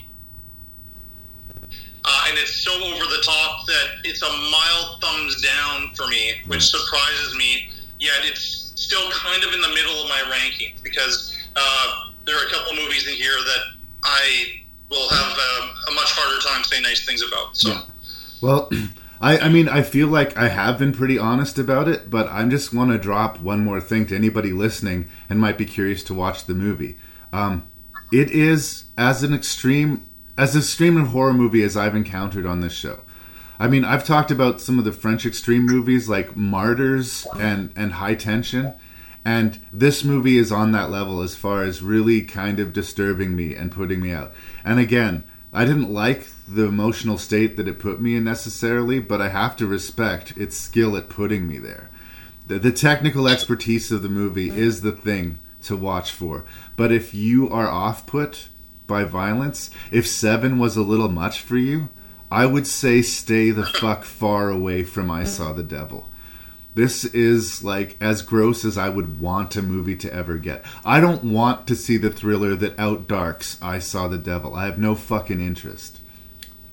Uh, 2.04 2.26
and 2.30 2.38
it's 2.40 2.56
so 2.56 2.72
over 2.72 3.06
the 3.06 3.22
top 3.24 3.68
that 3.68 3.88
it's 4.04 4.24
a 4.24 4.32
mild 4.50 5.02
thumbs 5.02 5.40
down 5.42 5.94
for 5.94 6.08
me, 6.08 6.34
which 6.48 6.66
surprises 6.66 7.36
me. 7.38 7.70
Yet 8.00 8.22
it's 8.24 8.72
still 8.76 9.12
kind 9.12 9.44
of 9.44 9.54
in 9.54 9.62
the 9.62 9.70
middle 9.70 10.02
of 10.02 10.10
my 10.10 10.24
rankings 10.34 10.82
because 10.82 11.38
uh, 11.56 12.10
there 12.26 12.36
are 12.36 12.48
a 12.48 12.50
couple 12.50 12.74
movies 12.76 13.08
in 13.08 13.14
here 13.14 13.38
that 13.46 13.62
I 14.04 14.61
will 14.92 15.10
have 15.10 15.38
a, 15.38 15.92
a 15.92 15.96
much 15.96 16.12
harder 16.12 16.40
time 16.48 16.64
saying 16.64 16.84
nice 16.84 17.04
things 17.06 17.24
about. 17.24 17.58
So. 17.58 17.82
Well, 18.42 18.70
I, 19.22 19.38
I 19.38 19.50
mean, 19.50 19.70
I 19.70 19.84
feel 19.84 20.08
like 20.08 20.36
I 20.36 20.50
have 20.50 20.80
been 20.80 20.92
pretty 20.92 21.18
honest 21.18 21.58
about 21.58 21.88
it, 21.88 22.10
but 22.10 22.28
I 22.28 22.44
just 22.48 22.74
want 22.74 22.92
to 22.92 22.98
drop 22.98 23.40
one 23.40 23.64
more 23.64 23.80
thing 23.80 24.06
to 24.08 24.16
anybody 24.16 24.52
listening 24.52 25.10
and 25.30 25.40
might 25.40 25.58
be 25.58 25.66
curious 25.66 26.04
to 26.06 26.14
watch 26.14 26.46
the 26.46 26.56
movie. 26.56 26.98
Um, 27.32 27.68
it 28.12 28.32
is 28.32 28.86
as 28.98 29.24
an 29.24 29.34
extreme, 29.34 30.06
as 30.38 30.56
extreme 30.56 30.98
a 30.98 31.06
horror 31.06 31.34
movie 31.34 31.64
as 31.64 31.78
I've 31.78 31.96
encountered 31.96 32.46
on 32.46 32.62
this 32.62 32.74
show. 32.74 33.02
I 33.60 33.68
mean, 33.68 33.86
I've 33.86 34.04
talked 34.04 34.32
about 34.32 34.60
some 34.60 34.80
of 34.80 34.86
the 34.86 34.92
French 34.92 35.24
extreme 35.24 35.68
movies 35.68 36.10
like 36.10 36.36
Martyrs 36.36 37.28
and 37.40 37.72
and 37.76 37.94
High 37.94 38.16
Tension, 38.16 38.74
and 39.24 39.60
this 39.72 40.04
movie 40.04 40.40
is 40.40 40.52
on 40.52 40.72
that 40.72 40.90
level 40.90 41.22
as 41.22 41.36
far 41.36 41.62
as 41.62 41.84
really 41.84 42.24
kind 42.24 42.60
of 42.60 42.74
disturbing 42.74 43.36
me 43.36 43.56
and 43.56 43.72
putting 43.72 44.02
me 44.02 44.12
out. 44.12 44.34
And 44.64 44.80
again, 44.80 45.24
I 45.54 45.66
didn't 45.66 45.92
like 45.92 46.28
the 46.48 46.66
emotional 46.66 47.18
state 47.18 47.58
that 47.58 47.68
it 47.68 47.80
put 47.80 48.00
me 48.00 48.16
in 48.16 48.24
necessarily, 48.24 49.00
but 49.00 49.22
I 49.22 49.30
have 49.30 49.58
to 49.58 49.68
respect 49.68 50.38
its 50.38 50.56
skill 50.56 50.96
at 50.96 51.10
putting 51.10 51.48
me 51.48 51.58
there. 51.58 51.90
The, 52.48 52.60
the 52.60 52.72
technical 52.72 53.28
expertise 53.28 53.92
of 53.92 54.02
the 54.02 54.10
movie 54.10 54.50
mm-hmm. 54.50 54.60
is 54.60 54.82
the 54.82 54.92
thing 54.92 55.40
to 55.64 55.76
watch 55.76 56.12
for. 56.12 56.46
But 56.76 56.92
if 56.92 57.14
you 57.14 57.50
are 57.50 57.68
off 57.68 58.06
put 58.06 58.50
by 58.88 59.04
violence, 59.04 59.70
if 59.92 60.08
Seven 60.08 60.58
was 60.58 60.76
a 60.76 60.82
little 60.82 61.10
much 61.10 61.42
for 61.42 61.58
you, 61.58 61.90
I 62.32 62.46
would 62.46 62.66
say 62.66 63.02
stay 63.02 63.52
the 63.52 63.66
fuck 63.66 64.04
far 64.04 64.50
away 64.50 64.84
from 64.84 65.12
I 65.12 65.24
mm-hmm. 65.24 65.30
Saw 65.30 65.54
the 65.54 65.64
Devil. 65.64 66.08
This 66.74 67.04
is 67.04 67.64
like 67.64 67.98
as 68.00 68.22
gross 68.22 68.64
as 68.64 68.78
I 68.78 68.88
would 68.88 69.20
want 69.20 69.56
a 69.58 69.62
movie 69.62 69.98
to 69.98 70.14
ever 70.14 70.38
get. 70.38 70.64
I 70.86 71.02
don't 71.02 71.24
want 71.26 71.68
to 71.68 71.76
see 71.76 71.98
the 71.98 72.10
thriller 72.10 72.56
that 72.56 72.78
outdarks 72.78 73.62
I 73.62 73.80
Saw 73.80 74.08
the 74.08 74.18
Devil. 74.18 74.56
I 74.56 74.66
have 74.66 74.78
no 74.80 74.96
fucking 74.96 75.42
interest. 75.42 76.00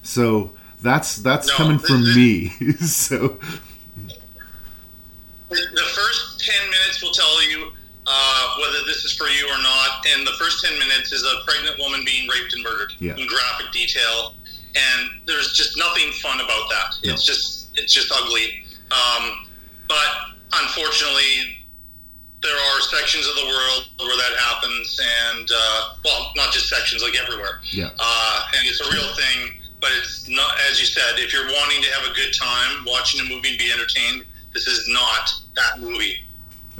So 0.03 0.55
that's 0.81 1.17
that's 1.17 1.49
No, 1.49 1.55
coming 1.55 1.79
from 1.81 2.03
me. 2.15 2.49
so 2.79 3.39
The 5.49 5.89
first 5.95 6.41
10 6.47 6.71
minutes 6.71 7.03
will 7.03 7.13
tell 7.13 7.43
you 7.51 7.73
uh, 8.07 8.55
whether 8.61 8.85
this 8.87 9.05
is 9.05 9.13
for 9.13 9.25
you 9.27 9.47
or 9.49 9.59
not. 9.63 10.07
And 10.15 10.27
the 10.27 10.33
first 10.39 10.65
10 10.65 10.79
minutes 10.79 11.13
is 11.13 11.25
a 11.25 11.45
pregnant 11.51 11.79
woman 11.79 12.03
being 12.05 12.29
raped 12.29 12.55
and 12.55 12.63
murdered 12.63 12.93
Yeah. 13.01 13.17
in 13.17 13.27
graphic 13.27 13.73
detail. 13.73 14.35
And 14.77 15.11
there's 15.27 15.55
just 15.55 15.77
nothing 15.77 16.13
fun 16.13 16.41
about 16.41 16.69
that. 16.71 16.95
No. 17.05 17.13
It's 17.15 17.25
just 17.25 17.71
it's 17.77 17.93
just 17.93 18.13
ugly. 18.13 18.65
Um, 18.91 19.47
but 19.89 20.09
unfortunately, 20.53 21.65
there 22.43 22.55
are 22.55 22.81
sections 22.81 23.27
of 23.27 23.35
the 23.35 23.47
world 23.47 23.89
where 23.99 24.17
that 24.17 24.37
happens, 24.39 25.01
and 25.29 25.49
uh, 25.53 25.95
well, 26.05 26.31
not 26.37 26.53
just 26.53 26.69
sections, 26.69 27.03
like 27.03 27.17
everywhere. 27.17 27.61
yeah. 27.73 27.91
Uh, 27.99 28.45
and 28.57 28.67
it's 28.69 28.81
a 28.81 28.91
real 28.93 29.09
thing, 29.15 29.61
but 29.81 29.91
it's 29.99 30.29
not, 30.29 30.57
as 30.71 30.79
you 30.79 30.87
said, 30.87 31.19
if 31.19 31.33
you're 31.33 31.47
wanting 31.47 31.83
to 31.83 31.91
have 31.91 32.11
a 32.11 32.15
good 32.15 32.33
time 32.33 32.85
watching 32.87 33.21
a 33.21 33.25
movie 33.25 33.51
and 33.51 33.59
be 33.59 33.73
entertained, 33.73 34.25
this 34.55 34.67
is 34.67 34.89
not 34.89 35.31
that 35.57 35.81
movie. 35.81 36.17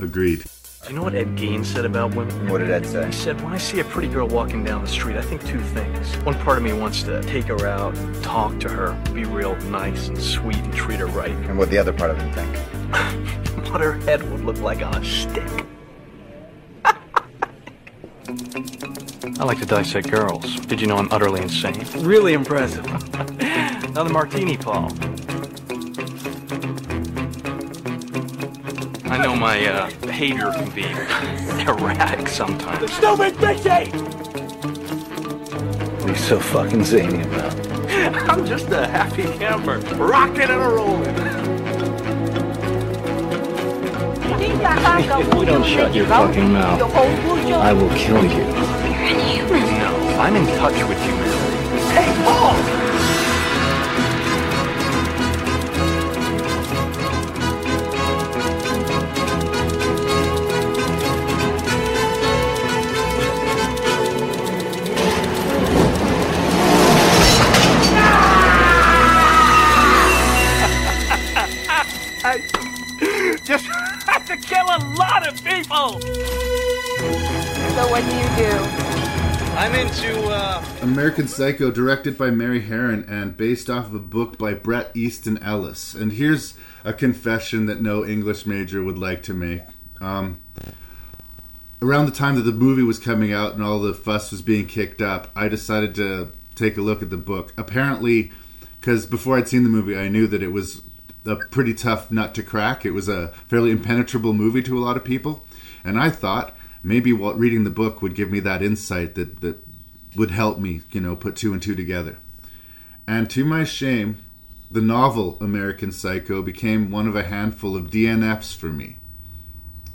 Agreed. 0.01 0.45
Do 0.85 0.91
you 0.91 0.97
know 0.97 1.03
what 1.03 1.15
Ed 1.17 1.37
Gein 1.37 1.65
said 1.65 1.85
about 1.85 2.15
women? 2.15 2.49
What 2.49 2.59
did 2.59 2.71
Ed 2.71 2.87
say? 2.87 3.07
He 3.07 3.13
said, 3.13 3.41
when 3.43 3.53
I 3.53 3.59
see 3.59 3.81
a 3.81 3.85
pretty 3.85 4.09
girl 4.09 4.29
walking 4.29 4.63
down 4.63 4.81
the 4.81 4.89
street, 4.89 5.17
I 5.17 5.23
think 5.23 5.45
two 5.45 5.61
things. 5.61 6.15
One 6.19 6.39
part 6.39 6.57
of 6.57 6.65
me 6.65 6.73
wants 6.73 7.03
to 7.03 7.21
take 7.25 7.47
her 7.47 7.67
out, 7.67 7.97
talk 8.23 8.59
to 8.61 8.69
her, 8.69 8.93
be 9.13 9.25
real 9.25 9.57
nice 9.57 10.07
and 10.07 10.17
sweet 10.17 10.57
and 10.57 10.73
treat 10.73 11.01
her 11.01 11.07
right. 11.07 11.33
And 11.33 11.59
what 11.59 11.69
the 11.71 11.79
other 11.79 11.93
part 11.93 12.13
of 12.13 12.19
him 12.19 12.33
think? 12.33 12.78
What 13.71 13.81
her 13.83 13.95
head 14.01 14.23
would 14.31 14.45
look 14.45 14.59
like 14.61 14.81
on 14.83 14.95
a 14.95 15.05
stick. 15.05 15.67
I 16.85 16.95
like 19.45 19.59
to 19.59 19.67
dissect 19.67 20.11
girls. 20.11 20.57
Did 20.61 20.81
you 20.81 20.87
know 20.87 20.97
I'm 20.97 21.09
utterly 21.13 21.43
insane? 21.43 21.85
Really 21.99 22.33
impressive. 22.33 22.87
Another 23.85 24.11
martini, 24.11 24.57
Paul. 24.57 24.91
I 29.05 29.19
know 29.23 29.37
my 29.37 29.67
uh, 29.67 29.91
behavior 30.01 30.51
can 30.53 30.71
be 30.71 30.85
erratic 31.71 32.27
sometimes. 32.29 32.91
Stupid 32.93 33.35
bitchy! 33.35 33.93
What 35.93 36.05
are 36.05 36.09
you 36.09 36.15
so 36.17 36.41
fucking 36.41 36.85
zany 36.85 37.23
about? 37.23 37.55
I'm 38.31 38.47
just 38.47 38.69
a 38.71 38.87
happy 38.87 39.25
camper, 39.25 39.79
rocking 39.97 40.43
and 40.43 40.53
a 40.53 40.59
rolling. 40.69 41.15
If 44.81 45.35
you 45.35 45.45
don't 45.45 45.65
shut 45.65 45.93
your 45.93 46.07
fucking 46.07 46.53
mouth, 46.53 46.81
I 46.93 47.73
will 47.73 47.89
kill 47.91 48.23
you. 48.23 48.45
No, 49.79 50.19
I'm 50.21 50.37
in 50.37 50.47
touch 50.57 50.89
with 50.89 51.03
humanity. 51.03 51.28
Lot 75.69 75.95
of 75.95 76.01
people. 76.01 76.19
So 77.75 77.89
what 77.91 78.03
do 78.05 78.17
you 78.17 78.29
do? 78.37 78.89
I'm 79.57 79.75
into, 79.75 80.23
uh... 80.29 80.65
American 80.83 81.27
Psycho, 81.27 81.71
directed 81.71 82.17
by 82.17 82.31
Mary 82.31 82.63
Harron 82.63 83.09
and 83.09 83.37
based 83.37 83.69
off 83.69 83.87
of 83.87 83.95
a 83.95 83.99
book 83.99 84.39
by 84.39 84.55
Bret 84.55 84.91
Easton 84.95 85.37
Ellis. 85.39 85.95
And 85.95 86.13
here's 86.13 86.55
a 86.85 86.93
confession 86.93 87.67
that 87.67 87.81
no 87.81 88.05
English 88.05 88.47
major 88.47 88.85
would 88.85 88.99
like 88.99 89.23
to 89.25 89.35
make. 89.35 89.63
Um, 90.01 90.39
around 91.83 92.07
the 92.07 92.13
time 92.13 92.37
that 92.37 92.43
the 92.43 92.53
movie 92.53 92.85
was 92.85 92.99
coming 93.01 93.33
out 93.33 93.55
and 93.55 93.63
all 93.63 93.81
the 93.81 93.95
fuss 93.95 94.31
was 94.31 94.43
being 94.43 94.67
kicked 94.67 95.03
up, 95.03 95.31
I 95.35 95.49
decided 95.49 95.95
to 95.97 96.31
take 96.55 96.77
a 96.77 96.83
look 96.83 97.03
at 97.03 97.11
the 97.11 97.17
book. 97.17 97.53
Apparently, 97.57 98.31
because 98.81 99.07
before 99.07 99.37
I'd 99.37 99.49
seen 99.49 99.65
the 99.65 99.71
movie, 99.71 99.97
I 99.97 100.09
knew 100.09 100.29
that 100.29 100.43
it 100.43 100.53
was 100.53 100.83
a 101.27 101.35
pretty 101.37 101.75
tough 101.75 102.13
nut 102.13 102.35
to 102.37 102.43
crack. 102.45 102.87
It 102.87 102.93
was 102.93 103.09
a 103.09 103.29
fairly 103.49 103.73
impenetrable 103.73 104.33
movie 104.33 104.63
to 104.63 104.79
a 104.79 104.81
lot 104.81 104.97
of 104.97 105.05
people. 105.05 105.45
And 105.85 105.99
I 105.99 106.11
thought 106.11 106.57
maybe 106.83 107.13
reading 107.13 107.65
the 107.65 107.71
book 107.71 108.03
would 108.03 108.15
give 108.15 108.31
me 108.31 108.41
that 108.41 108.63
insight 108.63 109.15
that, 109.15 109.41
that 109.41 109.59
would 110.17 110.31
help 110.31 110.59
me, 110.59 110.83
you 110.91 111.01
know, 111.01 111.17
put 111.17 111.37
two 111.37 111.53
and 111.53 111.63
two 111.63 111.75
together. 111.75 112.19
And 113.07 113.29
to 113.31 113.45
my 113.45 113.65
shame, 113.65 114.19
the 114.71 114.83
novel 114.83 115.39
American 115.41 115.93
Psycho 115.93 116.43
became 116.43 116.91
one 116.91 117.07
of 117.07 117.17
a 117.17 117.25
handful 117.25 117.77
of 117.77 117.91
DNFs 117.91 118.55
for 118.55 118.67
me. 118.67 118.97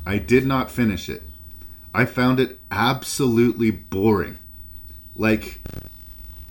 I 0.05 0.18
did 0.18 0.45
not 0.45 0.72
finish 0.72 1.10
it. 1.10 1.23
I 1.93 2.05
found 2.05 2.39
it 2.39 2.60
absolutely 2.72 3.69
boring. 3.69 4.39
Like, 5.15 5.61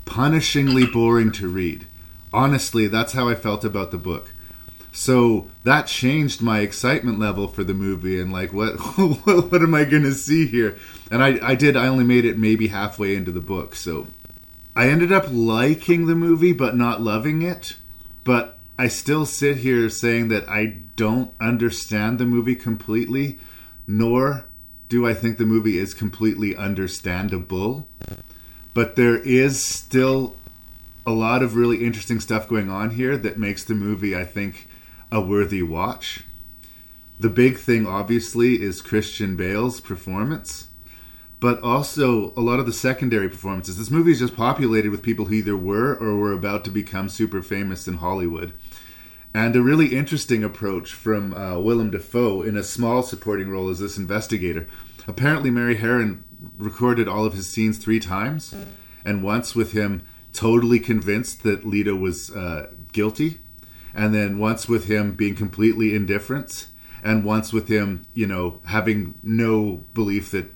punishingly 0.06 0.90
boring 0.92 1.32
to 1.32 1.48
read. 1.48 1.86
Honestly, 2.32 2.86
that's 2.86 3.12
how 3.12 3.28
I 3.28 3.34
felt 3.34 3.64
about 3.64 3.90
the 3.90 3.98
book. 3.98 4.31
So 4.92 5.48
that 5.64 5.86
changed 5.86 6.42
my 6.42 6.60
excitement 6.60 7.18
level 7.18 7.48
for 7.48 7.64
the 7.64 7.72
movie 7.72 8.20
and 8.20 8.30
like 8.30 8.52
what 8.52 8.74
what 8.98 9.62
am 9.62 9.74
I 9.74 9.84
going 9.84 10.02
to 10.02 10.12
see 10.12 10.46
here? 10.46 10.76
And 11.10 11.24
I 11.24 11.38
I 11.42 11.54
did 11.54 11.76
I 11.76 11.88
only 11.88 12.04
made 12.04 12.26
it 12.26 12.36
maybe 12.36 12.68
halfway 12.68 13.16
into 13.16 13.32
the 13.32 13.40
book. 13.40 13.74
So 13.74 14.06
I 14.76 14.88
ended 14.88 15.10
up 15.10 15.26
liking 15.30 16.06
the 16.06 16.14
movie 16.14 16.52
but 16.52 16.76
not 16.76 17.00
loving 17.00 17.40
it. 17.40 17.76
But 18.22 18.58
I 18.78 18.88
still 18.88 19.24
sit 19.24 19.58
here 19.58 19.88
saying 19.88 20.28
that 20.28 20.48
I 20.48 20.76
don't 20.96 21.32
understand 21.40 22.18
the 22.18 22.26
movie 22.26 22.54
completely 22.54 23.38
nor 23.86 24.44
do 24.90 25.06
I 25.06 25.14
think 25.14 25.38
the 25.38 25.46
movie 25.46 25.78
is 25.78 25.94
completely 25.94 26.54
understandable. 26.54 27.88
But 28.74 28.96
there 28.96 29.16
is 29.16 29.62
still 29.62 30.36
a 31.06 31.12
lot 31.12 31.42
of 31.42 31.56
really 31.56 31.82
interesting 31.84 32.20
stuff 32.20 32.46
going 32.46 32.70
on 32.70 32.90
here 32.90 33.16
that 33.16 33.38
makes 33.38 33.64
the 33.64 33.74
movie, 33.74 34.14
I 34.14 34.24
think, 34.24 34.68
a 35.12 35.20
worthy 35.20 35.62
watch. 35.62 36.24
The 37.20 37.28
big 37.28 37.58
thing, 37.58 37.86
obviously, 37.86 38.62
is 38.62 38.80
Christian 38.80 39.36
Bale's 39.36 39.78
performance, 39.78 40.68
but 41.38 41.62
also 41.62 42.32
a 42.34 42.40
lot 42.40 42.58
of 42.58 42.66
the 42.66 42.72
secondary 42.72 43.28
performances. 43.28 43.76
This 43.76 43.90
movie 43.90 44.12
is 44.12 44.20
just 44.20 44.34
populated 44.34 44.90
with 44.90 45.02
people 45.02 45.26
who 45.26 45.34
either 45.34 45.56
were 45.56 45.94
or 45.94 46.16
were 46.16 46.32
about 46.32 46.64
to 46.64 46.70
become 46.70 47.10
super 47.10 47.42
famous 47.42 47.86
in 47.86 47.98
Hollywood. 47.98 48.54
And 49.34 49.54
a 49.54 49.62
really 49.62 49.94
interesting 49.94 50.42
approach 50.42 50.92
from 50.92 51.34
uh, 51.34 51.58
Willem 51.58 51.90
Dafoe 51.90 52.42
in 52.42 52.56
a 52.56 52.62
small 52.62 53.02
supporting 53.02 53.50
role 53.50 53.68
as 53.68 53.80
this 53.80 53.98
investigator. 53.98 54.66
Apparently, 55.06 55.50
Mary 55.50 55.76
Harron 55.76 56.22
recorded 56.56 57.06
all 57.06 57.26
of 57.26 57.34
his 57.34 57.46
scenes 57.46 57.76
three 57.76 58.00
times, 58.00 58.54
and 59.04 59.22
once 59.22 59.54
with 59.54 59.72
him 59.72 60.02
totally 60.32 60.80
convinced 60.80 61.42
that 61.42 61.66
Lita 61.66 61.94
was 61.94 62.30
uh, 62.30 62.70
guilty, 62.92 63.38
and 63.94 64.14
then 64.14 64.38
once 64.38 64.68
with 64.68 64.86
him 64.86 65.14
being 65.14 65.34
completely 65.34 65.94
indifferent, 65.94 66.66
and 67.02 67.24
once 67.24 67.52
with 67.52 67.68
him, 67.68 68.06
you 68.14 68.26
know, 68.26 68.60
having 68.64 69.14
no 69.22 69.84
belief 69.94 70.30
that 70.30 70.50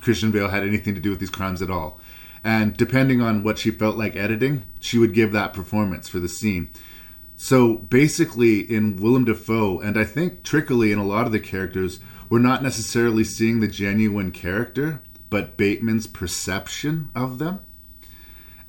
Christian 0.00 0.30
Bale 0.30 0.48
had 0.48 0.62
anything 0.62 0.94
to 0.94 1.00
do 1.00 1.10
with 1.10 1.18
these 1.18 1.30
crimes 1.30 1.60
at 1.60 1.70
all. 1.70 2.00
And 2.44 2.76
depending 2.76 3.20
on 3.20 3.42
what 3.42 3.58
she 3.58 3.70
felt 3.70 3.96
like 3.96 4.14
editing, 4.14 4.64
she 4.78 4.98
would 4.98 5.12
give 5.12 5.32
that 5.32 5.52
performance 5.52 6.08
for 6.08 6.20
the 6.20 6.28
scene. 6.28 6.70
So 7.36 7.74
basically, 7.74 8.60
in 8.60 8.96
Willem 8.96 9.24
Dafoe, 9.24 9.80
and 9.80 9.98
I 9.98 10.04
think 10.04 10.42
trickily 10.42 10.92
in 10.92 10.98
a 10.98 11.06
lot 11.06 11.26
of 11.26 11.32
the 11.32 11.40
characters, 11.40 12.00
we're 12.28 12.38
not 12.38 12.62
necessarily 12.62 13.24
seeing 13.24 13.60
the 13.60 13.68
genuine 13.68 14.30
character, 14.32 15.02
but 15.30 15.56
Bateman's 15.56 16.06
perception 16.06 17.08
of 17.14 17.38
them. 17.38 17.60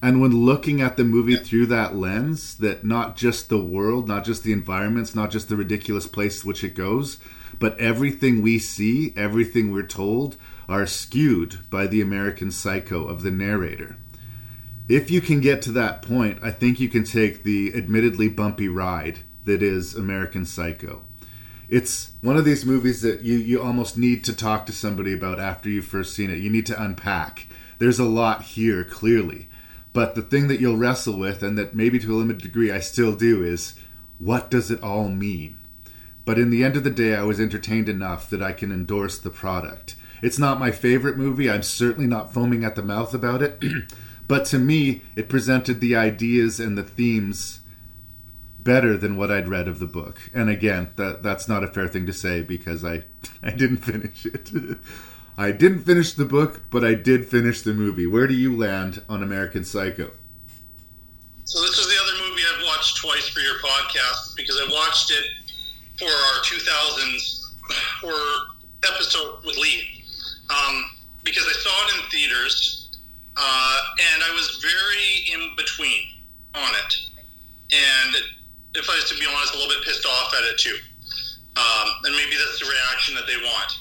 And 0.01 0.21
when 0.21 0.45
looking 0.45 0.81
at 0.81 0.95
the 0.95 1.03
movie 1.03 1.35
through 1.35 1.65
that 1.67 1.95
lens, 1.95 2.55
that 2.57 2.85
not 2.85 3.17
just 3.17 3.49
the 3.49 3.59
world, 3.59 4.07
not 4.07 4.23
just 4.23 4.43
the 4.43 4.53
environments, 4.53 5.13
not 5.13 5.29
just 5.29 5.49
the 5.49 5.57
ridiculous 5.57 6.07
place 6.07 6.45
which 6.45 6.63
it 6.63 6.73
goes, 6.73 7.19
but 7.59 7.77
everything 7.79 8.41
we 8.41 8.59
see, 8.59 9.13
everything 9.17 9.71
we're 9.71 9.83
told, 9.83 10.37
are 10.69 10.87
skewed 10.87 11.69
by 11.69 11.85
the 11.85 12.01
American 12.01 12.49
psycho 12.51 13.05
of 13.05 13.23
the 13.23 13.31
narrator. 13.31 13.97
If 14.87 15.11
you 15.11 15.19
can 15.19 15.41
get 15.41 15.61
to 15.63 15.71
that 15.73 16.01
point, 16.01 16.39
I 16.41 16.51
think 16.51 16.79
you 16.79 16.87
can 16.87 17.03
take 17.03 17.43
the 17.43 17.75
admittedly 17.75 18.29
bumpy 18.29 18.69
ride 18.69 19.19
that 19.45 19.61
is 19.61 19.95
American 19.95 20.45
Psycho. 20.45 21.03
It's 21.67 22.11
one 22.21 22.37
of 22.37 22.45
these 22.45 22.65
movies 22.65 23.01
that 23.01 23.21
you, 23.21 23.37
you 23.37 23.61
almost 23.61 23.97
need 23.97 24.23
to 24.23 24.35
talk 24.35 24.65
to 24.65 24.71
somebody 24.71 25.13
about 25.13 25.39
after 25.39 25.69
you've 25.69 25.85
first 25.85 26.15
seen 26.15 26.31
it. 26.31 26.39
You 26.39 26.49
need 26.49 26.65
to 26.67 26.81
unpack. 26.81 27.47
There's 27.77 27.99
a 27.99 28.05
lot 28.05 28.41
here, 28.41 28.83
clearly 28.83 29.48
but 29.99 30.15
the 30.15 30.21
thing 30.21 30.47
that 30.47 30.61
you'll 30.61 30.77
wrestle 30.77 31.19
with, 31.19 31.43
and 31.43 31.57
that 31.57 31.75
maybe 31.75 31.99
to 31.99 32.13
a 32.13 32.15
limited 32.15 32.41
degree 32.41 32.71
I 32.71 32.79
still 32.79 33.17
do, 33.17 33.43
is 33.43 33.75
what 34.17 34.49
does 34.49 34.71
it 34.71 34.81
all 34.81 35.09
mean? 35.09 35.59
But 36.23 36.39
in 36.39 36.51
the 36.51 36.63
end 36.63 36.77
of 36.77 36.85
the 36.85 36.89
day, 36.89 37.15
I 37.15 37.23
was 37.23 37.37
entertained 37.37 37.89
enough 37.89 38.29
that 38.29 38.41
I 38.41 38.53
can 38.53 38.71
endorse 38.71 39.17
the 39.17 39.29
product. 39.29 39.97
It's 40.21 40.39
not 40.39 40.57
my 40.57 40.71
favorite 40.71 41.17
movie. 41.17 41.51
I'm 41.51 41.63
certainly 41.63 42.07
not 42.07 42.33
foaming 42.33 42.63
at 42.63 42.77
the 42.77 42.81
mouth 42.81 43.13
about 43.13 43.41
it. 43.41 43.61
but 44.29 44.45
to 44.45 44.57
me, 44.57 45.01
it 45.17 45.27
presented 45.27 45.81
the 45.81 45.97
ideas 45.97 46.61
and 46.61 46.77
the 46.77 46.83
themes 46.83 47.59
better 48.57 48.95
than 48.95 49.17
what 49.17 49.31
I'd 49.31 49.49
read 49.49 49.67
of 49.67 49.79
the 49.79 49.85
book. 49.85 50.31
And 50.33 50.49
again, 50.49 50.91
that 50.95 51.23
that's 51.23 51.49
not 51.49 51.65
a 51.65 51.67
fair 51.67 51.89
thing 51.89 52.05
to 52.05 52.13
say 52.13 52.41
because 52.41 52.85
I 52.85 53.03
I 53.43 53.49
didn't 53.49 53.79
finish 53.79 54.25
it. 54.25 54.49
I 55.39 55.53
didn't 55.53 55.83
finish 55.83 56.11
the 56.11 56.25
book, 56.25 56.63
but 56.69 56.83
I 56.83 56.95
did 56.95 57.25
finish 57.25 57.61
the 57.61 57.73
movie. 57.73 58.05
Where 58.05 58.27
do 58.27 58.33
you 58.33 58.57
land 58.57 59.01
on 59.07 59.23
American 59.23 59.63
Psycho? 59.63 60.11
So 61.45 61.61
this 61.61 61.79
is 61.79 61.87
the 61.87 61.95
other 62.03 62.27
movie 62.27 62.41
I've 62.43 62.65
watched 62.65 62.97
twice 62.97 63.29
for 63.29 63.39
your 63.39 63.55
podcast 63.63 64.35
because 64.35 64.59
I 64.59 64.67
watched 64.69 65.11
it 65.11 65.23
for 65.97 66.11
our 66.11 66.43
2000s 66.43 67.53
or 68.03 68.19
episode 68.83 69.37
with 69.45 69.55
Lee 69.55 70.03
um, 70.49 70.83
because 71.23 71.45
I 71.47 71.53
saw 71.53 71.87
it 71.87 72.03
in 72.03 72.09
theaters 72.09 72.99
uh, 73.37 73.79
and 74.13 74.21
I 74.21 74.31
was 74.33 74.59
very 74.61 75.41
in 75.41 75.55
between 75.55 76.03
on 76.55 76.69
it. 76.83 76.95
And 77.71 78.15
if 78.75 78.89
I 78.89 78.95
was 78.95 79.09
to 79.09 79.17
be 79.17 79.25
honest, 79.25 79.53
a 79.53 79.57
little 79.57 79.73
bit 79.73 79.85
pissed 79.85 80.05
off 80.05 80.33
at 80.33 80.43
it 80.51 80.57
too. 80.57 80.75
Um, 81.55 81.87
and 82.03 82.13
maybe 82.13 82.35
that's 82.35 82.59
the 82.59 82.65
reaction 82.65 83.15
that 83.15 83.25
they 83.25 83.37
want. 83.37 83.71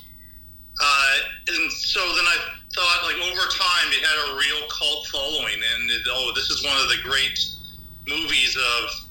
Uh, 0.81 1.15
and 1.49 1.73
so 1.73 2.01
then 2.01 2.25
I 2.25 2.39
thought, 2.75 3.03
like 3.03 3.19
over 3.19 3.47
time, 3.51 3.89
it 3.91 4.03
had 4.05 4.19
a 4.31 4.39
real 4.39 4.69
cult 4.71 5.07
following, 5.09 5.59
and 5.59 5.91
it, 5.91 6.03
oh, 6.09 6.33
this 6.35 6.51
is 6.51 6.65
one 6.65 6.79
of 6.79 6.89
the 6.89 7.03
great 7.03 7.39
movies 8.07 8.57
of 8.57 9.05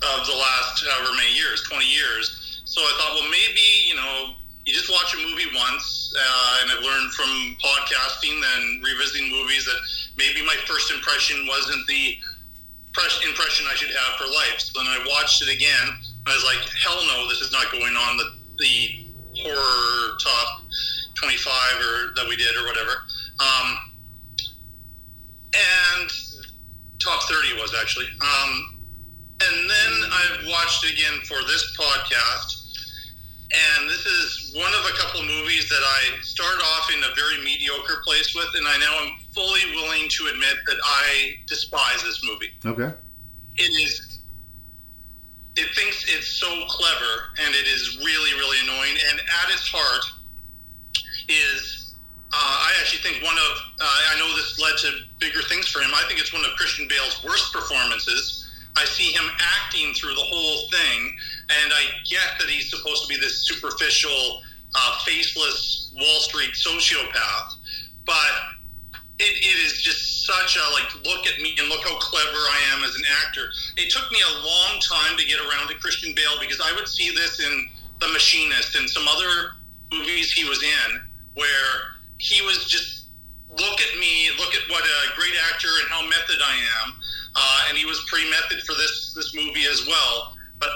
of 0.00 0.26
the 0.26 0.32
last 0.32 0.86
however 0.86 1.12
many 1.16 1.34
years, 1.34 1.62
twenty 1.68 1.90
years. 1.90 2.62
So 2.64 2.80
I 2.80 2.92
thought, 2.98 3.18
well, 3.18 3.30
maybe 3.30 3.66
you 3.88 3.96
know, 3.96 4.38
you 4.64 4.72
just 4.72 4.90
watch 4.90 5.12
a 5.14 5.18
movie 5.18 5.50
once, 5.54 6.14
uh, 6.14 6.62
and 6.62 6.70
I've 6.70 6.84
learned 6.84 7.10
from 7.12 7.56
podcasting 7.58 8.38
and 8.38 8.84
revisiting 8.84 9.28
movies 9.30 9.66
that 9.66 9.80
maybe 10.16 10.46
my 10.46 10.56
first 10.66 10.92
impression 10.92 11.46
wasn't 11.46 11.86
the 11.88 12.16
impression 13.26 13.66
I 13.70 13.74
should 13.74 13.90
have 13.90 14.18
for 14.18 14.26
life. 14.26 14.58
So 14.58 14.78
then 14.78 14.86
I 14.86 14.98
watched 15.08 15.42
it 15.42 15.54
again. 15.54 15.98
I 16.26 16.34
was 16.34 16.44
like, 16.44 16.58
hell 16.78 17.00
no, 17.06 17.28
this 17.28 17.40
is 17.40 17.52
not 17.52 17.70
going 17.72 17.96
on 17.96 18.16
the 18.16 18.38
the 18.58 19.09
horror 19.42 20.16
top 20.22 20.62
25 21.14 21.52
or 21.80 22.14
that 22.16 22.26
we 22.28 22.36
did 22.36 22.56
or 22.56 22.66
whatever. 22.66 22.92
Um, 23.40 23.78
and 25.54 26.10
top 26.98 27.22
30 27.24 27.60
was 27.60 27.74
actually. 27.80 28.06
Um, 28.20 28.80
and 29.42 29.70
then 29.70 30.10
I've 30.12 30.46
watched 30.48 30.84
again 30.84 31.20
for 31.24 31.40
this 31.48 31.76
podcast. 31.76 32.56
And 33.50 33.90
this 33.90 34.06
is 34.06 34.54
one 34.54 34.72
of 34.74 34.84
a 34.86 34.96
couple 34.96 35.22
movies 35.22 35.68
that 35.68 35.82
I 35.82 36.20
started 36.22 36.62
off 36.62 36.88
in 36.94 37.02
a 37.02 37.14
very 37.16 37.42
mediocre 37.44 38.00
place 38.04 38.32
with, 38.32 38.46
and 38.54 38.64
I 38.68 38.78
now 38.78 39.04
am 39.04 39.12
fully 39.34 39.74
willing 39.74 40.08
to 40.08 40.26
admit 40.28 40.54
that 40.66 40.76
I 40.84 41.34
despise 41.48 42.00
this 42.04 42.24
movie. 42.24 42.50
Okay. 42.64 42.94
It 43.56 43.70
is 43.82 44.09
it 45.60 45.68
thinks 45.76 46.08
it's 46.08 46.26
so 46.26 46.48
clever 46.68 47.36
and 47.44 47.54
it 47.54 47.66
is 47.68 47.98
really 47.98 48.32
really 48.34 48.58
annoying. 48.64 48.96
And 49.10 49.20
at 49.20 49.52
its 49.52 49.68
heart 49.68 50.04
is 51.28 51.94
uh, 52.32 52.36
I 52.36 52.72
actually 52.80 53.02
think 53.02 53.24
one 53.24 53.36
of 53.36 53.52
uh, 53.80 54.14
I 54.14 54.18
know 54.18 54.28
this 54.36 54.58
led 54.58 54.76
to 54.78 54.90
bigger 55.18 55.42
things 55.42 55.68
for 55.68 55.80
him. 55.80 55.90
I 55.94 56.04
think 56.08 56.20
it's 56.20 56.32
one 56.32 56.44
of 56.44 56.50
Christian 56.56 56.88
Bale's 56.88 57.22
worst 57.24 57.52
performances. 57.52 58.46
I 58.76 58.84
see 58.84 59.12
him 59.12 59.24
acting 59.38 59.92
through 59.94 60.14
the 60.14 60.24
whole 60.24 60.70
thing, 60.70 61.16
and 61.50 61.72
I 61.72 61.82
get 62.08 62.38
that 62.38 62.48
he's 62.48 62.70
supposed 62.70 63.02
to 63.02 63.08
be 63.08 63.18
this 63.18 63.42
superficial, 63.42 64.42
uh, 64.74 64.98
faceless 65.04 65.92
Wall 65.96 66.20
Street 66.20 66.54
sociopath, 66.54 67.58
but 68.06 68.32
it, 69.20 69.36
it 69.36 69.56
is 69.68 69.82
just 69.82 70.24
such 70.24 70.56
a 70.56 70.64
like 70.72 70.88
look 71.04 71.26
at 71.26 71.40
me 71.42 71.54
and 71.58 71.68
look 71.68 71.84
how 71.84 71.96
clever 71.98 72.40
I 72.48 72.60
am 72.72 72.84
as 72.84 72.96
an 72.96 73.04
actor. 73.26 73.44
It 73.76 73.90
took 73.90 74.10
me 74.10 74.18
a 74.24 74.32
long 74.40 74.80
time 74.80 75.16
to 75.18 75.24
get 75.26 75.38
around 75.40 75.68
to 75.68 75.74
Christian 75.76 76.14
Bale 76.16 76.40
because 76.40 76.60
I 76.60 76.72
would 76.72 76.88
see 76.88 77.12
this 77.12 77.40
in 77.40 77.68
The 78.00 78.08
Machinist 78.08 78.76
and 78.76 78.88
some 78.88 79.06
other 79.06 79.60
movies 79.92 80.32
he 80.32 80.48
was 80.48 80.62
in 80.62 81.00
where 81.34 82.00
he 82.18 82.40
was 82.46 82.64
just 82.64 83.06
look 83.50 83.80
at 83.80 83.98
me, 83.98 84.30
look 84.38 84.54
at 84.54 84.62
what 84.70 84.84
a 84.84 85.18
great 85.18 85.34
actor 85.52 85.68
and 85.82 85.88
how 85.90 86.02
method 86.02 86.40
I 86.40 86.56
am. 86.84 86.94
Uh, 87.36 87.66
and 87.68 87.78
he 87.78 87.84
was 87.84 88.00
pretty 88.08 88.28
method 88.30 88.64
for 88.64 88.72
this 88.72 89.12
this 89.14 89.34
movie 89.34 89.66
as 89.70 89.86
well. 89.86 90.34
But 90.58 90.70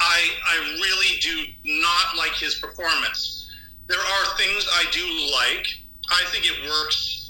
I 0.00 0.20
I 0.46 0.56
really 0.84 1.18
do 1.20 1.44
not 1.64 2.16
like 2.16 2.32
his 2.32 2.56
performance. 2.56 3.48
There 3.88 3.98
are 3.98 4.36
things 4.36 4.68
I 4.70 4.84
do 4.92 5.04
like. 5.32 5.66
I 6.10 6.24
think 6.30 6.44
it 6.44 6.68
works 6.68 7.21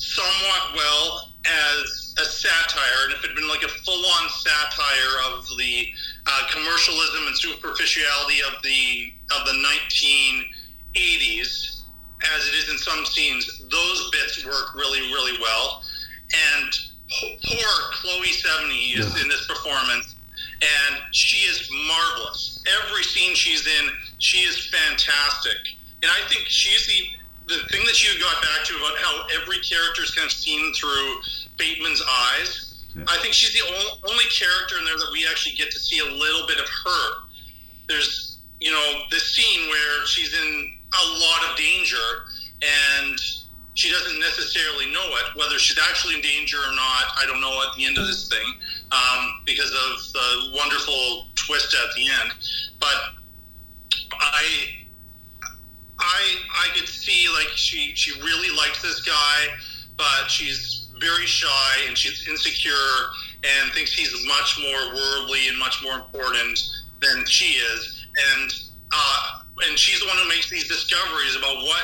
somewhat 0.00 0.74
well 0.74 1.28
as 1.44 2.14
a 2.18 2.24
satire, 2.24 3.04
and 3.04 3.12
if 3.12 3.24
it 3.24 3.28
had 3.28 3.36
been 3.36 3.48
like 3.48 3.62
a 3.62 3.68
full-on 3.68 4.28
satire 4.30 5.14
of 5.28 5.44
the 5.58 5.86
uh, 6.26 6.46
commercialism 6.50 7.26
and 7.26 7.36
superficiality 7.36 8.40
of 8.48 8.62
the 8.62 9.12
of 9.36 9.46
the 9.46 9.52
1980s, 10.96 11.82
as 12.34 12.48
it 12.48 12.54
is 12.54 12.70
in 12.70 12.78
some 12.78 13.04
scenes, 13.04 13.62
those 13.70 14.10
bits 14.10 14.44
work 14.46 14.74
really, 14.74 15.00
really 15.12 15.38
well. 15.40 15.82
And 16.56 16.72
poor 17.44 17.68
Chloe 17.92 18.28
Sevigny 18.28 18.98
is 18.98 19.06
Yeah. 19.14 19.22
in 19.22 19.28
this 19.28 19.46
performance, 19.46 20.14
and 20.62 21.02
she 21.12 21.46
is 21.48 21.68
marvelous. 21.86 22.62
Every 22.84 23.02
scene 23.04 23.34
she's 23.34 23.66
in, 23.66 23.90
she 24.18 24.38
is 24.38 24.66
fantastic. 24.66 25.56
And 26.02 26.10
I 26.10 26.26
think 26.28 26.46
she's 26.48 26.86
the 26.86 27.19
the 27.50 27.66
thing 27.68 27.84
that 27.84 27.98
you 28.02 28.18
got 28.20 28.40
back 28.42 28.64
to 28.64 28.76
about 28.76 28.96
how 28.98 29.26
every 29.42 29.58
character 29.58 30.02
is 30.02 30.14
kind 30.14 30.26
of 30.26 30.32
seen 30.32 30.72
through 30.74 31.20
Bateman's 31.58 32.02
eyes. 32.06 32.70
I 33.06 33.18
think 33.18 33.34
she's 33.34 33.52
the 33.52 33.66
only, 33.66 33.86
only 34.10 34.24
character 34.30 34.78
in 34.78 34.84
there 34.84 34.96
that 34.96 35.10
we 35.12 35.26
actually 35.26 35.56
get 35.56 35.70
to 35.70 35.78
see 35.78 35.98
a 35.98 36.04
little 36.04 36.46
bit 36.46 36.58
of 36.58 36.66
her. 36.66 37.02
There's, 37.88 38.38
you 38.60 38.70
know, 38.70 39.02
this 39.10 39.34
scene 39.34 39.68
where 39.68 40.06
she's 40.06 40.34
in 40.34 40.72
a 40.92 41.06
lot 41.18 41.50
of 41.50 41.56
danger 41.56 42.06
and 42.62 43.18
she 43.74 43.90
doesn't 43.90 44.18
necessarily 44.18 44.86
know 44.92 45.06
it. 45.06 45.38
Whether 45.38 45.58
she's 45.58 45.78
actually 45.78 46.16
in 46.16 46.20
danger 46.22 46.58
or 46.58 46.74
not, 46.74 47.14
I 47.16 47.24
don't 47.26 47.40
know 47.40 47.62
at 47.68 47.76
the 47.76 47.86
end 47.86 47.98
of 47.98 48.06
this 48.06 48.28
thing 48.28 48.54
um, 48.92 49.42
because 49.46 49.70
of 49.70 50.12
the 50.12 50.56
wonderful 50.56 51.26
twist 51.34 51.74
at 51.74 51.94
the 51.94 52.06
end. 52.08 52.32
But 52.80 52.96
I 54.12 54.79
I 56.00 56.36
I 56.66 56.68
could 56.76 56.88
see 56.88 57.28
like 57.32 57.48
she 57.54 57.92
she 57.94 58.18
really 58.20 58.54
likes 58.56 58.82
this 58.82 59.00
guy, 59.02 59.46
but 59.96 60.28
she's 60.30 60.88
very 61.00 61.26
shy 61.26 61.72
and 61.86 61.96
she's 61.96 62.26
insecure 62.28 62.72
and 63.44 63.72
thinks 63.72 63.92
he's 63.92 64.12
much 64.26 64.58
more 64.60 64.94
worldly 64.94 65.48
and 65.48 65.58
much 65.58 65.82
more 65.82 65.94
important 65.94 66.58
than 67.00 67.24
she 67.26 67.54
is. 67.58 68.06
And 68.34 68.52
uh, 68.92 69.40
and 69.68 69.78
she's 69.78 70.00
the 70.00 70.06
one 70.06 70.16
who 70.16 70.28
makes 70.28 70.50
these 70.50 70.68
discoveries 70.68 71.36
about 71.36 71.56
what 71.62 71.82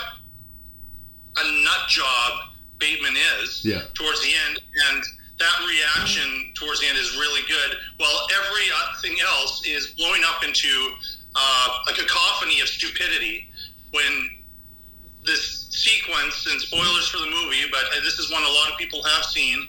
a 1.38 1.62
nut 1.64 1.88
job 1.88 2.32
Bateman 2.78 3.16
is 3.40 3.64
Yeah. 3.64 3.82
towards 3.94 4.20
the 4.22 4.32
end, 4.48 4.60
and 4.90 5.02
that 5.38 5.66
reaction 5.68 6.52
towards 6.54 6.80
the 6.80 6.86
end 6.86 6.98
is 6.98 7.16
really 7.16 7.42
good. 7.48 7.76
While 7.98 8.28
everything 8.36 9.16
else 9.24 9.64
is 9.66 9.88
blowing 9.96 10.22
up 10.24 10.42
into 10.44 10.68
uh, 11.34 11.78
a 11.88 11.92
cacophony 11.92 12.60
of 12.60 12.68
stupidity 12.68 13.50
when 13.92 14.30
this 15.24 15.66
sequence 15.70 16.46
and 16.50 16.60
spoilers 16.60 17.08
for 17.08 17.18
the 17.18 17.26
movie, 17.26 17.66
but 17.70 17.82
this 18.02 18.18
is 18.18 18.30
one 18.30 18.42
a 18.42 18.48
lot 18.48 18.70
of 18.72 18.78
people 18.78 19.02
have 19.02 19.24
seen, 19.24 19.66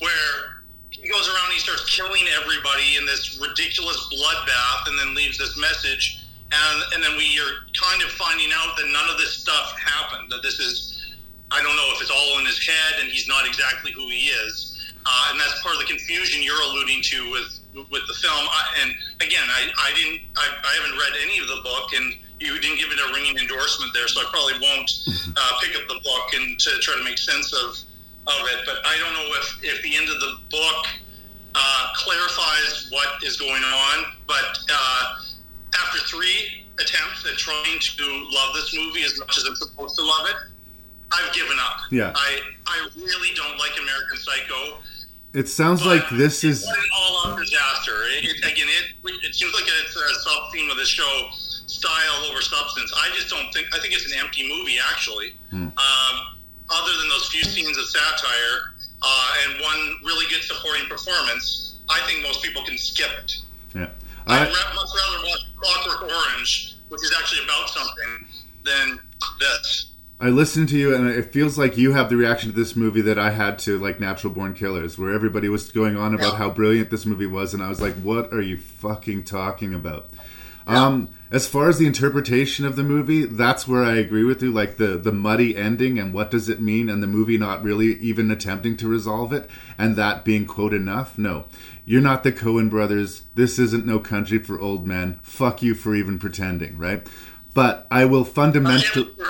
where 0.00 0.62
he 0.90 1.08
goes 1.08 1.28
around 1.28 1.46
and 1.46 1.54
he 1.54 1.60
starts 1.60 1.84
killing 1.94 2.24
everybody 2.40 2.96
in 2.98 3.06
this 3.06 3.38
ridiculous 3.40 3.96
bloodbath, 4.12 4.88
and 4.88 4.98
then 4.98 5.14
leaves 5.14 5.38
this 5.38 5.56
message, 5.58 6.26
and 6.50 6.82
and 6.94 7.02
then 7.02 7.16
we 7.16 7.38
are 7.38 7.66
kind 7.78 8.02
of 8.02 8.10
finding 8.10 8.50
out 8.54 8.76
that 8.76 8.86
none 8.92 9.08
of 9.10 9.18
this 9.18 9.32
stuff 9.34 9.74
happened. 9.78 10.30
That 10.30 10.42
this 10.42 10.58
is, 10.58 11.14
I 11.50 11.62
don't 11.62 11.76
know 11.76 11.88
if 11.94 12.02
it's 12.02 12.10
all 12.10 12.38
in 12.40 12.46
his 12.46 12.58
head, 12.58 13.00
and 13.00 13.10
he's 13.10 13.28
not 13.28 13.46
exactly 13.46 13.92
who 13.92 14.08
he 14.08 14.26
is, 14.46 14.76
uh, 15.06 15.28
and 15.30 15.40
that's 15.40 15.62
part 15.62 15.74
of 15.74 15.80
the 15.80 15.86
confusion 15.86 16.42
you're 16.42 16.60
alluding 16.60 17.02
to 17.02 17.30
with 17.30 17.58
with 17.74 18.02
the 18.06 18.14
film. 18.14 18.44
I, 18.50 18.62
and 18.82 18.90
again, 19.22 19.48
I, 19.48 19.70
I 19.78 19.94
didn't, 19.94 20.20
I, 20.36 20.46
I 20.62 20.72
haven't 20.82 20.98
read 20.98 21.14
any 21.22 21.38
of 21.38 21.48
the 21.48 21.60
book, 21.62 21.94
and 21.94 22.14
you 22.42 22.58
didn't 22.60 22.78
give 22.78 22.90
it 22.90 22.98
a 22.98 23.12
ringing 23.14 23.38
endorsement 23.38 23.94
there, 23.94 24.08
so 24.08 24.20
I 24.20 24.26
probably 24.30 24.58
won't 24.58 24.90
uh, 25.36 25.52
pick 25.62 25.76
up 25.76 25.86
the 25.88 26.00
book 26.02 26.26
and 26.34 26.58
to 26.58 26.70
try 26.80 26.98
to 26.98 27.04
make 27.04 27.18
sense 27.18 27.52
of 27.52 27.78
of 28.26 28.42
it. 28.50 28.66
But 28.66 28.84
I 28.84 28.98
don't 28.98 29.14
know 29.14 29.28
if 29.38 29.46
if 29.62 29.82
the 29.82 29.96
end 29.96 30.08
of 30.08 30.18
the 30.20 30.32
book 30.50 30.86
uh, 31.54 31.92
clarifies 31.94 32.88
what 32.90 33.22
is 33.22 33.36
going 33.36 33.62
on. 33.62 34.04
But 34.26 34.58
uh, 34.70 35.22
after 35.78 35.98
three 36.08 36.66
attempts 36.78 37.26
at 37.30 37.36
trying 37.38 37.78
to 37.78 38.04
love 38.32 38.54
this 38.54 38.74
movie 38.74 39.04
as 39.04 39.18
much 39.18 39.38
as 39.38 39.44
I'm 39.44 39.56
supposed 39.56 39.96
to 39.96 40.02
love 40.02 40.26
it, 40.28 40.36
I've 41.12 41.32
given 41.34 41.56
up. 41.60 41.78
Yeah. 41.90 42.12
I 42.14 42.40
I 42.66 42.88
really 42.96 43.34
don't 43.34 43.58
like 43.58 43.72
American 43.80 44.18
Psycho. 44.18 44.78
It 45.34 45.48
sounds 45.48 45.86
like 45.86 46.08
this 46.10 46.44
is 46.44 46.62
an 46.62 46.74
all-out 46.94 47.38
disaster. 47.38 48.04
It, 48.18 48.24
it, 48.24 48.38
again, 48.44 48.68
it 48.68 49.14
it 49.24 49.34
seems 49.34 49.54
like 49.54 49.64
it's 49.64 49.96
a 49.96 50.14
sub 50.20 50.52
theme 50.52 50.70
of 50.70 50.76
the 50.76 50.84
show, 50.84 51.30
style 51.72 52.24
over 52.30 52.40
substance. 52.40 52.92
I 52.96 53.08
just 53.14 53.28
don't 53.28 53.52
think. 53.52 53.74
I 53.74 53.78
think 53.80 53.94
it's 53.94 54.06
an 54.06 54.18
empty 54.18 54.48
movie, 54.48 54.76
actually. 54.90 55.34
Hmm. 55.50 55.68
Um, 55.68 56.14
other 56.70 56.92
than 56.98 57.08
those 57.08 57.28
few 57.28 57.42
scenes 57.44 57.76
of 57.76 57.84
satire 57.84 58.74
uh, 59.02 59.34
and 59.44 59.60
one 59.60 59.96
really 60.04 60.26
good 60.30 60.42
supporting 60.42 60.86
performance, 60.86 61.78
I 61.88 62.00
think 62.06 62.22
most 62.22 62.42
people 62.42 62.62
can 62.64 62.78
skip 62.78 63.10
it. 63.18 63.36
yeah. 63.74 63.88
I'd 64.26 64.42
I, 64.42 64.44
ra- 64.44 64.74
much 64.74 64.88
rather 64.96 65.24
watch 65.26 65.40
Clockwork 65.56 66.02
Orange, 66.12 66.76
which 66.88 67.02
is 67.02 67.12
actually 67.18 67.44
about 67.44 67.68
something, 67.68 68.26
than 68.64 68.98
this. 69.40 69.88
I 70.20 70.28
listened 70.28 70.68
to 70.68 70.78
you, 70.78 70.94
and 70.94 71.08
it 71.08 71.32
feels 71.32 71.58
like 71.58 71.76
you 71.76 71.94
have 71.94 72.08
the 72.08 72.16
reaction 72.16 72.52
to 72.52 72.56
this 72.56 72.76
movie 72.76 73.00
that 73.00 73.18
I 73.18 73.30
had 73.30 73.58
to 73.60 73.76
like 73.80 73.98
Natural 73.98 74.32
Born 74.32 74.54
Killers, 74.54 74.96
where 74.96 75.12
everybody 75.12 75.48
was 75.48 75.72
going 75.72 75.96
on 75.96 76.14
about 76.14 76.36
how 76.36 76.48
brilliant 76.48 76.90
this 76.90 77.04
movie 77.04 77.26
was, 77.26 77.52
and 77.52 77.60
I 77.60 77.68
was 77.68 77.80
like, 77.80 77.94
"What 77.94 78.32
are 78.32 78.40
you 78.40 78.56
fucking 78.56 79.24
talking 79.24 79.74
about?" 79.74 80.10
Um, 80.64 81.08
as 81.32 81.48
far 81.48 81.70
as 81.70 81.78
the 81.78 81.86
interpretation 81.86 82.66
of 82.66 82.76
the 82.76 82.82
movie, 82.82 83.24
that's 83.24 83.66
where 83.66 83.82
I 83.82 83.96
agree 83.96 84.22
with 84.22 84.42
you. 84.42 84.52
Like 84.52 84.76
the 84.76 84.98
the 84.98 85.12
muddy 85.12 85.56
ending 85.56 85.98
and 85.98 86.12
what 86.12 86.30
does 86.30 86.50
it 86.50 86.60
mean, 86.60 86.90
and 86.90 87.02
the 87.02 87.06
movie 87.06 87.38
not 87.38 87.64
really 87.64 87.94
even 88.00 88.30
attempting 88.30 88.76
to 88.76 88.86
resolve 88.88 89.32
it, 89.32 89.48
and 89.78 89.96
that 89.96 90.26
being 90.26 90.44
quote 90.44 90.74
enough. 90.74 91.16
No, 91.16 91.46
you're 91.86 92.02
not 92.02 92.22
the 92.22 92.32
Coen 92.32 92.68
brothers. 92.68 93.22
This 93.34 93.58
isn't 93.58 93.86
no 93.86 93.98
country 93.98 94.38
for 94.38 94.60
old 94.60 94.86
men. 94.86 95.20
Fuck 95.22 95.62
you 95.62 95.74
for 95.74 95.94
even 95.94 96.18
pretending, 96.18 96.76
right? 96.76 97.06
But 97.54 97.86
I 97.90 98.04
will 98.04 98.24
fundamentally. 98.24 99.10
We're 99.18 99.24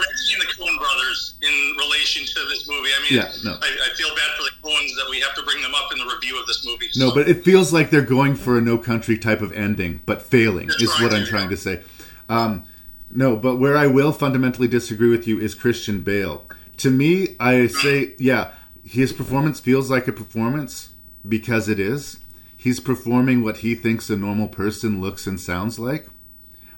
in 1.42 1.76
relation 1.76 2.24
to 2.24 2.40
this 2.48 2.68
movie. 2.68 2.88
I 2.96 3.02
mean, 3.02 3.20
Yeah, 3.20 3.32
no. 3.44 3.58
I, 3.60 3.66
I 3.66 3.94
feel 3.94 4.08
bad 4.14 4.30
for 4.36 4.44
the 4.44 4.50
Coens 4.62 4.94
that 4.96 5.06
we 5.10 5.20
have 5.20 5.34
to 5.34 5.42
bring 5.42 5.60
them 5.60 5.74
up 5.74 5.92
in 5.92 5.98
the 5.98 6.06
review 6.06 6.40
of 6.40 6.46
this 6.46 6.64
movie. 6.64 6.88
No, 6.96 7.12
but 7.12 7.28
it 7.28 7.44
feels 7.44 7.72
like 7.72 7.90
they're 7.90 8.02
going 8.02 8.36
for 8.36 8.56
a 8.56 8.60
no 8.60 8.78
country 8.78 9.18
type 9.18 9.40
of 9.40 9.52
ending, 9.52 10.00
but 10.06 10.22
failing 10.22 10.68
They're 10.68 10.82
is 10.82 10.90
trying 10.90 11.02
what 11.02 11.14
I'm 11.14 11.22
yeah. 11.22 11.28
trying 11.28 11.50
to 11.50 11.56
say. 11.56 11.82
Um, 12.28 12.64
no, 13.10 13.36
but 13.36 13.56
where 13.56 13.76
I 13.76 13.88
will 13.88 14.12
fundamentally 14.12 14.68
disagree 14.68 15.10
with 15.10 15.26
you 15.26 15.38
is 15.38 15.54
Christian 15.54 16.00
Bale. 16.00 16.46
To 16.78 16.90
me, 16.90 17.36
I 17.38 17.66
say, 17.66 18.14
yeah, 18.18 18.52
his 18.84 19.12
performance 19.12 19.60
feels 19.60 19.90
like 19.90 20.08
a 20.08 20.12
performance 20.12 20.90
because 21.28 21.68
it 21.68 21.78
is. 21.78 22.20
He's 22.56 22.80
performing 22.80 23.42
what 23.42 23.58
he 23.58 23.74
thinks 23.74 24.08
a 24.08 24.16
normal 24.16 24.48
person 24.48 25.00
looks 25.00 25.26
and 25.26 25.40
sounds 25.40 25.78
like. 25.78 26.08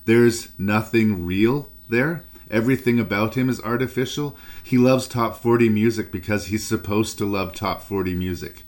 There's 0.07 0.49
nothing 0.59 1.24
real 1.24 1.69
there. 1.89 2.24
Everything 2.50 3.00
about 3.00 3.34
him 3.34 3.48
is 3.48 3.60
artificial. 3.60 4.36
He 4.62 4.78
loves 4.78 5.08
top 5.08 5.36
40 5.36 5.68
music 5.68 6.12
because 6.12 6.46
he's 6.46 6.66
supposed 6.66 7.18
to 7.18 7.24
love 7.24 7.54
top 7.54 7.82
40 7.82 8.14
music. 8.14 8.62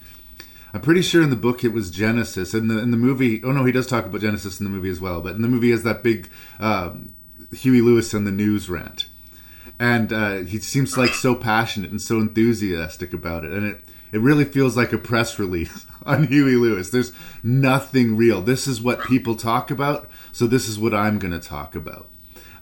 I'm 0.72 0.80
pretty 0.80 1.02
sure 1.02 1.22
in 1.22 1.30
the 1.30 1.36
book 1.36 1.64
it 1.64 1.72
was 1.72 1.90
Genesis. 1.90 2.52
In 2.52 2.68
the 2.68 2.78
in 2.78 2.90
the 2.90 2.96
movie, 2.96 3.42
oh 3.42 3.52
no, 3.52 3.64
he 3.64 3.72
does 3.72 3.86
talk 3.86 4.04
about 4.04 4.20
Genesis 4.20 4.60
in 4.60 4.64
the 4.64 4.70
movie 4.70 4.90
as 4.90 5.00
well. 5.00 5.20
But 5.20 5.34
in 5.34 5.42
the 5.42 5.48
movie, 5.48 5.70
has 5.70 5.84
that 5.84 6.02
big 6.02 6.28
um, 6.60 7.14
Huey 7.50 7.80
Lewis 7.80 8.12
and 8.12 8.26
the 8.26 8.30
news 8.32 8.68
rant, 8.68 9.08
and 9.78 10.12
uh, 10.12 10.34
he 10.40 10.58
seems 10.58 10.98
like 10.98 11.14
so 11.14 11.34
passionate 11.34 11.90
and 11.90 12.02
so 12.02 12.18
enthusiastic 12.18 13.14
about 13.14 13.44
it, 13.44 13.52
and 13.52 13.66
it 13.66 13.80
it 14.12 14.20
really 14.20 14.44
feels 14.44 14.76
like 14.76 14.92
a 14.92 14.98
press 14.98 15.38
release 15.38 15.86
on 16.02 16.26
Huey 16.26 16.56
Lewis. 16.56 16.90
There's 16.90 17.12
nothing 17.42 18.16
real. 18.16 18.42
This 18.42 18.66
is 18.66 18.80
what 18.80 19.04
people 19.04 19.34
talk 19.34 19.70
about, 19.70 20.10
so 20.32 20.46
this 20.46 20.68
is 20.68 20.78
what 20.78 20.94
I'm 20.94 21.18
going 21.18 21.32
to 21.32 21.40
talk 21.40 21.74
about. 21.74 22.08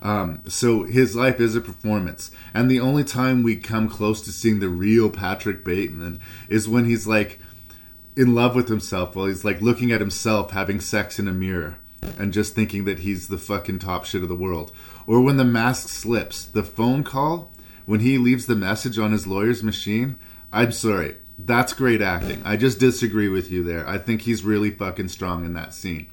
Um, 0.04 0.42
so 0.46 0.82
his 0.84 1.16
life 1.16 1.40
is 1.40 1.56
a 1.56 1.62
performance, 1.62 2.30
and 2.52 2.70
the 2.70 2.78
only 2.78 3.04
time 3.04 3.42
we 3.42 3.56
come 3.56 3.88
close 3.88 4.20
to 4.22 4.32
seeing 4.32 4.60
the 4.60 4.68
real 4.68 5.08
Patrick 5.08 5.64
Bateman 5.64 6.20
is 6.48 6.68
when 6.68 6.84
he's 6.84 7.06
like 7.06 7.40
in 8.14 8.34
love 8.34 8.54
with 8.54 8.68
himself 8.68 9.16
while 9.16 9.26
he's 9.26 9.44
like 9.44 9.60
looking 9.62 9.90
at 9.90 10.00
himself 10.00 10.50
having 10.52 10.78
sex 10.78 11.18
in 11.18 11.26
a 11.26 11.32
mirror 11.32 11.78
and 12.18 12.32
just 12.32 12.54
thinking 12.54 12.84
that 12.84 13.00
he's 13.00 13.28
the 13.28 13.38
fucking 13.38 13.78
top 13.78 14.04
shit 14.04 14.22
of 14.22 14.28
the 14.28 14.36
world. 14.36 14.72
Or 15.06 15.22
when 15.22 15.38
the 15.38 15.44
mask 15.44 15.88
slips, 15.88 16.44
the 16.44 16.62
phone 16.62 17.02
call, 17.02 17.50
when 17.86 18.00
he 18.00 18.18
leaves 18.18 18.46
the 18.46 18.54
message 18.54 18.98
on 18.98 19.12
his 19.12 19.26
lawyer's 19.26 19.62
machine, 19.62 20.16
I'm 20.52 20.70
sorry. 20.72 21.16
That's 21.38 21.72
great 21.72 22.00
acting. 22.00 22.42
I 22.44 22.56
just 22.56 22.78
disagree 22.78 23.28
with 23.28 23.50
you 23.50 23.64
there. 23.64 23.88
I 23.88 23.98
think 23.98 24.22
he's 24.22 24.44
really 24.44 24.70
fucking 24.70 25.08
strong 25.08 25.44
in 25.44 25.54
that 25.54 25.74
scene. 25.74 26.08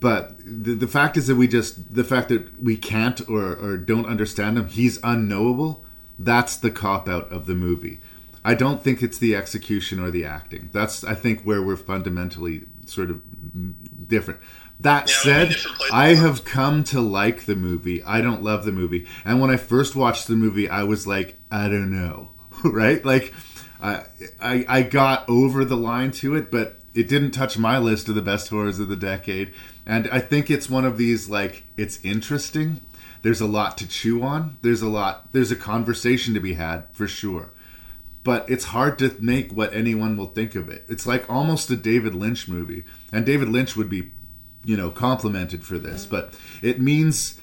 But 0.00 0.38
the, 0.38 0.74
the 0.74 0.88
fact 0.88 1.16
is 1.16 1.26
that 1.26 1.36
we 1.36 1.46
just, 1.46 1.94
the 1.94 2.04
fact 2.04 2.30
that 2.30 2.62
we 2.62 2.76
can't 2.76 3.20
or, 3.28 3.54
or 3.54 3.76
don't 3.76 4.06
understand 4.06 4.56
him, 4.58 4.68
he's 4.68 4.98
unknowable, 5.02 5.84
that's 6.18 6.56
the 6.56 6.70
cop 6.70 7.08
out 7.08 7.30
of 7.30 7.46
the 7.46 7.54
movie. 7.54 8.00
I 8.44 8.54
don't 8.54 8.82
think 8.82 9.02
it's 9.02 9.18
the 9.18 9.36
execution 9.36 10.00
or 10.00 10.10
the 10.10 10.24
acting. 10.24 10.70
That's, 10.72 11.04
I 11.04 11.14
think, 11.14 11.42
where 11.42 11.62
we're 11.62 11.76
fundamentally 11.76 12.62
sort 12.86 13.10
of 13.10 13.20
different. 14.08 14.40
That 14.80 15.08
Yeah, 15.08 15.14
said, 15.14 15.48
we're 15.48 15.54
different 15.54 15.76
places. 15.76 15.92
I 15.92 16.14
have 16.14 16.44
come 16.44 16.84
to 16.84 17.00
like 17.02 17.44
the 17.44 17.54
movie. 17.56 18.02
I 18.02 18.22
don't 18.22 18.42
love 18.42 18.64
the 18.64 18.72
movie. 18.72 19.06
And 19.26 19.40
when 19.40 19.50
I 19.50 19.58
first 19.58 19.94
watched 19.94 20.26
the 20.26 20.36
movie, 20.36 20.68
I 20.70 20.84
was 20.84 21.06
like, 21.06 21.36
I 21.50 21.68
don't 21.68 21.90
know. 21.90 22.30
right? 22.64 23.04
Like 23.04 23.34
I, 23.80 24.04
I 24.40 24.64
I 24.68 24.82
got 24.82 25.28
over 25.28 25.64
the 25.64 25.76
line 25.76 26.10
to 26.12 26.34
it, 26.34 26.50
but 26.50 26.80
it 26.94 27.08
didn't 27.08 27.30
touch 27.32 27.56
my 27.58 27.78
list 27.78 28.08
of 28.08 28.14
the 28.14 28.22
best 28.22 28.48
horrors 28.48 28.78
of 28.78 28.88
the 28.88 28.96
decade. 28.96 29.52
And 29.90 30.08
I 30.12 30.20
think 30.20 30.50
it's 30.50 30.70
one 30.70 30.84
of 30.84 30.96
these 30.98 31.28
like 31.28 31.64
it's 31.76 31.98
interesting. 32.04 32.80
There's 33.22 33.40
a 33.40 33.46
lot 33.46 33.76
to 33.78 33.88
chew 33.88 34.22
on. 34.22 34.56
There's 34.62 34.82
a 34.82 34.88
lot 34.88 35.32
there's 35.32 35.50
a 35.50 35.56
conversation 35.56 36.32
to 36.34 36.40
be 36.40 36.54
had 36.54 36.84
for 36.92 37.08
sure. 37.08 37.50
But 38.22 38.48
it's 38.48 38.66
hard 38.66 38.98
to 39.00 39.16
make 39.18 39.50
what 39.52 39.74
anyone 39.74 40.16
will 40.16 40.28
think 40.28 40.54
of 40.54 40.68
it. 40.68 40.84
It's 40.88 41.06
like 41.06 41.28
almost 41.28 41.70
a 41.70 41.76
David 41.76 42.14
Lynch 42.14 42.46
movie. 42.46 42.84
And 43.12 43.26
David 43.26 43.48
Lynch 43.48 43.76
would 43.76 43.90
be 43.90 44.12
you 44.64 44.76
know 44.76 44.90
complimented 44.90 45.64
for 45.64 45.78
this 45.78 46.04
but 46.04 46.34
it 46.60 46.78
means 46.78 47.40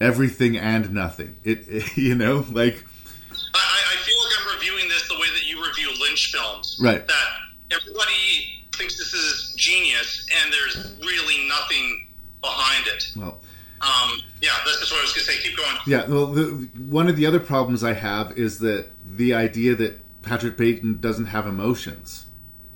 everything 0.00 0.56
and 0.56 0.90
nothing 0.90 1.36
it, 1.44 1.58
it- 1.68 1.96
you 2.08 2.14
know 2.14 2.46
like 2.50 2.82
I, 3.30 3.58
I 3.58 3.92
I 3.92 3.96
feel 4.06 4.16
like 4.24 4.32
I'm 4.40 4.54
reviewing 4.56 4.88
this 4.88 5.06
the 5.06 5.14
way 5.14 5.26
that 5.34 5.46
you 5.46 5.62
review 5.64 5.90
Lynch 6.00 6.32
films. 6.32 6.78
Right. 6.82 7.06
That 7.06 7.28
everybody 7.70 8.59
thinks 8.80 8.96
this 8.96 9.12
is 9.12 9.54
genius, 9.56 10.26
and 10.42 10.52
there's 10.52 10.96
really 11.00 11.46
nothing 11.48 12.08
behind 12.40 12.86
it. 12.86 13.12
well 13.16 13.38
Um, 13.82 14.20
yeah, 14.40 14.50
that's 14.64 14.80
just 14.80 14.90
what 14.92 15.00
I 15.00 15.02
was 15.02 15.12
going 15.12 15.26
to 15.26 15.32
say. 15.32 15.38
Keep 15.46 15.56
going. 15.56 15.76
yeah 15.86 16.06
well 16.08 16.26
the, 16.26 16.68
one 16.78 17.08
of 17.08 17.16
the 17.16 17.26
other 17.26 17.40
problems 17.40 17.84
i 17.84 17.92
have 17.92 18.36
is 18.38 18.58
that 18.60 18.86
the 19.04 19.32
idea 19.34 19.74
that 19.74 19.98
patrick 20.22 20.56
bateman 20.56 21.00
doesn't 21.00 21.26
have 21.26 21.46
emotions 21.46 22.26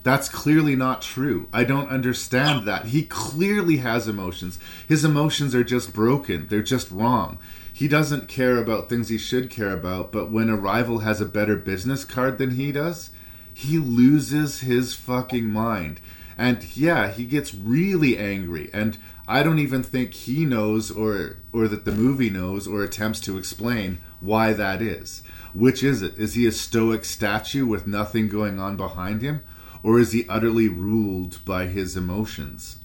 that's 0.02 0.28
clearly 0.28 0.74
not 0.76 1.00
true 1.02 1.48
i 1.52 1.62
don't 1.64 1.88
understand 1.88 2.66
that 2.66 2.86
he 2.86 3.02
clearly 3.04 3.78
has 3.78 4.06
emotions 4.08 4.58
his 4.88 5.04
emotions 5.04 5.54
are 5.54 5.64
just 5.64 5.92
broken 5.92 6.46
they're 6.48 6.62
just 6.62 6.90
wrong 6.90 7.38
he 7.72 7.86
doesn't 7.88 8.28
care 8.28 8.56
about 8.58 8.88
things 8.88 9.08
he 9.08 9.18
should 9.18 9.50
care 9.50 9.72
about 9.72 10.10
but 10.12 10.30
when 10.30 10.48
a 10.48 10.56
rival 10.56 11.00
has 11.00 11.20
a 11.20 11.26
better 11.26 11.56
business 11.56 12.04
card 12.04 12.38
than 12.38 12.52
he 12.52 12.72
does 12.72 13.10
he 13.54 13.78
loses 13.78 14.60
his 14.60 14.94
fucking 14.94 15.50
mind. 15.50 16.00
And 16.36 16.76
yeah, 16.76 17.10
he 17.12 17.24
gets 17.24 17.54
really 17.54 18.18
angry. 18.18 18.68
And 18.74 18.98
I 19.26 19.42
don't 19.42 19.60
even 19.60 19.82
think 19.82 20.12
he 20.12 20.44
knows 20.44 20.90
or 20.90 21.38
or 21.52 21.68
that 21.68 21.84
the 21.84 21.92
movie 21.92 22.30
knows 22.30 22.66
or 22.66 22.82
attempts 22.82 23.20
to 23.20 23.38
explain 23.38 23.98
why 24.20 24.52
that 24.52 24.82
is. 24.82 25.22
Which 25.54 25.84
is 25.84 26.02
it? 26.02 26.18
Is 26.18 26.34
he 26.34 26.46
a 26.46 26.52
stoic 26.52 27.04
statue 27.04 27.64
with 27.64 27.86
nothing 27.86 28.28
going 28.28 28.58
on 28.58 28.76
behind 28.76 29.22
him? 29.22 29.42
Or 29.82 30.00
is 30.00 30.12
he 30.12 30.26
utterly 30.28 30.68
ruled 30.68 31.44
by 31.44 31.66
his 31.66 31.96
emotions? 31.96 32.78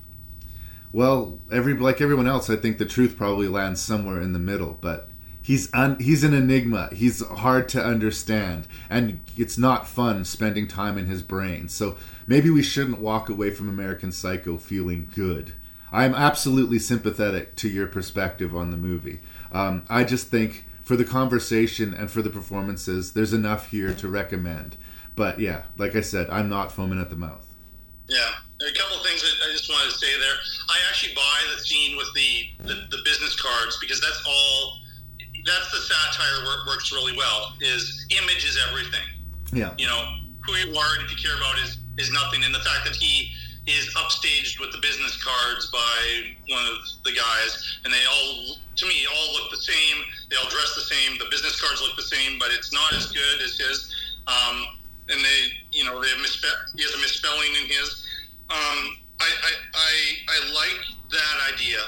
Well, 0.92 1.40
every 1.52 1.74
like 1.74 2.02
everyone 2.02 2.28
else, 2.28 2.50
I 2.50 2.56
think 2.56 2.78
the 2.78 2.86
truth 2.86 3.18
probably 3.18 3.48
lands 3.48 3.82
somewhere 3.82 4.22
in 4.22 4.34
the 4.34 4.40
middle, 4.40 4.78
but 4.80 5.10
he's 5.50 5.74
un, 5.74 5.98
he's 6.00 6.24
an 6.24 6.32
enigma. 6.32 6.90
He's 6.94 7.26
hard 7.26 7.68
to 7.70 7.84
understand, 7.84 8.68
and 8.88 9.20
it's 9.36 9.58
not 9.58 9.88
fun 9.88 10.24
spending 10.24 10.68
time 10.68 10.96
in 10.96 11.08
his 11.08 11.24
brain. 11.24 11.68
So 11.70 11.98
maybe 12.28 12.52
we 12.52 12.62
shouldn't 12.62 13.00
walk 13.00 13.30
away 13.30 13.50
from 13.50 13.68
American 13.68 14.12
Psycho 14.12 14.60
feeling 14.60 15.10
good. 15.16 15.54
I'm 15.92 16.14
absolutely 16.14 16.78
sympathetic 16.78 17.56
to 17.56 17.68
your 17.68 17.88
perspective 17.88 18.56
on 18.56 18.70
the 18.70 18.78
movie. 18.78 19.22
Um, 19.52 19.86
I 19.90 20.04
just 20.04 20.28
think 20.28 20.66
for 20.84 20.96
the 20.96 21.04
conversation 21.04 21.96
and 21.96 22.12
for 22.12 22.22
the 22.22 22.30
performances, 22.30 23.14
there's 23.14 23.34
enough 23.34 23.72
here 23.72 23.96
to 23.96 24.08
recommend. 24.08 24.78
But 25.16 25.40
yeah, 25.40 25.64
like 25.78 25.96
I 25.96 26.02
said, 26.02 26.30
I'm 26.30 26.48
not 26.48 26.72
foaming 26.72 27.02
at 27.02 27.10
the 27.10 27.16
mouth. 27.16 27.48
Yeah, 28.08 28.18
a 28.62 28.78
couple 28.78 28.98
of 28.98 29.04
things 29.04 29.24
that 29.24 29.50
I 29.50 29.52
just 29.52 29.68
wanted 29.68 29.90
to 29.90 29.98
say 29.98 30.14
there. 30.20 30.36
I 30.70 30.78
actually 30.90 31.16
buy 31.16 31.56
the 31.56 31.60
scene 31.60 31.98
with 31.98 32.14
the, 32.14 32.50
the, 32.66 32.98
the 32.98 33.02
business 33.04 33.36
cards 33.42 33.80
because 33.82 34.00
that's 34.00 34.24
all. 34.28 34.78
That's 35.46 35.72
the 35.72 35.78
satire 35.78 36.46
where 36.46 36.62
it 36.62 36.68
works 36.68 36.92
really 36.92 37.16
well. 37.16 37.54
Is 37.62 38.06
image 38.12 38.46
is 38.46 38.58
everything. 38.70 39.08
Yeah. 39.54 39.74
You 39.78 39.88
know 39.88 40.18
who 40.46 40.54
you 40.54 40.76
are 40.76 40.96
and 40.96 41.04
if 41.06 41.12
you 41.12 41.18
care 41.18 41.38
about 41.38 41.58
is 41.60 41.78
is 41.98 42.12
nothing. 42.12 42.44
And 42.44 42.54
the 42.54 42.60
fact 42.60 42.86
that 42.86 42.96
he 42.96 43.32
is 43.68 43.94
upstaged 43.94 44.60
with 44.60 44.72
the 44.72 44.80
business 44.80 45.22
cards 45.22 45.70
by 45.70 46.34
one 46.50 46.66
of 46.66 46.80
the 47.06 47.12
guys, 47.12 47.80
and 47.84 47.94
they 47.94 48.02
all, 48.10 48.58
to 48.76 48.86
me, 48.88 49.06
all 49.06 49.34
look 49.34 49.52
the 49.52 49.62
same. 49.62 49.98
They 50.30 50.38
all 50.38 50.50
dress 50.50 50.74
the 50.76 50.82
same. 50.82 51.20
The 51.20 51.30
business 51.30 51.60
cards 51.62 51.82
look 51.82 51.96
the 51.96 52.08
same, 52.08 52.40
but 52.40 52.50
it's 52.52 52.74
not 52.74 52.94
as 52.94 53.12
good 53.12 53.38
as 53.44 53.60
his. 53.60 53.94
Um, 54.26 54.66
and 55.10 55.20
they, 55.22 55.40
you 55.72 55.86
know, 55.86 56.02
they 56.02 56.10
have 56.10 56.22
misspell. 56.22 56.52
He 56.76 56.84
has 56.84 56.94
a 56.94 57.02
misspelling 57.02 57.52
in 57.62 57.68
his. 57.68 58.06
Um, 58.50 58.98
I, 59.20 59.30
I, 59.30 59.52
I, 59.74 59.94
I 60.30 60.38
like 60.54 60.82
that 61.12 61.54
idea. 61.54 61.80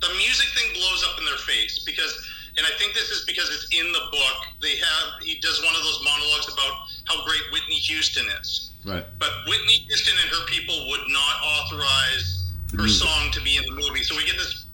The 0.00 0.08
music 0.18 0.48
thing 0.52 0.72
blows 0.74 1.04
up 1.08 1.18
in 1.18 1.24
their 1.24 1.40
face 1.40 1.84
because, 1.84 2.12
and 2.56 2.64
I 2.66 2.72
think 2.78 2.94
this 2.94 3.10
is 3.10 3.24
because 3.26 3.48
it's 3.52 3.68
in 3.78 3.86
the 3.92 4.04
book. 4.10 4.36
They 4.62 4.76
have 4.76 5.22
he 5.22 5.38
does 5.40 5.60
one 5.64 5.74
of 5.76 5.82
those 5.82 6.00
monologues 6.04 6.48
about 6.52 6.74
how 7.06 7.24
great 7.24 7.42
Whitney 7.52 7.76
Houston 7.90 8.24
is. 8.40 8.72
Right. 8.84 9.04
But 9.18 9.30
Whitney 9.48 9.84
Houston 9.90 10.14
and 10.22 10.28
her 10.30 10.44
people 10.46 10.88
would 10.88 11.04
not 11.08 11.36
authorize 11.42 12.52
The 12.70 12.78
her 12.78 12.82
music. 12.88 13.06
song 13.06 13.30
to 13.32 13.40
be 13.42 13.56
in 13.56 13.64
the 13.64 13.76
movie. 13.76 14.02
So 14.04 14.16
we 14.16 14.24
get 14.24 14.38
this 14.38 14.66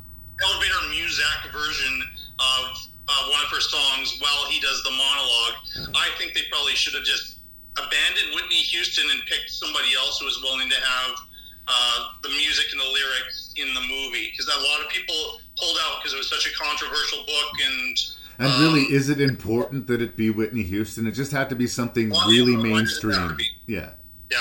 elevator 0.42 0.78
music 0.90 1.24
version 1.52 2.02
of 2.38 2.62
uh, 3.08 3.22
one 3.30 3.40
of 3.42 3.50
her 3.50 3.60
songs 3.60 4.18
while 4.20 4.46
he 4.46 4.60
does 4.60 4.82
the 4.84 4.90
monologue. 4.94 5.94
I 5.96 6.08
think 6.18 6.34
they 6.34 6.42
probably 6.50 6.74
should 6.74 6.94
have 6.94 7.04
just 7.04 7.38
abandoned 7.76 8.34
Whitney 8.34 8.60
Houston 8.68 9.08
and 9.10 9.20
picked 9.26 9.50
somebody 9.50 9.94
else 9.96 10.18
who 10.20 10.26
was 10.26 10.38
willing 10.42 10.68
to 10.68 10.76
have 10.76 11.12
uh, 11.68 11.98
the 12.22 12.28
music 12.30 12.66
and 12.72 12.80
the 12.80 12.90
lyrics 12.92 13.54
in 13.56 13.72
the 13.74 13.80
movie. 13.80 14.28
Because 14.30 14.46
a 14.52 14.60
lot 14.70 14.80
of 14.84 14.88
people 14.92 15.40
pulled 15.62 15.78
out 15.86 16.02
because 16.02 16.14
it 16.14 16.18
was 16.18 16.28
such 16.28 16.50
a 16.50 16.54
controversial 16.58 17.22
book 17.24 17.52
and. 17.62 17.96
And 18.38 18.50
really, 18.58 18.82
is 18.90 19.08
it 19.08 19.20
important 19.20 19.86
that 19.86 20.02
it 20.02 20.16
be 20.16 20.30
Whitney 20.30 20.64
Houston? 20.64 21.06
It 21.06 21.12
just 21.12 21.30
had 21.30 21.48
to 21.50 21.54
be 21.54 21.68
something 21.68 22.10
Well, 22.10 22.26
really 22.28 22.56
why 22.56 22.80
does 22.80 22.98
it 22.98 23.14
have 23.14 23.36
mainstream. 23.36 23.36
Yeah. 23.66 23.90
Yeah. 24.32 24.40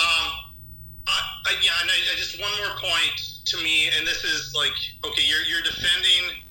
Um, 0.00 0.28
I, 1.06 1.20
I, 1.46 1.52
yeah, 1.62 1.70
and 1.84 1.90
I, 1.90 1.98
I 2.10 2.16
just 2.16 2.40
one 2.40 2.50
more 2.58 2.74
point 2.80 3.44
to 3.44 3.56
me, 3.62 3.92
and 3.94 4.08
this 4.08 4.24
is 4.24 4.54
like, 4.56 4.72
okay, 5.04 5.22
you're 5.22 5.44
you're 5.46 5.62
defending 5.62 6.42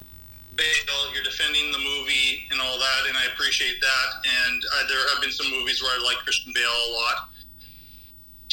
Bale, 0.56 1.14
you're 1.16 1.24
defending 1.24 1.72
the 1.72 1.80
movie 1.80 2.44
and 2.52 2.60
all 2.60 2.78
that, 2.78 3.02
and 3.08 3.18
I 3.18 3.26
appreciate 3.34 3.80
that. 3.82 4.10
And 4.28 4.62
uh, 4.76 4.88
there 4.88 5.00
have 5.16 5.22
been 5.22 5.32
some 5.32 5.50
movies 5.50 5.82
where 5.82 5.92
I 5.92 6.04
like 6.04 6.18
Christian 6.18 6.52
Bale 6.54 6.68
a 6.68 6.92
lot. 6.94 7.32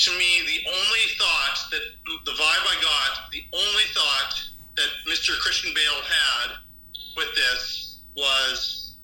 To 0.07 0.11
me, 0.15 0.47
the 0.47 0.71
only 0.71 1.05
thought 1.19 1.59
that 1.71 1.83
the 2.25 2.33
vibe 2.33 2.65
I 2.65 2.77
got, 2.81 3.31
the 3.33 3.43
only 3.53 3.87
thought 3.91 4.35
that 4.77 4.89
Mr. 5.09 5.39
Christian 5.41 5.73
Bale 5.75 6.03
had 6.05 6.57
with 7.17 7.35
this 7.35 7.99
was, 8.17 8.95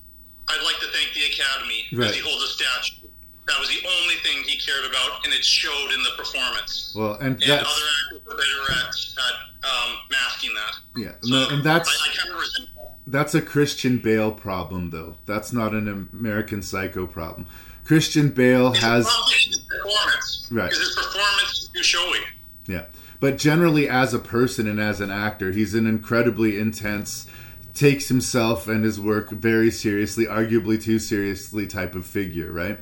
I'd 0.47 0.63
like 0.63 0.79
to 0.79 0.87
thank 0.87 1.13
the 1.13 1.25
Academy 1.31 1.85
because 1.89 2.05
Right. 2.07 2.15
he 2.15 2.21
holds 2.21 2.43
a 2.43 2.47
statue. 2.47 3.07
That 3.47 3.59
was 3.59 3.67
the 3.69 3.85
only 4.01 4.15
thing 4.23 4.41
he 4.45 4.57
cared 4.57 4.85
about, 4.85 5.25
and 5.25 5.33
it 5.33 5.43
showed 5.43 5.91
in 5.93 6.01
the 6.03 6.11
performance. 6.17 6.93
Well, 6.95 7.15
and 7.15 7.41
And 7.43 7.51
other 7.51 7.61
actors 7.61 8.21
are 8.31 8.37
better 8.37 8.71
at, 8.71 8.95
at 9.19 9.69
um, 9.69 9.97
masking 10.09 10.53
that. 10.53 10.73
yeah, 10.95 11.11
no, 11.25 11.49
and 11.49 11.61
that's 11.63 11.89
I, 11.89 12.09
I 12.11 12.15
kind 12.15 12.33
of 12.33 12.39
resent 12.39 12.69
that. 12.75 12.95
that's 13.07 13.35
a 13.35 13.41
Christian 13.41 13.97
Bale 13.97 14.31
problem, 14.31 14.91
though. 14.91 15.17
That's 15.25 15.51
not 15.51 15.73
an 15.73 16.07
American 16.13 16.61
Psycho 16.61 17.05
problem. 17.05 17.45
Christian 17.83 18.29
Bale 18.29 18.71
has 18.75 19.03
Well, 19.05 19.25
his 19.27 19.57
performance, 19.59 20.47
Right. 20.49 20.69
Because 20.69 20.79
his 20.87 20.95
performance 20.95 21.51
is 21.63 21.67
too 21.75 21.83
showy. 21.83 22.19
Yeah. 22.67 22.85
But 23.23 23.37
generally, 23.37 23.87
as 23.87 24.13
a 24.13 24.19
person 24.19 24.67
and 24.67 24.81
as 24.81 24.99
an 24.99 25.09
actor, 25.09 25.53
he's 25.53 25.73
an 25.75 25.87
incredibly 25.87 26.59
intense, 26.59 27.25
takes 27.73 28.09
himself 28.09 28.67
and 28.67 28.83
his 28.83 28.99
work 28.99 29.29
very 29.29 29.71
seriously, 29.71 30.25
arguably 30.25 30.83
too 30.83 30.99
seriously 30.99 31.65
type 31.65 31.95
of 31.95 32.05
figure, 32.05 32.51
right? 32.51 32.79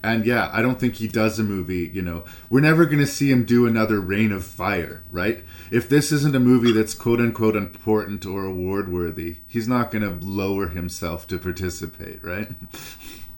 And 0.00 0.24
yeah, 0.24 0.48
I 0.52 0.62
don't 0.62 0.78
think 0.78 0.94
he 0.94 1.08
does 1.08 1.40
a 1.40 1.42
movie, 1.42 1.90
you 1.92 2.02
know. 2.02 2.24
We're 2.48 2.60
never 2.60 2.86
going 2.86 3.00
to 3.00 3.06
see 3.06 3.32
him 3.32 3.44
do 3.44 3.66
another 3.66 4.00
Reign 4.00 4.30
of 4.30 4.44
Fire, 4.46 5.02
right? 5.10 5.42
If 5.72 5.88
this 5.88 6.12
isn't 6.12 6.36
a 6.36 6.38
movie 6.38 6.70
that's 6.70 6.94
quote 6.94 7.18
unquote 7.18 7.56
important 7.56 8.24
or 8.24 8.44
award 8.44 8.92
worthy, 8.92 9.38
he's 9.48 9.66
not 9.66 9.90
going 9.90 10.04
to 10.04 10.24
lower 10.24 10.68
himself 10.68 11.26
to 11.26 11.36
participate, 11.36 12.22
right? 12.22 12.46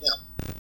Yeah. 0.02 0.08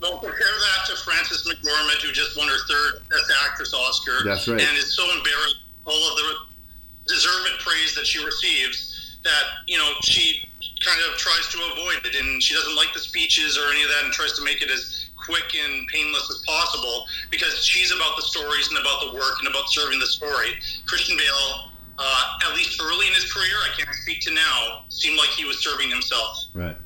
Well, 0.00 0.20
compare 0.20 0.30
that 0.32 0.86
to 0.86 0.96
Frances 1.04 1.46
McDormand, 1.46 2.02
who 2.02 2.12
just 2.12 2.34
won 2.38 2.48
her 2.48 2.66
third 2.66 3.02
Best 3.10 3.30
Actress 3.44 3.74
Oscar. 3.74 4.24
That's 4.24 4.48
right. 4.48 4.58
And 4.58 4.78
is 4.78 4.96
so 4.96 5.04
embarrassed 5.18 5.56
all 5.84 6.10
of 6.10 6.16
the 6.16 7.12
deserved 7.12 7.60
praise 7.60 7.94
that 7.94 8.06
she 8.06 8.24
receives 8.24 9.18
that 9.24 9.44
you 9.66 9.78
know 9.78 9.92
she 10.02 10.48
kind 10.84 11.00
of 11.08 11.16
tries 11.18 11.48
to 11.48 11.58
avoid 11.72 12.04
it, 12.04 12.14
and 12.16 12.42
she 12.42 12.54
doesn't 12.54 12.74
like 12.76 12.92
the 12.92 13.00
speeches 13.00 13.56
or 13.56 13.70
any 13.70 13.82
of 13.82 13.88
that, 13.88 14.04
and 14.04 14.12
tries 14.12 14.32
to 14.32 14.44
make 14.44 14.62
it 14.62 14.70
as 14.70 15.10
quick 15.16 15.54
and 15.54 15.86
painless 15.86 16.28
as 16.30 16.42
possible 16.44 17.04
because 17.30 17.64
she's 17.64 17.92
about 17.92 18.16
the 18.16 18.22
stories 18.22 18.68
and 18.68 18.78
about 18.78 19.00
the 19.06 19.14
work 19.14 19.38
and 19.38 19.48
about 19.48 19.68
serving 19.68 19.98
the 19.98 20.06
story. 20.06 20.54
Christian 20.86 21.16
Bale. 21.16 21.68
Uh, 21.98 22.38
at 22.48 22.56
least 22.56 22.80
early 22.82 23.06
in 23.06 23.12
his 23.12 23.30
career, 23.30 23.54
I 23.62 23.68
can't 23.76 23.94
speak 23.96 24.20
to 24.22 24.32
now, 24.32 24.84
seemed 24.88 25.18
like 25.18 25.28
he 25.28 25.44
was 25.44 25.62
serving 25.62 25.90
himself. 25.90 26.38
Right. 26.54 26.76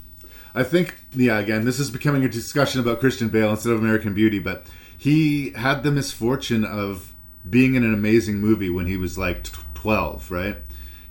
I 0.53 0.65
think, 0.65 0.97
yeah, 1.13 1.39
again, 1.39 1.65
this 1.65 1.79
is 1.79 1.91
becoming 1.91 2.25
a 2.25 2.29
discussion 2.29 2.81
about 2.81 2.99
Christian 2.99 3.29
Bale 3.29 3.51
instead 3.51 3.73
of 3.73 3.79
American 3.79 4.15
Beauty, 4.15 4.41
but 4.41 4.67
he 4.99 5.51
had 5.51 5.85
the 5.85 5.93
misfortune 5.93 6.65
of 6.65 7.13
being 7.49 7.75
in 7.75 7.85
an 7.85 7.95
amazing 7.95 8.39
movie 8.39 8.71
when 8.71 8.87
he 8.87 8.97
was 8.97 9.17
like 9.17 9.45
12, 9.75 10.31
right? 10.31 10.57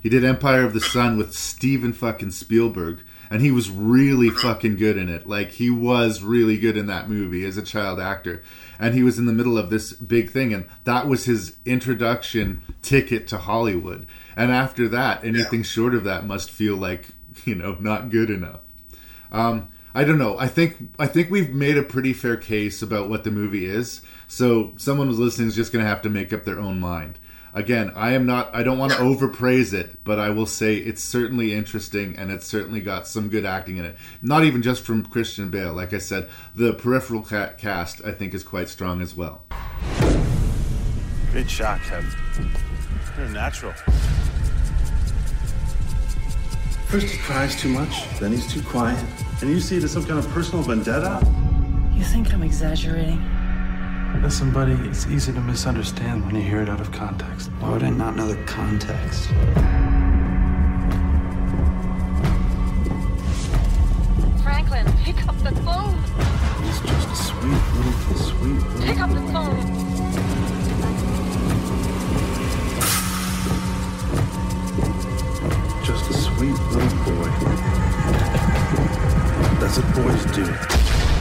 He 0.00 0.08
did 0.08 0.24
Empire 0.24 0.64
of 0.64 0.72
the 0.72 0.80
Sun 0.80 1.16
with 1.16 1.34
Steven 1.34 1.92
fucking 1.92 2.30
Spielberg, 2.30 3.00
and 3.28 3.42
he 3.42 3.50
was 3.50 3.70
really 3.70 4.30
fucking 4.30 4.76
good 4.76 4.96
in 4.96 5.08
it. 5.08 5.26
Like, 5.26 5.50
he 5.52 5.68
was 5.68 6.22
really 6.22 6.58
good 6.58 6.76
in 6.76 6.86
that 6.86 7.08
movie 7.08 7.44
as 7.44 7.56
a 7.56 7.62
child 7.62 7.98
actor. 7.98 8.42
And 8.78 8.94
he 8.94 9.02
was 9.02 9.18
in 9.18 9.26
the 9.26 9.32
middle 9.32 9.58
of 9.58 9.68
this 9.68 9.92
big 9.92 10.30
thing, 10.30 10.54
and 10.54 10.66
that 10.84 11.08
was 11.08 11.24
his 11.24 11.56
introduction 11.64 12.62
ticket 12.82 13.26
to 13.28 13.38
Hollywood. 13.38 14.06
And 14.36 14.52
after 14.52 14.86
that, 14.88 15.24
anything 15.24 15.64
short 15.64 15.94
of 15.94 16.04
that 16.04 16.24
must 16.24 16.52
feel 16.52 16.76
like, 16.76 17.08
you 17.44 17.56
know, 17.56 17.76
not 17.80 18.10
good 18.10 18.30
enough. 18.30 18.60
Um, 19.32 19.68
I 19.96 20.04
don't 20.04 20.18
know. 20.18 20.38
I 20.38 20.46
think 20.46 20.90
I 20.98 21.06
think 21.06 21.30
we've 21.30 21.54
made 21.54 21.78
a 21.78 21.82
pretty 21.82 22.12
fair 22.12 22.36
case 22.36 22.82
about 22.82 23.08
what 23.08 23.24
the 23.24 23.30
movie 23.30 23.64
is. 23.64 24.02
So 24.28 24.72
someone 24.76 25.06
who's 25.06 25.18
listening 25.18 25.48
is 25.48 25.56
just 25.56 25.72
going 25.72 25.84
to 25.84 25.88
have 25.88 26.02
to 26.02 26.08
make 26.08 26.32
up 26.32 26.44
their 26.44 26.58
own 26.58 26.80
mind. 26.80 27.18
Again, 27.54 27.90
I 27.96 28.12
am 28.12 28.26
not. 28.26 28.54
I 28.54 28.62
don't 28.62 28.76
want 28.76 28.92
to 28.92 28.98
overpraise 28.98 29.72
it, 29.72 30.04
but 30.04 30.18
I 30.18 30.28
will 30.28 30.44
say 30.44 30.76
it's 30.76 31.02
certainly 31.02 31.54
interesting 31.54 32.14
and 32.18 32.30
it's 32.30 32.46
certainly 32.46 32.80
got 32.80 33.06
some 33.06 33.30
good 33.30 33.46
acting 33.46 33.78
in 33.78 33.86
it. 33.86 33.96
Not 34.20 34.44
even 34.44 34.60
just 34.60 34.82
from 34.82 35.06
Christian 35.06 35.48
Bale. 35.48 35.72
Like 35.72 35.94
I 35.94 35.98
said, 35.98 36.28
the 36.54 36.74
peripheral 36.74 37.22
ca- 37.22 37.54
cast 37.54 38.04
I 38.04 38.12
think 38.12 38.34
is 38.34 38.44
quite 38.44 38.68
strong 38.68 39.00
as 39.00 39.16
well. 39.16 39.44
Good 41.32 41.50
shot, 41.50 41.80
Kevin. 41.80 42.10
You're 43.16 43.28
natural. 43.30 43.72
First 46.88 47.06
he 47.06 47.18
cries 47.18 47.56
too 47.56 47.70
much, 47.70 48.06
then 48.20 48.32
he's 48.32 48.52
too 48.52 48.62
quiet. 48.62 49.02
And 49.40 49.50
you 49.50 49.60
see 49.60 49.78
it 49.78 49.84
as 49.84 49.92
some 49.92 50.04
kind 50.04 50.18
of 50.18 50.28
personal 50.28 50.62
vendetta? 50.62 51.20
You 51.94 52.04
think 52.04 52.34
I'm 52.34 52.42
exaggerating? 52.42 53.18
Listen, 54.22 54.50
buddy, 54.50 54.72
it's 54.88 55.06
easy 55.06 55.32
to 55.32 55.40
misunderstand 55.40 56.26
when 56.26 56.34
you 56.34 56.42
hear 56.42 56.60
it 56.60 56.68
out 56.68 56.80
of 56.80 56.90
context. 56.90 57.48
Why 57.60 57.70
would 57.70 57.82
I 57.82 57.90
not 57.90 58.16
know 58.16 58.26
the 58.26 58.42
context? 58.44 59.28
Franklin, 64.42 64.86
pick 65.04 65.26
up 65.28 65.38
the 65.42 65.52
phone. 65.62 65.96
He's 66.64 66.80
just 66.80 67.08
a 67.08 67.16
sweet 67.16 67.62
little, 67.76 68.16
sweet 68.16 68.60
little. 68.74 68.82
Pick 68.82 69.00
up 69.00 69.10
the 69.10 69.20
phone. 69.32 69.56
Just 75.84 76.10
a 76.10 76.14
sweet 76.14 76.58
little 76.72 76.98
boy. 77.04 77.30
That's 79.60 79.78
what 79.78 79.94
boys 79.94 80.24
do. 80.34 81.15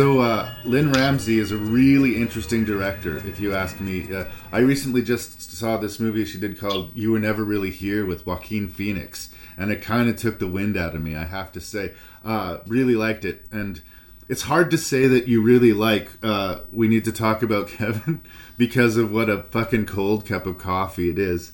So, 0.00 0.20
uh, 0.20 0.50
Lynne 0.64 0.92
Ramsay 0.92 1.38
is 1.38 1.52
a 1.52 1.58
really 1.58 2.16
interesting 2.16 2.64
director, 2.64 3.18
if 3.18 3.38
you 3.38 3.54
ask 3.54 3.78
me. 3.80 4.10
Uh, 4.10 4.24
I 4.50 4.60
recently 4.60 5.02
just 5.02 5.52
saw 5.52 5.76
this 5.76 6.00
movie 6.00 6.24
she 6.24 6.40
did 6.40 6.58
called 6.58 6.96
You 6.96 7.12
Were 7.12 7.18
Never 7.18 7.44
Really 7.44 7.68
Here 7.68 8.06
with 8.06 8.24
Joaquin 8.24 8.70
Phoenix, 8.70 9.28
and 9.58 9.70
it 9.70 9.82
kind 9.82 10.08
of 10.08 10.16
took 10.16 10.38
the 10.38 10.46
wind 10.46 10.78
out 10.78 10.94
of 10.94 11.02
me, 11.02 11.16
I 11.16 11.26
have 11.26 11.52
to 11.52 11.60
say. 11.60 11.92
Uh, 12.24 12.60
really 12.66 12.94
liked 12.94 13.26
it. 13.26 13.44
And 13.52 13.82
it's 14.26 14.44
hard 14.44 14.70
to 14.70 14.78
say 14.78 15.06
that 15.06 15.28
you 15.28 15.42
really 15.42 15.74
like 15.74 16.12
uh, 16.22 16.60
We 16.72 16.88
Need 16.88 17.04
to 17.04 17.12
Talk 17.12 17.42
About 17.42 17.68
Kevin 17.76 18.22
because 18.56 18.96
of 18.96 19.12
what 19.12 19.28
a 19.28 19.42
fucking 19.42 19.84
cold 19.84 20.24
cup 20.24 20.46
of 20.46 20.56
coffee 20.56 21.10
it 21.10 21.18
is. 21.18 21.52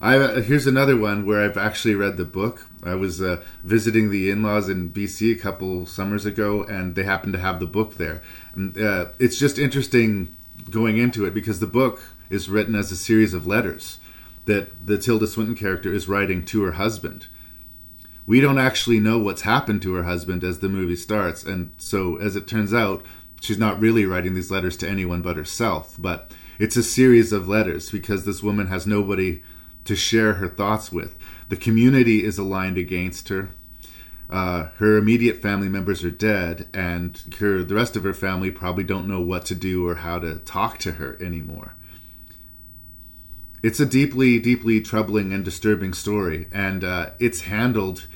I 0.00 0.16
uh, 0.16 0.40
here's 0.40 0.66
another 0.66 0.96
one 0.96 1.26
where 1.26 1.42
I've 1.42 1.58
actually 1.58 1.94
read 1.94 2.16
the 2.16 2.24
book. 2.24 2.70
I 2.88 2.94
was 2.94 3.20
uh, 3.20 3.42
visiting 3.62 4.10
the 4.10 4.30
in-laws 4.30 4.68
in 4.68 4.90
BC 4.90 5.32
a 5.32 5.38
couple 5.38 5.86
summers 5.86 6.26
ago, 6.26 6.62
and 6.64 6.94
they 6.94 7.04
happened 7.04 7.32
to 7.34 7.38
have 7.38 7.60
the 7.60 7.66
book 7.66 7.96
there. 7.96 8.22
And 8.54 8.76
uh, 8.78 9.06
it's 9.18 9.38
just 9.38 9.58
interesting 9.58 10.34
going 10.70 10.98
into 10.98 11.24
it 11.24 11.34
because 11.34 11.60
the 11.60 11.66
book 11.66 12.02
is 12.30 12.48
written 12.48 12.74
as 12.74 12.90
a 12.90 12.96
series 12.96 13.34
of 13.34 13.46
letters 13.46 13.98
that 14.46 14.86
the 14.86 14.98
Tilda 14.98 15.26
Swinton 15.26 15.56
character 15.56 15.92
is 15.92 16.08
writing 16.08 16.44
to 16.46 16.62
her 16.62 16.72
husband. 16.72 17.26
We 18.26 18.40
don't 18.40 18.58
actually 18.58 18.98
know 18.98 19.18
what's 19.18 19.42
happened 19.42 19.82
to 19.82 19.94
her 19.94 20.04
husband 20.04 20.42
as 20.42 20.58
the 20.58 20.68
movie 20.68 20.96
starts, 20.96 21.44
and 21.44 21.72
so 21.78 22.16
as 22.16 22.34
it 22.34 22.48
turns 22.48 22.74
out, 22.74 23.04
she's 23.40 23.58
not 23.58 23.80
really 23.80 24.04
writing 24.04 24.34
these 24.34 24.50
letters 24.50 24.76
to 24.78 24.88
anyone 24.88 25.22
but 25.22 25.36
herself. 25.36 25.96
But 25.98 26.32
it's 26.58 26.76
a 26.76 26.82
series 26.82 27.32
of 27.32 27.48
letters 27.48 27.90
because 27.90 28.24
this 28.24 28.42
woman 28.42 28.66
has 28.68 28.86
nobody 28.86 29.42
to 29.84 29.94
share 29.94 30.34
her 30.34 30.48
thoughts 30.48 30.90
with. 30.90 31.16
The 31.48 31.56
community 31.56 32.24
is 32.24 32.38
aligned 32.38 32.78
against 32.78 33.28
her. 33.28 33.50
Uh, 34.28 34.70
her 34.78 34.96
immediate 34.96 35.40
family 35.40 35.68
members 35.68 36.02
are 36.02 36.10
dead, 36.10 36.68
and 36.74 37.36
her, 37.38 37.62
the 37.62 37.76
rest 37.76 37.94
of 37.94 38.02
her 38.02 38.14
family 38.14 38.50
probably 38.50 38.82
don't 38.82 39.06
know 39.06 39.20
what 39.20 39.44
to 39.46 39.54
do 39.54 39.86
or 39.86 39.96
how 39.96 40.18
to 40.18 40.36
talk 40.40 40.78
to 40.78 40.92
her 40.92 41.16
anymore. 41.22 41.74
It's 43.62 43.78
a 43.78 43.86
deeply, 43.86 44.38
deeply 44.40 44.80
troubling 44.80 45.32
and 45.32 45.44
disturbing 45.44 45.92
story, 45.92 46.48
and 46.52 46.82
uh, 46.82 47.10
it's 47.20 47.42
handled 47.42 48.06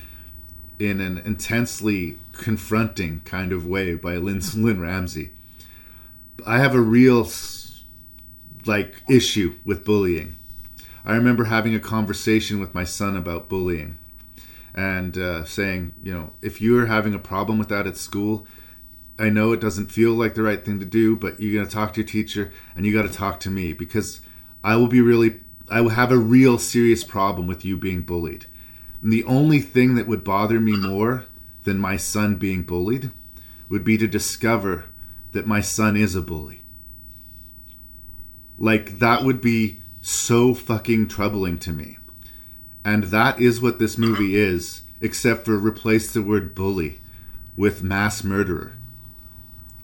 in 0.79 0.99
an 0.99 1.17
intensely 1.19 2.17
confronting 2.33 3.21
kind 3.23 3.53
of 3.53 3.65
way 3.65 3.95
by 3.95 4.17
Lynne, 4.17 4.41
Lynne 4.55 4.81
Ramsay. 4.81 5.31
I 6.45 6.59
have 6.59 6.75
a 6.75 6.81
real 6.81 7.29
like 8.65 9.03
issue 9.09 9.57
with 9.63 9.85
bullying. 9.85 10.35
I 11.05 11.15
remember 11.15 11.45
having 11.45 11.73
a 11.73 11.79
conversation 11.79 12.59
with 12.59 12.75
my 12.75 12.83
son 12.83 13.15
about 13.15 13.49
bullying 13.49 13.97
and 14.73 15.17
uh, 15.17 15.45
saying, 15.45 15.93
you 16.03 16.13
know, 16.13 16.31
if 16.41 16.61
you're 16.61 16.85
having 16.85 17.13
a 17.13 17.19
problem 17.19 17.57
with 17.57 17.69
that 17.69 17.87
at 17.87 17.97
school, 17.97 18.45
I 19.17 19.29
know 19.29 19.51
it 19.51 19.59
doesn't 19.59 19.91
feel 19.91 20.13
like 20.13 20.33
the 20.33 20.43
right 20.43 20.63
thing 20.63 20.79
to 20.79 20.85
do, 20.85 21.15
but 21.15 21.39
you're 21.39 21.53
going 21.53 21.67
to 21.67 21.71
talk 21.71 21.93
to 21.93 22.01
your 22.01 22.07
teacher 22.07 22.51
and 22.75 22.85
you 22.85 22.93
got 22.93 23.07
to 23.07 23.13
talk 23.13 23.39
to 23.41 23.49
me 23.49 23.73
because 23.73 24.21
I 24.63 24.75
will 24.75 24.87
be 24.87 25.01
really, 25.01 25.39
I 25.69 25.81
will 25.81 25.89
have 25.89 26.11
a 26.11 26.17
real 26.17 26.57
serious 26.57 27.03
problem 27.03 27.47
with 27.47 27.65
you 27.65 27.77
being 27.77 28.01
bullied. 28.01 28.45
And 29.01 29.11
the 29.11 29.23
only 29.23 29.59
thing 29.59 29.95
that 29.95 30.07
would 30.07 30.23
bother 30.23 30.59
me 30.59 30.75
more 30.75 31.25
than 31.63 31.79
my 31.79 31.97
son 31.97 32.35
being 32.35 32.63
bullied 32.63 33.11
would 33.69 33.83
be 33.83 33.97
to 33.97 34.07
discover 34.07 34.85
that 35.31 35.47
my 35.47 35.61
son 35.61 35.95
is 35.95 36.15
a 36.15 36.21
bully. 36.21 36.61
Like, 38.57 38.99
that 38.99 39.23
would 39.23 39.41
be 39.41 39.80
so 40.01 40.53
fucking 40.53 41.07
troubling 41.07 41.57
to 41.59 41.71
me. 41.71 41.97
And 42.83 43.05
that 43.05 43.39
is 43.39 43.61
what 43.61 43.79
this 43.79 43.97
movie 43.97 44.35
is, 44.35 44.81
except 44.99 45.45
for 45.45 45.57
replace 45.57 46.11
the 46.11 46.21
word 46.21 46.53
bully 46.55 46.99
with 47.55 47.83
mass 47.83 48.23
murderer. 48.23 48.73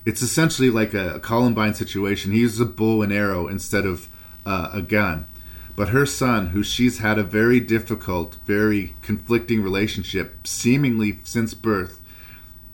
It's 0.06 0.22
essentially 0.22 0.69
like 0.69 0.94
a 0.94 1.19
Columbine 1.19 1.73
situation. 1.73 2.31
He 2.31 2.39
uses 2.39 2.60
a 2.60 2.65
bow 2.65 3.02
and 3.02 3.11
arrow 3.11 3.48
instead 3.48 3.85
of 3.85 4.07
uh, 4.45 4.69
a 4.73 4.81
gun. 4.81 5.27
But 5.76 5.89
her 5.89 6.06
son, 6.06 6.48
who 6.48 6.64
she's 6.64 6.98
had 6.99 7.19
a 7.19 7.23
very 7.23 7.60
difficult, 7.60 8.38
very 8.45 8.95
conflicting 9.02 9.61
relationship, 9.61 10.48
seemingly 10.48 11.19
since 11.23 11.53
birth, 11.53 12.02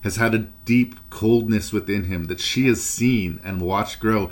has 0.04 0.18
had 0.18 0.36
a 0.36 0.48
deep 0.66 0.96
coldness 1.10 1.74
within 1.74 2.06
him 2.06 2.26
that 2.26 2.40
she 2.40 2.68
has 2.68 2.84
seen 2.84 3.42
and 3.44 3.62
watched 3.62 4.00
grow. 4.00 4.30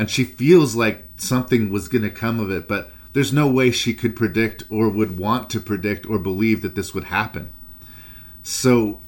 And 0.00 0.08
she 0.08 0.24
feels 0.24 0.74
like 0.74 1.04
something 1.16 1.68
was 1.68 1.86
going 1.86 2.04
to 2.04 2.10
come 2.10 2.40
of 2.40 2.50
it, 2.50 2.66
but 2.66 2.90
there's 3.12 3.34
no 3.34 3.46
way 3.46 3.70
she 3.70 3.92
could 3.92 4.16
predict 4.16 4.62
or 4.70 4.88
would 4.88 5.18
want 5.18 5.50
to 5.50 5.60
predict 5.60 6.06
or 6.06 6.18
believe 6.18 6.62
that 6.62 6.74
this 6.74 6.94
would 6.94 7.04
happen. 7.04 7.50
So 8.42 8.98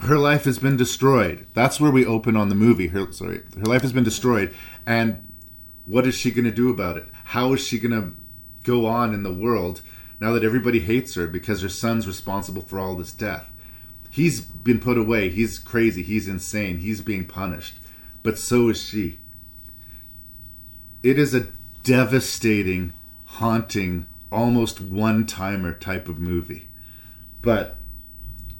her 0.00 0.18
life 0.18 0.46
has 0.46 0.58
been 0.58 0.76
destroyed. 0.76 1.46
That's 1.54 1.80
where 1.80 1.92
we 1.92 2.04
open 2.04 2.36
on 2.36 2.48
the 2.48 2.56
movie. 2.56 2.88
Her 2.88 3.12
sorry, 3.12 3.42
her 3.56 3.66
life 3.66 3.82
has 3.82 3.92
been 3.92 4.02
destroyed, 4.02 4.52
and 4.84 5.24
what 5.84 6.08
is 6.08 6.16
she 6.16 6.32
going 6.32 6.46
to 6.46 6.50
do 6.50 6.68
about 6.68 6.96
it? 6.96 7.06
How 7.26 7.52
is 7.52 7.64
she 7.64 7.78
going 7.78 7.92
to 7.92 8.16
go 8.64 8.86
on 8.86 9.14
in 9.14 9.22
the 9.22 9.32
world 9.32 9.80
now 10.18 10.32
that 10.32 10.42
everybody 10.42 10.80
hates 10.80 11.14
her 11.14 11.28
because 11.28 11.62
her 11.62 11.68
son's 11.68 12.08
responsible 12.08 12.62
for 12.62 12.80
all 12.80 12.96
this 12.96 13.12
death? 13.12 13.48
He's 14.10 14.40
been 14.40 14.80
put 14.80 14.98
away. 14.98 15.28
He's 15.28 15.56
crazy. 15.56 16.02
He's 16.02 16.26
insane. 16.26 16.78
He's 16.78 17.00
being 17.00 17.28
punished, 17.28 17.76
but 18.24 18.40
so 18.40 18.70
is 18.70 18.82
she. 18.82 19.18
It 21.06 21.20
is 21.20 21.34
a 21.34 21.46
devastating, 21.84 22.92
haunting, 23.26 24.06
almost 24.32 24.80
one 24.80 25.24
timer 25.24 25.72
type 25.72 26.08
of 26.08 26.18
movie. 26.18 26.66
But 27.42 27.76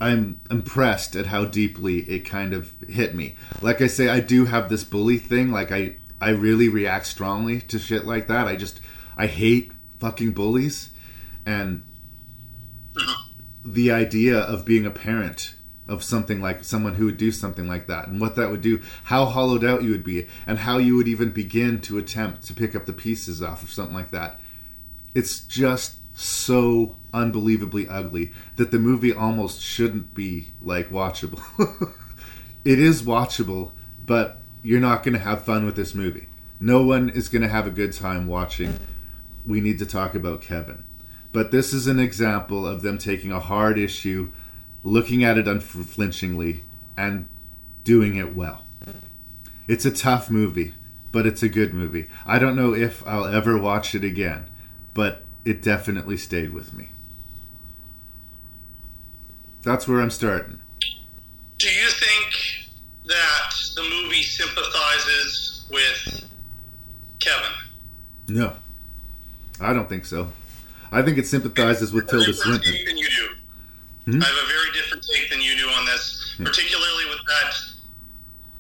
I'm 0.01 0.41
impressed 0.49 1.17
at 1.17 1.27
how 1.27 1.47
deeply 1.47 2.03
it 2.03 2.21
kind 2.21 2.53
of 2.53 2.71
hit 2.89 3.17
me. 3.17 3.35
Like 3.61 3.83
I 3.83 3.89
say, 3.89 4.09
I 4.09 4.21
do 4.21 4.45
have 4.45 4.69
this 4.69 4.85
bully 4.85 5.19
thing. 5.19 5.51
Like 5.51 5.73
I, 5.73 5.97
I 6.21 6.31
really 6.31 6.69
react 6.69 7.07
strongly 7.07 7.63
to 7.63 7.81
shit 7.81 8.05
like 8.05 8.29
that. 8.29 8.47
I 8.47 8.55
just, 8.55 8.81
I 9.17 9.27
hate 9.27 9.73
fucking 9.99 10.31
bullies, 10.31 10.91
and 11.45 11.83
uh-huh. 12.97 13.25
the 13.65 13.91
idea 13.91 14.39
of 14.39 14.65
being 14.65 14.87
a 14.87 14.93
parent 14.93 15.56
of 15.89 16.03
something 16.03 16.41
like 16.41 16.65
someone 16.65 16.95
who 16.95 17.07
would 17.07 17.17
do 17.17 17.31
something 17.31 17.69
like 17.69 17.87
that 17.87 18.09
and 18.09 18.21
what 18.21 18.37
that 18.37 18.51
would 18.51 18.63
do, 18.63 18.81
how 19.05 19.25
hollowed 19.25 19.65
out 19.65 19.83
you 19.83 19.91
would 19.91 20.05
be, 20.05 20.27
and 20.47 20.59
how 20.59 20.79
you 20.79 20.97
would 20.97 21.09
even 21.09 21.31
begin 21.31 21.81
to 21.81 21.99
attempt 21.99 22.43
to 22.43 22.55
pick 22.55 22.75
up 22.75 22.87
the 22.87 22.93
pieces 22.93 23.43
off 23.43 23.63
of 23.63 23.71
something 23.71 23.95
like 23.95 24.11
that. 24.11 24.41
It's 25.15 25.41
just 25.41 25.97
so 26.15 26.97
unbelievably 27.13 27.89
ugly 27.89 28.33
that 28.57 28.71
the 28.71 28.79
movie 28.79 29.13
almost 29.13 29.61
shouldn't 29.61 30.15
be 30.15 30.49
like 30.61 30.91
watchable. 30.91 31.41
it 32.65 32.79
is 32.79 33.03
watchable, 33.03 33.71
but 34.05 34.39
you're 34.63 34.81
not 34.81 35.03
going 35.03 35.15
to 35.15 35.21
have 35.21 35.45
fun 35.45 35.65
with 35.65 35.77
this 35.77 35.95
movie. 35.95 36.27
No 36.59 36.83
one 36.83 37.11
is 37.11 37.29
going 37.29 37.43
to 37.43 37.49
have 37.49 37.67
a 37.67 37.71
good 37.71 37.93
time 37.93 38.27
watching. 38.27 38.79
We 39.47 39.61
need 39.61 39.79
to 39.79 39.87
talk 39.87 40.15
about 40.15 40.41
Kevin. 40.41 40.85
But 41.33 41.51
this 41.51 41.73
is 41.73 41.87
an 41.87 42.01
example 42.01 42.67
of 42.67 42.83
them 42.83 42.97
taking 42.97 43.31
a 43.31 43.41
hard 43.41 43.79
issue, 43.79 44.33
looking 44.87 45.25
at 45.25 45.37
it 45.37 45.49
unflinchingly, 45.49 46.63
and 46.97 47.27
doing 47.83 48.17
it 48.17 48.35
well. 48.37 48.65
It's 49.67 49.85
a 49.85 49.91
tough 49.91 50.31
movie, 50.31 50.75
but 51.11 51.27
it's 51.27 51.43
a 51.43 51.49
good 51.49 51.75
movie. 51.75 52.07
I 52.25 52.39
don't 52.39 52.55
know 52.55 52.73
if 52.73 53.07
I'll 53.07 53.27
ever 53.27 53.59
watch 53.59 53.95
it 53.95 54.05
again, 54.05 54.45
but 54.95 55.25
it 55.45 55.61
definitely 55.61 56.17
stayed 56.17 56.55
with 56.55 56.73
me. 56.73 56.91
That's 59.63 59.89
where 59.89 60.01
I'm 60.01 60.11
starting. 60.11 60.61
Do 61.59 61.69
you 61.69 61.89
think 61.89 62.71
that 63.07 63.55
the 63.75 63.83
movie 63.83 64.23
sympathizes 64.23 65.67
with 65.71 66.29
Kevin? 67.19 67.53
No, 68.29 68.55
I 69.61 69.73
don't 69.73 69.89
think 69.89 70.05
so. 70.05 70.33
I 70.93 71.03
think 71.03 71.19
it 71.19 71.27
sympathizes 71.27 71.93
with 71.93 72.09
Tilda 72.09 72.33
Swinton. 72.33 72.73
Than 74.07 74.15
you 74.15 74.21
do. 74.21 74.27
Hmm? 74.27 74.33
I 74.33 74.35
have 74.35 74.45
a 74.45 74.49
very 74.49 74.73
different 74.73 75.05
take 75.05 75.31
than 75.31 75.41
you 75.41 75.57
do 75.57 75.69
on 75.69 75.85
this, 75.87 76.35
particularly 76.39 77.05
with 77.11 77.21
that 77.27 77.55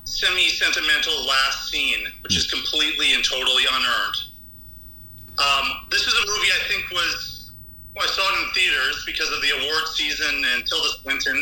semi-sentimental 0.04 1.26
last 1.26 1.70
scene, 1.70 2.06
which 2.22 2.36
is 2.36 2.50
completely 2.50 3.14
and 3.14 3.24
totally 3.24 3.64
unearned. 3.70 4.16
Um, 5.38 5.86
this 5.90 6.06
is 6.06 6.14
a 6.14 6.26
movie 6.26 6.48
I 6.48 6.62
think 6.68 6.90
was 6.90 7.52
well, 7.94 8.04
I 8.04 8.08
saw 8.08 8.22
it 8.22 8.44
in 8.44 8.50
theaters 8.52 9.04
because 9.06 9.30
of 9.32 9.40
the 9.40 9.50
award 9.56 9.88
season 9.88 10.44
and 10.52 10.66
Tilda 10.66 10.88
Swinton, 11.00 11.36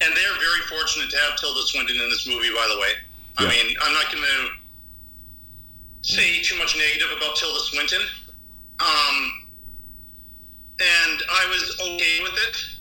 and 0.00 0.10
they're 0.16 0.38
very 0.38 0.62
fortunate 0.68 1.10
to 1.10 1.16
have 1.18 1.38
Tilda 1.38 1.62
Swinton 1.62 1.96
in 1.96 2.10
this 2.10 2.26
movie. 2.26 2.50
By 2.50 2.66
the 2.72 2.80
way, 2.80 2.92
I 3.38 3.48
mean 3.48 3.76
I'm 3.82 3.94
not 3.94 4.10
going 4.10 4.24
to 4.24 4.48
say 6.02 6.42
too 6.42 6.58
much 6.58 6.76
negative 6.76 7.08
about 7.16 7.36
Tilda 7.36 7.60
Swinton, 7.60 8.02
um, 8.80 9.48
and 10.80 11.22
I 11.30 11.46
was 11.50 11.78
okay 11.80 12.22
with 12.22 12.34
it. 12.48 12.79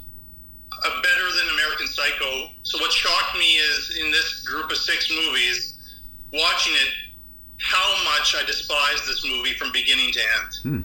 Uh, 0.82 1.02
better 1.02 1.28
than 1.36 1.54
American 1.56 1.88
Psycho. 1.88 2.50
So 2.64 2.78
what 2.80 2.92
shocked 2.92 3.38
me 3.38 3.58
is 3.58 3.98
in 4.00 4.12
this 4.12 4.48
group 4.48 4.72
of 4.72 4.78
six 4.78 5.12
movies, 5.12 6.00
watching 6.32 6.74
it, 6.74 6.94
how 7.58 8.04
much 8.06 8.34
I 8.34 8.46
despise 8.46 9.06
this 9.06 9.26
movie 9.26 9.54
from 9.56 9.74
beginning 9.74 10.14
to 10.14 10.20
end. 10.20 10.54
Hmm. 10.64 10.82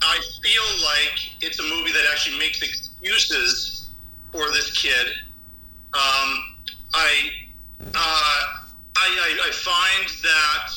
I 0.00 0.18
feel 0.42 0.86
like 0.86 1.42
it's 1.42 1.58
a 1.58 1.62
movie 1.62 1.92
that 1.92 2.06
actually 2.10 2.38
makes 2.38 2.62
excuses 2.62 3.88
for 4.32 4.50
this 4.50 4.70
kid. 4.70 5.08
Um, 5.92 6.56
I, 6.94 7.30
uh, 7.82 8.42
I, 8.96 9.08
I, 9.08 9.48
I 9.48 9.50
find 9.50 10.08
that 10.22 10.70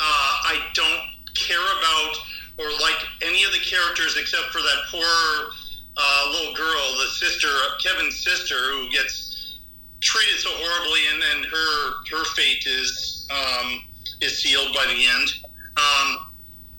uh, 0.00 0.48
I 0.48 0.60
don't 0.72 1.34
care 1.34 1.58
about 1.58 2.16
or 2.58 2.70
like 2.80 2.98
any 3.22 3.44
of 3.44 3.52
the 3.52 3.58
characters 3.58 4.16
except 4.16 4.46
for 4.46 4.60
that 4.60 4.82
poor 4.90 5.50
uh, 5.98 6.30
little 6.30 6.54
girl, 6.54 6.96
the 6.98 7.10
sister, 7.10 7.48
Kevin's 7.82 8.22
sister, 8.22 8.54
who 8.72 8.88
gets 8.90 9.58
treated 10.00 10.38
so 10.38 10.50
horribly, 10.52 11.00
and 11.12 11.20
then 11.20 11.50
her 11.50 12.16
her 12.16 12.24
fate 12.36 12.64
is 12.66 13.26
um, 13.30 13.82
is 14.20 14.38
sealed 14.38 14.72
by 14.74 14.86
the 14.86 15.06
end. 15.06 15.28
Um, 15.76 16.32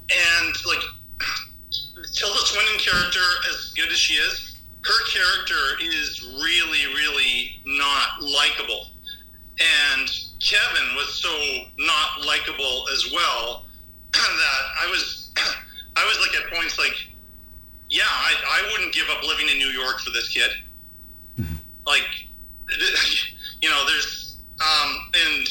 and 0.10 0.56
like 0.66 0.84
Tilda 2.14 2.40
Swinton 2.40 2.80
character, 2.80 3.26
as 3.50 3.74
good 3.76 3.92
as 3.92 3.98
she 3.98 4.16
is, 4.16 4.58
her 4.84 5.06
character 5.06 5.84
is 5.84 6.26
really, 6.42 6.86
really 6.96 7.62
not 7.66 8.22
likable. 8.22 8.88
And 9.60 10.10
Kevin 10.40 10.96
was 10.96 11.14
so 11.14 11.30
not 11.78 12.26
likable 12.26 12.86
as 12.94 13.12
well 13.14 13.66
that 14.14 14.62
I 14.82 14.88
was, 14.90 15.32
I 15.96 16.06
was 16.06 16.20
like 16.26 16.42
at 16.42 16.54
points 16.54 16.80
like, 16.80 16.96
yeah, 17.90 18.04
I, 18.06 18.62
I 18.62 18.72
wouldn't 18.72 18.94
give 18.94 19.10
up 19.10 19.26
living 19.26 19.48
in 19.50 19.58
New 19.58 19.70
York 19.70 20.00
for 20.00 20.12
this 20.12 20.30
kid. 20.30 20.52
like, 21.88 22.08
you 23.62 23.70
know, 23.70 23.86
there's, 23.88 24.38
um, 24.62 24.96
and 25.14 25.48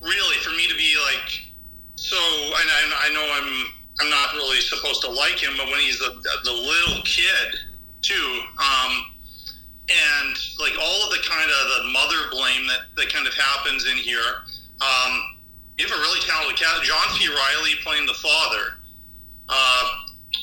really 0.00 0.36
for 0.38 0.50
me 0.50 0.68
to 0.68 0.74
be 0.76 0.96
like, 1.04 1.48
so, 1.96 2.16
and 2.16 2.68
I, 2.68 3.08
I 3.08 3.12
know 3.12 3.24
I'm, 3.32 3.72
I'm 4.00 4.10
not 4.10 4.34
really 4.34 4.60
supposed 4.60 5.02
to 5.02 5.10
like 5.10 5.38
him, 5.38 5.52
but 5.56 5.66
when 5.66 5.80
he's 5.80 5.98
the, 5.98 6.10
the 6.44 6.52
little 6.52 7.02
kid 7.04 7.56
too, 8.02 8.40
um, 8.58 9.04
and 9.88 10.36
like 10.58 10.72
all 10.80 11.04
of 11.04 11.10
the 11.10 11.22
kind 11.28 11.50
of 11.50 11.84
the 11.84 11.90
mother 11.92 12.16
blame 12.30 12.66
that, 12.66 12.90
that 12.96 13.12
kind 13.12 13.26
of 13.26 13.34
happens 13.34 13.86
in 13.86 13.96
here. 13.96 14.44
Um, 14.80 15.22
you 15.78 15.86
have 15.86 15.96
a 15.96 16.00
really 16.00 16.20
talented 16.20 16.58
cat, 16.58 16.82
John 16.82 17.08
C. 17.16 17.28
Reilly 17.28 17.74
playing 17.82 18.06
the 18.06 18.14
father. 18.14 18.78
Uh, 19.48 19.88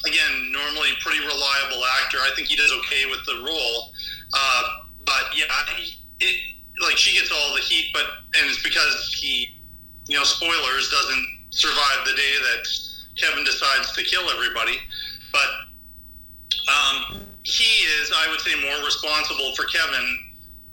again, 0.05 0.51
normally 0.51 0.89
pretty 1.01 1.19
reliable 1.19 1.83
actor. 2.01 2.17
I 2.21 2.31
think 2.35 2.47
he 2.47 2.55
does 2.55 2.71
okay 2.85 3.05
with 3.09 3.25
the 3.25 3.43
role. 3.45 3.91
Uh, 4.33 4.63
but 5.05 5.35
yeah, 5.35 5.45
it 6.19 6.35
like 6.81 6.97
she 6.97 7.17
gets 7.17 7.31
all 7.31 7.55
the 7.55 7.61
heat, 7.61 7.91
but 7.93 8.05
and 8.39 8.49
it's 8.49 8.63
because 8.63 9.19
he, 9.19 9.59
you 10.07 10.15
know, 10.15 10.23
spoilers 10.23 10.89
doesn't 10.89 11.27
survive 11.49 12.05
the 12.05 12.13
day 12.13 12.33
that 12.39 12.67
Kevin 13.17 13.43
decides 13.43 13.91
to 13.93 14.03
kill 14.03 14.29
everybody. 14.29 14.77
But 15.31 15.49
um, 16.69 17.21
he 17.43 17.85
is, 17.99 18.11
I 18.15 18.29
would 18.29 18.39
say, 18.39 18.55
more 18.61 18.85
responsible 18.85 19.53
for 19.55 19.65
Kevin 19.65 20.17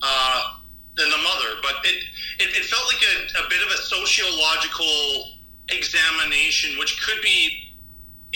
uh, 0.02 0.60
than 0.96 1.10
the 1.10 1.18
mother. 1.18 1.58
But 1.62 1.84
it, 1.84 2.04
it, 2.38 2.56
it 2.56 2.64
felt 2.66 2.84
like 2.92 3.02
a, 3.02 3.44
a 3.44 3.48
bit 3.48 3.62
of 3.62 3.68
a 3.68 3.78
sociological 3.82 5.32
examination, 5.70 6.78
which 6.78 7.02
could 7.04 7.20
be 7.22 7.65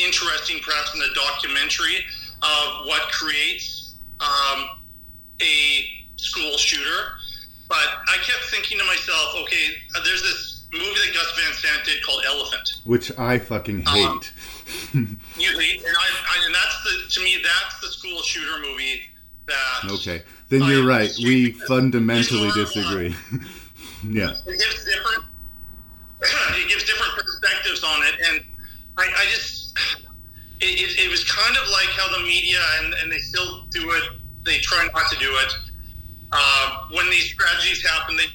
interesting, 0.05 0.59
perhaps 0.63 0.95
in 0.95 1.01
the 1.01 1.11
documentary 1.15 2.05
of 2.43 2.87
what 2.87 3.03
creates 3.13 3.95
um, 4.21 4.69
a 5.41 5.85
school 6.17 6.57
shooter. 6.57 7.13
But 7.69 7.87
I 8.09 8.17
kept 8.23 8.45
thinking 8.51 8.79
to 8.79 8.85
myself, 8.85 9.35
okay, 9.43 9.75
uh, 9.97 10.01
there's 10.05 10.23
this 10.23 10.67
movie 10.73 10.85
that 10.85 11.15
Gus 11.15 11.33
Van 11.39 11.53
Sant 11.55 11.85
did 11.85 12.03
called 12.03 12.23
Elephant. 12.27 12.81
Which 12.85 13.17
I 13.19 13.39
fucking 13.39 13.83
hate. 13.83 14.33
You 14.93 15.59
hate, 15.59 15.85
and 15.85 15.97
I, 15.97 16.09
I, 16.29 16.47
and 16.47 16.55
that's 16.55 16.85
the 16.85 17.21
to 17.21 17.25
me 17.25 17.43
that's 17.43 17.81
the 17.81 17.89
school 17.89 18.23
shooter 18.23 18.61
movie 18.61 19.01
that 19.47 19.91
okay, 19.93 20.23
then 20.49 20.63
you're 20.63 20.87
right. 20.87 21.11
We 21.19 21.53
fundamentally 21.53 22.51
disagree. 22.53 23.15
yeah. 24.09 24.35
it 24.47 24.59
gives 24.59 24.85
different 24.85 25.25
it 26.23 26.69
gives 26.69 26.85
different 26.85 27.13
perspectives 27.15 27.85
on 27.85 28.03
it 28.03 28.15
and 28.29 28.45
i, 28.99 29.05
I 29.05 29.25
just 29.31 29.70
it, 30.61 30.67
it, 30.67 31.07
it 31.07 31.11
was 31.11 31.25
kind 31.25 31.57
of 31.57 31.69
like 31.71 31.89
how 31.97 32.07
the 32.19 32.25
media 32.25 32.59
and, 32.83 32.95
and 32.95 33.11
they 33.13 33.19
still 33.19 33.65
do 33.71 33.91
it 33.93 34.03
they 34.45 34.59
try 34.59 34.87
not 34.95 35.11
to 35.11 35.19
do 35.19 35.31
it 35.31 35.53
uh, 36.33 36.87
when 36.93 37.09
these 37.11 37.29
tragedies 37.35 37.85
happen 37.87 38.17
they, 38.17 38.27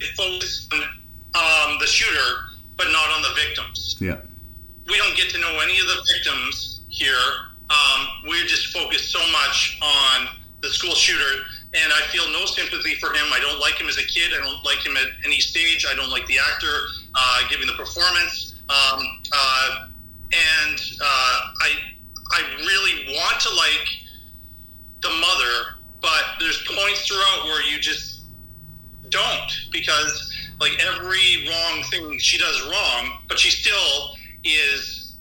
they 0.00 0.06
focus 0.16 0.68
on 0.72 0.80
um, 0.82 1.78
the 1.80 1.86
shooter 1.86 2.36
but 2.76 2.86
not 2.92 3.08
on 3.10 3.22
the 3.22 3.34
victims 3.34 3.96
Yeah. 4.00 4.18
we 4.88 4.96
don't 4.98 5.16
get 5.16 5.30
to 5.30 5.38
know 5.40 5.58
any 5.62 5.78
of 5.80 5.86
the 5.86 6.02
victims 6.14 6.80
here. 6.88 7.28
Um, 7.68 8.06
we're 8.28 8.46
just 8.46 8.68
focused 8.72 9.10
so 9.10 9.18
much 9.32 9.78
on 9.82 10.28
the 10.62 10.68
school 10.68 10.94
shooter, 10.94 11.42
and 11.74 11.92
I 11.92 12.00
feel 12.08 12.30
no 12.32 12.46
sympathy 12.46 12.94
for 12.94 13.08
him. 13.12 13.26
I 13.32 13.40
don't 13.40 13.58
like 13.60 13.74
him 13.74 13.88
as 13.88 13.98
a 13.98 14.04
kid. 14.06 14.30
I 14.32 14.42
don't 14.42 14.64
like 14.64 14.78
him 14.86 14.96
at 14.96 15.08
any 15.24 15.40
stage. 15.40 15.84
I 15.90 15.94
don't 15.94 16.08
like 16.10 16.24
the 16.26 16.38
actor 16.38 16.72
uh, 17.14 17.40
giving 17.50 17.66
the 17.66 17.74
performance. 17.74 18.54
Um, 18.70 19.20
uh, 19.32 19.88
and 20.36 20.80
uh, 21.00 21.52
I, 21.60 21.72
I 22.32 22.42
really 22.58 23.16
want 23.16 23.40
to 23.40 23.50
like 23.54 23.88
the 25.02 25.08
mother, 25.08 25.80
but 26.00 26.24
there's 26.40 26.62
points 26.66 27.06
throughout 27.06 27.44
where 27.44 27.62
you 27.62 27.78
just 27.78 28.22
don't 29.08 29.52
because 29.70 30.32
like 30.60 30.72
every 30.80 31.48
wrong 31.48 31.82
thing 31.84 32.18
she 32.18 32.38
does 32.38 32.60
wrong, 32.62 33.18
but 33.28 33.38
she 33.38 33.50
still 33.50 34.16
is 34.44 35.16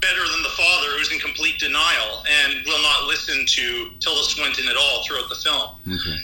better 0.00 0.20
than 0.20 0.42
the 0.42 0.50
father, 0.50 0.98
who's 0.98 1.12
in 1.12 1.18
complete 1.20 1.58
denial 1.58 2.24
and 2.28 2.64
will 2.66 2.82
not 2.82 3.04
listen 3.06 3.46
to 3.46 3.90
Tilda 4.00 4.22
Swinton 4.24 4.66
at 4.68 4.76
all 4.76 5.04
throughout 5.04 5.28
the 5.28 5.36
film. 5.36 5.78
Okay. 5.86 6.18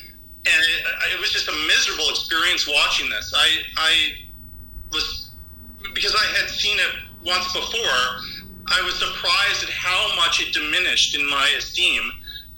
And 0.47 0.63
it, 0.65 1.15
it 1.15 1.21
was 1.21 1.31
just 1.31 1.49
a 1.49 1.55
miserable 1.67 2.09
experience 2.11 2.67
watching 2.69 3.09
this. 3.09 3.33
I, 3.37 3.59
I 3.77 4.13
was 4.93 5.31
because 5.95 6.15
I 6.15 6.39
had 6.39 6.51
seen 6.51 6.77
it 6.79 7.08
once 7.25 7.53
before. 7.53 8.05
I 8.71 8.83
was 8.85 8.95
surprised 8.97 9.63
at 9.65 9.71
how 9.71 10.15
much 10.17 10.43
it 10.43 10.53
diminished 10.53 11.17
in 11.17 11.29
my 11.29 11.49
esteem 11.57 12.03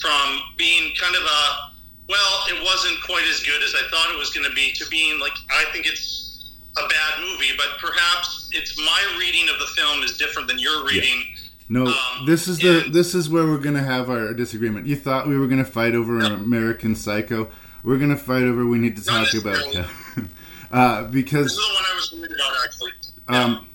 from 0.00 0.40
being 0.56 0.92
kind 0.98 1.14
of 1.14 1.22
a 1.22 1.70
well, 2.08 2.42
it 2.48 2.60
wasn't 2.64 3.00
quite 3.04 3.24
as 3.30 3.40
good 3.44 3.62
as 3.62 3.72
I 3.72 3.88
thought 3.88 4.12
it 4.12 4.18
was 4.18 4.30
going 4.30 4.44
to 4.48 4.52
be 4.54 4.72
to 4.72 4.88
being 4.90 5.20
like 5.20 5.32
I 5.50 5.64
think 5.72 5.86
it's 5.86 6.56
a 6.76 6.88
bad 6.88 7.20
movie, 7.20 7.50
but 7.56 7.78
perhaps 7.80 8.48
it's 8.52 8.76
my 8.78 9.16
reading 9.18 9.48
of 9.48 9.58
the 9.60 9.66
film 9.80 10.02
is 10.02 10.16
different 10.18 10.48
than 10.48 10.58
your 10.58 10.84
reading. 10.84 11.22
No, 11.68 11.86
Um, 11.86 12.26
this 12.26 12.48
is 12.48 12.58
the 12.58 12.88
this 12.90 13.14
is 13.14 13.28
where 13.28 13.44
we're 13.46 13.58
gonna 13.58 13.82
have 13.82 14.10
our 14.10 14.34
disagreement. 14.34 14.86
You 14.88 14.96
thought 14.96 15.28
we 15.28 15.38
were 15.38 15.46
gonna 15.46 15.64
fight 15.64 15.94
over 15.94 16.18
American 16.18 16.96
Psycho. 16.96 17.48
We're 17.84 17.98
gonna 17.98 18.16
fight 18.16 18.42
over. 18.42 18.66
We 18.66 18.78
need 18.78 18.96
to 18.96 19.04
talk 19.04 19.32
about 19.34 19.62
uh, 20.72 21.04
because 21.04 21.44
This 21.44 21.52
is 21.52 21.58
the 21.68 21.74
one 21.74 21.84
I 21.84 21.94
was 21.94 22.12
worried 22.12 22.32
about 22.32 22.64
actually. 22.64 22.92
um, 23.28 23.66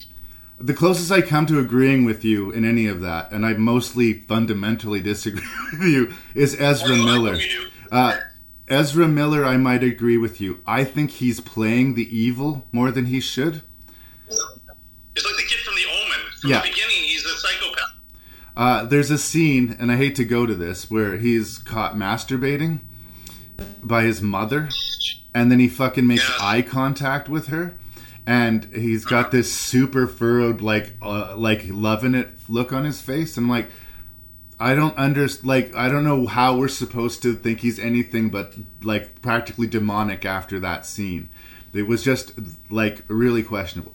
the 0.60 0.74
closest 0.74 1.12
I 1.12 1.22
come 1.22 1.46
to 1.48 1.60
agreeing 1.60 2.06
with 2.06 2.24
you 2.24 2.52
in 2.52 2.64
any 2.66 2.88
of 2.88 3.02
that, 3.02 3.32
and 3.32 3.46
I 3.46 3.54
mostly 3.54 4.22
fundamentally 4.22 5.02
disagree 5.02 5.44
with 5.74 5.88
you, 5.88 6.14
is 6.34 6.56
Ezra 6.60 6.96
Miller. 6.96 7.38
Uh, 7.92 8.18
Ezra 8.68 9.08
Miller, 9.08 9.46
I 9.46 9.58
might 9.58 9.84
agree 9.84 10.18
with 10.18 10.42
you. 10.42 10.62
I 10.66 10.84
think 10.84 11.12
he's 11.12 11.40
playing 11.40 11.94
the 11.96 12.18
evil 12.18 12.66
more 12.72 12.90
than 12.92 13.06
he 13.06 13.20
should. 13.20 13.62
It's 14.28 15.26
like 15.26 15.36
the 15.38 15.44
kid 15.44 15.60
from 15.64 15.76
The 15.76 15.86
Omen. 15.86 16.20
From 16.42 16.50
Yeah. 16.50 16.62
the 16.62 16.70
beginning, 16.70 17.04
he's 17.04 17.26
a 17.26 17.30
psychopath. 17.38 17.92
Uh, 18.58 18.86
there's 18.86 19.12
a 19.12 19.18
scene, 19.18 19.76
and 19.80 19.92
I 19.92 19.98
hate 19.98 20.16
to 20.16 20.26
go 20.26 20.46
to 20.46 20.56
this, 20.56 20.90
where 20.90 21.18
he's 21.18 21.58
caught 21.60 21.96
masturbating 21.96 22.80
by 23.84 24.04
his 24.04 24.22
mother, 24.22 24.70
and 25.34 25.52
then 25.52 25.60
he 25.60 25.68
fucking 25.68 26.08
makes 26.08 26.30
eye 26.42 26.62
contact 26.62 27.30
with 27.30 27.48
her, 27.48 27.76
and 28.26 28.66
he's 28.74 29.06
got 29.06 29.32
this 29.32 29.52
super 29.54 30.08
furrowed, 30.08 30.62
like, 30.62 30.94
uh, 31.02 31.36
like 31.38 31.66
loving 31.68 32.16
it 32.16 32.30
look 32.48 32.74
on 32.74 32.86
his 32.86 33.02
face, 33.02 33.38
and 33.38 33.48
like, 33.48 33.70
I 34.60 34.74
don't 34.74 34.98
under 34.98 35.28
like 35.44 35.76
I 35.76 35.90
don't 35.90 36.06
know 36.06 36.28
how 36.28 36.58
we're 36.58 36.70
supposed 36.70 37.22
to 37.24 37.36
think 37.36 37.60
he's 37.60 37.78
anything 37.78 38.30
but 38.30 38.56
like 38.82 39.22
practically 39.22 39.68
demonic 39.68 40.24
after 40.24 40.60
that 40.62 40.86
scene. 40.86 41.30
It 41.74 41.88
was 41.88 42.04
just 42.04 42.32
like 42.70 43.04
really 43.10 43.44
questionable. 43.44 43.94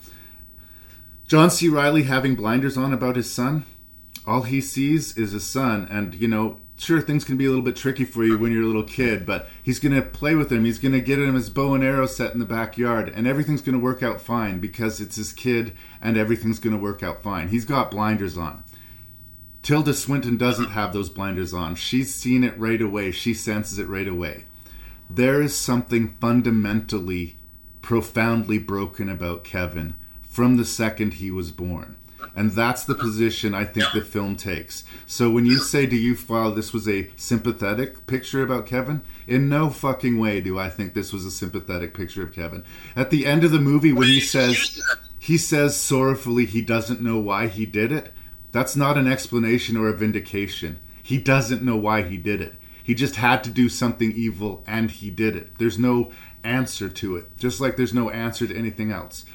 John 1.27 1.51
C. 1.51 1.69
Reilly 1.69 2.02
having 2.02 2.35
blinders 2.35 2.77
on 2.77 2.93
about 2.93 3.16
his 3.16 3.31
son. 3.31 3.65
All 4.27 4.43
he 4.43 4.61
sees 4.61 5.16
is 5.16 5.32
his 5.32 5.47
son, 5.47 5.89
and 5.90 6.15
you 6.15 6.28
know, 6.28 6.59
sure 6.81 7.01
things 7.01 7.24
can 7.24 7.36
be 7.36 7.44
a 7.44 7.48
little 7.48 7.65
bit 7.65 7.77
tricky 7.77 8.05
for 8.05 8.24
you 8.24 8.39
when 8.39 8.52
you're 8.52 8.62
a 8.62 8.66
little 8.66 8.82
kid, 8.82 9.27
but 9.27 9.48
he's 9.62 9.78
gonna 9.78 10.02
play 10.02 10.35
with 10.35 10.51
him. 10.51 10.65
He's 10.65 10.78
gonna 10.78 11.01
get 11.01 11.19
him 11.19 11.35
his 11.35 11.51
bow 11.51 11.74
and 11.74 11.85
arrow 11.85 12.07
set 12.07 12.32
in 12.32 12.39
the 12.39 12.47
backyard, 12.47 13.12
and 13.15 13.27
everything's 13.27 13.61
gonna 13.61 13.78
work 13.78 14.02
out 14.02 14.20
fine 14.20 14.61
because 14.61 15.01
it's 15.01 15.16
his 15.16 15.32
kid, 15.32 15.73
and 16.01 16.16
everything's 16.16 16.59
gonna 16.59 16.78
work 16.78 17.02
out 17.02 17.23
fine. 17.23 17.48
He's 17.48 17.65
got 17.65 17.90
blinders 17.90 18.39
on. 18.39 18.65
Tilda 19.62 19.93
Swinton 19.93 20.39
doesn't 20.39 20.70
have 20.70 20.93
those 20.93 21.11
blinders 21.11 21.52
on. 21.52 21.74
She's 21.74 22.15
seen 22.15 22.43
it 22.44 22.59
right 22.59 22.81
away. 22.81 23.11
She 23.11 23.35
senses 23.35 23.78
it 23.78 23.89
right 23.89 24.09
away. 24.09 24.44
There 25.11 25.43
is 25.43 25.55
something 25.55 26.16
fundamentally, 26.20 27.36
profoundly 27.82 28.59
broken 28.59 29.09
about 29.11 29.44
Kevin 29.44 29.94
from 30.23 30.57
the 30.57 30.65
second 30.65 31.15
he 31.15 31.31
was 31.31 31.51
born. 31.51 31.97
And 32.40 32.52
that's 32.52 32.84
the 32.84 32.94
position 32.94 33.54
I 33.54 33.66
think 33.66 33.92
the 33.92 34.00
film 34.00 34.34
takes. 34.34 34.82
So 35.04 35.28
when 35.28 35.44
you 35.44 35.58
say, 35.58 35.84
do 35.84 35.94
you 35.94 36.16
file 36.16 36.50
this 36.50 36.72
was 36.72 36.88
a 36.88 37.10
sympathetic 37.14 38.06
picture 38.06 38.42
about 38.42 38.64
Kevin? 38.64 39.02
In 39.26 39.50
no 39.50 39.68
fucking 39.68 40.18
way 40.18 40.40
do 40.40 40.58
I 40.58 40.70
think 40.70 40.94
this 40.94 41.12
was 41.12 41.26
a 41.26 41.30
sympathetic 41.30 41.92
picture 41.92 42.22
of 42.22 42.32
Kevin. 42.32 42.64
At 42.96 43.10
the 43.10 43.26
end 43.26 43.44
of 43.44 43.50
the 43.50 43.58
movie, 43.58 43.92
when 43.92 44.08
he 44.08 44.20
says, 44.20 44.82
he 45.18 45.36
says 45.36 45.76
sorrowfully 45.76 46.46
he 46.46 46.62
doesn't 46.62 47.02
know 47.02 47.18
why 47.18 47.46
he 47.46 47.66
did 47.66 47.92
it, 47.92 48.10
that's 48.52 48.74
not 48.74 48.96
an 48.96 49.06
explanation 49.06 49.76
or 49.76 49.90
a 49.90 49.94
vindication. 49.94 50.78
He 51.02 51.18
doesn't 51.18 51.62
know 51.62 51.76
why 51.76 52.04
he 52.04 52.16
did 52.16 52.40
it. 52.40 52.54
He 52.82 52.94
just 52.94 53.16
had 53.16 53.44
to 53.44 53.50
do 53.50 53.68
something 53.68 54.12
evil 54.12 54.64
and 54.66 54.90
he 54.90 55.10
did 55.10 55.36
it. 55.36 55.58
There's 55.58 55.78
no 55.78 56.10
answer 56.42 56.88
to 56.88 57.16
it, 57.16 57.36
just 57.36 57.60
like 57.60 57.76
there's 57.76 57.92
no 57.92 58.08
answer 58.08 58.46
to 58.46 58.56
anything 58.56 58.90
else. 58.90 59.26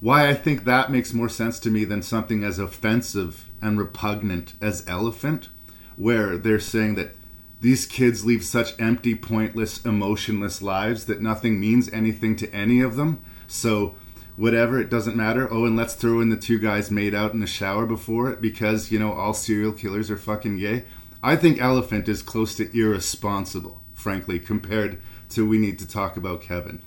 Why 0.00 0.28
I 0.28 0.34
think 0.34 0.64
that 0.64 0.90
makes 0.90 1.12
more 1.12 1.28
sense 1.28 1.60
to 1.60 1.70
me 1.70 1.84
than 1.84 2.02
something 2.02 2.42
as 2.42 2.58
offensive 2.58 3.50
and 3.60 3.78
repugnant 3.78 4.54
as 4.60 4.82
Elephant, 4.88 5.50
where 5.96 6.38
they're 6.38 6.58
saying 6.58 6.94
that 6.94 7.14
these 7.60 7.84
kids 7.84 8.24
leave 8.24 8.42
such 8.42 8.80
empty, 8.80 9.14
pointless, 9.14 9.84
emotionless 9.84 10.62
lives 10.62 11.04
that 11.04 11.20
nothing 11.20 11.60
means 11.60 11.92
anything 11.92 12.34
to 12.36 12.50
any 12.54 12.80
of 12.80 12.96
them. 12.96 13.22
So 13.46 13.94
whatever, 14.36 14.80
it 14.80 14.88
doesn't 14.88 15.16
matter. 15.16 15.46
Oh, 15.52 15.66
and 15.66 15.76
let's 15.76 15.92
throw 15.92 16.22
in 16.22 16.30
the 16.30 16.36
two 16.38 16.58
guys 16.58 16.90
made 16.90 17.14
out 17.14 17.34
in 17.34 17.40
the 17.40 17.46
shower 17.46 17.84
before 17.84 18.30
it 18.30 18.40
because, 18.40 18.90
you 18.90 18.98
know, 18.98 19.12
all 19.12 19.34
serial 19.34 19.72
killers 19.72 20.10
are 20.10 20.16
fucking 20.16 20.56
gay. 20.56 20.84
I 21.22 21.36
think 21.36 21.60
Elephant 21.60 22.08
is 22.08 22.22
close 22.22 22.56
to 22.56 22.74
irresponsible, 22.74 23.82
frankly, 23.92 24.38
compared 24.38 24.98
to 25.30 25.46
we 25.46 25.58
need 25.58 25.78
to 25.80 25.86
talk 25.86 26.16
about 26.16 26.40
Kevin. 26.40 26.80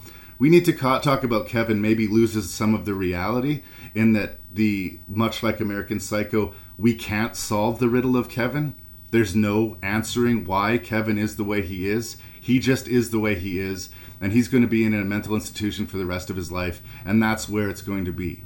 We 0.43 0.49
need 0.49 0.65
to 0.65 0.73
ca- 0.73 0.99
talk 0.99 1.23
about 1.23 1.47
Kevin 1.47 1.79
maybe 1.79 2.05
loses 2.05 2.51
some 2.51 2.75
of 2.75 2.83
the 2.83 2.93
reality 2.93 3.63
in 3.95 4.11
that 4.11 4.39
the 4.53 4.99
much 5.07 5.41
like 5.41 5.61
American 5.61 6.01
Psycho, 6.01 6.53
we 6.77 6.95
can't 6.95 7.33
solve 7.33 7.79
the 7.79 7.87
riddle 7.87 8.17
of 8.17 8.27
Kevin. 8.27 8.75
There's 9.11 9.33
no 9.33 9.77
answering 9.81 10.43
why 10.43 10.79
Kevin 10.79 11.17
is 11.17 11.37
the 11.37 11.45
way 11.45 11.61
he 11.61 11.87
is. 11.87 12.17
He 12.41 12.59
just 12.59 12.89
is 12.89 13.11
the 13.11 13.21
way 13.21 13.35
he 13.35 13.57
is, 13.57 13.87
and 14.19 14.33
he's 14.33 14.49
going 14.49 14.63
to 14.63 14.67
be 14.67 14.83
in 14.83 14.93
a 14.93 15.05
mental 15.05 15.33
institution 15.33 15.87
for 15.87 15.95
the 15.95 16.05
rest 16.05 16.29
of 16.29 16.35
his 16.35 16.51
life, 16.51 16.83
and 17.05 17.23
that's 17.23 17.47
where 17.47 17.69
it's 17.69 17.81
going 17.81 18.03
to 18.03 18.11
be. 18.11 18.43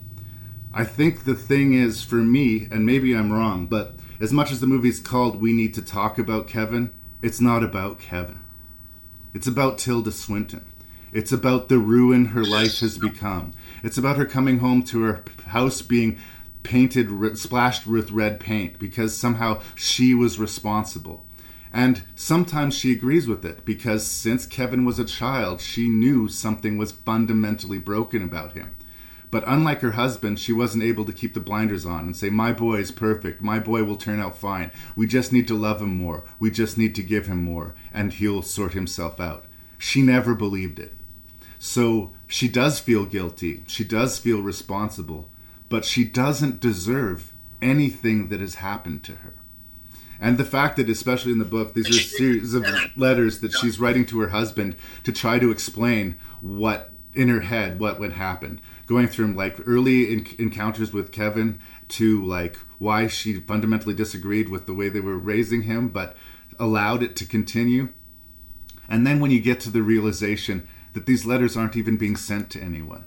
I 0.71 0.83
think 0.83 1.23
the 1.23 1.33
thing 1.33 1.73
is, 1.73 2.03
for 2.03 2.17
me, 2.17 2.67
and 2.69 2.85
maybe 2.85 3.15
I'm 3.15 3.33
wrong, 3.33 3.65
but 3.65 3.95
as 4.19 4.31
much 4.31 4.51
as 4.51 4.59
the 4.59 4.67
movie's 4.67 4.99
called 4.99 5.41
We 5.41 5.51
Need 5.51 5.73
to 5.73 5.81
Talk 5.81 6.19
About 6.19 6.47
Kevin, 6.47 6.91
it's 7.23 7.41
not 7.41 7.63
about 7.63 7.97
Kevin. 7.97 8.37
It's 9.33 9.47
about 9.47 9.79
Tilda 9.79 10.11
Swinton. 10.11 10.63
It's 11.17 11.31
about 11.31 11.67
the 11.67 11.79
ruin 11.79 12.25
her 12.25 12.43
life 12.43 12.81
has 12.81 12.99
become. 12.99 13.53
It's 13.83 13.97
about 13.97 14.17
her 14.17 14.25
coming 14.27 14.59
home 14.59 14.83
to 14.83 15.01
her 15.01 15.23
house 15.47 15.81
being 15.81 16.19
painted, 16.61 17.39
splashed 17.39 17.87
with 17.87 18.11
red 18.11 18.39
paint 18.39 18.77
because 18.77 19.17
somehow 19.17 19.61
she 19.73 20.13
was 20.13 20.37
responsible. 20.37 21.25
And 21.73 22.03
sometimes 22.13 22.77
she 22.77 22.91
agrees 22.91 23.27
with 23.27 23.43
it 23.45 23.65
because 23.65 24.05
since 24.05 24.45
Kevin 24.45 24.85
was 24.85 24.99
a 24.99 25.05
child, 25.05 25.59
she 25.59 25.89
knew 25.89 26.27
something 26.27 26.77
was 26.77 26.91
fundamentally 26.91 27.79
broken 27.79 28.21
about 28.21 28.53
him. 28.53 28.75
But 29.31 29.43
unlike 29.47 29.81
her 29.81 29.93
husband, 29.93 30.39
she 30.39 30.53
wasn't 30.53 30.83
able 30.83 31.05
to 31.05 31.11
keep 31.11 31.33
the 31.33 31.39
blinders 31.39 31.83
on 31.83 32.01
and 32.01 32.15
say, 32.15 32.29
My 32.29 32.53
boy 32.53 32.75
is 32.75 32.91
perfect. 32.91 33.41
My 33.41 33.57
boy 33.57 33.83
will 33.85 33.97
turn 33.97 34.19
out 34.19 34.37
fine. 34.37 34.69
We 34.95 35.07
just 35.07 35.33
need 35.33 35.47
to 35.47 35.57
love 35.57 35.81
him 35.81 35.95
more. 35.95 36.25
We 36.39 36.51
just 36.51 36.77
need 36.77 36.93
to 36.93 37.01
give 37.01 37.25
him 37.25 37.43
more, 37.43 37.73
and 37.91 38.13
he'll 38.13 38.43
sort 38.43 38.73
himself 38.73 39.19
out. 39.19 39.47
She 39.79 40.03
never 40.03 40.35
believed 40.35 40.77
it. 40.77 40.93
So 41.59 42.13
she 42.27 42.47
does 42.47 42.79
feel 42.79 43.05
guilty. 43.05 43.63
She 43.67 43.83
does 43.83 44.19
feel 44.19 44.41
responsible. 44.41 45.29
But 45.69 45.85
she 45.85 46.03
doesn't 46.05 46.59
deserve 46.59 47.33
anything 47.61 48.29
that 48.29 48.39
has 48.39 48.55
happened 48.55 49.03
to 49.05 49.13
her. 49.13 49.33
And 50.19 50.37
the 50.37 50.45
fact 50.45 50.77
that, 50.77 50.89
especially 50.89 51.31
in 51.31 51.39
the 51.39 51.45
book, 51.45 51.73
these 51.73 51.87
are 51.87 51.99
a 51.99 52.03
series 52.03 52.53
of 52.53 52.65
letters 52.95 53.39
that 53.41 53.53
she's 53.53 53.79
writing 53.79 54.05
to 54.07 54.19
her 54.19 54.29
husband 54.29 54.75
to 55.03 55.11
try 55.11 55.37
to 55.39 55.51
explain 55.51 56.15
what 56.41 56.91
in 57.17 57.29
her 57.29 57.41
head 57.41 57.79
what 57.79 57.99
would 57.99 58.13
happen 58.13 58.61
going 58.85 59.07
through 59.07 59.33
like 59.33 59.57
early 59.65 60.11
en- 60.11 60.27
encounters 60.37 60.93
with 60.93 61.11
kevin 61.11 61.59
to 61.87 62.23
like 62.23 62.57
why 62.77 63.07
she 63.07 63.39
fundamentally 63.39 63.95
disagreed 63.95 64.49
with 64.49 64.67
the 64.67 64.73
way 64.73 64.87
they 64.87 64.99
were 64.99 65.17
raising 65.17 65.63
him 65.63 65.89
but 65.89 66.15
allowed 66.59 67.01
it 67.01 67.15
to 67.15 67.25
continue 67.25 67.89
and 68.87 69.05
then 69.05 69.19
when 69.19 69.31
you 69.31 69.39
get 69.39 69.59
to 69.59 69.71
the 69.71 69.81
realization 69.81 70.67
that 70.97 71.05
these 71.05 71.27
letters 71.27 71.55
aren't 71.55 71.77
even 71.77 71.95
being 71.95 72.15
sent 72.15 72.49
to 72.49 72.59
anyone 72.59 73.05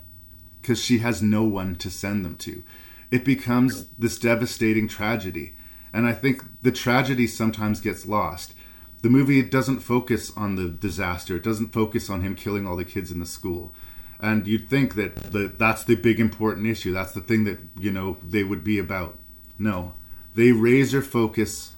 because 0.63 0.81
she 0.81 0.99
has 0.99 1.21
no 1.21 1.43
one 1.43 1.75
to 1.75 1.91
send 1.91 2.25
them 2.25 2.37
to. 2.37 2.63
It 3.11 3.25
becomes 3.25 3.87
this 3.99 4.17
devastating 4.17 4.87
tragedy 4.87 5.55
and 5.93 6.07
i 6.07 6.13
think 6.13 6.45
the 6.63 6.71
tragedy 6.71 7.27
sometimes 7.27 7.81
gets 7.81 8.07
lost. 8.07 8.55
The 9.03 9.11
movie 9.11 9.43
doesn't 9.43 9.81
focus 9.81 10.31
on 10.37 10.55
the 10.55 10.69
disaster. 10.69 11.35
It 11.35 11.43
doesn't 11.43 11.73
focus 11.73 12.09
on 12.09 12.21
him 12.21 12.37
killing 12.37 12.65
all 12.65 12.77
the 12.77 12.85
kids 12.85 13.11
in 13.11 13.19
the 13.19 13.27
school. 13.27 13.73
And 14.21 14.47
you'd 14.47 14.71
think 14.71 14.95
that 14.95 15.17
the, 15.33 15.49
that's 15.49 15.83
the 15.83 15.97
big 15.97 16.21
important 16.21 16.69
issue. 16.69 16.93
That's 16.93 17.11
the 17.11 17.21
thing 17.21 17.43
that 17.43 17.59
you 17.77 17.91
know 17.91 18.19
they 18.23 18.45
would 18.45 18.63
be 18.63 18.79
about. 18.79 19.19
No. 19.59 19.95
They 20.37 20.53
razor 20.53 21.03
focus 21.03 21.73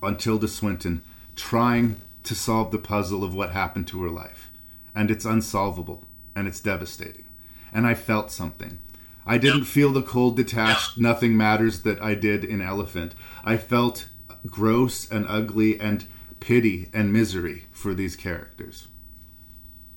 on 0.00 0.18
tilda 0.18 0.46
swinton 0.46 1.02
trying 1.34 2.00
to 2.22 2.34
solve 2.34 2.70
the 2.70 2.78
puzzle 2.78 3.24
of 3.24 3.34
what 3.34 3.52
happened 3.52 3.86
to 3.88 4.02
her 4.02 4.10
life 4.10 4.50
and 4.94 5.10
it's 5.10 5.24
unsolvable 5.24 6.04
and 6.34 6.46
it's 6.46 6.60
devastating 6.60 7.24
and 7.72 7.86
i 7.86 7.94
felt 7.94 8.30
something 8.30 8.78
I 9.26 9.38
didn't 9.38 9.64
feel 9.64 9.92
the 9.92 10.02
cold 10.02 10.36
detached 10.36 10.98
nothing 10.98 11.36
matters 11.36 11.82
that 11.82 12.02
I 12.02 12.14
did 12.14 12.44
in 12.44 12.60
Elephant. 12.60 13.14
I 13.44 13.58
felt 13.58 14.06
gross 14.46 15.08
and 15.10 15.26
ugly 15.28 15.78
and 15.78 16.06
pity 16.40 16.88
and 16.92 17.12
misery 17.12 17.66
for 17.70 17.94
these 17.94 18.16
characters. 18.16 18.88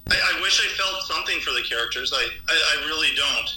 I, 0.09 0.13
I 0.13 0.41
wish 0.41 0.59
I 0.63 0.69
felt 0.75 1.03
something 1.03 1.39
for 1.39 1.51
the 1.51 1.61
characters. 1.61 2.13
I, 2.13 2.27
I, 2.47 2.77
I 2.77 2.85
really 2.85 3.09
don't. 3.15 3.49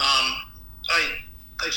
Um, 0.00 0.42
I, 0.88 1.18
I, 1.60 1.70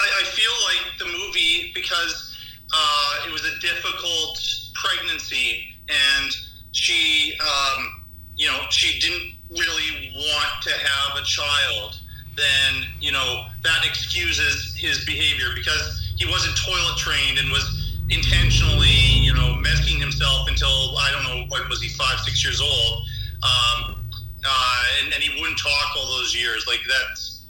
I 0.00 0.24
feel 0.24 0.52
like 0.64 0.98
the 0.98 1.06
movie 1.06 1.70
because 1.74 2.27
uh, 2.72 3.26
it 3.26 3.32
was 3.32 3.44
a 3.44 3.58
difficult 3.60 4.40
pregnancy 4.74 5.68
and 5.88 6.36
she, 6.72 7.38
um, 7.40 8.02
you 8.36 8.46
know, 8.46 8.60
she 8.70 8.98
didn't 9.00 9.34
really 9.50 10.12
want 10.14 10.62
to 10.62 10.70
have 10.70 11.18
a 11.18 11.24
child. 11.24 12.00
Then 12.36 12.86
you 13.00 13.10
know 13.10 13.46
that 13.64 13.84
excuses 13.84 14.76
his 14.76 15.04
behavior 15.04 15.48
because 15.56 16.14
he 16.16 16.30
wasn't 16.30 16.56
toilet 16.56 16.96
trained 16.96 17.38
and 17.38 17.50
was 17.50 17.98
intentionally, 18.10 18.86
you 18.88 19.34
know, 19.34 19.56
messing 19.56 19.98
himself 19.98 20.48
until 20.48 20.96
I 20.98 21.10
don't 21.10 21.24
know 21.24 21.44
what 21.48 21.68
was 21.68 21.82
he 21.82 21.88
five, 21.88 22.20
six 22.20 22.44
years 22.44 22.60
old, 22.60 23.02
um, 23.42 24.04
uh, 24.46 24.84
and, 25.02 25.12
and 25.12 25.22
he 25.22 25.40
wouldn't 25.40 25.58
talk 25.58 25.96
all 25.96 26.06
those 26.18 26.34
years. 26.34 26.66
Like 26.68 26.80
that's 26.88 27.46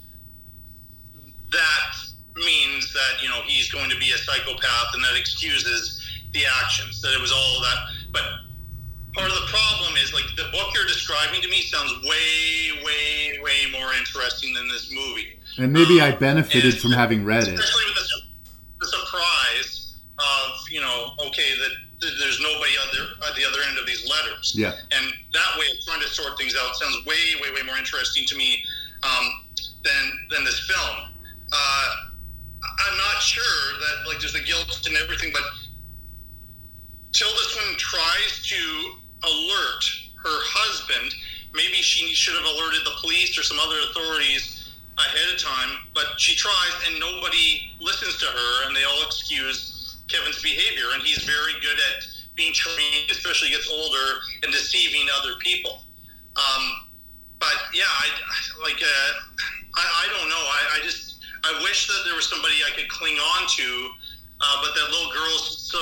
that 1.51 1.95
means 2.45 2.93
that 2.93 3.21
you 3.21 3.29
know 3.29 3.41
he's 3.45 3.71
going 3.71 3.89
to 3.89 3.97
be 3.97 4.11
a 4.11 4.17
psychopath, 4.17 4.93
and 4.93 5.03
that 5.03 5.17
excuses 5.19 6.01
the 6.33 6.41
actions. 6.63 7.01
That 7.01 7.13
it 7.13 7.21
was 7.21 7.31
all 7.31 7.61
that, 7.61 7.77
but. 8.11 8.23
Part 9.15 9.31
of 9.31 9.35
the 9.37 9.47
problem 9.47 9.97
is 9.97 10.13
like 10.13 10.23
the 10.37 10.45
book 10.51 10.67
you're 10.75 10.85
describing 10.85 11.41
to 11.41 11.49
me 11.49 11.61
sounds 11.63 11.91
way, 12.03 12.79
way, 12.85 13.39
way 13.41 13.71
more 13.71 13.91
interesting 13.95 14.53
than 14.53 14.67
this 14.67 14.93
movie. 14.93 15.39
And 15.57 15.73
maybe 15.73 15.99
I 15.99 16.11
benefited 16.11 16.77
from 16.77 16.91
having 16.91 17.25
read 17.25 17.47
it. 17.47 17.55
Especially 17.55 17.85
with 17.85 17.95
the, 17.95 18.21
the 18.79 18.85
surprise 18.85 19.97
of 20.19 20.69
you 20.69 20.79
know, 20.79 21.11
okay, 21.25 21.57
that 21.57 21.71
that 22.01 22.13
there's 22.19 22.39
nobody 22.39 22.71
other 22.87 23.27
at 23.27 23.35
the 23.35 23.45
other 23.45 23.59
end 23.67 23.77
of 23.77 23.85
these 23.85 24.07
letters. 24.09 24.53
Yeah. 24.55 24.73
And 24.91 25.13
that 25.33 25.51
way 25.59 25.65
of 25.71 25.83
trying 25.85 26.01
to 26.01 26.07
sort 26.07 26.37
things 26.37 26.55
out 26.55 26.75
sounds 26.75 27.05
way, 27.05 27.35
way, 27.41 27.51
way 27.53 27.63
more 27.65 27.77
interesting 27.77 28.25
to 28.27 28.37
me 28.37 28.63
um, 29.03 29.25
than 29.83 30.11
than 30.31 30.43
this 30.43 30.59
film. 30.67 31.11
Uh, 31.51 31.95
I'm 32.63 32.97
not 32.97 33.21
sure 33.21 33.79
that 33.79 34.07
like 34.07 34.19
there's 34.19 34.33
the 34.33 34.43
guilt 34.43 34.85
and 34.87 34.95
everything, 34.97 35.31
but 35.31 35.43
Tilda 37.11 37.43
Swinton 37.49 37.77
tries 37.77 38.45
to 38.47 38.61
alert 39.23 39.83
her 40.23 40.37
husband. 40.45 41.13
Maybe 41.53 41.81
she 41.81 42.13
should 42.13 42.35
have 42.35 42.45
alerted 42.45 42.85
the 42.85 42.95
police 43.01 43.37
or 43.37 43.43
some 43.43 43.57
other 43.59 43.79
authorities 43.89 44.75
ahead 44.99 45.33
of 45.33 45.39
time, 45.41 45.77
but 45.95 46.19
she 46.19 46.35
tries 46.35 46.73
and 46.85 46.99
nobody 46.99 47.71
listens 47.79 48.19
to 48.19 48.25
her, 48.27 48.67
and 48.67 48.75
they 48.75 48.83
all 48.83 49.01
excuse 49.05 49.97
Kevin's 50.09 50.41
behavior, 50.41 50.91
and 50.93 51.01
he's 51.03 51.23
very 51.23 51.53
good 51.61 51.77
at 51.77 52.05
being 52.35 52.53
trained, 52.53 53.09
especially 53.09 53.49
gets 53.49 53.69
older, 53.69 54.19
and 54.43 54.51
deceiving 54.51 55.07
other 55.19 55.35
people. 55.39 55.83
Um, 56.35 56.89
but 57.39 57.55
yeah, 57.73 57.87
I 57.87 58.07
like 58.61 58.81
uh, 58.81 59.11
I, 59.75 59.83
I 59.83 60.19
don't 60.19 60.29
know. 60.29 60.43
I, 60.43 60.79
I 60.79 60.83
just 60.83 61.08
I 61.43 61.51
wish 61.63 61.87
that 61.87 62.01
there 62.05 62.15
was 62.15 62.27
somebody 62.27 62.55
I 62.65 62.71
could 62.75 62.89
cling 62.89 63.15
on 63.15 63.47
to. 63.47 63.89
Uh, 64.39 64.55
but 64.63 64.71
that 64.71 64.87
little 64.87 65.11
girl's 65.11 65.67
so 65.67 65.79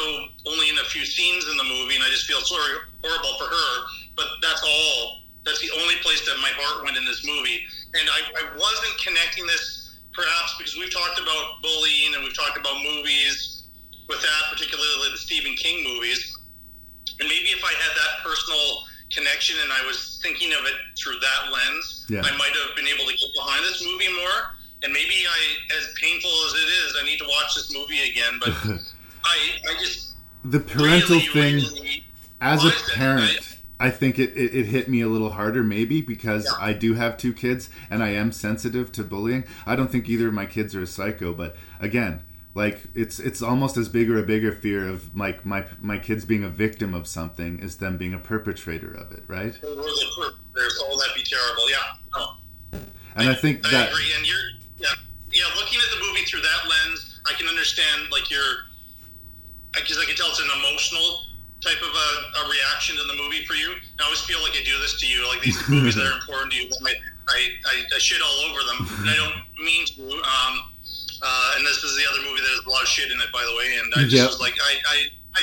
only 0.49 0.69
in 0.69 0.77
a 0.81 0.87
few 0.89 1.05
scenes 1.05 1.45
in 1.45 1.57
the 1.57 1.63
movie, 1.63 1.93
and 1.93 2.03
I 2.03 2.09
just 2.09 2.25
feel 2.25 2.41
so 2.41 2.57
horrible 3.05 3.37
for 3.37 3.45
her. 3.45 3.71
But 4.15 4.25
that's 4.41 4.63
all. 4.65 5.21
That's 5.45 5.61
the 5.61 5.69
only 5.79 5.93
place 6.01 6.25
that 6.25 6.35
my 6.41 6.49
heart 6.57 6.83
went 6.83 6.97
in 6.97 7.05
this 7.05 7.21
movie, 7.23 7.61
and 7.93 8.09
I, 8.09 8.19
I 8.33 8.43
wasn't 8.57 8.97
connecting 8.99 9.45
this 9.45 9.87
perhaps 10.11 10.57
because 10.57 10.75
we've 10.75 10.91
talked 10.91 11.21
about 11.21 11.61
bullying 11.61 12.17
and 12.17 12.25
we've 12.25 12.35
talked 12.35 12.57
about 12.57 12.73
movies 12.81 13.63
with 14.09 14.19
that, 14.19 14.41
particularly 14.49 15.13
the 15.13 15.21
Stephen 15.21 15.53
King 15.53 15.85
movies. 15.85 16.33
And 17.21 17.29
maybe 17.29 17.53
if 17.53 17.63
I 17.63 17.71
had 17.77 17.93
that 17.93 18.25
personal 18.25 18.81
connection 19.13 19.55
and 19.61 19.71
I 19.71 19.85
was 19.85 20.19
thinking 20.25 20.51
of 20.57 20.65
it 20.65 20.73
through 20.97 21.21
that 21.21 21.53
lens, 21.53 22.05
Yeah. 22.09 22.25
I 22.25 22.35
might 22.35 22.51
have 22.65 22.75
been 22.75 22.89
able 22.89 23.05
to 23.05 23.13
get 23.13 23.29
behind 23.37 23.63
this 23.63 23.85
movie 23.85 24.09
more. 24.17 24.56
And 24.83 24.93
maybe 24.93 25.13
I, 25.27 25.75
as 25.77 25.93
painful 25.99 26.29
as 26.29 26.53
it 26.53 26.67
is, 26.67 26.95
I 27.01 27.05
need 27.05 27.17
to 27.17 27.25
watch 27.25 27.55
this 27.55 27.73
movie 27.73 28.09
again. 28.09 28.39
But 28.39 28.53
I, 29.23 29.37
I 29.69 29.79
just 29.79 30.07
the 30.43 30.59
parental 30.59 31.17
really, 31.17 31.27
thing 31.27 31.55
really 31.55 32.03
as 32.39 32.63
a 32.63 32.71
parent 32.93 33.21
right? 33.21 33.57
i 33.79 33.89
think 33.89 34.17
it, 34.19 34.29
it, 34.31 34.55
it 34.55 34.65
hit 34.67 34.87
me 34.87 35.01
a 35.01 35.07
little 35.07 35.31
harder 35.31 35.63
maybe 35.63 36.01
because 36.01 36.51
i 36.59 36.71
do 36.71 36.93
have 36.93 37.17
two 37.17 37.33
kids 37.33 37.69
and 37.89 38.03
i 38.03 38.09
am 38.09 38.31
sensitive 38.31 38.91
to 38.91 39.03
bullying 39.03 39.43
i 39.65 39.75
don't 39.75 39.91
think 39.91 40.07
either 40.07 40.27
of 40.27 40.33
my 40.33 40.45
kids 40.45 40.75
are 40.75 40.81
a 40.81 40.87
psycho 40.87 41.33
but 41.33 41.55
again 41.79 42.21
like 42.53 42.81
it's 42.95 43.19
it's 43.19 43.41
almost 43.41 43.77
as 43.77 43.89
big 43.89 44.09
or 44.09 44.17
a 44.17 44.23
bigger 44.23 44.51
fear 44.51 44.87
of 44.87 45.15
like 45.15 45.45
my 45.45 45.65
my 45.79 45.99
kids 45.99 46.25
being 46.25 46.43
a 46.43 46.49
victim 46.49 46.93
of 46.93 47.07
something 47.07 47.59
as 47.61 47.77
them 47.77 47.97
being 47.97 48.13
a 48.13 48.19
perpetrator 48.19 48.91
of 48.91 49.11
it 49.11 49.23
right 49.27 49.53
There's 49.61 50.81
all 50.81 50.97
that 50.97 51.09
be 51.15 51.21
terrible. 51.21 51.69
Yeah. 51.69 51.77
No. 52.15 52.79
and 53.15 53.29
i 53.29 53.35
think 53.35 53.63
I 53.67 53.69
that 53.69 53.89
agree, 53.91 54.11
and 54.17 54.27
you're 54.27 54.56
yeah. 55.37 55.45
Looking 55.55 55.77
at 55.77 55.89
the 55.93 56.01
movie 56.01 56.25
through 56.25 56.41
that 56.41 56.61
lens, 56.65 57.21
I 57.29 57.33
can 57.37 57.45
understand 57.47 58.09
like 58.09 58.27
your 58.33 58.41
because 59.77 60.01
I 60.01 60.05
can 60.09 60.17
tell 60.17 60.27
it's 60.33 60.41
an 60.41 60.49
emotional 60.57 61.29
type 61.61 61.77
of 61.81 61.93
a, 61.93 62.09
a 62.41 62.49
reaction 62.49 62.97
to 62.97 63.03
the 63.05 63.17
movie 63.17 63.45
for 63.45 63.53
you. 63.53 63.69
And 63.73 63.97
I 64.01 64.05
always 64.09 64.21
feel 64.25 64.41
like 64.41 64.53
I 64.57 64.63
do 64.65 64.73
this 64.81 64.97
to 65.01 65.05
you, 65.05 65.21
like 65.29 65.41
these 65.45 65.57
movies 65.73 65.93
that 65.95 66.05
are 66.09 66.17
important 66.17 66.53
to 66.53 66.57
you. 66.57 66.65
I, 66.85 66.93
I, 67.29 67.39
I, 67.65 67.75
I 67.93 67.97
shit 68.01 68.21
all 68.25 68.37
over 68.49 68.61
them, 68.65 68.79
and 69.01 69.09
I 69.09 69.15
don't 69.17 69.37
mean 69.61 69.85
to. 69.93 70.01
Um, 70.17 70.53
uh, 71.21 71.53
and 71.57 71.65
this 71.65 71.81
is 71.83 71.97
the 71.97 72.05
other 72.09 72.21
movie 72.25 72.41
that 72.41 72.53
has 72.57 72.65
a 72.65 72.69
lot 72.69 72.81
of 72.85 72.89
shit 72.89 73.09
in 73.11 73.17
it, 73.21 73.29
by 73.33 73.41
the 73.41 73.53
way. 73.57 73.77
And 73.81 73.89
I 73.97 74.05
just 74.05 74.15
Yep. 74.21 74.27
was 74.37 74.39
like, 74.41 74.53
I, 74.61 74.73
I, 74.85 74.97
I 75.37 75.41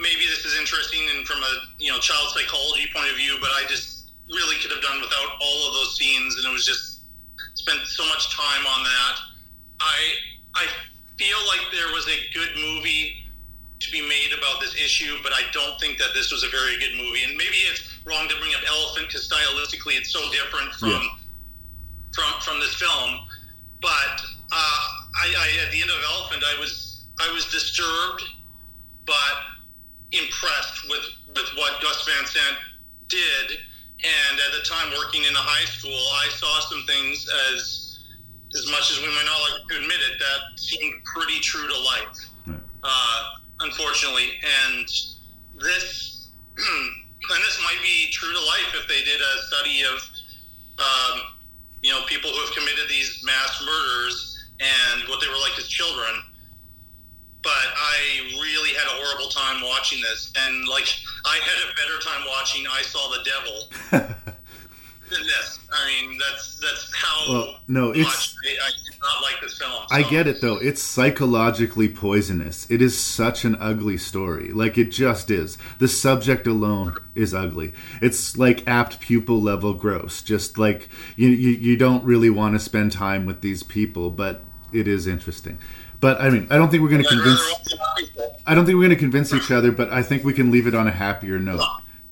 maybe 0.00 0.24
this 0.30 0.44
is 0.44 0.56
interesting 0.58 1.00
and 1.16 1.26
from 1.26 1.40
a 1.42 1.52
you 1.78 1.90
know 1.90 1.98
child 1.98 2.28
psychology 2.32 2.86
point 2.94 3.10
of 3.10 3.16
view, 3.16 3.36
but 3.40 3.50
I 3.56 3.64
just 3.68 4.12
really 4.28 4.56
could 4.60 4.70
have 4.70 4.82
done 4.84 5.00
without 5.00 5.36
all 5.40 5.58
of 5.68 5.74
those 5.74 5.96
scenes, 5.96 6.36
and 6.36 6.44
it 6.44 6.52
was 6.52 6.64
just 6.64 6.87
spent 7.68 7.86
so 7.86 8.04
much 8.06 8.34
time 8.34 8.66
on 8.66 8.82
that. 8.84 9.16
I 9.80 9.98
I 10.54 10.66
feel 11.18 11.38
like 11.48 11.60
there 11.72 11.92
was 11.92 12.06
a 12.08 12.18
good 12.32 12.48
movie 12.56 13.24
to 13.80 13.90
be 13.92 14.00
made 14.00 14.30
about 14.36 14.60
this 14.60 14.74
issue, 14.74 15.16
but 15.22 15.32
I 15.32 15.42
don't 15.52 15.78
think 15.80 15.98
that 15.98 16.10
this 16.14 16.32
was 16.32 16.42
a 16.42 16.48
very 16.48 16.78
good 16.78 16.96
movie. 16.96 17.22
And 17.24 17.36
maybe 17.36 17.56
it's 17.70 17.82
wrong 18.04 18.28
to 18.28 18.34
bring 18.40 18.54
up 18.54 18.60
Elephant 18.66 19.06
because 19.08 19.28
stylistically 19.28 19.96
it's 19.98 20.10
so 20.10 20.20
different 20.32 20.72
from 20.74 20.90
Yeah. 20.90 21.08
from 22.14 22.40
from 22.40 22.60
this 22.60 22.74
film. 22.74 23.20
But 23.80 24.16
uh, 24.50 24.84
I, 25.14 25.26
I 25.38 25.66
at 25.66 25.70
the 25.72 25.80
end 25.80 25.90
of 25.90 26.00
Elephant, 26.16 26.42
I 26.44 26.58
was 26.58 27.04
I 27.20 27.30
was 27.32 27.44
disturbed, 27.52 28.22
but 29.06 29.34
impressed 30.12 30.88
with 30.88 31.04
with 31.36 31.48
what 31.56 31.80
Gus 31.82 32.06
Van 32.06 32.26
Sant 32.26 32.56
did. 33.08 33.58
And 34.04 34.38
at 34.38 34.52
the 34.54 34.62
time, 34.62 34.92
working 34.96 35.24
in 35.24 35.34
a 35.34 35.42
high 35.42 35.66
school, 35.66 35.98
I 36.22 36.28
saw 36.30 36.60
some 36.70 36.84
things 36.86 37.28
as 37.50 37.88
as 38.54 38.70
much 38.70 38.90
as 38.90 39.00
we 39.02 39.08
might 39.08 39.26
not 39.26 39.40
like 39.44 39.60
to 39.68 39.76
admit 39.76 40.00
it, 40.00 40.18
that 40.18 40.58
seemed 40.58 41.04
pretty 41.04 41.38
true 41.40 41.68
to 41.68 41.78
life. 41.84 42.62
Uh, 42.82 43.22
unfortunately, 43.60 44.40
and 44.40 44.88
this 45.58 46.30
and 46.58 47.40
this 47.44 47.60
might 47.64 47.80
be 47.82 48.08
true 48.10 48.32
to 48.32 48.38
life 48.38 48.70
if 48.74 48.88
they 48.88 49.02
did 49.04 49.20
a 49.20 49.42
study 49.50 49.82
of 49.82 49.98
um, 50.78 51.20
you 51.82 51.90
know 51.90 52.02
people 52.06 52.30
who 52.30 52.40
have 52.40 52.54
committed 52.54 52.88
these 52.88 53.22
mass 53.24 53.62
murders 53.66 54.46
and 54.60 55.08
what 55.08 55.20
they 55.20 55.28
were 55.28 55.40
like 55.42 55.58
as 55.58 55.68
children. 55.68 56.22
But 57.42 57.52
I 57.52 58.32
really 58.42 58.70
had 58.70 58.86
a 58.86 59.02
horrible 59.02 59.30
time 59.30 59.62
watching 59.62 60.00
this, 60.02 60.32
and 60.36 60.66
like 60.68 60.86
I 61.24 61.36
had 61.36 61.70
a 61.70 61.74
better 61.74 61.98
time 62.02 62.26
watching 62.28 62.66
I 62.66 62.82
Saw 62.82 63.10
the 63.10 63.22
Devil 63.24 64.14
than 65.10 65.22
this. 65.22 65.58
I 65.72 65.86
mean, 65.86 66.18
that's 66.18 66.58
that's 66.60 66.92
how 66.94 67.32
Well, 67.32 67.60
no, 67.68 67.90
it's- 67.92 68.36
I, 68.44 68.66
I 68.66 68.70
did 68.70 68.98
not 69.00 69.22
like 69.22 69.40
this 69.40 69.56
film. 69.58 69.72
I 69.90 70.02
get 70.02 70.26
it 70.26 70.40
though. 70.40 70.56
It's 70.56 70.82
psychologically 70.82 71.88
poisonous. 71.88 72.68
It 72.70 72.82
is 72.82 72.98
such 72.98 73.44
an 73.44 73.56
ugly 73.60 73.96
story. 73.98 74.50
Like 74.52 74.76
it 74.76 74.90
just 74.90 75.30
is. 75.30 75.56
The 75.78 75.88
subject 75.88 76.46
alone 76.46 76.96
is 77.14 77.32
ugly. 77.34 77.72
It's 78.02 78.36
like 78.36 78.66
apt 78.66 79.00
pupil 79.00 79.40
level 79.40 79.74
gross. 79.74 80.22
Just 80.22 80.58
like 80.58 80.88
you 81.16 81.28
you, 81.28 81.50
you 81.50 81.76
don't 81.76 82.04
really 82.04 82.30
want 82.30 82.54
to 82.54 82.58
spend 82.58 82.92
time 82.92 83.24
with 83.26 83.40
these 83.42 83.62
people, 83.62 84.10
but 84.10 84.42
it 84.72 84.88
is 84.88 85.06
interesting. 85.06 85.58
But 86.00 86.20
I 86.20 86.30
mean, 86.30 86.46
I 86.50 86.56
don't 86.56 86.70
think 86.70 86.82
we're 86.82 86.90
going 86.90 87.02
to 87.02 87.08
convince 87.08 87.40
rather 87.40 87.82
watch 87.82 87.96
people. 87.98 88.40
I 88.46 88.54
don't 88.54 88.64
think 88.66 88.76
we're 88.76 88.82
going 88.86 88.90
to 88.90 88.96
convince 88.96 89.32
each 89.34 89.50
other, 89.50 89.72
but 89.72 89.90
I 89.90 90.02
think 90.02 90.24
we 90.24 90.32
can 90.32 90.50
leave 90.50 90.66
it 90.66 90.74
on 90.74 90.86
a 90.86 90.92
happier 90.92 91.38
note. 91.38 91.62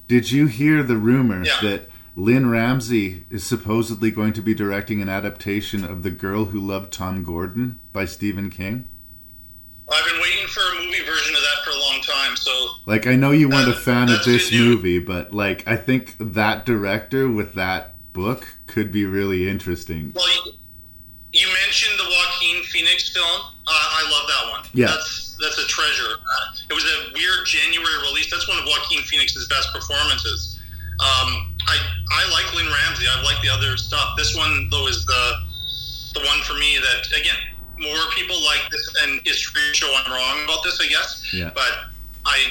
Did 0.09 0.31
you 0.31 0.47
hear 0.47 0.83
the 0.83 0.97
rumor 0.97 1.45
Yeah. 1.45 1.53
that 1.63 1.89
Lynne 2.17 2.49
Ramsay 2.51 3.25
is 3.31 3.45
supposedly 3.45 4.11
going 4.11 4.33
to 4.35 4.41
be 4.43 4.55
directing 4.55 5.03
an 5.03 5.09
adaptation 5.09 5.85
of 5.85 6.03
The 6.03 6.11
Girl 6.11 6.47
Who 6.47 6.61
Loved 6.61 6.93
Tom 6.93 7.23
Gordon 7.25 7.79
by 7.93 8.05
Stephen 8.07 8.51
King? 8.51 8.87
I've 9.93 10.05
been 10.11 10.21
waiting 10.21 10.47
for 10.49 10.61
a 10.61 10.75
movie 10.85 11.05
version 11.05 11.35
of 11.35 11.41
that 11.43 11.65
for 11.65 11.71
a 11.71 11.79
long 11.79 12.01
time. 12.03 12.37
So 12.37 12.51
Like, 12.87 13.07
I 13.07 13.15
know 13.15 13.31
you 13.31 13.49
weren't 13.49 13.69
a 13.69 13.75
fan 13.75 14.09
of 14.11 14.25
this 14.25 14.51
movie, 14.53 14.99
but 14.99 15.33
like, 15.33 15.67
I 15.69 15.77
think 15.77 16.17
that 16.19 16.67
director 16.67 17.29
with 17.31 17.55
that 17.55 17.95
book 18.13 18.47
could 18.67 18.91
be 18.91 19.05
really 19.05 19.49
interesting. 19.49 20.13
Well, 20.15 20.25
you, 20.47 20.53
you 21.37 21.47
mentioned 21.53 22.01
the 22.01 22.09
Joaquin 22.09 22.65
Phoenix 22.65 23.13
film. 23.13 23.53
Uh, 23.69 23.71
I 23.71 24.03
love 24.09 24.25
that 24.25 24.45
one. 24.57 24.65
Yeah. 24.73 24.87
That's 24.87 25.37
that's 25.37 25.59
a 25.61 25.67
treasure. 25.69 26.17
Uh, 26.25 26.47
it 26.71 26.75
was 26.75 26.85
a 26.85 27.13
weird 27.13 27.45
January 27.45 28.01
release. 28.09 28.31
That's 28.33 28.49
one 28.49 28.57
of 28.59 28.65
Joaquin 28.65 29.05
Phoenix's 29.05 29.47
best 29.49 29.69
performances. 29.69 30.57
Um, 30.97 31.53
I 31.69 31.77
I 32.09 32.23
like 32.33 32.49
Lynne 32.57 32.73
Ramsay. 32.73 33.05
I 33.05 33.21
like 33.21 33.37
the 33.45 33.53
other 33.53 33.77
stuff. 33.77 34.17
This 34.17 34.35
one 34.35 34.69
though 34.71 34.89
is 34.89 35.05
the 35.05 35.25
the 36.17 36.25
one 36.25 36.41
for 36.49 36.55
me 36.55 36.81
that 36.81 37.13
again 37.13 37.37
more 37.79 38.09
people 38.17 38.41
like 38.41 38.65
this 38.73 38.89
and 39.05 39.21
history 39.29 39.61
show 39.77 39.93
I'm 39.93 40.11
wrong 40.11 40.45
about 40.45 40.65
this. 40.65 40.81
I 40.81 40.89
guess. 40.89 41.21
Yeah. 41.35 41.53
But 41.53 41.93
I 42.25 42.49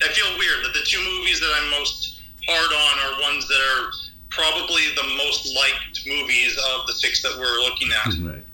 I 0.00 0.08
feel 0.16 0.26
weird 0.40 0.64
that 0.64 0.72
the 0.72 0.84
two 0.88 1.04
movies 1.04 1.40
that 1.40 1.52
I'm 1.60 1.70
most 1.70 2.22
hard 2.48 2.72
on 2.72 2.94
are 3.04 3.22
ones 3.28 3.46
that 3.46 3.60
are 3.60 3.90
probably 4.36 4.82
the 4.94 5.16
most 5.16 5.54
liked 5.54 6.06
movies 6.06 6.56
of 6.74 6.86
the 6.86 6.92
six 6.92 7.22
that 7.22 7.36
we're 7.38 7.60
looking 7.68 7.88
at. 7.92 8.14
Right. 8.26 8.44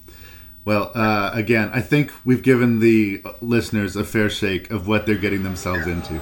Well, 0.65 0.93
uh, 0.95 1.33
again, 1.35 1.71
I 1.75 1.81
think 1.81 2.13
we've 2.25 2.43
given 2.43 2.79
the 2.79 3.21
listeners 3.41 3.97
a 3.97 4.05
fair 4.05 4.31
shake 4.31 4.71
of 4.71 4.87
what 4.87 5.07
they're 5.07 5.17
getting 5.17 5.43
themselves 5.43 5.89
into. 5.89 6.21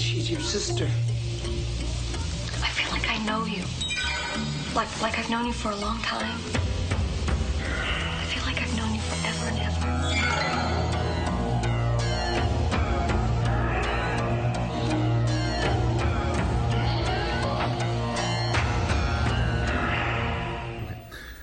She's 0.00 0.30
your 0.30 0.40
sister. 0.40 0.86
I 0.86 2.70
feel 2.70 2.90
like 2.90 3.06
I 3.10 3.18
know 3.26 3.44
you. 3.44 3.62
Like 4.74 4.88
like 5.02 5.18
I've 5.18 5.28
known 5.28 5.46
you 5.46 5.52
for 5.52 5.70
a 5.70 5.76
long 5.76 5.98
time. 5.98 6.40
I 7.60 8.24
feel 8.24 8.42
like 8.44 8.62
I've 8.62 8.74
known 8.78 8.94
you 8.94 9.00
forever 9.02 9.46
and 9.50 9.60
ever. 9.60 9.90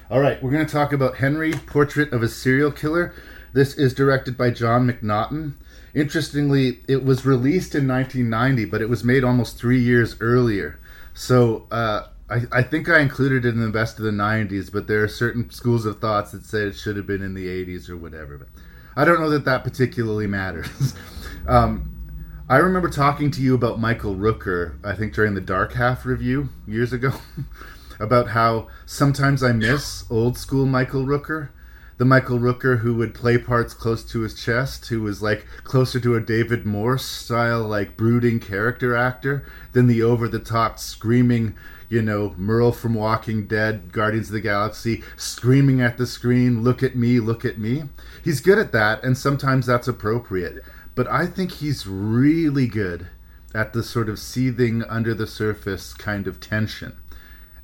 All 0.09 0.19
right, 0.19 0.41
we're 0.41 0.51
going 0.51 0.65
to 0.65 0.71
talk 0.71 0.91
about 0.93 1.17
Henry, 1.17 1.53
Portrait 1.53 2.11
of 2.11 2.23
a 2.23 2.27
Serial 2.27 2.71
Killer. 2.71 3.13
This 3.53 3.75
is 3.77 3.93
directed 3.93 4.35
by 4.35 4.49
John 4.49 4.89
McNaughton. 4.89 5.53
Interestingly, 5.97 6.81
it 6.87 7.03
was 7.03 7.25
released 7.25 7.73
in 7.73 7.87
1990, 7.87 8.65
but 8.65 8.83
it 8.83 8.87
was 8.87 9.03
made 9.03 9.23
almost 9.23 9.57
three 9.57 9.79
years 9.79 10.15
earlier. 10.19 10.79
So 11.15 11.65
uh, 11.71 12.09
I, 12.29 12.41
I 12.51 12.61
think 12.61 12.87
I 12.87 12.99
included 12.99 13.45
it 13.45 13.55
in 13.55 13.61
the 13.61 13.71
best 13.71 13.97
of 13.97 14.05
the 14.05 14.11
90s, 14.11 14.71
but 14.71 14.85
there 14.85 15.03
are 15.03 15.07
certain 15.07 15.49
schools 15.49 15.87
of 15.87 15.99
thoughts 15.99 16.33
that 16.33 16.45
say 16.45 16.59
it 16.65 16.75
should 16.75 16.97
have 16.97 17.07
been 17.07 17.23
in 17.23 17.33
the 17.33 17.47
80s 17.47 17.89
or 17.89 17.97
whatever. 17.97 18.37
But 18.37 18.49
I 18.95 19.05
don't 19.05 19.19
know 19.19 19.31
that 19.31 19.45
that 19.45 19.63
particularly 19.63 20.27
matters. 20.27 20.93
um, 21.47 21.89
I 22.47 22.57
remember 22.57 22.91
talking 22.91 23.31
to 23.31 23.41
you 23.41 23.55
about 23.55 23.79
Michael 23.79 24.13
Rooker, 24.13 24.77
I 24.85 24.93
think 24.93 25.15
during 25.15 25.33
the 25.33 25.41
Dark 25.41 25.73
Half 25.73 26.05
review 26.05 26.49
years 26.67 26.93
ago, 26.93 27.13
about 27.99 28.27
how 28.29 28.67
sometimes 28.85 29.41
I 29.41 29.51
miss 29.51 30.05
old 30.11 30.37
school 30.37 30.67
Michael 30.67 31.05
Rooker. 31.05 31.49
The 31.97 32.05
Michael 32.05 32.39
Rooker 32.39 32.79
who 32.79 32.95
would 32.95 33.15
play 33.15 33.37
parts 33.37 33.73
close 33.73 34.03
to 34.05 34.21
his 34.21 34.33
chest, 34.33 34.87
who 34.87 35.01
was 35.01 35.21
like 35.21 35.45
closer 35.63 35.99
to 35.99 36.15
a 36.15 36.21
David 36.21 36.65
Morse 36.65 37.05
style, 37.05 37.63
like 37.63 37.97
brooding 37.97 38.39
character 38.39 38.95
actor 38.95 39.45
than 39.73 39.87
the 39.87 40.03
over 40.03 40.27
the 40.27 40.39
top 40.39 40.77
screaming, 40.77 41.55
you 41.89 42.01
know, 42.01 42.35
Merle 42.37 42.71
from 42.71 42.93
Walking 42.93 43.47
Dead, 43.47 43.91
Guardians 43.91 44.27
of 44.27 44.33
the 44.33 44.41
Galaxy, 44.41 45.03
screaming 45.15 45.81
at 45.81 45.97
the 45.97 46.05
screen, 46.05 46.61
look 46.61 46.83
at 46.83 46.95
me, 46.95 47.19
look 47.19 47.43
at 47.43 47.57
me. 47.57 47.83
He's 48.23 48.41
good 48.41 48.59
at 48.59 48.73
that, 48.73 49.03
and 49.03 49.17
sometimes 49.17 49.65
that's 49.65 49.87
appropriate 49.87 50.63
but 50.97 51.07
I 51.07 51.27
think 51.27 51.51
he's 51.51 51.85
really 51.85 52.65
good 52.65 53.05
at 53.53 53.71
the 53.71 53.83
sort 53.83 54.09
of 54.09 54.17
seething 54.17 54.83
under 54.85 55.13
the 55.13 55.27
surface 55.27 55.93
kind 55.93 56.25
of 56.25 56.39
tension. 56.39 56.97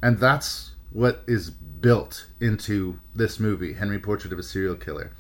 And 0.04 0.20
that's 0.20 0.74
what 0.92 1.24
is 1.26 1.50
built 1.84 2.28
into 2.40 2.98
this 3.14 3.42
movie, 3.42 3.74
Henry 3.74 4.00
Portrait 4.00 4.32
of 4.32 4.40
a 4.40 4.44
Serial 4.44 4.76
Killer. 4.76 5.12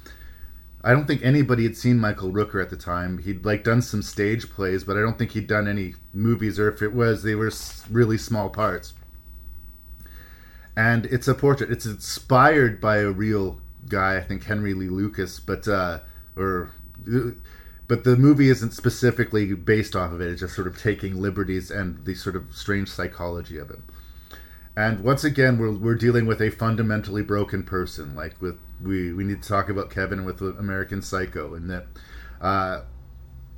I 0.81 0.93
don't 0.93 1.05
think 1.05 1.21
anybody 1.21 1.63
had 1.63 1.75
seen 1.77 1.99
Michael 1.99 2.31
Rooker 2.31 2.61
at 2.61 2.69
the 2.69 2.77
time. 2.77 3.17
He'd 3.19 3.45
like 3.45 3.65
done 3.65 3.81
some 3.81 4.01
stage 4.01 4.49
plays, 4.49 4.85
but 4.85 4.97
I 4.97 5.01
don't 5.01 5.19
think 5.19 5.31
he'd 5.31 5.45
done 5.45 5.67
any 5.67 5.95
movies 6.13 6.57
or 6.59 6.69
if 6.69 6.81
it 6.81 6.93
was, 6.93 7.21
they 7.21 7.35
were 7.35 7.51
really 7.91 8.17
small 8.17 8.49
parts. 8.49 8.93
And 10.75 11.05
it's 11.07 11.27
a 11.27 11.35
portrait. 11.35 11.69
It's 11.69 11.85
inspired 11.85 12.79
by 12.81 12.97
a 12.97 13.11
real 13.11 13.59
guy, 13.89 14.17
I 14.17 14.21
think 14.21 14.45
Henry 14.45 14.73
Lee 14.73 14.87
Lucas, 14.87 15.41
but 15.41 15.67
uh 15.67 15.99
or 16.35 16.71
but 17.87 18.05
the 18.05 18.15
movie 18.15 18.49
isn't 18.49 18.71
specifically 18.71 19.53
based 19.53 19.95
off 19.97 20.13
of 20.13 20.21
it. 20.21 20.31
It's 20.31 20.39
just 20.39 20.55
sort 20.55 20.67
of 20.67 20.81
taking 20.81 21.21
liberties 21.21 21.69
and 21.69 22.03
the 22.05 22.15
sort 22.15 22.37
of 22.37 22.45
strange 22.51 22.89
psychology 22.89 23.57
of 23.57 23.69
it. 23.69 23.79
And 24.75 25.03
once 25.03 25.23
again, 25.23 25.59
we're, 25.59 25.71
we're 25.71 25.95
dealing 25.95 26.25
with 26.25 26.41
a 26.41 26.49
fundamentally 26.49 27.21
broken 27.21 27.63
person. 27.63 28.15
Like 28.15 28.41
with 28.41 28.57
we 28.81 29.13
we 29.13 29.23
need 29.23 29.41
to 29.41 29.47
talk 29.47 29.69
about 29.69 29.89
Kevin 29.89 30.25
with 30.25 30.41
American 30.41 31.01
Psycho, 31.01 31.53
and 31.53 31.69
that 31.69 31.85
uh, 32.41 32.81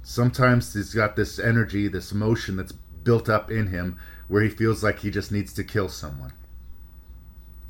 sometimes 0.04 0.74
he's 0.74 0.94
got 0.94 1.16
this 1.16 1.40
energy, 1.40 1.88
this 1.88 2.12
emotion 2.12 2.58
that's 2.58 2.74
built 2.74 3.30
up 3.30 3.50
in 3.50 3.68
him, 3.68 3.98
where 4.28 4.44
he 4.44 4.50
feels 4.50 4.84
like 4.84 5.00
he 5.00 5.10
just 5.10 5.32
needs 5.32 5.54
to 5.54 5.64
kill 5.64 5.88
someone, 5.88 6.34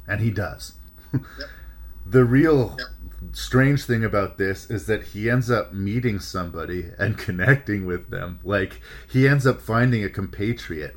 and 0.07 0.21
he 0.21 0.31
does. 0.31 0.73
Yep. 1.13 1.21
the 2.07 2.25
real 2.25 2.75
yep 2.79 2.87
strange 3.31 3.85
thing 3.85 4.03
about 4.03 4.37
this 4.37 4.69
is 4.69 4.85
that 4.85 5.03
he 5.03 5.29
ends 5.29 5.49
up 5.49 5.73
meeting 5.73 6.19
somebody 6.19 6.91
and 6.97 7.17
connecting 7.25 7.85
with 7.85 8.09
them. 8.09 8.39
Like 8.43 8.81
he 9.09 9.27
ends 9.27 9.45
up 9.45 9.61
finding 9.61 10.03
a 10.03 10.09
compatriot 10.09 10.95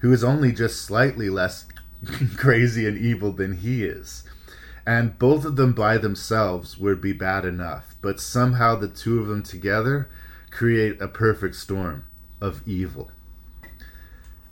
who 0.00 0.12
is 0.12 0.24
only 0.24 0.52
just 0.52 0.82
slightly 0.82 1.30
less 1.30 1.66
crazy 2.36 2.86
and 2.86 2.98
evil 2.98 3.32
than 3.32 3.58
he 3.58 3.84
is. 3.84 4.24
And 4.86 5.18
both 5.18 5.44
of 5.44 5.56
them 5.56 5.72
by 5.72 5.98
themselves 5.98 6.78
would 6.78 7.00
be 7.00 7.12
bad 7.12 7.44
enough, 7.44 7.94
but 8.00 8.20
somehow 8.20 8.76
the 8.76 8.88
two 8.88 9.20
of 9.20 9.28
them 9.28 9.42
together 9.42 10.10
create 10.50 11.00
a 11.00 11.08
perfect 11.08 11.54
storm 11.54 12.04
of 12.40 12.66
evil. 12.66 13.10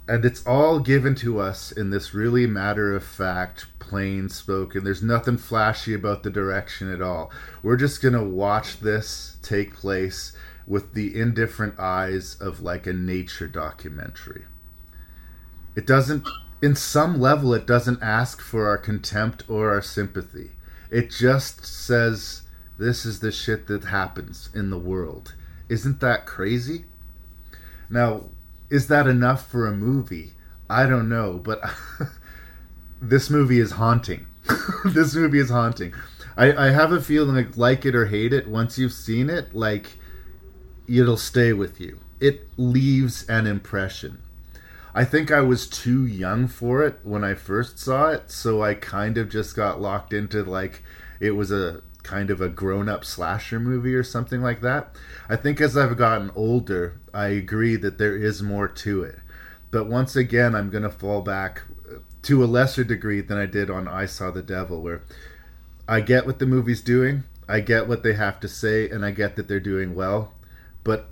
And 0.07 0.25
it's 0.25 0.47
all 0.47 0.81
given 0.81 1.15
to 1.17 1.39
us 1.39 1.71
in 1.71 1.91
this 1.91 2.15
really 2.15 2.47
matter 2.47 2.95
of 2.95 3.05
fact, 3.05 3.67
plain 3.79 4.31
spoken. 4.31 4.83
There's 4.83 5.03
nothing 5.03 5.37
flashy 5.37 5.93
about 5.93 6.23
the 6.23 6.31
direction 6.31 6.91
at 6.91 7.03
all. 7.03 7.31
We're 7.63 7.77
just 7.77 8.01
going 8.01 8.15
to 8.15 8.25
watch 8.25 8.81
this 8.81 9.37
take 9.43 9.75
place 9.75 10.33
with 10.67 10.95
the 10.95 11.19
indifferent 11.19 11.79
eyes 11.79 12.37
of 12.41 12.61
like 12.61 12.87
a 12.87 12.93
nature 12.93 13.49
documentary. 13.49 14.45
It 15.75 15.87
doesn't, 15.87 16.27
in 16.61 16.75
some 16.75 17.21
level, 17.21 17.55
it 17.55 17.67
doesn't 17.67 18.03
ask 18.03 18.41
for 18.41 18.67
our 18.67 18.79
contempt 18.79 19.45
or 19.49 19.71
our 19.71 19.83
sympathy. 19.83 20.53
It 20.91 21.11
just 21.11 21.65
says, 21.65 22.43
this 22.79 23.05
is 23.05 23.21
the 23.21 23.33
shit 23.33 23.67
that 23.67 23.85
happens 23.85 24.51
in 24.55 24.71
the 24.71 24.79
world. 24.79 25.35
Isn't 25.69 26.01
that 26.01 26.27
crazy? 26.27 26.85
Now, 27.91 28.25
is 28.71 28.89
that 28.89 29.07
enough 29.07 29.51
for 29.51 29.67
a 29.67 29.73
movie? 29.73 30.33
I 30.71 30.87
don't 30.87 31.09
know, 31.09 31.41
but 31.43 31.61
this 33.01 33.31
movie 33.31 33.61
is 33.61 33.73
haunting. 33.73 34.27
this 34.85 35.15
movie 35.15 35.39
is 35.39 35.51
haunting. 35.51 35.95
I, 36.37 36.69
I 36.69 36.71
have 36.71 36.93
a 36.93 37.01
feeling 37.01 37.35
like 37.35 37.57
like 37.57 37.85
it 37.85 37.95
or 37.95 38.07
hate 38.07 38.33
it, 38.33 38.47
once 38.47 38.79
you've 38.79 38.93
seen 38.93 39.29
it, 39.29 39.55
like 39.55 39.99
it'll 40.87 41.17
stay 41.17 41.53
with 41.53 41.81
you. 41.81 41.99
It 42.21 42.49
leaves 42.57 43.27
an 43.29 43.47
impression. 43.47 44.21
I 44.99 45.05
think 45.05 45.31
I 45.31 45.43
was 45.43 45.69
too 45.69 46.07
young 46.07 46.49
for 46.49 46.85
it 46.85 46.99
when 47.05 47.23
I 47.23 47.35
first 47.35 47.79
saw 47.79 48.09
it, 48.11 48.33
so 48.33 48.65
I 48.65 48.75
kind 48.75 49.17
of 49.17 49.29
just 49.29 49.55
got 49.55 49.81
locked 49.81 50.13
into 50.13 50.43
like 50.43 50.83
it 51.21 51.37
was 51.37 51.53
a 51.53 51.85
kind 52.03 52.33
of 52.33 52.41
a 52.41 52.49
grown-up 52.49 53.05
slasher 53.05 53.61
movie 53.61 53.95
or 53.95 54.03
something 54.03 54.43
like 54.43 54.61
that. 54.63 54.97
I 55.29 55.37
think 55.37 55.61
as 55.61 55.77
I've 55.77 55.97
gotten 55.97 56.33
older, 56.35 56.99
I 57.15 57.29
agree 57.29 57.77
that 57.77 57.99
there 57.99 58.17
is 58.17 58.43
more 58.43 58.67
to 58.67 59.05
it. 59.05 59.21
But 59.71 59.87
once 59.87 60.17
again, 60.17 60.57
I'm 60.57 60.69
going 60.69 60.83
to 60.83 60.91
fall 60.91 61.23
back 61.23 61.63
uh, 61.89 61.99
to 62.23 62.43
a 62.43 62.47
lesser 62.47 62.83
degree 62.83 63.21
than 63.21 63.39
I 63.39 63.47
did 63.47 63.71
on 63.71 63.87
I 63.87 64.07
Saw 64.07 64.33
the 64.33 64.43
Devil, 64.43 64.83
where 64.83 65.03
I 65.87 66.01
get 66.01 66.27
what 66.27 66.41
the 66.41 66.47
movie's 66.47 66.83
doing, 66.83 67.23
I 67.49 67.61
get 67.61 67.87
what 67.87 68.03
they 68.03 68.15
have 68.15 68.41
to 68.41 68.49
say, 68.49 68.91
and 68.91 69.05
I 69.05 69.13
get 69.13 69.37
that 69.37 69.47
they're 69.47 69.61
doing 69.61 69.95
well. 69.95 70.35
But 70.83 71.09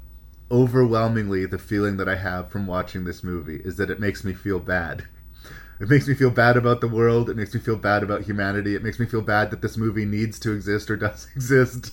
overwhelmingly, 0.50 1.46
the 1.46 1.58
feeling 1.58 1.96
that 1.96 2.08
I 2.08 2.16
have 2.16 2.50
from 2.50 2.66
watching 2.66 3.04
this 3.04 3.24
movie 3.24 3.60
is 3.64 3.76
that 3.76 3.90
it 3.90 4.00
makes 4.00 4.24
me 4.24 4.32
feel 4.32 4.58
bad. 4.58 5.06
It 5.78 5.90
makes 5.90 6.08
me 6.08 6.14
feel 6.14 6.30
bad 6.30 6.56
about 6.56 6.80
the 6.80 6.88
world. 6.88 7.28
It 7.28 7.36
makes 7.36 7.54
me 7.54 7.60
feel 7.60 7.76
bad 7.76 8.02
about 8.02 8.22
humanity. 8.22 8.74
It 8.74 8.82
makes 8.82 8.98
me 8.98 9.06
feel 9.06 9.20
bad 9.20 9.50
that 9.50 9.60
this 9.60 9.76
movie 9.76 10.06
needs 10.06 10.38
to 10.40 10.52
exist 10.52 10.90
or 10.90 10.96
does 10.96 11.28
exist. 11.34 11.92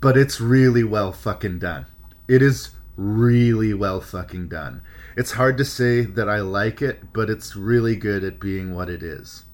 But 0.00 0.16
it's 0.16 0.40
really 0.40 0.84
well 0.84 1.12
fucking 1.12 1.58
done. 1.58 1.86
It 2.28 2.40
is 2.40 2.70
really 2.96 3.74
well 3.74 4.00
fucking 4.00 4.48
done. 4.48 4.82
It's 5.16 5.32
hard 5.32 5.58
to 5.58 5.64
say 5.64 6.02
that 6.02 6.28
I 6.28 6.40
like 6.40 6.80
it, 6.80 7.12
but 7.12 7.28
it's 7.28 7.56
really 7.56 7.96
good 7.96 8.24
at 8.24 8.40
being 8.40 8.74
what 8.74 8.88
it 8.88 9.02
is. 9.02 9.44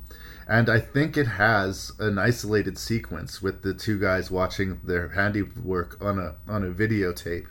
And 0.49 0.69
I 0.69 0.79
think 0.79 1.17
it 1.17 1.27
has 1.27 1.93
an 1.99 2.19
isolated 2.19 2.79
sequence 2.79 3.43
with 3.43 3.63
the 3.63 3.75
two 3.75 3.99
guys 3.99 4.31
watching 4.31 4.81
their 4.85 5.09
handiwork 5.09 5.97
on 6.01 6.19
a 6.19 6.37
on 6.49 6.63
a 6.63 6.73
videotape 6.73 7.47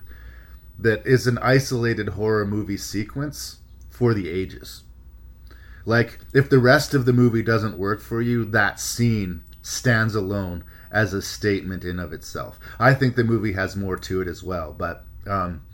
that 0.80 1.05
is 1.05 1.27
an 1.27 1.38
isolated 1.39 2.09
horror 2.09 2.45
movie 2.45 2.77
sequence 2.77 3.59
for 3.89 4.13
the 4.13 4.30
ages. 4.30 4.84
Like 5.85 6.19
if 6.34 6.49
the 6.49 6.59
rest 6.59 6.93
of 6.93 7.05
the 7.05 7.13
movie 7.13 7.43
doesn't 7.43 7.77
work 7.77 8.01
for 8.01 8.22
you, 8.22 8.45
that 8.45 8.80
scene 8.80 9.41
stands 9.61 10.15
alone 10.15 10.63
as 10.91 11.13
a 11.13 11.22
statement 11.22 11.84
in 11.84 11.99
of 11.99 12.13
itself. 12.13 12.59
I 12.80 12.93
think 12.93 13.15
the 13.15 13.23
movie 13.23 13.53
has 13.53 13.76
more 13.76 13.97
to 13.97 14.22
it 14.22 14.27
as 14.27 14.41
well, 14.41 14.73
but 14.73 15.03
um, 15.27 15.65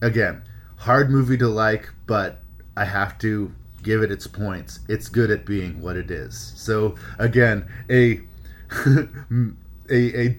again, 0.00 0.42
hard 0.76 1.10
movie 1.10 1.36
to 1.38 1.48
like, 1.48 1.90
but 2.06 2.40
I 2.76 2.84
have 2.84 3.18
to 3.18 3.52
give 3.86 4.02
it 4.02 4.10
its 4.10 4.26
points. 4.26 4.80
It's 4.88 5.08
good 5.08 5.30
at 5.30 5.46
being 5.46 5.80
what 5.80 5.96
it 5.96 6.10
is. 6.10 6.52
So 6.56 6.96
again, 7.18 7.64
a 7.88 8.20
a, 9.88 10.26
a 10.26 10.38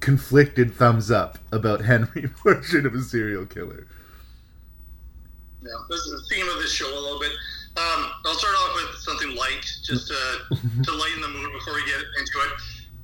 conflicted 0.00 0.74
thumbs 0.74 1.10
up 1.10 1.38
about 1.52 1.84
Henry 1.84 2.26
portrait 2.42 2.86
of 2.86 2.94
a 2.94 3.02
serial 3.02 3.44
killer. 3.44 3.86
Yeah, 5.62 5.68
this 5.90 6.00
is 6.00 6.22
the 6.22 6.34
theme 6.34 6.48
of 6.48 6.56
this 6.56 6.72
show 6.72 6.88
a 6.88 6.98
little 6.98 7.20
bit. 7.20 7.32
Um, 7.76 8.10
I'll 8.24 8.34
start 8.34 8.54
off 8.54 8.74
with 8.76 8.96
something 9.02 9.36
light, 9.36 9.66
just 9.84 10.08
to, 10.08 10.14
to 10.82 10.92
lighten 10.92 11.20
the 11.20 11.28
mood 11.28 11.52
before 11.52 11.74
we 11.74 11.84
get 11.84 12.00
into 12.18 12.38
it. 12.48 12.52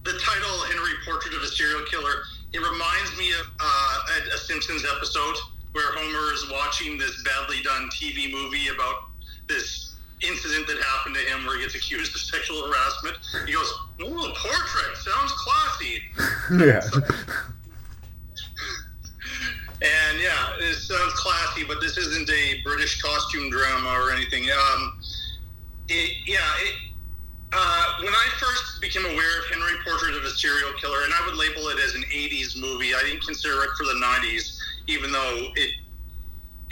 The 0.05 0.19
title, 0.19 0.56
Henry 0.73 0.93
Portrait 1.05 1.35
of 1.35 1.43
a 1.43 1.48
Serial 1.48 1.85
Killer, 1.85 2.23
it 2.55 2.59
reminds 2.59 3.16
me 3.19 3.31
of 3.32 3.47
uh, 3.60 3.98
a, 4.16 4.35
a 4.35 4.39
Simpsons 4.39 4.85
episode 4.97 5.36
where 5.73 5.93
Homer 5.93 6.32
is 6.32 6.51
watching 6.51 6.97
this 6.97 7.23
badly 7.24 7.62
done 7.62 7.90
TV 7.90 8.32
movie 8.32 8.69
about 8.69 9.11
this 9.48 9.97
incident 10.23 10.66
that 10.69 10.78
happened 10.78 11.16
to 11.16 11.20
him 11.23 11.44
where 11.47 11.56
he 11.56 11.62
gets 11.62 11.74
accused 11.74 12.14
of 12.14 12.20
sexual 12.20 12.62
harassment. 12.66 13.16
He 13.47 13.52
goes, 13.52 13.73
"Oh, 14.01 14.32
portrait 14.36 14.97
sounds 14.97 15.32
classy." 15.32 16.02
Yeah. 16.52 16.81
And 19.82 20.20
yeah, 20.20 20.55
it 20.60 20.77
sounds 20.77 21.12
classy, 21.14 21.64
but 21.64 21.81
this 21.81 21.97
isn't 21.97 22.31
a 22.31 22.62
British 22.62 23.02
costume 23.02 23.51
drama 23.51 23.89
or 23.98 24.12
anything. 24.12 24.44
Um, 24.48 25.01
it, 25.89 26.10
yeah, 26.24 26.39
it, 26.60 26.74
uh, 27.52 27.98
when 27.98 28.14
I 28.14 28.28
first 28.39 28.81
became 28.81 29.05
aware 29.05 29.39
of 29.40 29.44
Henry 29.51 29.74
Portrait 29.85 30.14
of 30.14 30.23
a 30.23 30.31
Serial 30.31 30.73
Killer, 30.81 31.02
and 31.02 31.12
I 31.12 31.27
would 31.27 31.35
label 31.35 31.66
it 31.69 31.78
as 31.85 31.97
an 31.97 32.05
80s 32.14 32.60
movie, 32.60 32.94
I 32.94 33.02
didn't 33.02 33.27
consider 33.27 33.60
it 33.64 33.70
for 33.77 33.85
the 33.85 33.98
90s, 33.98 34.56
even 34.86 35.10
though 35.10 35.48
it 35.56 35.70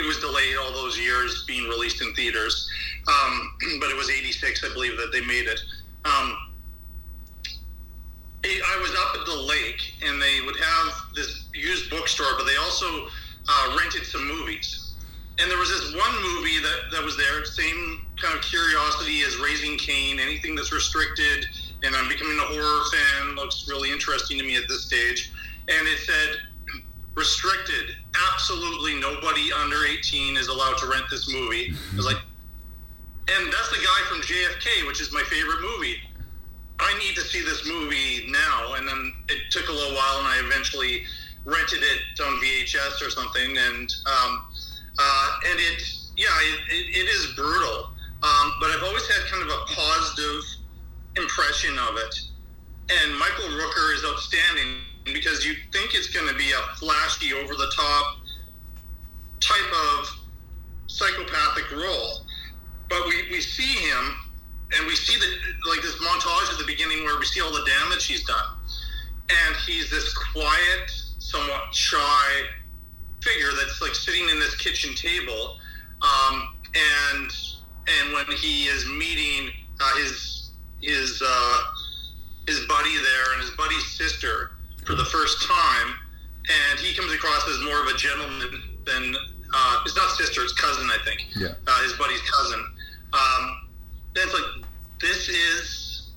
it 0.01 0.07
was 0.07 0.19
delayed 0.19 0.57
all 0.57 0.73
those 0.73 0.99
years 0.99 1.45
being 1.47 1.69
released 1.69 2.01
in 2.01 2.13
theaters. 2.15 2.69
Um, 3.07 3.53
but 3.81 3.91
it 3.91 3.97
was 3.97 4.11
86, 4.11 4.65
I 4.65 4.73
believe, 4.73 4.97
that 4.97 5.13
they 5.13 5.21
made 5.21 5.47
it. 5.47 5.61
Um, 6.05 6.37
I 8.43 8.79
was 8.81 8.91
up 8.97 9.21
at 9.21 9.27
the 9.27 9.37
lake, 9.37 9.81
and 10.03 10.21
they 10.21 10.41
would 10.47 10.57
have 10.57 10.95
this 11.15 11.45
used 11.53 11.91
bookstore, 11.91 12.33
but 12.39 12.45
they 12.45 12.57
also 12.57 13.09
uh, 13.47 13.77
rented 13.79 14.07
some 14.07 14.27
movies. 14.27 14.95
And 15.39 15.51
there 15.51 15.59
was 15.59 15.69
this 15.69 15.95
one 15.95 16.15
movie 16.23 16.59
that, 16.59 16.91
that 16.93 17.05
was 17.05 17.17
there, 17.17 17.45
same 17.45 18.07
kind 18.17 18.35
of 18.35 18.43
curiosity 18.43 19.21
as 19.23 19.37
Raising 19.39 19.77
Cain, 19.77 20.19
anything 20.19 20.55
that's 20.55 20.73
restricted. 20.73 21.47
And 21.83 21.95
I'm 21.95 22.09
becoming 22.09 22.39
a 22.39 22.49
horror 22.49 22.85
fan, 22.93 23.37
looks 23.37 23.67
really 23.69 23.91
interesting 23.91 24.39
to 24.39 24.45
me 24.45 24.57
at 24.57 24.69
this 24.69 24.85
stage. 24.85 25.33
And 25.69 25.87
it 25.87 25.99
said, 25.99 26.37
restricted. 27.15 27.97
Absolutely 28.33 28.95
nobody 29.01 29.53
under 29.53 29.85
18 29.87 30.37
is 30.37 30.49
allowed 30.49 30.79
to 30.79 30.87
rent 30.87 31.05
this 31.11 31.33
movie. 31.33 31.73
I 31.93 31.97
was 31.97 32.07
like, 32.07 32.19
and 33.29 33.53
that's 33.53 33.71
the 33.71 33.79
guy 33.85 34.01
from 34.09 34.21
JFK, 34.23 34.87
which 34.87 35.01
is 35.01 35.13
my 35.13 35.23
favorite 35.23 35.61
movie. 35.61 35.97
I 36.81 36.97
need 36.99 37.15
to 37.15 37.21
see 37.21 37.43
this 37.43 37.67
movie 37.67 38.27
now. 38.31 38.75
And 38.75 38.89
then 38.89 39.13
it 39.29 39.51
took 39.51 39.69
a 39.69 39.73
little 39.73 39.95
while, 39.95 40.19
and 40.19 40.27
I 40.27 40.43
eventually 40.47 41.03
rented 41.45 41.81
it 41.83 42.21
on 42.21 42.41
VHS 42.41 43.07
or 43.07 43.11
something. 43.11 43.57
And 43.57 43.93
um, 44.07 44.45
uh, 44.99 45.39
and 45.47 45.61
it, 45.61 45.83
yeah, 46.17 46.27
it, 46.43 46.61
it, 46.73 46.97
it 46.97 47.09
is 47.09 47.33
brutal. 47.37 47.91
Um, 48.23 48.53
but 48.61 48.71
I've 48.71 48.83
always 48.83 49.07
had 49.07 49.27
kind 49.31 49.43
of 49.43 49.49
a 49.49 49.65
positive 49.67 50.43
impression 51.17 51.79
of 51.79 51.97
it. 51.97 52.21
And 52.91 53.17
Michael 53.19 53.49
Rooker 53.57 53.95
is 53.95 54.05
outstanding 54.05 54.77
because 55.05 55.45
you 55.45 55.55
think 55.73 55.95
it's 55.95 56.09
going 56.09 56.29
to 56.29 56.35
be 56.35 56.51
a 56.51 56.77
flashy, 56.77 57.33
over 57.33 57.55
the 57.55 57.73
top 57.75 58.17
type 59.41 59.73
of 59.99 60.09
psychopathic 60.87 61.71
role. 61.73 62.23
But 62.89 63.07
we, 63.07 63.31
we 63.31 63.41
see 63.41 63.75
him 63.89 64.17
and 64.77 64.87
we 64.87 64.95
see 64.95 65.19
the 65.19 65.71
like 65.71 65.83
this 65.83 65.97
montage 65.97 66.53
at 66.53 66.59
the 66.59 66.67
beginning 66.67 67.05
where 67.05 67.19
we 67.19 67.25
see 67.25 67.41
all 67.41 67.53
the 67.53 67.69
damage 67.81 68.07
he's 68.07 68.25
done. 68.25 68.57
And 69.31 69.57
he's 69.67 69.91
this 69.91 70.13
quiet, 70.33 70.91
somewhat 71.19 71.75
shy 71.75 72.43
figure 73.23 73.51
that's 73.57 73.81
like 73.81 73.95
sitting 73.95 74.29
in 74.29 74.39
this 74.41 74.57
kitchen 74.57 74.95
table. 74.95 75.57
Um, 76.03 76.55
and 76.75 77.31
and 77.89 78.13
when 78.13 78.27
he 78.37 78.65
is 78.65 78.87
meeting 78.87 79.51
uh, 79.81 79.97
his 79.99 80.51
his 80.83 81.23
uh, 81.25 81.59
his 82.47 82.61
buddy 82.67 82.95
there 82.95 83.33
and 83.35 83.43
his 83.43 83.51
buddy's 83.51 83.87
sister 83.87 84.53
for 84.91 84.97
the 84.97 85.05
first 85.05 85.47
time, 85.47 85.95
and 86.51 86.81
he 86.81 86.93
comes 86.95 87.13
across 87.13 87.49
as 87.49 87.63
more 87.63 87.81
of 87.81 87.87
a 87.87 87.97
gentleman 87.97 88.61
than 88.85 89.15
uh, 89.55 89.83
it's 89.87 89.97
not 89.97 90.11
sister, 90.11 90.43
it's 90.43 90.53
cousin, 90.53 90.91
I 90.91 90.99
think. 91.05 91.27
Yeah. 91.37 91.55
Uh, 91.67 91.83
his 91.85 91.93
buddy's 91.93 92.23
cousin. 92.23 92.59
Um, 93.13 93.69
then 94.15 94.27
it's 94.27 94.35
like 94.35 94.67
this 95.01 95.29
is 95.29 96.11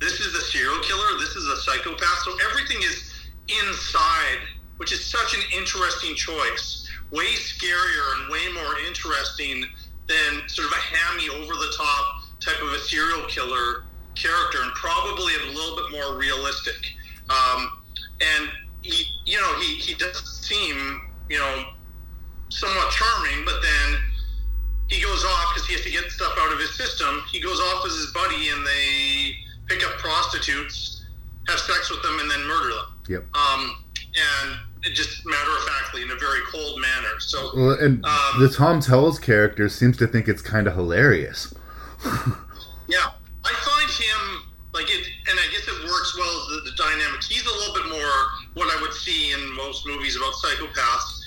this 0.00 0.20
is 0.20 0.34
a 0.34 0.40
serial 0.42 0.78
killer. 0.82 1.18
This 1.18 1.34
is 1.34 1.46
a 1.48 1.56
psychopath. 1.56 2.22
So 2.22 2.36
everything 2.50 2.78
is 2.82 3.26
inside, 3.48 4.46
which 4.76 4.92
is 4.92 5.04
such 5.04 5.34
an 5.34 5.42
interesting 5.52 6.14
choice. 6.14 6.88
Way 7.10 7.34
scarier 7.34 8.20
and 8.20 8.30
way 8.30 8.46
more 8.54 8.78
interesting 8.86 9.64
than 10.06 10.48
sort 10.48 10.68
of 10.68 10.74
a 10.74 10.82
hammy, 10.96 11.30
over 11.30 11.54
the 11.54 11.74
top 11.76 12.22
type 12.38 12.62
of 12.62 12.72
a 12.72 12.78
serial 12.78 13.26
killer 13.26 13.84
character, 14.14 14.62
and 14.62 14.72
probably 14.74 15.32
a 15.34 15.52
little 15.52 15.76
bit 15.76 15.90
more 15.90 16.16
realistic. 16.16 16.94
Um, 17.30 17.83
and 18.20 18.48
he, 18.82 19.04
you 19.24 19.40
know, 19.40 19.58
he, 19.60 19.74
he 19.76 19.94
does 19.94 20.40
seem, 20.40 21.02
you 21.28 21.38
know, 21.38 21.64
somewhat 22.48 22.90
charming, 22.90 23.44
but 23.44 23.60
then 23.62 24.00
he 24.88 25.02
goes 25.02 25.24
off 25.24 25.54
because 25.54 25.66
he 25.66 25.74
has 25.74 25.82
to 25.82 25.90
get 25.90 26.10
stuff 26.10 26.34
out 26.38 26.52
of 26.52 26.58
his 26.58 26.74
system. 26.76 27.22
He 27.30 27.40
goes 27.40 27.58
off 27.58 27.84
with 27.84 27.92
his 27.92 28.12
buddy, 28.12 28.50
and 28.50 28.66
they 28.66 29.32
pick 29.66 29.84
up 29.84 29.92
prostitutes, 29.98 31.04
have 31.48 31.58
sex 31.58 31.90
with 31.90 32.02
them, 32.02 32.18
and 32.20 32.30
then 32.30 32.46
murder 32.46 32.68
them. 32.68 32.86
Yep. 33.08 33.24
Um, 33.34 33.84
and 33.96 34.58
it 34.84 34.94
just 34.94 35.24
matter 35.26 35.50
of 35.50 35.64
factly 35.64 36.02
in 36.02 36.10
a 36.10 36.16
very 36.16 36.40
cold 36.52 36.80
manner. 36.80 37.18
So, 37.20 37.50
Well, 37.56 37.76
and 37.80 38.04
um, 38.04 38.40
the 38.40 38.48
Tom 38.48 38.80
Towles 38.80 39.18
character 39.18 39.68
seems 39.68 39.96
to 39.96 40.06
think 40.06 40.28
it's 40.28 40.42
kind 40.42 40.66
of 40.66 40.74
hilarious. 40.74 41.54
Yeah, 42.86 43.12
I 43.44 43.52
find 43.52 43.90
him 43.90 44.43
like 44.74 44.90
it, 44.90 45.06
and 45.30 45.38
I 45.38 45.46
guess 45.52 45.66
it 45.68 45.88
works 45.88 46.18
well 46.18 46.28
as 46.28 46.64
the, 46.64 46.70
the 46.70 46.76
dynamics. 46.76 47.28
He's 47.28 47.46
a 47.46 47.54
little 47.54 47.74
bit 47.74 47.86
more 47.90 48.14
what 48.54 48.76
I 48.76 48.82
would 48.82 48.92
see 48.92 49.32
in 49.32 49.56
most 49.56 49.86
movies 49.86 50.16
about 50.16 50.34
psychopaths. 50.34 51.22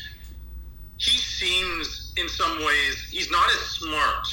He 0.97 1.17
seems, 1.17 2.13
in 2.17 2.27
some 2.27 2.59
ways, 2.59 3.07
he's 3.09 3.31
not 3.31 3.47
as 3.47 3.61
smart, 3.79 4.27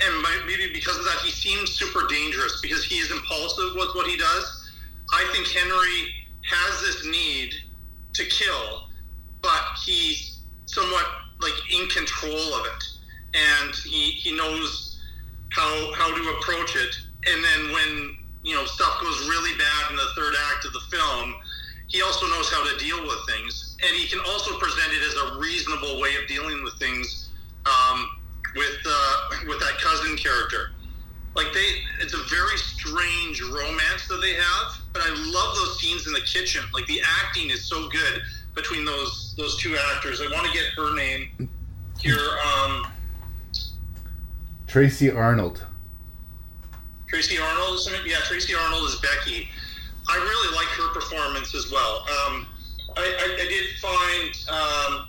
and 0.00 0.24
maybe 0.46 0.72
because 0.72 0.96
of 0.96 1.04
that, 1.04 1.18
he 1.24 1.30
seems 1.30 1.72
super 1.72 2.06
dangerous 2.08 2.60
because 2.62 2.84
he 2.84 2.96
is 2.96 3.10
impulsive 3.10 3.74
with 3.74 3.90
what 3.94 4.06
he 4.06 4.16
does. 4.16 4.70
I 5.12 5.28
think 5.32 5.48
Henry 5.48 6.14
has 6.44 6.80
this 6.80 7.06
need 7.06 7.54
to 8.14 8.24
kill, 8.26 8.88
but 9.42 9.64
he's 9.84 10.38
somewhat 10.66 11.06
like 11.40 11.54
in 11.72 11.88
control 11.88 12.54
of 12.54 12.66
it, 12.66 12.84
and 13.34 13.74
he 13.74 14.12
he 14.12 14.36
knows 14.36 15.00
how 15.50 15.92
how 15.94 16.14
to 16.14 16.38
approach 16.38 16.76
it. 16.76 16.94
And 17.26 17.44
then 17.44 17.72
when 17.72 18.17
you 18.48 18.54
know 18.54 18.64
stuff 18.64 19.00
goes 19.00 19.28
really 19.28 19.52
bad 19.58 19.90
in 19.90 19.96
the 19.96 20.08
third 20.16 20.34
act 20.50 20.64
of 20.64 20.72
the 20.72 20.80
film, 20.90 21.34
he 21.86 22.00
also 22.00 22.26
knows 22.26 22.50
how 22.50 22.64
to 22.64 22.78
deal 22.82 23.02
with 23.02 23.18
things, 23.28 23.76
and 23.84 23.94
he 23.94 24.08
can 24.08 24.20
also 24.20 24.58
present 24.58 24.92
it 24.92 25.02
as 25.04 25.14
a 25.14 25.38
reasonable 25.38 26.00
way 26.00 26.16
of 26.16 26.26
dealing 26.28 26.64
with 26.64 26.72
things 26.78 27.28
um, 27.66 28.08
with 28.56 28.78
uh, 28.86 29.44
with 29.46 29.60
that 29.60 29.78
cousin 29.78 30.16
character. 30.16 30.72
Like 31.36 31.52
they, 31.52 31.68
it's 32.00 32.14
a 32.14 32.24
very 32.34 32.56
strange 32.56 33.42
romance 33.42 34.08
that 34.08 34.18
they 34.20 34.32
have, 34.32 34.80
but 34.92 35.02
I 35.02 35.10
love 35.10 35.54
those 35.54 35.78
scenes 35.78 36.06
in 36.06 36.14
the 36.14 36.22
kitchen. 36.22 36.64
Like 36.72 36.86
the 36.86 37.00
acting 37.22 37.50
is 37.50 37.64
so 37.64 37.88
good 37.90 38.22
between 38.54 38.84
those 38.86 39.34
those 39.36 39.60
two 39.60 39.76
actors. 39.94 40.22
I 40.22 40.32
want 40.32 40.46
to 40.46 40.52
get 40.52 40.64
her 40.74 40.96
name 40.96 41.50
here. 42.00 42.18
Um, 42.18 42.86
Tracy 44.66 45.10
Arnold. 45.10 45.64
Tracy 47.08 47.38
Arnold, 47.38 47.76
is 47.76 47.90
yeah, 48.04 48.18
Tracy 48.24 48.54
Arnold 48.54 48.84
is 48.84 48.96
Becky. 48.96 49.48
I 50.08 50.16
really 50.16 50.56
like 50.56 50.68
her 50.68 50.92
performance 50.92 51.54
as 51.54 51.70
well. 51.72 52.00
Um, 52.00 52.46
I, 52.96 53.00
I, 53.00 53.34
I, 53.34 53.48
did 53.48 53.66
find 53.80 54.30
um, 54.48 55.08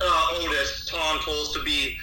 uh, 0.00 0.28
Otis 0.38 0.86
Tom 0.86 1.18
Towles 1.20 1.52
to 1.54 1.62
be 1.62 1.96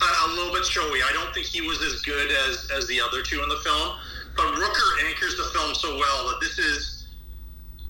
a, 0.00 0.04
a, 0.04 0.28
little 0.34 0.52
bit 0.52 0.64
showy. 0.64 1.02
I 1.02 1.10
don't 1.12 1.32
think 1.34 1.46
he 1.46 1.60
was 1.60 1.82
as 1.82 2.00
good 2.02 2.30
as 2.48 2.70
as 2.76 2.86
the 2.86 3.00
other 3.00 3.22
two 3.22 3.42
in 3.42 3.48
the 3.48 3.56
film, 3.56 3.96
but 4.36 4.46
Rooker 4.54 5.08
anchors 5.08 5.36
the 5.36 5.50
film 5.52 5.74
so 5.74 5.96
well 5.96 6.28
that 6.28 6.38
this 6.40 6.58
is. 6.58 7.08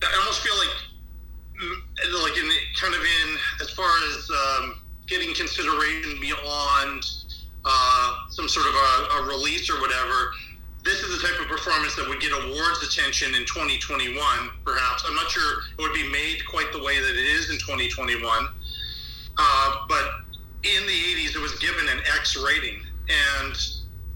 I 0.01 0.13
almost 0.19 0.41
feel 0.41 0.57
like, 0.57 2.23
like 2.23 2.37
in 2.37 2.49
kind 2.79 2.93
of 2.93 3.01
in 3.01 3.37
as 3.61 3.69
far 3.69 3.89
as 4.09 4.29
um, 4.29 4.81
getting 5.07 5.33
consideration 5.33 6.19
beyond 6.19 7.05
uh, 7.65 8.15
some 8.29 8.47
sort 8.47 8.65
of 8.67 8.73
a, 8.73 9.23
a 9.23 9.27
release 9.27 9.69
or 9.69 9.79
whatever 9.79 10.31
this 10.83 10.99
is 10.99 11.15
the 11.15 11.27
type 11.27 11.39
of 11.39 11.47
performance 11.47 11.95
that 11.95 12.07
would 12.07 12.19
get 12.19 12.31
awards 12.31 12.83
attention 12.83 13.33
in 13.35 13.47
2021, 13.47 14.19
perhaps. 14.65 15.03
I'm 15.07 15.15
not 15.15 15.31
sure 15.31 15.63
it 15.77 15.81
would 15.81 15.93
be 15.93 16.07
made 16.11 16.45
quite 16.45 16.71
the 16.73 16.83
way 16.83 16.99
that 16.99 17.15
it 17.15 17.27
is 17.39 17.49
in 17.49 17.57
2021. 17.57 18.19
Uh, 19.37 19.75
but 19.87 20.03
in 20.63 20.85
the 20.85 20.99
80s, 21.15 21.35
it 21.35 21.41
was 21.41 21.57
given 21.59 21.87
an 21.87 21.99
X 22.19 22.35
rating. 22.35 22.83
And 23.07 23.55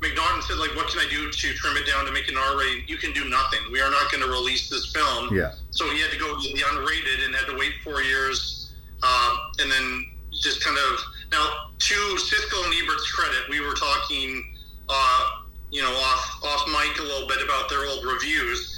McNaughton 0.03 0.43
said, 0.43 0.57
like, 0.59 0.75
what 0.75 0.91
can 0.91 0.99
I 0.99 1.07
do 1.09 1.31
to 1.31 1.53
trim 1.55 1.77
it 1.77 1.87
down 1.87 2.05
to 2.05 2.11
make 2.11 2.27
an 2.27 2.35
R 2.35 2.59
rating? 2.59 2.83
You 2.87 2.97
can 2.97 3.13
do 3.13 3.29
nothing. 3.29 3.59
We 3.71 3.79
are 3.79 3.89
not 3.89 4.11
going 4.11 4.23
to 4.23 4.29
release 4.29 4.69
this 4.69 4.91
film. 4.91 5.33
Yeah. 5.33 5.53
So 5.71 5.89
he 5.89 6.01
had 6.01 6.11
to 6.11 6.19
go 6.19 6.35
to 6.35 6.53
the 6.53 6.63
unrated 6.75 7.25
and 7.25 7.33
had 7.33 7.47
to 7.47 7.57
wait 7.57 7.73
four 7.81 8.01
years. 8.01 8.73
Um, 9.03 9.39
and 9.59 9.71
then 9.71 10.05
just 10.33 10.63
kind 10.63 10.77
of. 10.77 10.99
Now, 11.31 11.71
to 11.77 11.93
Siskel 11.93 12.65
and 12.65 12.73
Ebert's 12.73 13.11
credit, 13.11 13.49
we 13.49 13.59
were 13.61 13.73
talking. 13.73 14.43
Uh, 14.89 15.43
you 15.69 15.81
know, 15.81 15.91
off 15.91 16.39
off 16.43 16.67
mic 16.67 16.97
a 16.99 17.03
little 17.03 17.27
bit 17.27 17.43
about 17.43 17.69
their 17.69 17.85
old 17.85 18.05
reviews. 18.05 18.73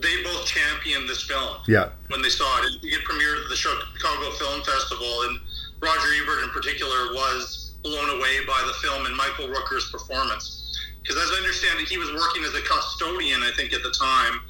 They 0.00 0.22
both 0.22 0.46
championed 0.46 1.08
this 1.08 1.24
film. 1.24 1.56
Yeah. 1.66 1.90
When 2.08 2.22
they 2.22 2.28
saw 2.28 2.46
it, 2.62 2.72
it 2.82 3.04
premiered 3.04 3.42
at 3.42 3.50
the 3.50 3.56
Chicago 3.56 4.30
Film 4.38 4.62
Festival, 4.62 5.22
and 5.28 5.40
Roger 5.80 6.08
Ebert 6.22 6.44
in 6.44 6.50
particular 6.50 7.14
was 7.14 7.74
blown 7.82 8.10
away 8.18 8.44
by 8.46 8.62
the 8.66 8.74
film 8.74 9.06
and 9.06 9.16
Michael 9.16 9.48
Rooker's 9.48 9.90
performance. 9.90 10.64
Because 11.02 11.16
as 11.22 11.30
I 11.32 11.36
understand 11.38 11.80
it, 11.80 11.88
he 11.88 11.98
was 11.98 12.12
working 12.12 12.44
as 12.44 12.54
a 12.54 12.60
custodian, 12.62 13.42
I 13.42 13.50
think, 13.56 13.72
at 13.72 13.82
the 13.82 13.90
time, 13.90 14.40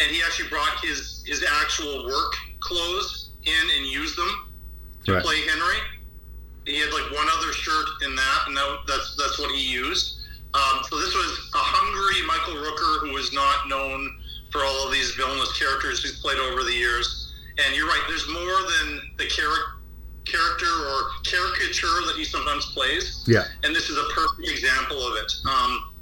and 0.00 0.10
he 0.10 0.22
actually 0.22 0.48
brought 0.48 0.78
his 0.82 1.24
his 1.26 1.44
actual 1.62 2.06
work 2.06 2.32
clothes 2.60 3.30
in 3.44 3.64
and 3.76 3.86
used 3.86 4.16
them 4.16 4.52
to 5.04 5.14
right. 5.14 5.24
play 5.24 5.40
Henry. 5.40 5.80
He 6.66 6.80
had 6.80 6.92
like 6.92 7.10
one 7.12 7.26
other 7.38 7.52
shirt 7.52 7.86
in 8.04 8.14
that, 8.16 8.40
and 8.46 8.56
that, 8.56 8.78
that's 8.88 9.16
that's 9.16 9.38
what 9.38 9.50
he 9.50 9.60
used. 9.60 10.20
Um, 10.54 10.84
so 10.88 10.96
this 10.98 11.12
was 11.14 11.50
a 11.54 11.58
hungry 11.58 12.24
Michael 12.26 12.62
Rooker 12.62 13.00
who 13.00 13.12
was 13.12 13.32
not 13.32 13.68
known 13.68 14.20
for 14.52 14.62
all 14.62 14.86
of 14.86 14.92
these 14.92 15.10
villainous 15.12 15.58
characters 15.58 16.02
he's 16.02 16.20
played 16.20 16.38
over 16.38 16.62
the 16.62 16.72
years. 16.72 17.34
And 17.58 17.74
you're 17.74 17.86
right, 17.86 18.02
there's 18.06 18.28
more 18.30 18.58
than 18.62 19.10
the 19.18 19.26
char- 19.26 19.82
character 20.24 20.70
or 20.70 21.10
caricature 21.24 22.06
that 22.06 22.14
he 22.16 22.24
sometimes 22.24 22.66
plays. 22.72 23.24
Yeah. 23.26 23.44
And 23.64 23.74
this 23.74 23.90
is 23.90 23.98
a 23.98 24.06
perfect 24.14 24.48
example 24.48 25.02
of 25.06 25.16
it. 25.16 25.32
Um, 25.44 25.92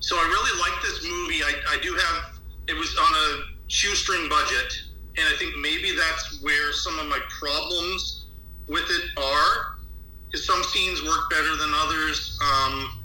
so 0.00 0.16
I 0.16 0.24
really 0.26 0.60
like 0.60 0.82
this 0.82 1.02
movie. 1.06 1.42
I, 1.42 1.78
I 1.78 1.78
do 1.80 1.94
have, 1.94 2.40
it 2.66 2.74
was 2.74 2.90
on 2.98 3.12
a 3.14 3.28
shoestring 3.68 4.28
budget. 4.28 4.82
And 5.16 5.26
I 5.32 5.36
think 5.38 5.56
maybe 5.58 5.94
that's 5.94 6.42
where 6.42 6.72
some 6.72 6.98
of 6.98 7.06
my 7.06 7.20
problems 7.30 8.23
with 8.66 8.84
it 8.88 9.18
are. 9.18 9.78
Because 10.26 10.46
some 10.46 10.62
scenes 10.64 11.02
work 11.02 11.30
better 11.30 11.56
than 11.56 11.70
others. 11.74 12.38
Um, 12.42 13.04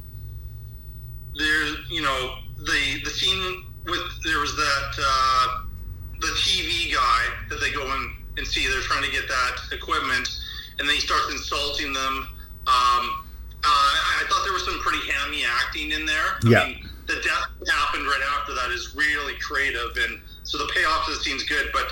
there's 1.36 1.78
you 1.90 2.02
know 2.02 2.36
the 2.58 3.02
the 3.04 3.10
scene 3.10 3.66
with 3.86 4.02
there 4.24 4.40
was 4.40 4.56
that 4.56 4.92
uh, 5.00 5.62
the 6.20 6.28
TV 6.28 6.94
guy 6.94 7.26
that 7.50 7.60
they 7.62 7.72
go 7.72 7.84
in 7.84 8.12
and 8.38 8.48
see. 8.48 8.68
They're 8.68 8.82
trying 8.82 9.04
to 9.04 9.12
get 9.12 9.28
that 9.28 9.56
equipment, 9.72 10.28
and 10.80 10.88
then 10.88 10.96
he 10.96 11.02
starts 11.02 11.32
insulting 11.32 11.94
them. 11.94 12.28
Um, 12.68 13.26
uh, 13.64 13.66
I 13.66 14.26
thought 14.30 14.44
there 14.44 14.54
was 14.54 14.66
some 14.66 14.80
pretty 14.80 15.00
hammy 15.12 15.44
acting 15.46 15.92
in 15.92 16.06
there. 16.06 16.40
Yeah. 16.44 16.68
Mean, 16.68 16.90
the 17.08 17.16
death 17.16 17.48
that 17.60 17.70
happened 17.70 18.06
right 18.06 18.22
after 18.38 18.54
that 18.54 18.72
is 18.72 18.96
really 18.96 19.34
creative, 19.40 19.92
and 19.98 20.22
so 20.44 20.58
the 20.58 20.72
payoff 20.74 21.06
to 21.06 21.12
the 21.12 21.18
scene's 21.18 21.44
good, 21.44 21.70
but 21.74 21.92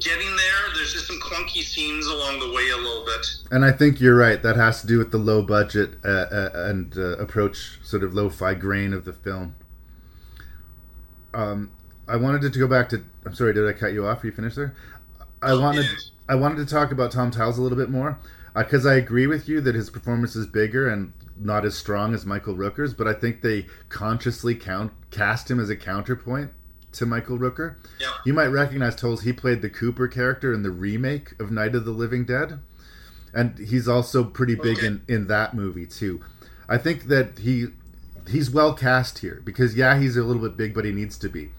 getting 0.00 0.36
there, 0.36 0.74
there's 0.74 0.92
just 0.92 1.06
some 1.06 1.20
clunky 1.20 1.62
scenes 1.62 2.06
along 2.06 2.40
the 2.40 2.52
way 2.52 2.70
a 2.70 2.76
little 2.76 3.04
bit. 3.04 3.26
And 3.50 3.64
I 3.64 3.72
think 3.72 4.00
you're 4.00 4.16
right. 4.16 4.42
That 4.42 4.56
has 4.56 4.80
to 4.82 4.86
do 4.86 4.98
with 4.98 5.10
the 5.10 5.18
low 5.18 5.42
budget 5.42 5.94
uh, 6.04 6.08
uh, 6.08 6.50
and 6.54 6.96
uh, 6.96 7.16
approach, 7.18 7.78
sort 7.82 8.02
of 8.02 8.14
lo-fi 8.14 8.54
grain 8.54 8.92
of 8.92 9.04
the 9.04 9.12
film. 9.12 9.54
Um, 11.34 11.72
I 12.08 12.16
wanted 12.16 12.52
to 12.52 12.58
go 12.58 12.66
back 12.66 12.88
to. 12.90 13.04
I'm 13.24 13.34
sorry, 13.34 13.54
did 13.54 13.66
I 13.66 13.72
cut 13.72 13.92
you 13.92 14.06
off? 14.06 14.22
Are 14.22 14.26
you 14.26 14.32
finished 14.32 14.56
there? 14.56 14.74
I 15.40 15.52
oh, 15.52 15.60
wanted. 15.60 15.86
I 16.28 16.34
wanted 16.34 16.66
to 16.66 16.66
talk 16.66 16.92
about 16.92 17.12
Tom 17.12 17.30
Towles 17.30 17.58
a 17.58 17.62
little 17.62 17.78
bit 17.78 17.90
more 17.90 18.18
because 18.54 18.86
uh, 18.86 18.90
I 18.90 18.94
agree 18.94 19.26
with 19.26 19.48
you 19.48 19.60
that 19.62 19.74
his 19.74 19.90
performance 19.90 20.36
is 20.36 20.46
bigger 20.46 20.88
and 20.88 21.12
not 21.36 21.64
as 21.64 21.76
strong 21.76 22.14
as 22.14 22.26
Michael 22.26 22.54
Rooker's, 22.54 22.94
but 22.94 23.08
I 23.08 23.14
think 23.14 23.42
they 23.42 23.66
consciously 23.88 24.54
count 24.54 24.92
cast 25.10 25.50
him 25.50 25.58
as 25.58 25.70
a 25.70 25.76
counterpoint 25.76 26.50
to 26.92 27.06
Michael 27.06 27.38
Rooker. 27.38 27.76
You 28.24 28.32
might 28.32 28.48
recognize 28.48 28.96
Towles. 28.96 29.22
He 29.22 29.32
played 29.32 29.62
the 29.62 29.70
Cooper 29.70 30.08
character 30.08 30.52
in 30.52 30.62
the 30.62 30.70
remake 30.70 31.38
of 31.40 31.50
Night 31.50 31.74
of 31.74 31.84
the 31.84 31.90
Living 31.90 32.24
Dead, 32.24 32.60
and 33.34 33.58
he's 33.58 33.88
also 33.88 34.24
pretty 34.24 34.54
big 34.54 34.78
okay. 34.78 34.86
in 34.86 35.02
in 35.08 35.26
that 35.28 35.54
movie 35.54 35.86
too. 35.86 36.20
I 36.68 36.78
think 36.78 37.04
that 37.04 37.38
he 37.38 37.68
he's 38.28 38.50
well 38.50 38.74
cast 38.74 39.18
here 39.18 39.42
because 39.44 39.74
yeah, 39.74 39.98
he's 39.98 40.16
a 40.16 40.22
little 40.22 40.42
bit 40.42 40.56
big, 40.56 40.74
but 40.74 40.84
he 40.84 40.92
needs 40.92 41.18
to 41.18 41.28
be. 41.28 41.50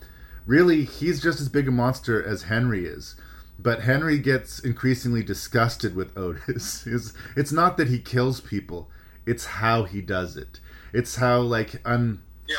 Really, 0.46 0.84
he's 0.84 1.22
just 1.22 1.40
as 1.40 1.50
big 1.50 1.68
a 1.68 1.72
monster 1.72 2.22
as 2.24 2.44
Henry 2.44 2.86
is. 2.86 3.16
But 3.60 3.84
Henry 3.84 4.18
gets 4.18 4.60
increasingly 4.60 5.24
disgusted 5.24 5.96
with 5.96 6.18
Otis. 6.18 6.86
It's, 6.86 7.14
it's 7.36 7.52
not 7.52 7.78
that 7.78 7.88
he 7.88 8.00
kills 8.00 8.42
people, 8.42 8.90
it's 9.26 9.46
how 9.46 9.84
he 9.84 10.02
does 10.02 10.36
it. 10.36 10.60
It's 10.92 11.16
how 11.16 11.40
like 11.42 11.82
un 11.86 12.22
yeah 12.48 12.56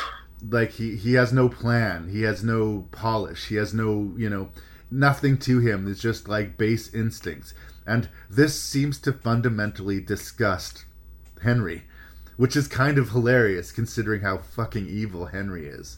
like 0.49 0.71
he 0.71 0.95
he 0.95 1.13
has 1.13 1.31
no 1.33 1.49
plan. 1.49 2.09
He 2.09 2.21
has 2.23 2.43
no 2.43 2.87
polish. 2.91 3.47
He 3.47 3.55
has 3.55 3.73
no 3.73 4.13
you 4.17 4.29
know 4.29 4.49
nothing 4.91 5.37
to 5.39 5.59
him. 5.59 5.87
It's 5.87 6.01
just 6.01 6.27
like 6.27 6.57
base 6.57 6.93
instincts. 6.93 7.53
And 7.87 8.09
this 8.29 8.59
seems 8.59 8.99
to 8.99 9.13
fundamentally 9.13 9.99
disgust 10.01 10.85
henry 11.41 11.83
which 12.37 12.55
is 12.55 12.67
kind 12.67 12.97
of 12.97 13.09
hilarious 13.09 13.71
considering 13.71 14.21
how 14.21 14.37
fucking 14.37 14.87
evil 14.87 15.27
henry 15.27 15.67
is. 15.67 15.97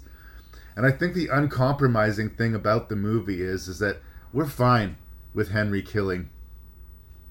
And 0.75 0.85
i 0.85 0.91
think 0.91 1.13
the 1.13 1.29
uncompromising 1.31 2.31
thing 2.31 2.53
about 2.53 2.89
the 2.89 2.95
movie 2.95 3.41
is 3.41 3.67
is 3.67 3.79
that 3.79 3.97
we're 4.33 4.45
fine 4.47 4.97
with 5.33 5.51
henry 5.51 5.81
killing 5.81 6.29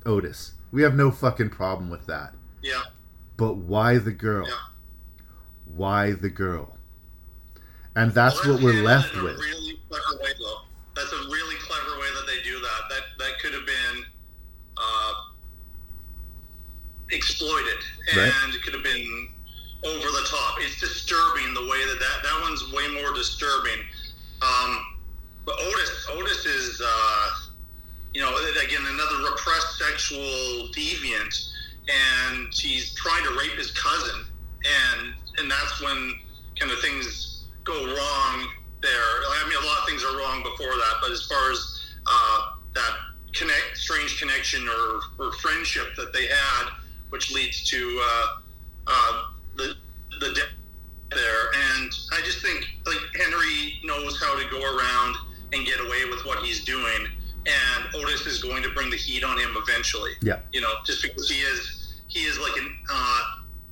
otis. 0.05 0.53
We 0.73 0.83
have 0.83 0.95
no 0.95 1.11
fucking 1.11 1.51
problem 1.51 1.91
with 1.91 2.07
that. 2.07 2.35
Yeah. 2.63 2.83
But 3.37 3.57
why 3.57 3.99
the 3.99 4.13
girl? 4.13 4.47
Yeah. 4.47 4.55
why 5.67 6.13
the 6.13 6.31
girl 6.31 6.76
and 7.97 8.13
that's 8.13 8.45
well, 8.45 8.55
what 8.55 8.63
we're 8.63 8.83
left 8.85 9.15
with. 9.15 9.39
Really 9.39 9.81
clever 9.89 10.23
way, 10.23 10.31
though. 10.39 10.61
That's 10.95 11.13
a 11.13 11.29
really 11.29 11.57
clever 11.57 11.99
way 11.99 12.07
that 12.15 12.27
they 12.27 12.43
do 12.43 12.61
that. 12.61 12.81
That 12.89 13.03
that 13.19 13.39
could 13.41 13.55
have 13.55 13.67
been 13.67 14.05
uh, 14.77 15.13
exploited, 17.11 17.81
and 18.13 18.19
right. 18.19 18.55
it 18.55 18.63
could 18.63 18.75
have 18.75 18.85
been 18.85 19.29
over 19.85 20.07
the 20.07 20.27
top. 20.29 20.57
It's 20.61 20.79
disturbing 20.79 21.55
the 21.55 21.63
way 21.63 21.81
that 21.89 21.99
that, 21.99 22.23
that 22.23 22.39
one's 22.43 22.71
way 22.73 22.87
more 23.01 23.15
disturbing. 23.15 23.81
Um, 24.43 24.99
but 25.47 25.55
Otis, 25.59 26.09
Otis 26.11 26.45
is, 26.45 26.83
uh, 26.85 27.31
you 28.13 28.21
know, 28.21 28.29
again 28.63 28.83
another 28.87 29.31
repressed 29.31 29.79
sexual 29.79 30.69
deviant, 30.77 31.49
and 31.89 32.53
he's 32.53 32.95
trying 32.95 33.25
to 33.25 33.39
rape 33.39 33.57
his 33.57 33.71
cousin, 33.73 34.27
and 34.65 35.15
and 35.39 35.51
that's 35.51 35.81
when 35.81 36.15
kind 36.59 36.73
of 36.73 36.79
things 36.81 37.36
go 37.67 37.75
wrong 37.75 38.49
there. 38.81 38.91
I 38.93 39.45
mean, 39.49 39.59
a 39.63 39.67
lot 39.67 39.79
of 39.83 39.89
things 39.89 40.05
are 40.05 40.17
wrong 40.17 40.43
before 40.43 40.73
that, 40.73 40.95
but 41.03 41.11
as 41.11 41.27
far 41.27 41.51
as 41.51 41.59
uh, 42.07 42.39
that 42.75 42.93
connect, 43.35 43.77
strange 43.77 44.19
connection 44.21 44.67
or, 44.69 45.01
or 45.27 45.33
friendship 45.35 45.95
that 45.97 46.13
they 46.13 46.27
had, 46.27 46.71
which 47.11 47.33
leads 47.33 47.69
to 47.71 48.01
uh, 48.03 48.27
uh, 48.87 49.23
the 49.57 49.75
the 50.21 50.33
death 50.33 50.49
there, 51.11 51.47
and 51.55 51.91
I 52.13 52.21
just 52.25 52.41
think 52.41 52.65
like 52.87 52.99
Henry 53.15 53.81
knows 53.85 54.21
how 54.21 54.39
to 54.39 54.49
go 54.51 54.61
around 54.61 55.17
and 55.53 55.65
get 55.67 55.79
away 55.81 56.05
with 56.09 56.25
what 56.25 56.45
he's 56.45 56.65
doing, 56.65 57.07
and 57.47 57.95
Otis 57.95 58.27
is 58.27 58.43
going 58.43 58.63
to 58.63 58.71
bring 58.71 58.91
the 58.91 58.97
heat 58.97 59.25
on 59.25 59.39
him 59.39 59.57
eventually. 59.57 60.13
Yeah, 60.23 60.41
you 60.53 60.61
know, 60.61 60.73
just 60.85 61.03
because 61.03 61.29
he 61.29 61.41
is 61.41 62.01
he 62.09 62.21
is 62.21 62.39
like 62.39 62.57
an 62.57 62.77
uh, 62.91 63.23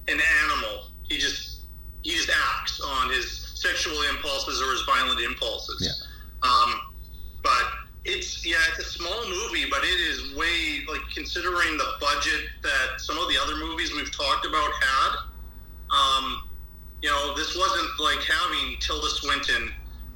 an 0.08 0.20
animal. 0.44 0.86
He 1.08 1.18
just 1.18 1.62
he 2.02 2.10
just 2.10 2.30
acts 2.30 2.80
on 2.80 3.10
his 3.10 3.43
sexual 3.64 3.96
impulses 4.10 4.60
or 4.60 4.70
his 4.72 4.82
violent 4.82 5.20
impulses. 5.20 5.80
Yeah. 5.80 6.48
Um, 6.48 6.92
but 7.42 7.64
it's 8.04 8.44
yeah, 8.44 8.56
it's 8.68 8.86
a 8.86 8.90
small 8.90 9.24
movie, 9.28 9.64
but 9.70 9.80
it 9.82 10.00
is 10.12 10.36
way 10.36 10.84
like 10.88 11.00
considering 11.14 11.76
the 11.78 11.88
budget 12.00 12.48
that 12.62 13.00
some 13.00 13.18
of 13.18 13.28
the 13.28 13.36
other 13.40 13.56
movies 13.56 13.92
we've 13.94 14.14
talked 14.14 14.46
about 14.46 14.70
had. 14.80 15.12
Um, 15.90 16.48
you 17.02 17.10
know, 17.10 17.34
this 17.36 17.56
wasn't 17.56 17.88
like 18.00 18.20
having 18.20 18.76
Tilda 18.80 19.08
Swinton 19.08 19.70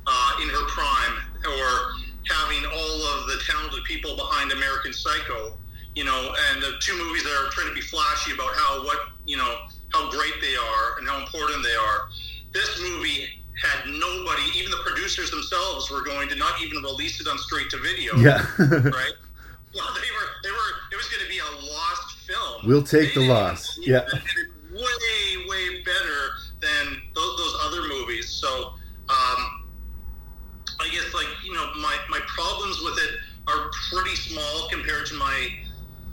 uh, 0.07 0.33
in 0.43 0.49
her 0.49 0.67
prime 0.69 1.17
or 1.45 1.93
having 2.29 2.65
all 2.65 3.01
of 3.15 3.27
the 3.27 3.41
talented 3.47 3.85
people 3.85 4.17
behind 4.17 4.53
American 4.53 4.93
Psycho. 4.93 5.57
You 5.95 6.05
know, 6.05 6.35
and 6.51 6.63
the 6.63 6.75
two 6.81 6.97
movies 6.97 7.25
that 7.25 7.33
are 7.33 7.51
trying 7.51 7.69
to 7.69 7.75
be 7.75 7.81
flashy 7.81 8.33
about 8.33 8.53
how 8.55 8.85
what 8.85 8.99
you 9.25 9.37
know 9.37 9.67
how 9.93 10.11
great 10.11 10.35
they 10.41 10.55
are 10.55 10.99
and 10.99 11.09
how 11.09 11.19
important 11.21 11.63
they 11.63 11.75
are. 11.75 12.09
This 12.53 12.81
movie 12.81 13.29
had 13.63 13.87
nobody, 13.87 14.43
even 14.57 14.71
the 14.71 14.83
producers 14.85 15.31
themselves 15.31 15.91
were 15.91 16.03
going 16.03 16.29
to 16.29 16.37
not 16.37 16.63
even 16.63 16.83
release 16.83 17.21
it 17.21 17.27
on 17.29 17.39
straight 17.39 17.69
to 17.71 17.79
video. 17.79 18.17
Yeah. 18.17 18.47
right? 18.59 19.13
Well, 19.75 19.87
they 19.95 20.01
were, 20.01 20.29
they 20.43 20.51
were, 20.51 20.73
it 20.93 20.97
was 20.97 21.07
going 21.09 21.23
to 21.23 21.29
be 21.29 21.39
a 21.39 21.73
lost 21.73 22.19
film. 22.27 22.67
We'll 22.67 22.83
take 22.83 23.13
the 23.13 23.29
loss. 23.29 23.79
Yeah. 23.83 24.01
Way, 24.73 25.47
way 25.47 25.83
better 25.85 26.21
than 26.61 26.97
those, 27.15 27.37
those 27.37 27.57
other 27.67 27.83
movies. 27.87 28.31
So, 28.31 28.73
um, 29.11 29.69
I 30.81 30.89
guess, 30.91 31.13
like, 31.13 31.27
you 31.45 31.53
know, 31.53 31.71
my, 31.77 31.97
my 32.09 32.19
problems 32.27 32.81
with 32.81 32.99
it 32.99 33.15
are 33.47 33.71
pretty 33.93 34.17
small 34.17 34.69
compared 34.71 35.07
to 35.07 35.15
my, 35.15 35.49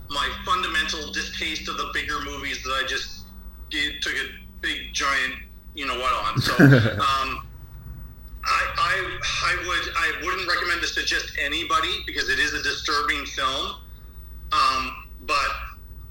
my 0.09 0.29
fundamental 0.45 1.11
distaste 1.13 1.69
of 1.69 1.77
the 1.77 1.89
bigger 1.93 2.19
movies 2.25 2.61
that 2.63 2.71
I 2.71 2.85
just 2.87 3.21
did, 3.69 4.01
took 4.01 4.13
a 4.15 4.27
big, 4.61 4.93
giant, 4.93 5.33
you 5.75 5.85
know 5.85 5.99
what 5.99 6.13
on. 6.13 6.41
So, 6.41 6.53
um, 6.63 7.47
I, 8.43 8.61
I, 8.77 9.19
I 9.43 9.67
would 9.67 9.93
I 9.95 10.25
wouldn't 10.25 10.47
recommend 10.47 10.81
this 10.81 10.95
to 10.95 11.03
just 11.03 11.37
anybody 11.39 12.03
because 12.05 12.29
it 12.29 12.39
is 12.39 12.53
a 12.53 12.63
disturbing 12.63 13.25
film. 13.25 13.75
Um, 14.51 15.03
but 15.21 15.51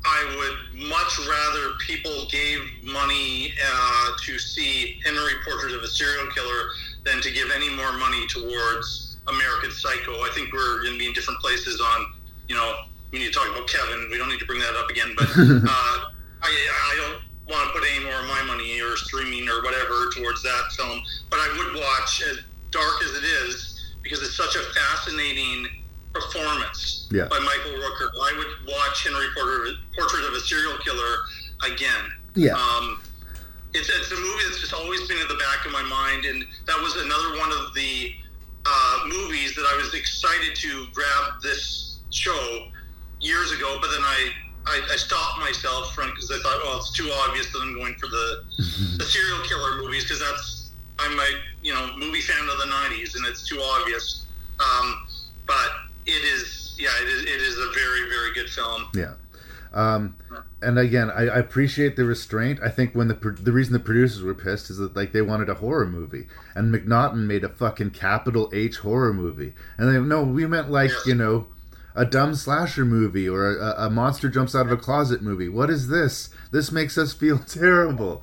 I 0.04 0.36
would 0.36 0.88
much 0.88 1.18
rather 1.26 1.74
people 1.86 2.26
gave 2.30 2.60
money 2.82 3.54
uh, 3.64 4.10
to 4.22 4.38
see 4.38 5.00
Henry 5.04 5.32
Portrait 5.44 5.72
of 5.72 5.82
a 5.82 5.88
Serial 5.88 6.26
Killer 6.32 6.68
than 7.04 7.22
to 7.22 7.30
give 7.30 7.50
any 7.54 7.70
more 7.70 7.92
money 7.92 8.26
towards 8.26 9.16
American 9.28 9.70
Psycho. 9.70 10.12
I 10.12 10.30
think 10.34 10.52
we're 10.52 10.82
going 10.82 10.94
to 10.94 10.98
be 10.98 11.06
in 11.06 11.12
different 11.14 11.40
places 11.40 11.80
on, 11.80 12.12
you 12.48 12.54
know, 12.54 12.80
we 13.12 13.20
need 13.20 13.32
to 13.32 13.32
talk 13.32 13.48
about 13.48 13.68
Kevin. 13.68 14.08
We 14.10 14.18
don't 14.18 14.28
need 14.28 14.40
to 14.40 14.46
bring 14.46 14.60
that 14.60 14.74
up 14.74 14.90
again, 14.90 15.14
but 15.16 15.28
uh, 15.36 16.10
I, 16.42 16.50
I 16.50 16.96
don't 16.98 17.22
want 17.48 17.68
to 17.72 17.78
put 17.78 17.86
any 17.94 18.04
more 18.04 18.14
of 18.20 18.26
my 18.26 18.42
money 18.46 18.80
or 18.80 18.96
streaming 18.96 19.48
or 19.48 19.62
whatever 19.62 20.08
towards 20.16 20.42
that 20.42 20.72
film. 20.76 21.02
But 21.30 21.40
I 21.40 21.48
would 21.58 21.74
watch, 21.80 22.22
as 22.22 22.40
dark 22.70 23.02
as 23.04 23.10
it 23.16 23.24
is, 23.24 23.94
because 24.02 24.22
it's 24.22 24.36
such 24.36 24.56
a 24.56 24.62
fascinating 24.74 25.66
performance 26.12 27.08
Yeah. 27.10 27.26
by 27.28 27.38
Michael 27.40 27.72
Rooker. 27.80 28.08
I 28.22 28.34
would 28.38 28.72
watch 28.72 29.04
Henry 29.04 29.26
Portrait, 29.34 29.74
Portrait 29.96 30.24
of 30.24 30.32
a 30.34 30.40
Serial 30.40 30.78
Killer 30.78 31.16
again. 31.70 32.04
Yeah. 32.34 32.54
Um, 32.54 33.00
it's, 33.74 33.88
it's 33.88 34.12
a 34.12 34.16
movie 34.16 34.42
that's 34.46 34.60
just 34.60 34.72
always 34.72 35.06
been 35.08 35.18
in 35.18 35.28
the 35.28 35.34
back 35.34 35.66
of 35.66 35.72
my 35.72 35.82
mind, 35.82 36.24
and 36.24 36.44
that 36.66 36.80
was 36.80 36.94
another 36.96 37.38
one 37.38 37.50
of 37.52 37.74
the 37.74 38.12
uh, 38.66 38.98
movies 39.06 39.54
that 39.56 39.66
I 39.72 39.76
was 39.76 39.92
excited 39.94 40.54
to 40.56 40.86
grab 40.92 41.42
this 41.42 41.98
show 42.10 42.68
years 43.20 43.50
ago, 43.52 43.78
but 43.80 43.90
then 43.90 44.02
I 44.02 44.30
I, 44.66 44.80
I 44.90 44.96
stopped 44.96 45.38
myself 45.40 45.94
from 45.94 46.10
because 46.10 46.30
I 46.30 46.38
thought, 46.42 46.60
oh, 46.64 46.78
it's 46.78 46.92
too 46.92 47.10
obvious 47.26 47.52
that 47.52 47.60
I'm 47.60 47.74
going 47.74 47.94
for 47.94 48.06
the 48.06 48.42
the 48.98 49.04
serial 49.04 49.38
killer 49.44 49.82
movies 49.82 50.04
because 50.04 50.20
that's 50.20 50.70
I'm 50.98 51.18
a 51.18 51.28
you 51.62 51.74
know 51.74 51.90
movie 51.96 52.20
fan 52.20 52.40
of 52.48 52.58
the 52.58 52.66
'90s 52.66 53.16
and 53.16 53.26
it's 53.26 53.46
too 53.46 53.60
obvious. 53.60 54.26
Um, 54.60 55.06
but 55.46 55.70
it 56.06 56.22
is, 56.24 56.76
yeah, 56.78 56.90
it 57.02 57.08
is, 57.08 57.22
it 57.22 57.40
is 57.40 57.58
a 57.58 57.70
very 57.74 58.08
very 58.08 58.32
good 58.34 58.48
film. 58.48 58.86
Yeah. 58.94 59.14
Um, 59.74 60.14
and 60.62 60.78
again, 60.78 61.10
I, 61.10 61.22
I 61.22 61.38
appreciate 61.38 61.96
the 61.96 62.04
restraint. 62.04 62.60
I 62.62 62.68
think 62.68 62.94
when 62.94 63.08
the 63.08 63.14
pro- 63.14 63.32
the 63.34 63.52
reason 63.52 63.72
the 63.72 63.80
producers 63.80 64.22
were 64.22 64.34
pissed 64.34 64.70
is 64.70 64.78
that 64.78 64.94
like 64.94 65.12
they 65.12 65.20
wanted 65.20 65.48
a 65.48 65.54
horror 65.54 65.86
movie, 65.86 66.26
and 66.54 66.72
McNaughton 66.72 67.26
made 67.26 67.42
a 67.42 67.48
fucking 67.48 67.90
capital 67.90 68.48
H 68.52 68.78
horror 68.78 69.12
movie, 69.12 69.52
and 69.76 69.88
they 69.92 69.98
no, 69.98 70.22
we 70.22 70.46
meant 70.46 70.70
like 70.70 70.92
you 71.06 71.14
know, 71.14 71.48
a 71.94 72.04
dumb 72.04 72.34
slasher 72.34 72.84
movie 72.84 73.28
or 73.28 73.56
a, 73.56 73.86
a 73.86 73.90
monster 73.90 74.28
jumps 74.28 74.54
out 74.54 74.66
of 74.66 74.72
a 74.72 74.76
closet 74.76 75.22
movie. 75.22 75.48
What 75.48 75.70
is 75.70 75.88
this? 75.88 76.30
This 76.50 76.72
makes 76.72 76.98
us 76.98 77.12
feel 77.14 77.38
terrible. 77.38 78.22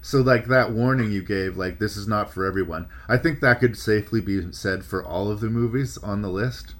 So 0.00 0.20
like 0.20 0.46
that 0.46 0.72
warning 0.72 1.10
you 1.10 1.22
gave, 1.22 1.56
like 1.56 1.78
this 1.78 1.96
is 1.96 2.06
not 2.06 2.32
for 2.32 2.46
everyone. 2.46 2.88
I 3.08 3.16
think 3.16 3.40
that 3.40 3.60
could 3.60 3.76
safely 3.76 4.20
be 4.20 4.52
said 4.52 4.84
for 4.84 5.04
all 5.04 5.30
of 5.30 5.40
the 5.40 5.50
movies 5.50 5.98
on 5.98 6.22
the 6.22 6.30
list 6.30 6.74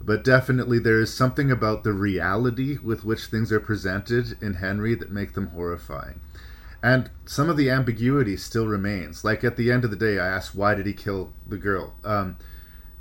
but 0.00 0.24
definitely 0.24 0.78
there 0.78 1.00
is 1.00 1.12
something 1.12 1.50
about 1.50 1.84
the 1.84 1.92
reality 1.92 2.78
with 2.82 3.04
which 3.04 3.26
things 3.26 3.52
are 3.52 3.60
presented 3.60 4.40
in 4.42 4.54
Henry 4.54 4.94
that 4.94 5.10
make 5.10 5.34
them 5.34 5.48
horrifying. 5.48 6.20
And 6.82 7.10
some 7.26 7.50
of 7.50 7.56
the 7.56 7.70
ambiguity 7.70 8.36
still 8.36 8.66
remains. 8.66 9.24
Like 9.24 9.42
at 9.42 9.56
the 9.56 9.72
end 9.72 9.84
of 9.84 9.90
the 9.90 9.96
day, 9.96 10.18
I 10.18 10.28
asked 10.28 10.54
why 10.54 10.74
did 10.74 10.86
he 10.86 10.92
kill 10.92 11.32
the 11.46 11.58
girl? 11.58 11.94
Um, 12.04 12.36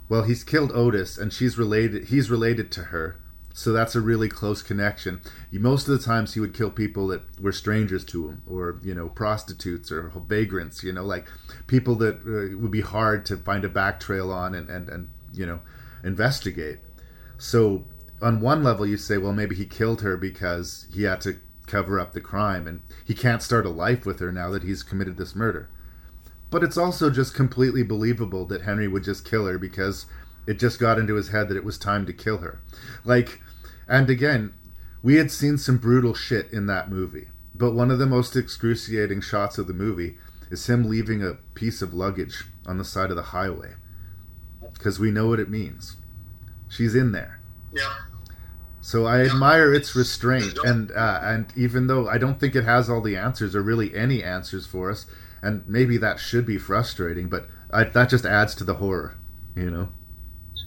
well, 0.09 0.23
he's 0.23 0.43
killed 0.43 0.71
Otis, 0.73 1.17
and 1.17 1.33
she's 1.33 1.57
related. 1.57 2.05
He's 2.05 2.29
related 2.29 2.71
to 2.73 2.83
her, 2.85 3.19
so 3.53 3.73
that's 3.73 3.95
a 3.95 4.01
really 4.01 4.29
close 4.29 4.61
connection. 4.61 5.21
Most 5.51 5.87
of 5.87 5.97
the 5.97 6.05
times, 6.05 6.33
he 6.33 6.39
would 6.39 6.53
kill 6.53 6.71
people 6.71 7.07
that 7.07 7.23
were 7.41 7.51
strangers 7.51 8.05
to 8.05 8.29
him, 8.29 8.41
or 8.47 8.79
you 8.83 8.93
know, 8.93 9.09
prostitutes 9.09 9.91
or 9.91 10.11
vagrants. 10.27 10.83
You 10.83 10.93
know, 10.93 11.03
like 11.03 11.27
people 11.67 11.95
that 11.95 12.15
uh, 12.25 12.57
would 12.57 12.71
be 12.71 12.81
hard 12.81 13.25
to 13.27 13.37
find 13.37 13.65
a 13.65 13.69
back 13.69 13.99
trail 13.99 14.31
on 14.31 14.55
and 14.55 14.69
and 14.69 14.87
and 14.89 15.09
you 15.33 15.45
know, 15.45 15.59
investigate. 16.03 16.79
So 17.37 17.83
on 18.21 18.41
one 18.41 18.63
level, 18.63 18.85
you 18.85 18.97
say, 18.97 19.17
well, 19.17 19.33
maybe 19.33 19.55
he 19.55 19.65
killed 19.65 20.01
her 20.01 20.17
because 20.17 20.87
he 20.93 21.03
had 21.03 21.21
to 21.21 21.39
cover 21.67 21.99
up 21.99 22.13
the 22.13 22.21
crime, 22.21 22.65
and 22.65 22.81
he 23.05 23.13
can't 23.13 23.43
start 23.43 23.65
a 23.65 23.69
life 23.69 24.05
with 24.05 24.19
her 24.19 24.31
now 24.31 24.49
that 24.51 24.63
he's 24.63 24.83
committed 24.83 25.17
this 25.17 25.35
murder. 25.35 25.69
But 26.49 26.63
it's 26.63 26.77
also 26.77 27.09
just 27.09 27.33
completely 27.33 27.83
believable 27.83 28.45
that 28.45 28.61
Henry 28.61 28.87
would 28.87 29.03
just 29.03 29.29
kill 29.29 29.45
her 29.45 29.57
because 29.57 30.05
it 30.45 30.59
just 30.59 30.79
got 30.79 30.97
into 30.97 31.15
his 31.15 31.29
head 31.29 31.49
that 31.49 31.57
it 31.57 31.65
was 31.65 31.77
time 31.77 32.05
to 32.05 32.13
kill 32.13 32.37
her. 32.37 32.61
Like, 33.03 33.41
and 33.87 34.09
again, 34.09 34.53
we 35.03 35.15
had 35.15 35.31
seen 35.31 35.57
some 35.57 35.77
brutal 35.77 36.13
shit 36.13 36.51
in 36.51 36.67
that 36.67 36.89
movie, 36.89 37.27
but 37.53 37.73
one 37.73 37.91
of 37.91 37.99
the 37.99 38.05
most 38.05 38.35
excruciating 38.35 39.21
shots 39.21 39.57
of 39.57 39.67
the 39.67 39.73
movie 39.73 40.17
is 40.49 40.67
him 40.67 40.89
leaving 40.89 41.21
a 41.21 41.33
piece 41.53 41.81
of 41.81 41.93
luggage 41.93 42.45
on 42.65 42.77
the 42.77 42.85
side 42.85 43.09
of 43.09 43.15
the 43.17 43.23
highway. 43.23 43.73
Because 44.73 44.99
we 44.99 45.11
know 45.11 45.27
what 45.27 45.39
it 45.39 45.49
means. 45.49 45.97
She's 46.69 46.95
in 46.95 47.11
there. 47.11 47.41
Yeah. 47.73 47.93
So 48.81 49.05
I 49.05 49.21
admire 49.21 49.73
its 49.73 49.95
restraint, 49.95 50.57
and 50.63 50.91
uh, 50.91 51.19
and 51.21 51.51
even 51.57 51.87
though 51.87 52.07
I 52.07 52.17
don't 52.17 52.39
think 52.39 52.55
it 52.55 52.63
has 52.63 52.89
all 52.89 53.01
the 53.01 53.17
answers 53.17 53.53
or 53.53 53.61
really 53.61 53.93
any 53.93 54.23
answers 54.23 54.65
for 54.65 54.89
us, 54.89 55.07
and 55.41 55.67
maybe 55.67 55.97
that 55.97 56.19
should 56.19 56.45
be 56.45 56.57
frustrating, 56.57 57.27
but 57.29 57.47
I, 57.71 57.83
that 57.83 58.09
just 58.09 58.25
adds 58.25 58.55
to 58.55 58.63
the 58.63 58.75
horror, 58.75 59.17
you 59.55 59.69
know. 59.69 59.89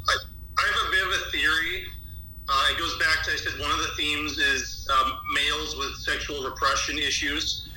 I, 0.09 0.63
have 0.63 0.89
a 0.89 0.91
bit 0.91 1.03
of 1.03 1.13
a 1.13 1.31
theory. 1.31 1.85
Uh, 2.49 2.67
it 2.71 2.79
goes 2.79 2.97
back 2.99 3.25
to 3.25 3.33
I 3.33 3.37
said 3.37 3.61
one 3.61 3.71
of 3.71 3.79
the 3.79 3.93
themes 3.97 4.39
is 4.39 4.89
um, 4.93 5.13
males 5.35 5.77
with 5.77 5.95
sexual 5.97 6.45
repression 6.45 6.99
issues. 6.99 7.69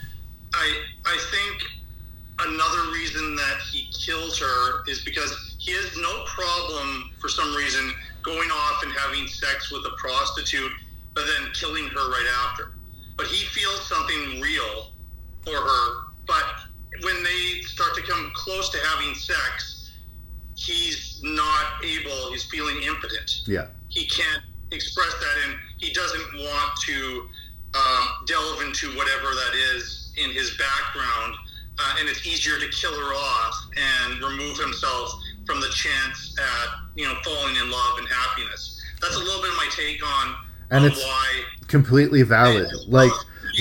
I 0.54 0.82
I 1.06 1.18
think 1.32 1.64
another 2.40 2.92
reason 2.92 3.36
that 3.36 3.60
he 3.72 3.90
kills 3.94 4.40
her 4.40 4.90
is 4.90 5.04
because 5.04 5.56
he 5.60 5.72
has 5.72 5.96
no 5.98 6.26
problem 6.28 7.12
for 7.20 7.30
some 7.30 7.56
reason 7.56 7.94
going 8.24 8.50
off 8.50 8.84
and 8.84 8.92
having 8.94 9.28
sex 9.28 9.72
with 9.72 9.84
a 9.86 9.96
prostitute, 9.98 10.72
but 11.14 11.24
then 11.26 11.52
killing 11.54 11.88
her 11.88 12.10
right 12.10 12.28
after. 12.48 12.74
But 13.16 13.28
he 13.28 13.46
feels 13.46 13.88
something 13.88 14.42
real 14.42 14.92
for 15.46 15.56
her. 15.56 15.94
But 16.26 16.44
when 17.02 17.24
they 17.24 17.62
start 17.62 17.96
to 17.96 18.02
come 18.04 18.32
close 18.36 18.70
to 18.70 18.78
having 18.80 19.16
sex, 19.16 19.92
he's 20.56 21.20
not 21.24 21.84
able. 21.84 22.32
He's 22.32 22.46
feeling 22.46 22.82
impotent. 22.84 23.42
Yeah. 23.48 23.68
He 23.90 24.06
can't 24.08 24.44
express 24.72 25.14
that, 25.14 25.36
and 25.48 25.56
he 25.78 25.92
doesn't 25.94 26.34
want 26.36 26.72
to 26.88 27.28
um, 27.76 28.08
delve 28.28 28.62
into 28.62 28.90
whatever 28.98 29.34
that 29.34 29.54
is 29.76 30.14
in 30.18 30.32
his 30.32 30.56
background. 30.58 31.36
Uh, 31.80 31.96
and 32.00 32.08
it's 32.08 32.26
easier 32.28 32.60
to 32.60 32.68
kill 32.70 32.94
her 32.94 33.16
off 33.16 33.56
and 33.76 34.22
remove 34.22 34.60
himself 34.60 35.12
from 35.46 35.60
the 35.60 35.70
chance 35.70 36.36
at 36.40 36.70
you 36.96 37.04
know 37.04 37.16
falling 37.26 37.56
in 37.56 37.72
love 37.72 37.98
and 37.98 38.08
happiness. 38.08 38.80
That's 39.02 39.16
a 39.16 39.20
little 39.20 39.42
bit 39.42 39.52
of 39.52 39.58
my 39.58 39.68
take 39.76 40.06
on, 40.06 40.36
And 40.70 40.86
on 40.86 40.92
it's 40.92 41.04
why 41.04 41.44
completely 41.68 42.22
valid. 42.22 42.68
Like 42.88 43.12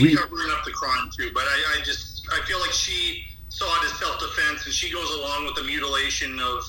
we, 0.01 0.15
covering 0.15 0.51
up 0.51 0.65
the 0.65 0.73
crime 0.73 1.09
too. 1.17 1.31
But 1.33 1.45
I, 1.45 1.79
I 1.79 1.85
just 1.85 2.12
I 2.33 2.45
feel 2.47 2.61
like 2.61 2.73
she 2.73 3.25
saw 3.49 3.67
it 3.83 3.85
as 3.87 3.99
self 3.99 4.19
defense, 4.19 4.65
and 4.65 4.75
she 4.75 4.93
goes 4.93 5.11
along 5.19 5.45
with 5.45 5.57
the 5.57 5.65
mutilation 5.65 6.39
of 6.41 6.65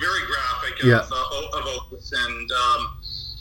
very 0.00 0.20
graphic 0.26 0.82
Yeah. 0.82 1.00
of, 1.00 1.12
uh, 1.12 1.58
of 1.58 1.64
Otis. 1.66 2.12
And 2.12 2.52
um, 2.52 2.98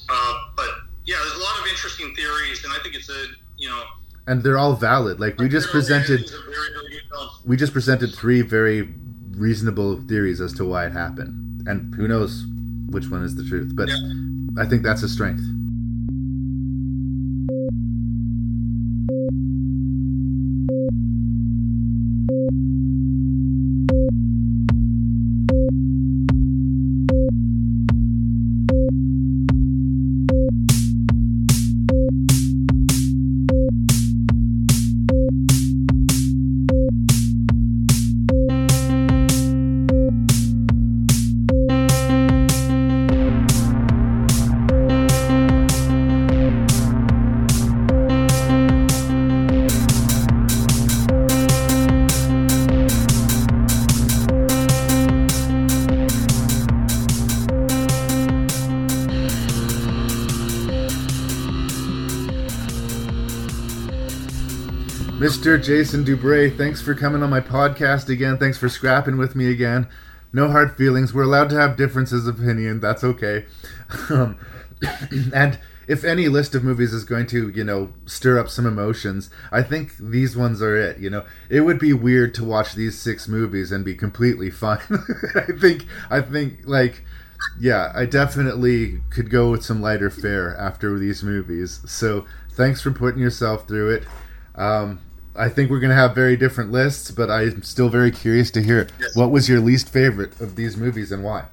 uh, 0.09 0.33
but 0.55 0.69
yeah, 1.05 1.15
there's 1.19 1.35
a 1.35 1.43
lot 1.43 1.59
of 1.59 1.67
interesting 1.67 2.13
theories, 2.15 2.63
and 2.63 2.73
I 2.73 2.77
think 2.83 2.95
it's 2.95 3.09
a 3.09 3.25
you 3.57 3.69
know 3.69 3.83
and 4.27 4.43
they're 4.43 4.57
all 4.57 4.73
valid. 4.73 5.19
Like 5.19 5.39
we 5.39 5.47
just 5.49 5.69
presented, 5.69 6.29
very 6.29 6.69
very 6.73 7.01
we 7.45 7.55
just 7.55 7.73
presented 7.73 8.13
three 8.13 8.41
very 8.41 8.93
reasonable 9.31 10.01
theories 10.01 10.41
as 10.41 10.53
to 10.53 10.65
why 10.65 10.85
it 10.85 10.91
happened, 10.91 11.67
and 11.67 11.93
who 11.95 12.07
knows 12.07 12.45
which 12.89 13.07
one 13.09 13.23
is 13.23 13.35
the 13.35 13.43
truth. 13.45 13.75
But 13.75 13.89
I 14.59 14.65
think 14.65 14.83
that's 14.83 15.03
a 15.03 15.09
strength. 15.09 15.43
Mr. 65.47 65.63
Jason 65.63 66.03
Dubray, 66.03 66.53
thanks 66.57 66.81
for 66.81 66.93
coming 66.93 67.23
on 67.23 67.29
my 67.29 67.39
podcast 67.39 68.09
again. 68.09 68.37
Thanks 68.37 68.57
for 68.57 68.67
scrapping 68.67 69.15
with 69.15 69.33
me 69.33 69.49
again. 69.49 69.87
No 70.33 70.51
hard 70.51 70.75
feelings. 70.75 71.13
We're 71.13 71.23
allowed 71.23 71.49
to 71.51 71.55
have 71.55 71.77
differences 71.77 72.27
of 72.27 72.41
opinion. 72.41 72.81
That's 72.81 73.01
okay. 73.01 73.45
Um, 74.09 74.37
and 75.33 75.57
if 75.87 76.03
any 76.03 76.27
list 76.27 76.53
of 76.53 76.65
movies 76.65 76.91
is 76.91 77.05
going 77.05 77.27
to, 77.27 77.47
you 77.47 77.63
know, 77.63 77.93
stir 78.05 78.37
up 78.37 78.49
some 78.49 78.65
emotions, 78.65 79.29
I 79.49 79.63
think 79.63 79.95
these 79.97 80.35
ones 80.35 80.61
are 80.61 80.75
it. 80.75 80.97
You 80.97 81.09
know, 81.09 81.25
it 81.49 81.61
would 81.61 81.79
be 81.79 81.93
weird 81.93 82.33
to 82.33 82.43
watch 82.43 82.73
these 82.73 82.99
six 82.99 83.29
movies 83.29 83.71
and 83.71 83.85
be 83.85 83.95
completely 83.95 84.49
fine. 84.49 84.81
I 85.35 85.53
think, 85.57 85.85
I 86.09 86.19
think, 86.19 86.63
like, 86.65 87.05
yeah, 87.57 87.93
I 87.95 88.05
definitely 88.05 88.99
could 89.11 89.29
go 89.29 89.51
with 89.51 89.63
some 89.63 89.81
lighter 89.81 90.09
fare 90.09 90.57
after 90.57 90.99
these 90.99 91.23
movies. 91.23 91.79
So 91.85 92.25
thanks 92.51 92.81
for 92.81 92.91
putting 92.91 93.21
yourself 93.21 93.65
through 93.65 93.91
it. 93.91 94.03
Um, 94.55 94.99
I 95.37 95.49
think 95.49 95.69
we're 95.69 95.79
going 95.79 95.91
to 95.91 95.95
have 95.95 96.15
very 96.15 96.35
different 96.35 96.71
lists, 96.71 97.11
but 97.11 97.29
I'm 97.29 97.61
still 97.63 97.89
very 97.89 98.11
curious 98.11 98.49
to 98.51 98.61
hear 98.63 98.87
Yes. 98.99 99.15
what 99.15 99.29
was 99.31 99.47
your 99.47 99.59
least 99.59 99.89
favorite 99.89 100.39
of 100.41 100.55
these 100.55 100.75
movies 100.77 101.11
and 101.11 101.23
why. 101.23 101.45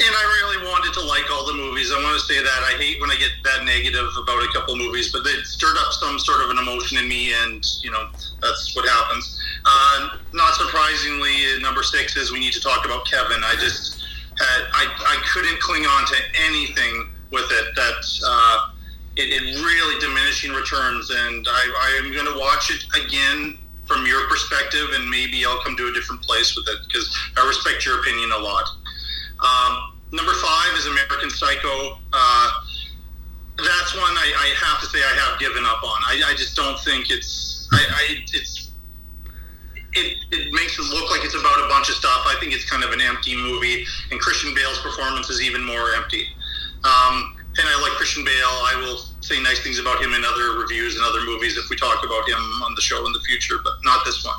And 0.00 0.08
I 0.08 0.24
really 0.40 0.64
wanted 0.66 0.94
to 0.94 1.04
like 1.04 1.30
all 1.30 1.46
the 1.46 1.52
movies. 1.54 1.92
I 1.92 2.02
want 2.02 2.18
to 2.18 2.24
say 2.26 2.42
that 2.42 2.60
I 2.72 2.78
hate 2.80 2.98
when 3.02 3.10
I 3.10 3.16
get 3.16 3.30
that 3.44 3.64
negative 3.66 4.08
about 4.22 4.42
a 4.42 4.48
couple 4.52 4.74
movies, 4.76 5.12
but 5.12 5.26
it 5.26 5.44
stirred 5.44 5.76
up 5.76 5.92
some 5.92 6.18
sort 6.18 6.42
of 6.42 6.48
an 6.50 6.56
emotion 6.58 6.96
in 6.96 7.06
me, 7.06 7.34
and 7.44 7.62
you 7.82 7.90
know 7.90 8.08
that's 8.40 8.74
what 8.74 8.88
happens. 8.88 9.38
Uh, 9.66 10.16
not 10.32 10.54
surprisingly, 10.54 11.60
number 11.60 11.82
six 11.82 12.16
is 12.16 12.32
we 12.32 12.40
need 12.40 12.54
to 12.54 12.60
talk 12.62 12.86
about 12.86 13.04
Kevin. 13.06 13.44
I 13.44 13.54
just 13.60 14.00
had 14.38 14.60
I, 14.72 14.88
I 14.88 15.16
couldn't 15.34 15.60
cling 15.60 15.84
on 15.84 16.06
to 16.06 16.16
anything 16.48 17.10
with 17.30 17.44
it 17.50 17.76
that 17.76 18.00
uh, 18.26 18.70
it, 19.20 19.28
it 19.28 19.42
really 19.60 20.00
diminishing 20.00 20.52
returns, 20.52 21.10
and 21.10 21.46
I, 21.48 21.62
I 21.92 22.02
am 22.02 22.12
going 22.12 22.26
to 22.26 22.38
watch 22.38 22.72
it 22.72 22.82
again 23.04 23.58
from 23.84 24.06
your 24.06 24.26
perspective, 24.28 24.88
and 24.94 25.10
maybe 25.10 25.44
I'll 25.44 25.60
come 25.60 25.76
to 25.76 25.88
a 25.88 25.92
different 25.92 26.22
place 26.22 26.56
with 26.56 26.66
it 26.68 26.78
because 26.86 27.04
I 27.36 27.46
respect 27.46 27.84
your 27.84 28.00
opinion 28.00 28.32
a 28.32 28.38
lot. 28.38 28.64
Um, 29.40 29.98
number 30.12 30.32
five 30.32 30.72
is 30.76 30.86
American 30.86 31.28
Psycho. 31.28 31.98
Uh, 32.12 32.50
that's 33.58 33.92
one 33.94 34.16
I, 34.16 34.32
I 34.32 34.48
have 34.64 34.80
to 34.80 34.86
say 34.86 34.98
I 34.98 35.14
have 35.28 35.38
given 35.38 35.64
up 35.66 35.82
on. 35.84 36.00
I, 36.06 36.32
I 36.32 36.34
just 36.34 36.56
don't 36.56 36.78
think 36.80 37.10
it's. 37.10 37.68
I, 37.72 37.76
I 37.76 38.04
it's. 38.32 38.72
It, 39.92 40.16
it 40.30 40.54
makes 40.54 40.78
it 40.78 40.86
look 40.94 41.10
like 41.10 41.24
it's 41.24 41.34
about 41.34 41.58
a 41.58 41.66
bunch 41.66 41.88
of 41.88 41.96
stuff. 41.96 42.22
I 42.24 42.36
think 42.38 42.54
it's 42.54 42.68
kind 42.70 42.84
of 42.84 42.92
an 42.92 43.00
empty 43.00 43.34
movie, 43.36 43.84
and 44.12 44.20
Christian 44.20 44.54
Bale's 44.54 44.78
performance 44.78 45.28
is 45.28 45.42
even 45.42 45.64
more 45.64 45.92
empty. 45.94 46.28
Um, 46.84 47.39
and 47.58 47.66
I 47.66 47.82
like 47.82 47.92
Christian 47.92 48.24
Bale. 48.24 48.56
I 48.70 48.76
will 48.78 48.98
say 49.20 49.42
nice 49.42 49.62
things 49.62 49.78
about 49.78 50.02
him 50.02 50.14
in 50.14 50.24
other 50.24 50.60
reviews 50.60 50.94
and 50.94 51.04
other 51.04 51.24
movies 51.24 51.56
if 51.56 51.68
we 51.68 51.76
talk 51.76 52.04
about 52.04 52.28
him 52.28 52.38
on 52.62 52.74
the 52.74 52.80
show 52.80 53.04
in 53.06 53.12
the 53.12 53.20
future, 53.20 53.56
but 53.64 53.72
not 53.84 54.04
this 54.04 54.24
one. 54.24 54.38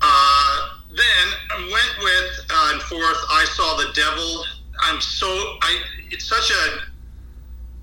Uh, 0.00 0.68
then 0.90 1.26
I 1.50 1.58
went 1.60 1.92
with 2.02 2.46
uh, 2.50 2.70
and 2.72 2.82
fourth. 2.82 3.20
I 3.30 3.44
saw 3.52 3.76
the 3.76 3.92
devil. 3.94 4.44
I'm 4.80 5.00
so 5.00 5.26
I. 5.62 5.80
It's 6.10 6.28
such 6.28 6.50
a 6.50 6.64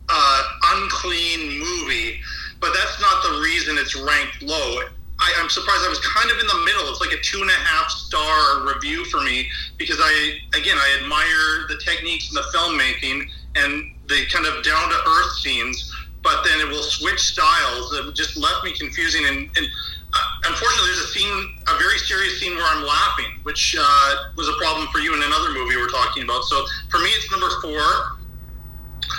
uh, 0.10 0.44
unclean 0.76 1.60
movie, 1.60 2.20
but 2.60 2.74
that's 2.74 3.00
not 3.02 3.24
the 3.24 3.42
reason 3.42 3.78
it's 3.78 3.96
ranked 3.96 4.42
low. 4.42 4.82
I, 5.20 5.34
I'm 5.38 5.50
surprised. 5.50 5.84
I 5.86 5.90
was 5.90 6.00
kind 6.00 6.30
of 6.32 6.40
in 6.40 6.48
the 6.48 6.62
middle. 6.66 6.90
It's 6.90 7.02
like 7.02 7.12
a 7.12 7.22
two 7.22 7.42
and 7.42 7.50
a 7.50 7.54
half 7.54 7.90
star 7.90 8.66
review 8.66 9.06
for 9.06 9.22
me 9.22 9.48
because 9.78 9.98
I 10.00 10.40
again 10.58 10.78
I 10.78 11.00
admire 11.02 11.68
the 11.68 11.78
techniques 11.84 12.30
in 12.30 12.36
the 12.36 12.46
filmmaking 12.54 13.30
and 13.56 13.92
the 14.10 14.26
kind 14.34 14.46
of 14.46 14.64
down 14.64 14.90
to 14.90 14.98
earth 15.08 15.32
scenes, 15.42 15.94
but 16.22 16.44
then 16.44 16.60
it 16.60 16.68
will 16.68 16.84
switch 16.84 17.20
styles. 17.20 17.94
It 17.94 18.16
just 18.16 18.38
left 18.38 18.64
me 18.64 18.74
confusing 18.74 19.26
and. 19.26 19.50
and 19.58 19.68
uh, 20.12 20.50
unfortunately, 20.50 20.88
there's 20.88 21.06
a 21.06 21.14
scene, 21.14 21.56
a 21.68 21.78
very 21.78 22.00
serious 22.00 22.40
scene 22.40 22.56
where 22.56 22.66
I'm 22.66 22.84
laughing, 22.84 23.30
which 23.44 23.76
uh, 23.80 24.16
was 24.36 24.50
a 24.50 24.54
problem 24.54 24.88
for 24.88 24.98
you 24.98 25.14
in 25.14 25.22
another 25.22 25.54
movie 25.54 25.78
we're 25.78 25.88
talking 25.88 26.24
about. 26.24 26.44
So 26.46 26.66
for 26.90 26.98
me, 26.98 27.10
it's 27.10 27.30
number 27.30 27.48
four. 27.62 28.18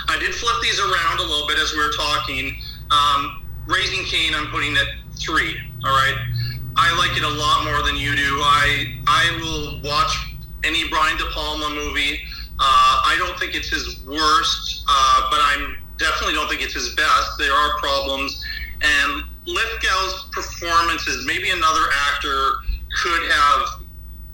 I 0.08 0.18
did 0.18 0.34
flip 0.34 0.56
these 0.60 0.80
around 0.80 1.20
a 1.20 1.22
little 1.22 1.46
bit 1.46 1.58
as 1.58 1.72
we 1.72 1.78
were 1.78 1.92
talking. 1.92 2.56
Um, 2.90 3.46
Raising 3.66 4.04
Cain, 4.04 4.34
I'm 4.34 4.48
putting 4.48 4.76
at 4.76 4.88
three. 5.14 5.54
All 5.84 5.94
right, 5.94 6.16
I 6.76 6.90
like 6.98 7.16
it 7.16 7.22
a 7.22 7.34
lot 7.38 7.64
more 7.64 7.86
than 7.86 7.94
you 7.94 8.16
do. 8.16 8.40
I 8.42 8.98
I 9.06 9.30
will 9.38 9.88
watch 9.88 10.10
any 10.64 10.88
Brian 10.88 11.16
De 11.18 11.24
Palma 11.30 11.70
movie. 11.72 12.18
Uh, 12.60 13.08
I 13.08 13.16
don't 13.18 13.38
think 13.40 13.54
it's 13.54 13.70
his 13.70 14.04
worst, 14.04 14.84
uh, 14.86 15.28
but 15.30 15.40
I'm 15.40 15.78
definitely 15.96 16.34
don't 16.34 16.48
think 16.48 16.60
it's 16.60 16.74
his 16.74 16.94
best. 16.94 17.38
There 17.38 17.52
are 17.52 17.78
problems, 17.78 18.44
and 18.82 19.24
Lithgow's 19.46 20.28
performances. 20.32 21.24
Maybe 21.26 21.50
another 21.50 21.86
actor 22.12 22.52
could 23.02 23.22
have 23.32 23.80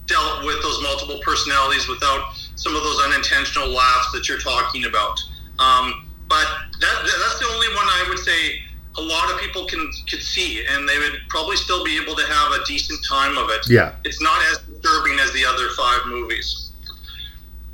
dealt 0.06 0.44
with 0.44 0.60
those 0.62 0.82
multiple 0.82 1.20
personalities 1.22 1.88
without 1.88 2.34
some 2.56 2.74
of 2.74 2.82
those 2.82 3.00
unintentional 3.06 3.68
laughs 3.68 4.12
that 4.12 4.28
you're 4.28 4.38
talking 4.38 4.86
about. 4.86 5.18
Um, 5.58 6.10
but 6.28 6.46
that, 6.80 6.96
that's 7.02 7.38
the 7.38 7.46
only 7.46 7.68
one 7.74 7.86
I 7.86 8.06
would 8.08 8.18
say 8.18 8.58
a 8.98 9.02
lot 9.02 9.32
of 9.32 9.38
people 9.40 9.66
can 9.66 9.88
could 10.08 10.22
see, 10.22 10.64
and 10.66 10.88
they 10.88 10.98
would 10.98 11.14
probably 11.28 11.56
still 11.56 11.84
be 11.84 12.00
able 12.00 12.14
to 12.16 12.26
have 12.26 12.52
a 12.52 12.64
decent 12.64 12.98
time 13.04 13.36
of 13.36 13.50
it. 13.50 13.68
Yeah. 13.68 13.94
It's 14.04 14.20
not 14.20 14.40
as 14.50 14.58
disturbing 14.58 15.18
as 15.20 15.32
the 15.32 15.44
other 15.44 15.68
five 15.76 16.00
movies. 16.06 16.65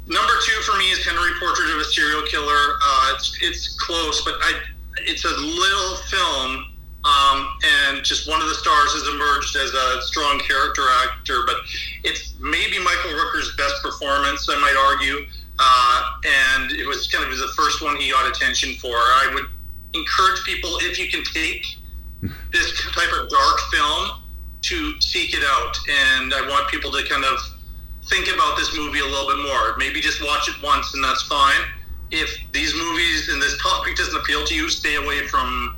Number 0.07 0.33
two 0.45 0.61
for 0.63 0.77
me 0.79 0.91
is 0.91 1.05
Henry 1.07 1.31
Portrait 1.39 1.71
of 1.71 1.79
a 1.81 1.85
Serial 1.85 2.23
Killer. 2.23 2.75
Uh, 2.83 3.15
it's 3.15 3.39
it's 3.41 3.79
close, 3.79 4.25
but 4.25 4.35
I 4.41 4.61
it's 5.07 5.25
a 5.25 5.29
little 5.31 5.97
film, 6.11 6.67
um, 7.05 7.49
and 7.63 8.05
just 8.05 8.29
one 8.29 8.43
of 8.43 8.49
the 8.49 8.55
stars 8.55 8.93
has 8.95 9.07
emerged 9.15 9.57
as 9.57 9.71
a 9.73 10.03
strong 10.03 10.41
character 10.41 10.83
actor. 11.05 11.43
But 11.47 11.57
it's 12.03 12.35
maybe 12.41 12.83
Michael 12.83 13.13
Rooker's 13.13 13.55
best 13.57 13.81
performance, 13.83 14.49
I 14.51 14.59
might 14.59 14.75
argue, 14.91 15.25
uh, 15.61 16.13
and 16.27 16.73
it 16.73 16.87
was 16.87 17.07
kind 17.07 17.25
of 17.25 17.31
the 17.39 17.53
first 17.57 17.81
one 17.81 17.97
he 17.97 18.11
got 18.11 18.29
attention 18.29 18.75
for. 18.81 18.97
I 18.97 19.31
would 19.35 19.47
encourage 19.95 20.43
people 20.45 20.79
if 20.83 20.99
you 20.99 21.09
can 21.09 21.23
take 21.33 21.65
this 22.53 22.73
type 22.91 23.11
of 23.21 23.29
dark 23.31 23.61
film 23.71 24.19
to 24.63 25.01
seek 25.01 25.35
it 25.35 25.45
out, 25.45 25.77
and 25.89 26.35
I 26.35 26.49
want 26.49 26.69
people 26.71 26.91
to 26.91 27.07
kind 27.09 27.25
of 27.25 27.39
think 28.09 28.29
about 28.33 28.57
this 28.57 28.77
movie 28.77 29.01
a 29.01 29.05
little 29.05 29.29
bit 29.29 29.43
more. 29.49 29.77
Maybe 29.79 30.01
just 30.01 30.23
watch 30.23 30.49
it 30.49 30.57
once, 30.63 30.95
and 30.95 31.03
that's 31.03 31.23
fine. 31.23 31.61
If 32.11 32.31
these 32.53 32.75
movies 32.75 33.29
and 33.31 33.41
this 33.41 33.57
topic 33.63 33.97
doesn't 33.97 34.19
appeal 34.19 34.45
to 34.45 34.55
you, 34.55 34.69
stay 34.69 34.97
away 34.97 35.27
from 35.29 35.77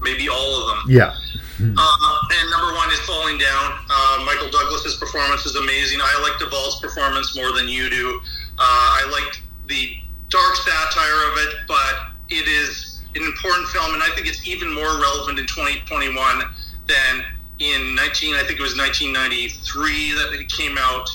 maybe 0.00 0.28
all 0.28 0.62
of 0.62 0.68
them. 0.68 0.84
Yeah. 0.88 1.14
Uh, 1.60 2.18
and 2.30 2.50
number 2.50 2.72
one 2.74 2.88
is 2.92 3.00
Falling 3.00 3.36
Down. 3.36 3.78
Uh, 3.90 4.22
Michael 4.24 4.48
Douglas's 4.48 4.94
performance 4.94 5.44
is 5.44 5.56
amazing. 5.56 5.98
I 6.00 6.20
like 6.22 6.38
Duvall's 6.38 6.80
performance 6.80 7.34
more 7.36 7.52
than 7.52 7.66
you 7.66 7.90
do. 7.90 8.20
Uh, 8.58 8.62
I 8.62 9.08
like 9.10 9.42
the 9.66 9.96
dark 10.28 10.54
satire 10.54 11.32
of 11.32 11.38
it, 11.38 11.54
but 11.66 12.14
it 12.28 12.46
is 12.46 13.02
an 13.16 13.22
important 13.22 13.66
film, 13.68 13.94
and 13.94 14.02
I 14.02 14.10
think 14.14 14.28
it's 14.28 14.46
even 14.46 14.72
more 14.72 15.00
relevant 15.00 15.38
in 15.38 15.46
2021 15.46 16.42
than 16.86 17.24
in 17.58 17.94
19. 17.94 18.34
I 18.34 18.44
think 18.44 18.60
it 18.60 18.62
was 18.62 18.76
1993 18.76 20.12
that 20.14 20.38
it 20.38 20.48
came 20.48 20.78
out, 20.78 21.08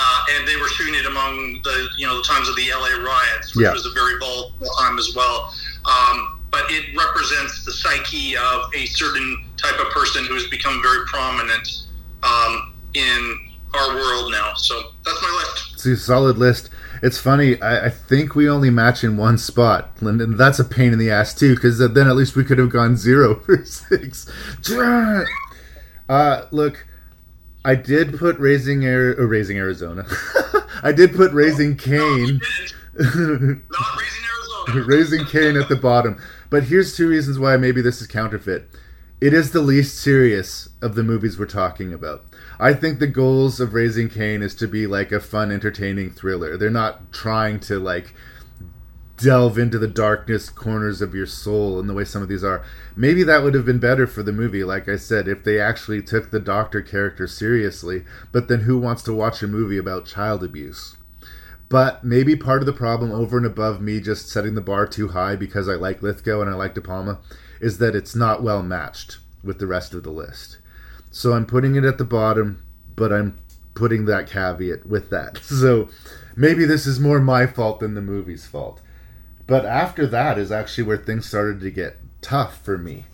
uh, 0.00 0.24
and 0.30 0.46
they 0.46 0.54
were 0.56 0.68
shooting 0.68 0.94
it 0.94 1.06
among 1.06 1.60
the 1.64 1.88
you 1.98 2.06
know 2.06 2.16
the 2.16 2.22
times 2.24 2.48
of 2.48 2.54
the 2.56 2.70
LA 2.70 3.02
riots, 3.02 3.54
which 3.56 3.64
Yeah. 3.64 3.72
was 3.72 3.84
a 3.86 3.90
very 3.92 4.16
volatile 4.18 4.68
time 4.78 4.96
as 4.98 5.12
well. 5.16 5.52
Um, 5.84 6.40
but 6.50 6.64
it 6.70 6.96
represents 6.96 7.64
the 7.64 7.72
psyche 7.72 8.36
of 8.36 8.70
a 8.74 8.86
certain 8.86 9.44
type 9.56 9.78
of 9.80 9.88
person 9.92 10.24
who 10.26 10.34
has 10.34 10.46
become 10.46 10.80
very 10.82 11.04
prominent 11.06 11.68
um, 12.22 12.74
in 12.94 13.38
our 13.74 13.94
world 13.96 14.32
now. 14.32 14.54
So 14.54 14.80
that's 15.04 15.20
my 15.20 15.44
list. 15.44 15.74
It's 15.74 15.86
a 15.86 15.96
solid 15.96 16.38
list. 16.38 16.70
It's 17.02 17.18
funny. 17.18 17.60
I, 17.60 17.86
I 17.86 17.90
think 17.90 18.34
we 18.34 18.48
only 18.48 18.70
match 18.70 19.04
in 19.04 19.16
one 19.16 19.36
spot, 19.38 19.90
and 20.00 20.38
that's 20.38 20.58
a 20.58 20.64
pain 20.64 20.92
in 20.92 20.98
the 20.98 21.10
ass 21.10 21.34
too. 21.34 21.54
Because 21.54 21.78
then 21.78 22.08
at 22.08 22.16
least 22.16 22.34
we 22.34 22.44
could 22.44 22.58
have 22.58 22.70
gone 22.70 22.96
zero 22.96 23.34
for 23.46 23.62
six. 23.64 24.26
Uh, 26.08 26.46
look, 26.50 26.86
I 27.64 27.74
did 27.74 28.18
put 28.18 28.38
raising 28.38 28.84
Air, 28.84 29.18
uh, 29.18 29.24
raising 29.24 29.58
Arizona. 29.58 30.06
I 30.82 30.92
did 30.92 31.14
put 31.14 31.32
raising 31.32 31.76
Cain. 31.76 32.40
Not 32.98 33.08
Raising 33.08 34.24
Arizona. 34.24 34.84
Raising 34.86 35.24
Cain 35.26 35.56
at 35.56 35.68
the 35.68 35.76
bottom. 35.76 36.20
But 36.50 36.64
here's 36.64 36.96
two 36.96 37.08
reasons 37.08 37.38
why 37.38 37.56
maybe 37.56 37.80
this 37.80 38.00
is 38.00 38.06
counterfeit. 38.06 38.68
It 39.20 39.34
is 39.34 39.50
the 39.50 39.60
least 39.60 39.98
serious 39.98 40.68
of 40.80 40.94
the 40.94 41.02
movies 41.02 41.38
we're 41.38 41.46
talking 41.46 41.92
about. 41.92 42.24
I 42.60 42.72
think 42.72 42.98
the 42.98 43.06
goals 43.06 43.60
of 43.60 43.74
Raising 43.74 44.08
Cain 44.08 44.42
is 44.42 44.54
to 44.56 44.68
be 44.68 44.86
like 44.86 45.10
a 45.10 45.20
fun, 45.20 45.50
entertaining 45.50 46.10
thriller. 46.10 46.56
They're 46.56 46.70
not 46.70 47.12
trying 47.12 47.60
to 47.60 47.78
like 47.80 48.14
delve 49.18 49.58
into 49.58 49.78
the 49.78 49.88
darkness 49.88 50.48
corners 50.48 51.02
of 51.02 51.14
your 51.14 51.26
soul 51.26 51.80
in 51.80 51.86
the 51.86 51.94
way 51.94 52.04
some 52.04 52.22
of 52.22 52.28
these 52.28 52.44
are. 52.44 52.64
Maybe 52.96 53.22
that 53.24 53.42
would 53.42 53.54
have 53.54 53.64
been 53.64 53.80
better 53.80 54.06
for 54.06 54.22
the 54.22 54.32
movie, 54.32 54.64
like 54.64 54.88
I 54.88 54.96
said, 54.96 55.28
if 55.28 55.44
they 55.44 55.60
actually 55.60 56.02
took 56.02 56.30
the 56.30 56.40
doctor 56.40 56.80
character 56.80 57.26
seriously. 57.26 58.04
But 58.32 58.48
then 58.48 58.60
who 58.60 58.78
wants 58.78 59.02
to 59.04 59.12
watch 59.12 59.42
a 59.42 59.48
movie 59.48 59.78
about 59.78 60.06
child 60.06 60.44
abuse? 60.44 60.96
But 61.68 62.02
maybe 62.02 62.34
part 62.34 62.62
of 62.62 62.66
the 62.66 62.72
problem, 62.72 63.10
over 63.12 63.36
and 63.36 63.44
above 63.44 63.80
me 63.80 64.00
just 64.00 64.28
setting 64.28 64.54
the 64.54 64.60
bar 64.60 64.86
too 64.86 65.08
high 65.08 65.36
because 65.36 65.68
I 65.68 65.74
like 65.74 66.02
Lithgow 66.02 66.40
and 66.40 66.48
I 66.48 66.54
like 66.54 66.74
De 66.74 66.80
Palma, 66.80 67.18
is 67.60 67.78
that 67.78 67.94
it's 67.94 68.14
not 68.14 68.42
well 68.42 68.62
matched 68.62 69.18
with 69.42 69.58
the 69.58 69.66
rest 69.66 69.92
of 69.92 70.02
the 70.02 70.10
list. 70.10 70.58
So 71.10 71.32
I'm 71.32 71.44
putting 71.46 71.74
it 71.74 71.84
at 71.84 71.98
the 71.98 72.04
bottom, 72.04 72.62
but 72.96 73.12
I'm 73.12 73.38
putting 73.74 74.06
that 74.06 74.28
caveat 74.28 74.86
with 74.86 75.10
that. 75.10 75.38
So 75.42 75.88
maybe 76.36 76.64
this 76.64 76.86
is 76.86 77.00
more 77.00 77.20
my 77.20 77.46
fault 77.46 77.80
than 77.80 77.94
the 77.94 78.00
movie's 78.00 78.46
fault. 78.46 78.80
But 79.48 79.64
after 79.64 80.06
that 80.06 80.38
is 80.38 80.52
actually 80.52 80.84
where 80.84 80.98
things 80.98 81.26
started 81.26 81.60
to 81.62 81.70
get 81.72 81.96
tough 82.20 82.62
for 82.62 82.78
me. 82.78 83.06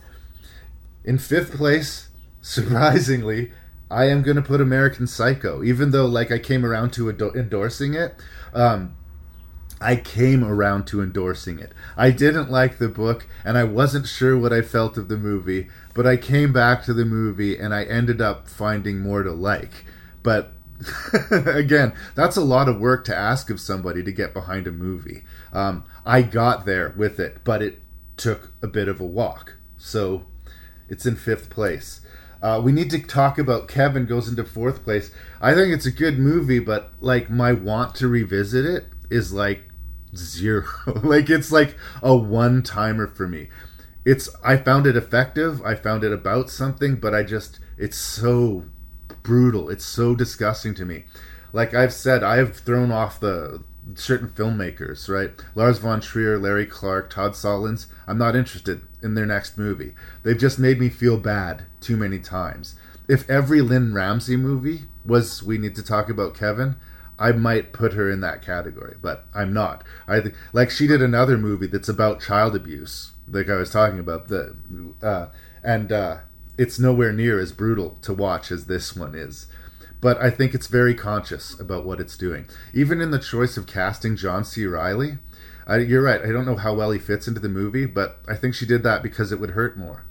In 1.05 1.17
fifth 1.17 1.57
place, 1.57 2.09
surprisingly, 2.43 3.53
I 3.91 4.07
am 4.07 4.23
going 4.23 4.37
to 4.37 4.43
put 4.43 4.61
American 4.61 5.07
Psycho, 5.07 5.63
even 5.63 5.93
though 5.93 6.07
like 6.07 6.33
I 6.33 6.39
came 6.39 6.67
around 6.67 6.93
to 6.95 7.09
ado- 7.09 7.33
endorsing 7.35 7.95
it. 7.95 8.17
Um, 8.53 8.97
I 9.81 9.97
came 9.97 10.43
around 10.43 10.87
to 10.89 11.03
endorsing 11.03 11.61
it. 11.61 11.73
I 11.97 12.11
didn't 12.11 12.51
like 12.51 12.79
the 12.79 12.89
book, 12.89 13.27
and 13.45 13.57
I 13.57 13.65
wasn't 13.65 14.07
sure 14.07 14.37
what 14.37 14.53
I 14.53 14.63
felt 14.63 14.99
of 14.99 15.09
the 15.09 15.17
movie, 15.17 15.69
but 15.95 16.07
I 16.07 16.17
came 16.17 16.53
back 16.53 16.85
to 16.85 16.95
the 16.95 17.05
movie, 17.05 17.57
and 17.57 17.73
I 17.73 17.85
ended 17.85 18.21
up 18.21 18.49
finding 18.49 19.01
more 19.01 19.23
to 19.23 19.33
like. 19.33 19.85
But 20.23 20.55
again, 21.31 21.93
that's 22.15 22.37
a 22.37 22.43
lot 22.43 22.69
of 22.69 22.81
work 22.81 23.05
to 23.05 23.17
ask 23.17 23.51
of 23.51 23.61
somebody 23.61 24.03
to 24.03 24.13
get 24.13 24.35
behind 24.35 24.67
a 24.67 24.73
movie. 24.73 25.25
Um, 25.53 25.85
I 26.07 26.23
got 26.23 26.67
there 26.67 26.93
with 26.97 27.19
it, 27.19 27.39
but 27.45 27.63
it 27.63 27.81
took 28.17 28.53
a 28.63 28.67
bit 28.67 28.89
of 28.89 29.01
a 29.01 29.07
walk. 29.07 29.57
So 29.77 30.27
it's 30.89 31.07
in 31.07 31.17
fifth 31.17 31.51
place. 31.51 32.01
Uh, 32.43 32.61
we 32.63 32.73
need 32.73 32.91
to 32.91 32.99
talk 32.99 33.39
about 33.39 33.69
Kevin 33.69 34.05
goes 34.05 34.29
into 34.29 34.45
fourth 34.45 34.85
place. 34.85 35.11
I 35.41 35.55
think 35.55 35.73
it's 35.73 35.87
a 35.87 35.91
good 35.91 36.19
movie, 36.19 36.59
but 36.59 36.93
like 37.01 37.31
my 37.31 37.53
want 37.53 37.95
to 37.97 38.09
revisit 38.09 38.67
it 38.67 38.87
is 39.11 39.33
like 39.33 39.71
zero. 40.15 40.65
like 41.03 41.31
it's 41.31 41.51
like 41.51 41.77
a 42.03 42.15
one 42.15 42.63
timer 42.63 43.07
for 43.07 43.27
me. 43.27 43.49
It's 44.05 44.29
I 44.45 44.59
found 44.59 44.87
it 44.87 44.97
effective. 44.97 45.63
I 45.63 45.75
found 45.75 46.05
it 46.05 46.13
about 46.13 46.51
something, 46.51 46.97
but 46.97 47.15
I 47.15 47.23
just 47.23 47.61
it's 47.79 47.97
so 47.97 48.67
brutal. 49.23 49.71
It's 49.71 49.87
so 49.87 50.15
disgusting 50.15 50.75
to 50.75 50.85
me. 50.85 51.07
Like 51.55 51.73
I've 51.73 51.95
said, 51.95 52.23
I've 52.23 52.57
thrown 52.57 52.91
off 52.91 53.21
the 53.21 53.63
certain 53.95 54.29
filmmakers, 54.29 55.09
right? 55.09 55.33
Lars 55.55 55.79
von 55.79 56.01
Trier, 56.01 56.39
Larry 56.39 56.67
Clark, 56.67 57.11
Todd 57.11 57.33
Solondz. 57.33 57.87
I'm 58.07 58.19
not 58.19 58.37
interested 58.37 58.83
in 59.03 59.15
their 59.15 59.27
next 59.27 59.59
movie. 59.59 59.95
They've 60.23 60.39
just 60.39 60.59
made 60.59 60.81
me 60.81 60.89
feel 60.89 61.19
bad 61.19 61.65
too 61.81 61.97
many 61.97 62.19
times. 62.19 62.75
If 63.09 63.29
every 63.29 63.61
Lynne 63.61 63.93
Ramsay 63.93 64.37
movie 64.37 64.85
was 65.05 65.43
we 65.43 65.59
need 65.59 65.75
to 65.77 65.83
talk 65.83 66.09
about 66.09 66.35
Kevin, 66.35 66.77
I 67.19 67.33
might 67.33 67.73
put 67.73 67.93
her 67.93 68.11
in 68.11 68.21
that 68.21 68.43
category, 68.43 68.97
but 69.01 69.27
I'm 69.35 69.53
not. 69.53 69.85
I 70.09 70.23
like 70.53 70.71
she 70.71 70.87
did 70.87 71.03
another 71.03 71.39
movie 71.39 71.67
that's 71.67 71.89
about 71.89 72.23
child 72.23 72.57
abuse, 72.57 73.13
like 73.31 73.49
I 73.49 73.57
was 73.57 73.71
talking 73.71 73.99
about 73.99 74.29
the, 74.29 74.57
uh, 75.03 75.29
and 75.63 75.93
uh, 75.93 76.17
it's 76.59 76.79
nowhere 76.79 77.13
near 77.13 77.39
as 77.39 77.53
brutal 77.53 77.99
to 78.03 78.15
watch 78.15 78.51
as 78.51 78.67
this 78.67 78.97
one 78.97 79.15
is. 79.15 79.47
But 80.05 80.21
I 80.21 80.29
think 80.29 80.53
it's 80.53 80.67
very 80.67 80.95
conscious 80.95 81.59
about 81.59 81.87
what 81.87 81.99
it's 81.99 82.19
doing. 82.19 82.47
Even 82.75 83.01
in 83.01 83.11
the 83.11 83.19
choice 83.19 83.57
of 83.57 83.67
casting 83.67 84.17
John 84.17 84.45
C. 84.45 84.67
Reilly, 84.67 85.17
you're 85.67 86.03
right. 86.03 86.21
I 86.21 86.31
don't 86.31 86.45
know 86.45 86.57
how 86.57 86.75
well 86.75 86.91
he 86.91 86.99
fits 86.99 87.27
into 87.27 87.41
the 87.41 87.49
movie, 87.49 87.87
but 87.87 88.19
I 88.29 88.35
think 88.35 88.55
she 88.55 88.67
did 88.67 88.83
that 88.83 89.03
because 89.03 89.33
it 89.33 89.41
would 89.41 89.53
hurt 89.53 89.79
more. 89.79 90.05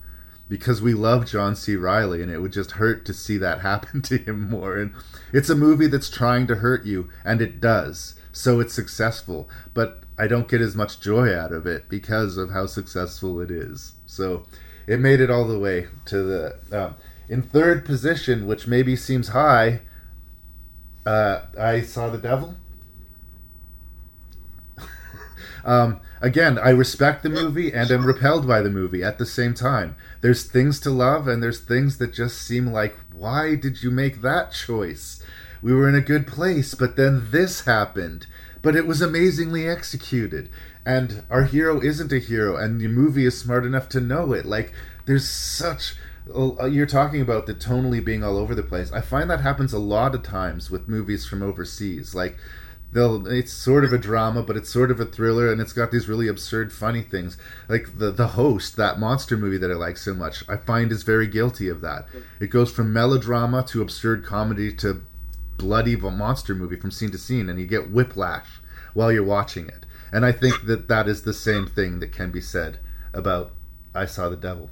Because 0.49 0.81
we 0.81 0.95
love 0.95 1.27
John 1.27 1.55
C. 1.55 1.75
Reilly, 1.75 2.23
and 2.23 2.31
it 2.31 2.39
would 2.39 2.53
just 2.53 2.71
hurt 2.71 3.05
to 3.05 3.13
see 3.13 3.37
that 3.37 3.61
happen 3.69 4.01
to 4.01 4.17
him 4.17 4.49
more. 4.49 4.79
And 4.79 4.95
it's 5.31 5.51
a 5.51 5.55
movie 5.55 5.85
that's 5.85 6.09
trying 6.09 6.47
to 6.47 6.55
hurt 6.55 6.87
you, 6.87 7.09
and 7.23 7.39
it 7.39 7.61
does. 7.61 8.15
So 8.31 8.59
it's 8.59 8.73
successful, 8.73 9.47
but 9.75 9.99
I 10.17 10.25
don't 10.25 10.47
get 10.47 10.59
as 10.59 10.75
much 10.75 11.01
joy 11.01 11.37
out 11.37 11.51
of 11.51 11.67
it 11.67 11.87
because 11.87 12.35
of 12.35 12.49
how 12.49 12.65
successful 12.65 13.39
it 13.39 13.51
is. 13.51 13.93
So 14.07 14.47
it 14.87 14.99
made 14.99 15.21
it 15.21 15.29
all 15.29 15.47
the 15.47 15.59
way 15.59 15.85
to 16.05 16.23
the. 16.23 16.59
Uh, 16.75 16.93
in 17.33 17.41
third 17.41 17.83
position, 17.83 18.45
which 18.45 18.67
maybe 18.67 18.95
seems 18.95 19.29
high, 19.29 19.81
uh, 21.03 21.41
I 21.59 21.81
saw 21.81 22.07
the 22.11 22.19
devil. 22.19 22.55
um, 25.65 25.99
again, 26.21 26.59
I 26.59 26.69
respect 26.69 27.23
the 27.23 27.29
movie 27.29 27.73
and 27.73 27.89
am 27.89 28.05
repelled 28.05 28.47
by 28.47 28.61
the 28.61 28.69
movie 28.69 29.03
at 29.03 29.17
the 29.17 29.25
same 29.25 29.55
time. 29.55 29.95
There's 30.21 30.43
things 30.43 30.79
to 30.81 30.91
love, 30.91 31.27
and 31.27 31.41
there's 31.41 31.59
things 31.59 31.97
that 31.97 32.13
just 32.13 32.39
seem 32.39 32.67
like, 32.67 32.95
why 33.11 33.55
did 33.55 33.81
you 33.81 33.89
make 33.89 34.21
that 34.21 34.51
choice? 34.51 35.19
We 35.63 35.73
were 35.73 35.89
in 35.89 35.95
a 35.95 36.01
good 36.01 36.27
place, 36.27 36.75
but 36.75 36.97
then 36.97 37.29
this 37.31 37.61
happened. 37.61 38.27
But 38.61 38.75
it 38.75 38.85
was 38.85 39.01
amazingly 39.01 39.67
executed. 39.67 40.49
And 40.85 41.23
our 41.31 41.45
hero 41.45 41.81
isn't 41.81 42.13
a 42.13 42.19
hero, 42.19 42.57
and 42.57 42.79
the 42.79 42.89
movie 42.89 43.25
is 43.25 43.35
smart 43.39 43.65
enough 43.65 43.89
to 43.89 43.99
know 43.99 44.33
it. 44.33 44.45
Like, 44.45 44.71
there's 45.05 45.27
such 45.27 45.95
Uh, 46.29 46.65
you're 46.65 46.85
talking 46.85 47.21
about 47.21 47.45
the 47.45 47.53
tonally 47.53 48.03
being 48.03 48.23
all 48.23 48.37
over 48.37 48.55
the 48.55 48.63
place. 48.63 48.91
I 48.91 49.01
find 49.01 49.29
that 49.29 49.41
happens 49.41 49.73
a 49.73 49.79
lot 49.79 50.15
of 50.15 50.23
times 50.23 50.71
with 50.71 50.87
movies 50.87 51.25
from 51.25 51.43
overseas. 51.43 52.15
Like 52.15 52.37
they'll 52.93 53.27
it's 53.27 53.51
sort 53.51 53.83
of 53.83 53.91
a 53.91 53.97
drama, 53.97 54.41
but 54.41 54.55
it's 54.55 54.69
sort 54.69 54.89
of 54.89 54.99
a 54.99 55.05
thriller, 55.05 55.51
and 55.51 55.59
it's 55.59 55.73
got 55.73 55.91
these 55.91 56.07
really 56.07 56.27
absurd, 56.27 56.71
funny 56.71 57.01
things. 57.01 57.37
Like 57.67 57.97
the 57.97 58.11
the 58.11 58.29
host, 58.29 58.77
that 58.77 58.99
monster 58.99 59.35
movie 59.35 59.57
that 59.57 59.71
I 59.71 59.75
like 59.75 59.97
so 59.97 60.13
much, 60.13 60.47
I 60.47 60.55
find 60.57 60.91
is 60.91 61.03
very 61.03 61.27
guilty 61.27 61.67
of 61.67 61.81
that. 61.81 62.05
It 62.39 62.47
goes 62.47 62.71
from 62.71 62.93
melodrama 62.93 63.63
to 63.67 63.81
absurd 63.81 64.23
comedy 64.23 64.73
to 64.75 65.01
bloody 65.57 65.95
monster 65.95 66.55
movie 66.55 66.77
from 66.77 66.91
scene 66.91 67.11
to 67.11 67.17
scene, 67.17 67.49
and 67.49 67.59
you 67.59 67.65
get 67.65 67.91
whiplash 67.91 68.61
while 68.93 69.11
you're 69.11 69.23
watching 69.23 69.67
it. 69.67 69.85
And 70.11 70.25
I 70.25 70.31
think 70.31 70.67
that 70.67 70.87
that 70.87 71.07
is 71.07 71.23
the 71.23 71.33
same 71.33 71.65
thing 71.65 71.99
that 71.99 72.11
can 72.11 72.31
be 72.31 72.41
said 72.41 72.79
about 73.13 73.51
I 73.95 74.05
Saw 74.05 74.29
the 74.29 74.37
Devil 74.37 74.69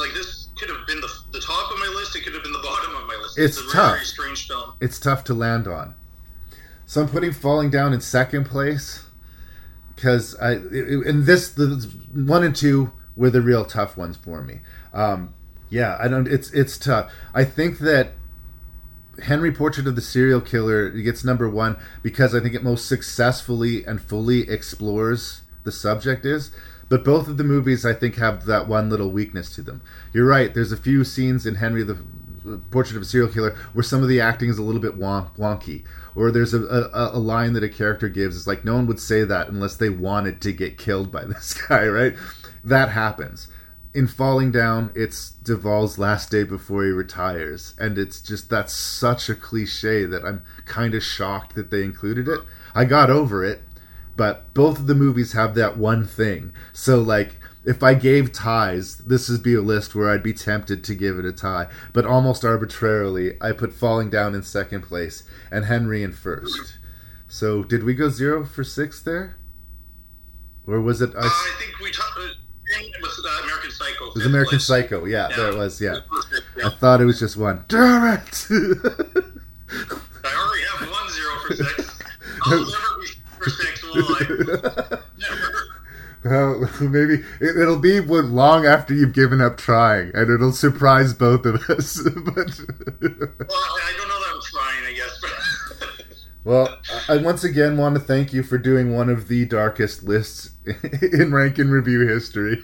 like 0.00 0.14
this 0.14 0.48
could 0.58 0.68
have 0.68 0.86
been 0.86 1.00
the, 1.00 1.10
the 1.32 1.40
top 1.40 1.70
of 1.70 1.78
my 1.78 1.92
list. 1.96 2.16
It 2.16 2.24
could 2.24 2.34
have 2.34 2.42
been 2.42 2.52
the 2.52 2.58
bottom 2.58 2.96
of 2.96 3.06
my 3.06 3.16
list. 3.22 3.38
It's, 3.38 3.58
it's 3.58 3.72
a 3.72 3.76
tough. 3.76 3.94
Very 3.94 4.04
strange 4.04 4.48
film. 4.48 4.72
It's 4.80 4.98
tough 4.98 5.24
to 5.24 5.34
land 5.34 5.68
on. 5.68 5.94
So 6.86 7.02
I'm 7.02 7.08
putting 7.08 7.32
Falling 7.32 7.70
Down 7.70 7.92
in 7.92 8.00
second 8.00 8.44
place 8.44 9.04
because 9.94 10.34
I 10.40 10.54
in 10.54 11.24
this 11.24 11.50
the 11.52 11.88
one 12.12 12.42
and 12.42 12.56
two 12.56 12.92
were 13.14 13.30
the 13.30 13.42
real 13.42 13.64
tough 13.64 13.96
ones 13.96 14.16
for 14.16 14.42
me. 14.42 14.60
Um, 14.92 15.34
yeah, 15.68 15.96
I 16.00 16.08
don't. 16.08 16.26
It's 16.26 16.50
it's 16.52 16.78
tough. 16.78 17.12
I 17.32 17.44
think 17.44 17.78
that 17.78 18.14
Henry 19.22 19.52
Portrait 19.52 19.86
of 19.86 19.94
the 19.94 20.00
Serial 20.00 20.40
Killer 20.40 20.90
gets 20.90 21.24
number 21.24 21.48
one 21.48 21.76
because 22.02 22.34
I 22.34 22.40
think 22.40 22.54
it 22.54 22.64
most 22.64 22.86
successfully 22.86 23.84
and 23.84 24.00
fully 24.00 24.48
explores 24.48 25.42
the 25.62 25.72
subject 25.72 26.24
is 26.24 26.50
but 26.90 27.04
both 27.04 27.28
of 27.28 27.36
the 27.36 27.44
movies, 27.44 27.86
I 27.86 27.94
think, 27.94 28.16
have 28.16 28.44
that 28.46 28.68
one 28.68 28.90
little 28.90 29.10
weakness 29.10 29.54
to 29.54 29.62
them. 29.62 29.80
You're 30.12 30.26
right. 30.26 30.52
There's 30.52 30.72
a 30.72 30.76
few 30.76 31.04
scenes 31.04 31.46
in 31.46 31.54
Henry 31.54 31.84
the 31.84 31.98
Portrait 32.70 32.96
of 32.96 33.02
a 33.02 33.04
Serial 33.04 33.30
Killer 33.30 33.56
where 33.72 33.84
some 33.84 34.02
of 34.02 34.08
the 34.08 34.20
acting 34.20 34.50
is 34.50 34.58
a 34.58 34.62
little 34.62 34.80
bit 34.80 34.98
wonky, 34.98 35.84
or 36.16 36.32
there's 36.32 36.52
a, 36.52 36.60
a, 36.60 37.10
a 37.12 37.18
line 37.18 37.52
that 37.52 37.62
a 37.62 37.68
character 37.68 38.08
gives. 38.08 38.36
It's 38.36 38.46
like 38.48 38.64
no 38.64 38.74
one 38.74 38.88
would 38.88 38.98
say 38.98 39.22
that 39.22 39.48
unless 39.48 39.76
they 39.76 39.88
wanted 39.88 40.40
to 40.40 40.52
get 40.52 40.78
killed 40.78 41.12
by 41.12 41.24
this 41.26 41.54
guy, 41.54 41.86
right? 41.86 42.16
That 42.64 42.90
happens. 42.90 43.46
In 43.94 44.06
Falling 44.06 44.50
Down, 44.52 44.92
it's 44.94 45.30
Duvall's 45.30 45.98
last 45.98 46.30
day 46.30 46.44
before 46.44 46.84
he 46.84 46.90
retires, 46.90 47.74
and 47.78 47.98
it's 47.98 48.20
just 48.20 48.50
that's 48.50 48.72
such 48.72 49.28
a 49.28 49.34
cliche 49.34 50.06
that 50.06 50.24
I'm 50.24 50.42
kind 50.64 50.94
of 50.94 51.04
shocked 51.04 51.54
that 51.54 51.70
they 51.70 51.84
included 51.84 52.26
it. 52.26 52.40
I 52.74 52.84
got 52.84 53.10
over 53.10 53.44
it 53.44 53.62
but 54.20 54.52
both 54.52 54.78
of 54.78 54.86
the 54.86 54.94
movies 54.94 55.32
have 55.32 55.54
that 55.54 55.78
one 55.78 56.06
thing. 56.06 56.52
So 56.74 57.00
like 57.00 57.36
if 57.64 57.82
I 57.82 57.94
gave 57.94 58.34
ties, 58.34 58.98
this 58.98 59.30
would 59.30 59.42
be 59.42 59.54
a 59.54 59.62
list 59.62 59.94
where 59.94 60.10
I'd 60.10 60.22
be 60.22 60.34
tempted 60.34 60.84
to 60.84 60.94
give 60.94 61.18
it 61.18 61.24
a 61.24 61.32
tie. 61.32 61.68
But 61.94 62.04
almost 62.04 62.44
arbitrarily, 62.44 63.38
I 63.40 63.52
put 63.52 63.72
Falling 63.72 64.10
Down 64.10 64.34
in 64.34 64.42
second 64.42 64.82
place 64.82 65.22
and 65.50 65.64
Henry 65.64 66.02
in 66.02 66.12
first. 66.12 66.76
So 67.28 67.64
did 67.64 67.82
we 67.82 67.94
go 67.94 68.10
zero 68.10 68.44
for 68.44 68.62
six 68.62 69.00
there? 69.00 69.38
Or 70.66 70.82
was 70.82 71.00
it? 71.00 71.14
I, 71.16 71.20
uh, 71.20 71.22
I 71.24 71.56
think 71.58 71.78
we 71.78 71.90
talked. 71.90 72.18
Uh, 72.18 72.28
was 73.00 73.26
uh, 73.26 73.42
American 73.44 73.70
Psycho. 73.70 74.04
It 74.04 74.14
was 74.16 74.26
American 74.26 74.50
place. 74.58 74.66
Psycho. 74.66 75.04
Yeah, 75.06 75.28
yeah, 75.30 75.36
there 75.36 75.48
it 75.52 75.56
was. 75.56 75.80
Yeah. 75.80 76.00
yeah. 76.58 76.66
I 76.66 76.70
thought 76.72 77.00
it 77.00 77.06
was 77.06 77.18
just 77.18 77.38
one. 77.38 77.64
Damn 77.68 78.18
it! 78.18 78.46
I 78.50 78.66
already 80.36 80.64
have 80.76 80.90
one 80.90 81.08
zero 81.08 81.38
for 81.46 81.54
six. 81.56 82.02
I'll 83.40 83.96
never 83.96 84.36
be 84.36 84.44
for 84.44 84.90
six. 84.90 85.10
well, 86.24 86.68
maybe 86.80 87.24
it, 87.40 87.56
will 87.56 87.78
be 87.78 88.00
long 88.00 88.66
after 88.66 88.94
you've 88.94 89.12
given 89.12 89.40
up 89.40 89.56
trying, 89.56 90.10
and 90.14 90.30
it'll 90.30 90.52
surprise 90.52 91.14
both 91.14 91.46
of 91.46 91.56
us. 91.70 92.00
but 92.04 92.14
well, 92.16 92.46
I 93.06 93.94
don't 93.96 94.08
know 94.08 94.20
that 94.20 94.32
I'm 94.34 94.40
trying. 94.42 94.84
I 94.84 94.92
guess. 94.94 96.26
well, 96.44 96.78
I 97.08 97.16
once 97.16 97.44
again 97.44 97.76
want 97.76 97.94
to 97.94 98.00
thank 98.00 98.32
you 98.32 98.42
for 98.42 98.58
doing 98.58 98.94
one 98.94 99.08
of 99.08 99.28
the 99.28 99.46
darkest 99.46 100.02
lists 100.02 100.50
in 101.02 101.32
rank 101.32 101.58
and 101.58 101.72
review 101.72 102.06
history. 102.06 102.62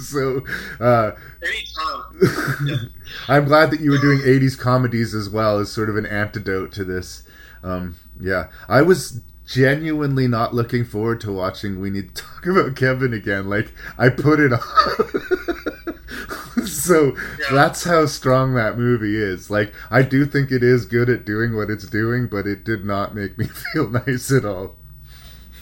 so, 0.00 0.42
uh, 0.80 1.12
anytime. 1.42 2.90
I'm 3.28 3.44
glad 3.44 3.70
that 3.70 3.80
you 3.80 3.90
were 3.90 3.98
doing 3.98 4.18
80s 4.18 4.58
comedies 4.58 5.14
as 5.14 5.30
well 5.30 5.58
as 5.58 5.70
sort 5.70 5.88
of 5.88 5.96
an 5.96 6.06
antidote 6.06 6.72
to 6.72 6.84
this. 6.84 7.22
Um, 7.62 7.96
yeah, 8.20 8.48
I 8.68 8.82
was 8.82 9.20
genuinely 9.46 10.28
not 10.28 10.54
looking 10.54 10.84
forward 10.84 11.20
to 11.22 11.32
watching 11.32 11.80
We 11.80 11.90
Need 11.90 12.14
to 12.14 12.22
Talk 12.22 12.46
About 12.46 12.76
Kevin 12.76 13.14
again. 13.14 13.48
Like, 13.48 13.72
I 13.96 14.08
put 14.08 14.40
it 14.40 14.52
on. 14.52 14.60
so 16.66 17.16
yeah. 17.16 17.52
that's 17.52 17.84
how 17.84 18.06
strong 18.06 18.54
that 18.54 18.76
movie 18.76 19.16
is. 19.16 19.48
Like, 19.48 19.72
I 19.90 20.02
do 20.02 20.26
think 20.26 20.50
it 20.50 20.62
is 20.62 20.84
good 20.84 21.08
at 21.08 21.24
doing 21.24 21.54
what 21.54 21.70
it's 21.70 21.88
doing, 21.88 22.26
but 22.26 22.46
it 22.46 22.64
did 22.64 22.84
not 22.84 23.14
make 23.14 23.38
me 23.38 23.46
feel 23.72 23.88
nice 23.88 24.32
at 24.32 24.44
all. 24.44 24.74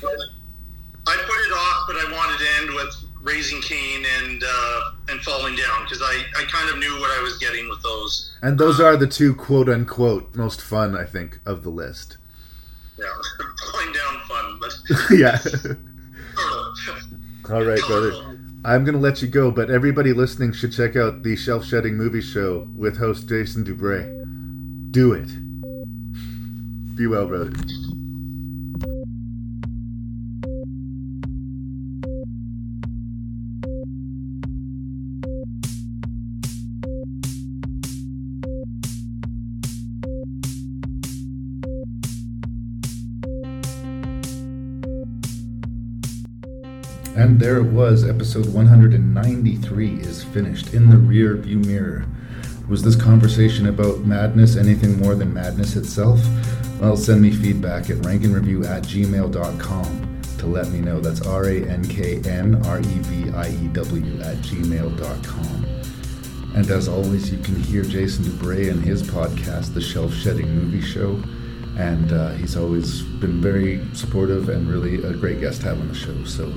I 0.02 0.06
put 1.06 1.06
it 1.06 1.52
off, 1.52 1.86
but 1.86 1.96
I 1.96 2.10
wanted 2.12 2.38
to 2.38 2.46
end 2.60 2.74
with 2.74 2.94
Raising 3.22 3.60
Cain 3.60 4.04
and 4.20 4.42
uh, 4.44 4.90
and 5.08 5.20
Falling 5.20 5.56
Down 5.56 5.84
because 5.84 6.02
I, 6.02 6.22
I 6.36 6.44
kind 6.44 6.70
of 6.70 6.78
knew 6.78 7.00
what 7.00 7.10
I 7.10 7.22
was 7.22 7.38
getting 7.38 7.68
with 7.68 7.82
those. 7.82 8.34
And 8.42 8.58
those 8.58 8.80
are 8.80 8.96
the 8.96 9.06
two 9.06 9.34
quote 9.34 9.68
unquote 9.68 10.34
most 10.34 10.60
fun, 10.60 10.96
I 10.96 11.04
think, 11.04 11.40
of 11.46 11.62
the 11.62 11.70
list. 11.70 12.18
Falling 13.72 13.92
Down 13.92 14.20
fun, 14.28 14.58
but 14.60 14.74
yeah. 15.10 15.38
All 17.52 17.64
right, 17.64 17.80
brother. 17.86 18.38
I'm 18.64 18.84
going 18.84 18.94
to 18.94 19.00
let 19.00 19.20
you 19.20 19.28
go, 19.28 19.50
but 19.50 19.70
everybody 19.70 20.12
listening 20.14 20.52
should 20.52 20.72
check 20.72 20.96
out 20.96 21.22
the 21.22 21.36
Shelf 21.36 21.66
Shedding 21.66 21.96
Movie 21.96 22.22
Show 22.22 22.66
with 22.74 22.96
host 22.96 23.28
Jason 23.28 23.64
Dubray. 23.64 24.10
Do 24.90 25.12
it. 25.12 25.28
Be 26.96 27.06
well, 27.06 27.26
brother. 27.26 27.52
And 47.16 47.38
there 47.38 47.58
it 47.58 47.70
was, 47.70 48.04
episode 48.04 48.52
193 48.52 50.00
is 50.00 50.24
finished 50.24 50.74
in 50.74 50.90
the 50.90 50.96
rear 50.96 51.36
view 51.36 51.58
mirror. 51.60 52.06
Was 52.68 52.82
this 52.82 52.96
conversation 52.96 53.68
about 53.68 54.00
madness 54.00 54.56
anything 54.56 54.98
more 54.98 55.14
than 55.14 55.32
madness 55.32 55.76
itself? 55.76 56.20
Well, 56.80 56.96
send 56.96 57.22
me 57.22 57.30
feedback 57.30 57.88
at 57.88 57.98
ranknreview 57.98 58.66
at 58.66 58.82
gmail.com 58.82 60.22
to 60.38 60.46
let 60.46 60.68
me 60.70 60.80
know. 60.80 61.00
That's 61.00 61.24
R 61.24 61.44
A 61.44 61.62
N 61.62 61.84
K 61.84 62.20
N 62.24 62.60
R 62.66 62.80
E 62.80 62.82
V 62.82 63.30
I 63.30 63.48
E 63.48 63.68
W 63.68 64.20
at 64.20 64.36
gmail.com. 64.38 65.66
And 66.56 66.70
as 66.70 66.88
always, 66.88 67.30
you 67.30 67.38
can 67.38 67.54
hear 67.54 67.84
Jason 67.84 68.24
Dubray 68.24 68.70
and 68.70 68.84
his 68.84 69.02
podcast, 69.04 69.72
The 69.72 69.80
Shelf 69.80 70.12
Shedding 70.12 70.52
Movie 70.52 70.80
Show. 70.80 71.22
And 71.76 72.12
uh, 72.12 72.30
he's 72.32 72.56
always 72.56 73.02
been 73.02 73.40
very 73.40 73.84
supportive 73.94 74.48
and 74.48 74.68
really 74.68 75.02
a 75.04 75.12
great 75.12 75.40
guest 75.40 75.60
to 75.60 75.68
have 75.68 75.80
on 75.80 75.88
the 75.88 75.94
show. 75.94 76.24
So 76.24 76.52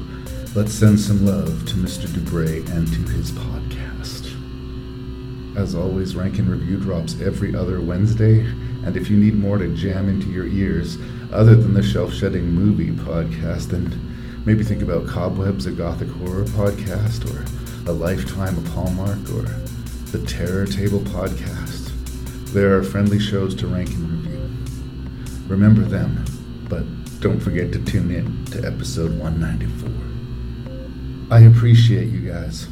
Let's 0.55 0.73
send 0.73 0.99
some 0.99 1.23
love 1.23 1.65
to 1.67 1.75
Mr. 1.75 2.07
Dubray 2.07 2.67
and 2.71 2.87
to 2.87 3.11
his 3.13 3.31
podcast. 3.31 4.33
As 5.55 5.75
always, 5.75 6.15
Rank 6.15 6.39
and 6.39 6.49
Review 6.49 6.77
drops 6.77 7.19
every 7.21 7.55
other 7.55 7.79
Wednesday, 7.79 8.39
and 8.83 8.97
if 8.97 9.09
you 9.09 9.17
need 9.17 9.35
more 9.35 9.59
to 9.59 9.75
jam 9.75 10.09
into 10.09 10.29
your 10.29 10.47
ears, 10.47 10.97
other 11.31 11.55
than 11.55 11.73
the 11.75 11.83
Shelf 11.83 12.11
Shedding 12.11 12.45
Movie 12.49 12.89
podcast, 12.91 13.67
then 13.67 14.41
maybe 14.45 14.63
think 14.63 14.81
about 14.81 15.07
Cobwebs, 15.07 15.67
a 15.67 15.71
Gothic 15.71 16.09
horror 16.09 16.45
podcast, 16.45 17.25
or 17.31 17.45
A 17.89 17.93
Lifetime 17.93 18.57
of 18.57 18.67
Hallmark, 18.69 19.19
or 19.35 19.43
the 20.11 20.25
Terror 20.25 20.65
Table 20.65 20.99
podcast. 20.99 21.91
There 22.51 22.75
are 22.75 22.83
friendly 22.83 23.19
shows 23.19 23.53
to 23.55 23.67
rank 23.67 23.89
and 23.89 24.25
review. 24.25 24.49
Remember 25.47 25.81
them, 25.81 26.25
but 26.67 26.83
don't 27.19 27.39
forget 27.39 27.71
to 27.73 27.85
tune 27.85 28.09
in 28.09 28.45
to 28.45 28.65
episode 28.65 29.11
194. 29.19 30.06
I 31.29 31.39
appreciate 31.41 32.07
you 32.07 32.31
guys. 32.31 32.67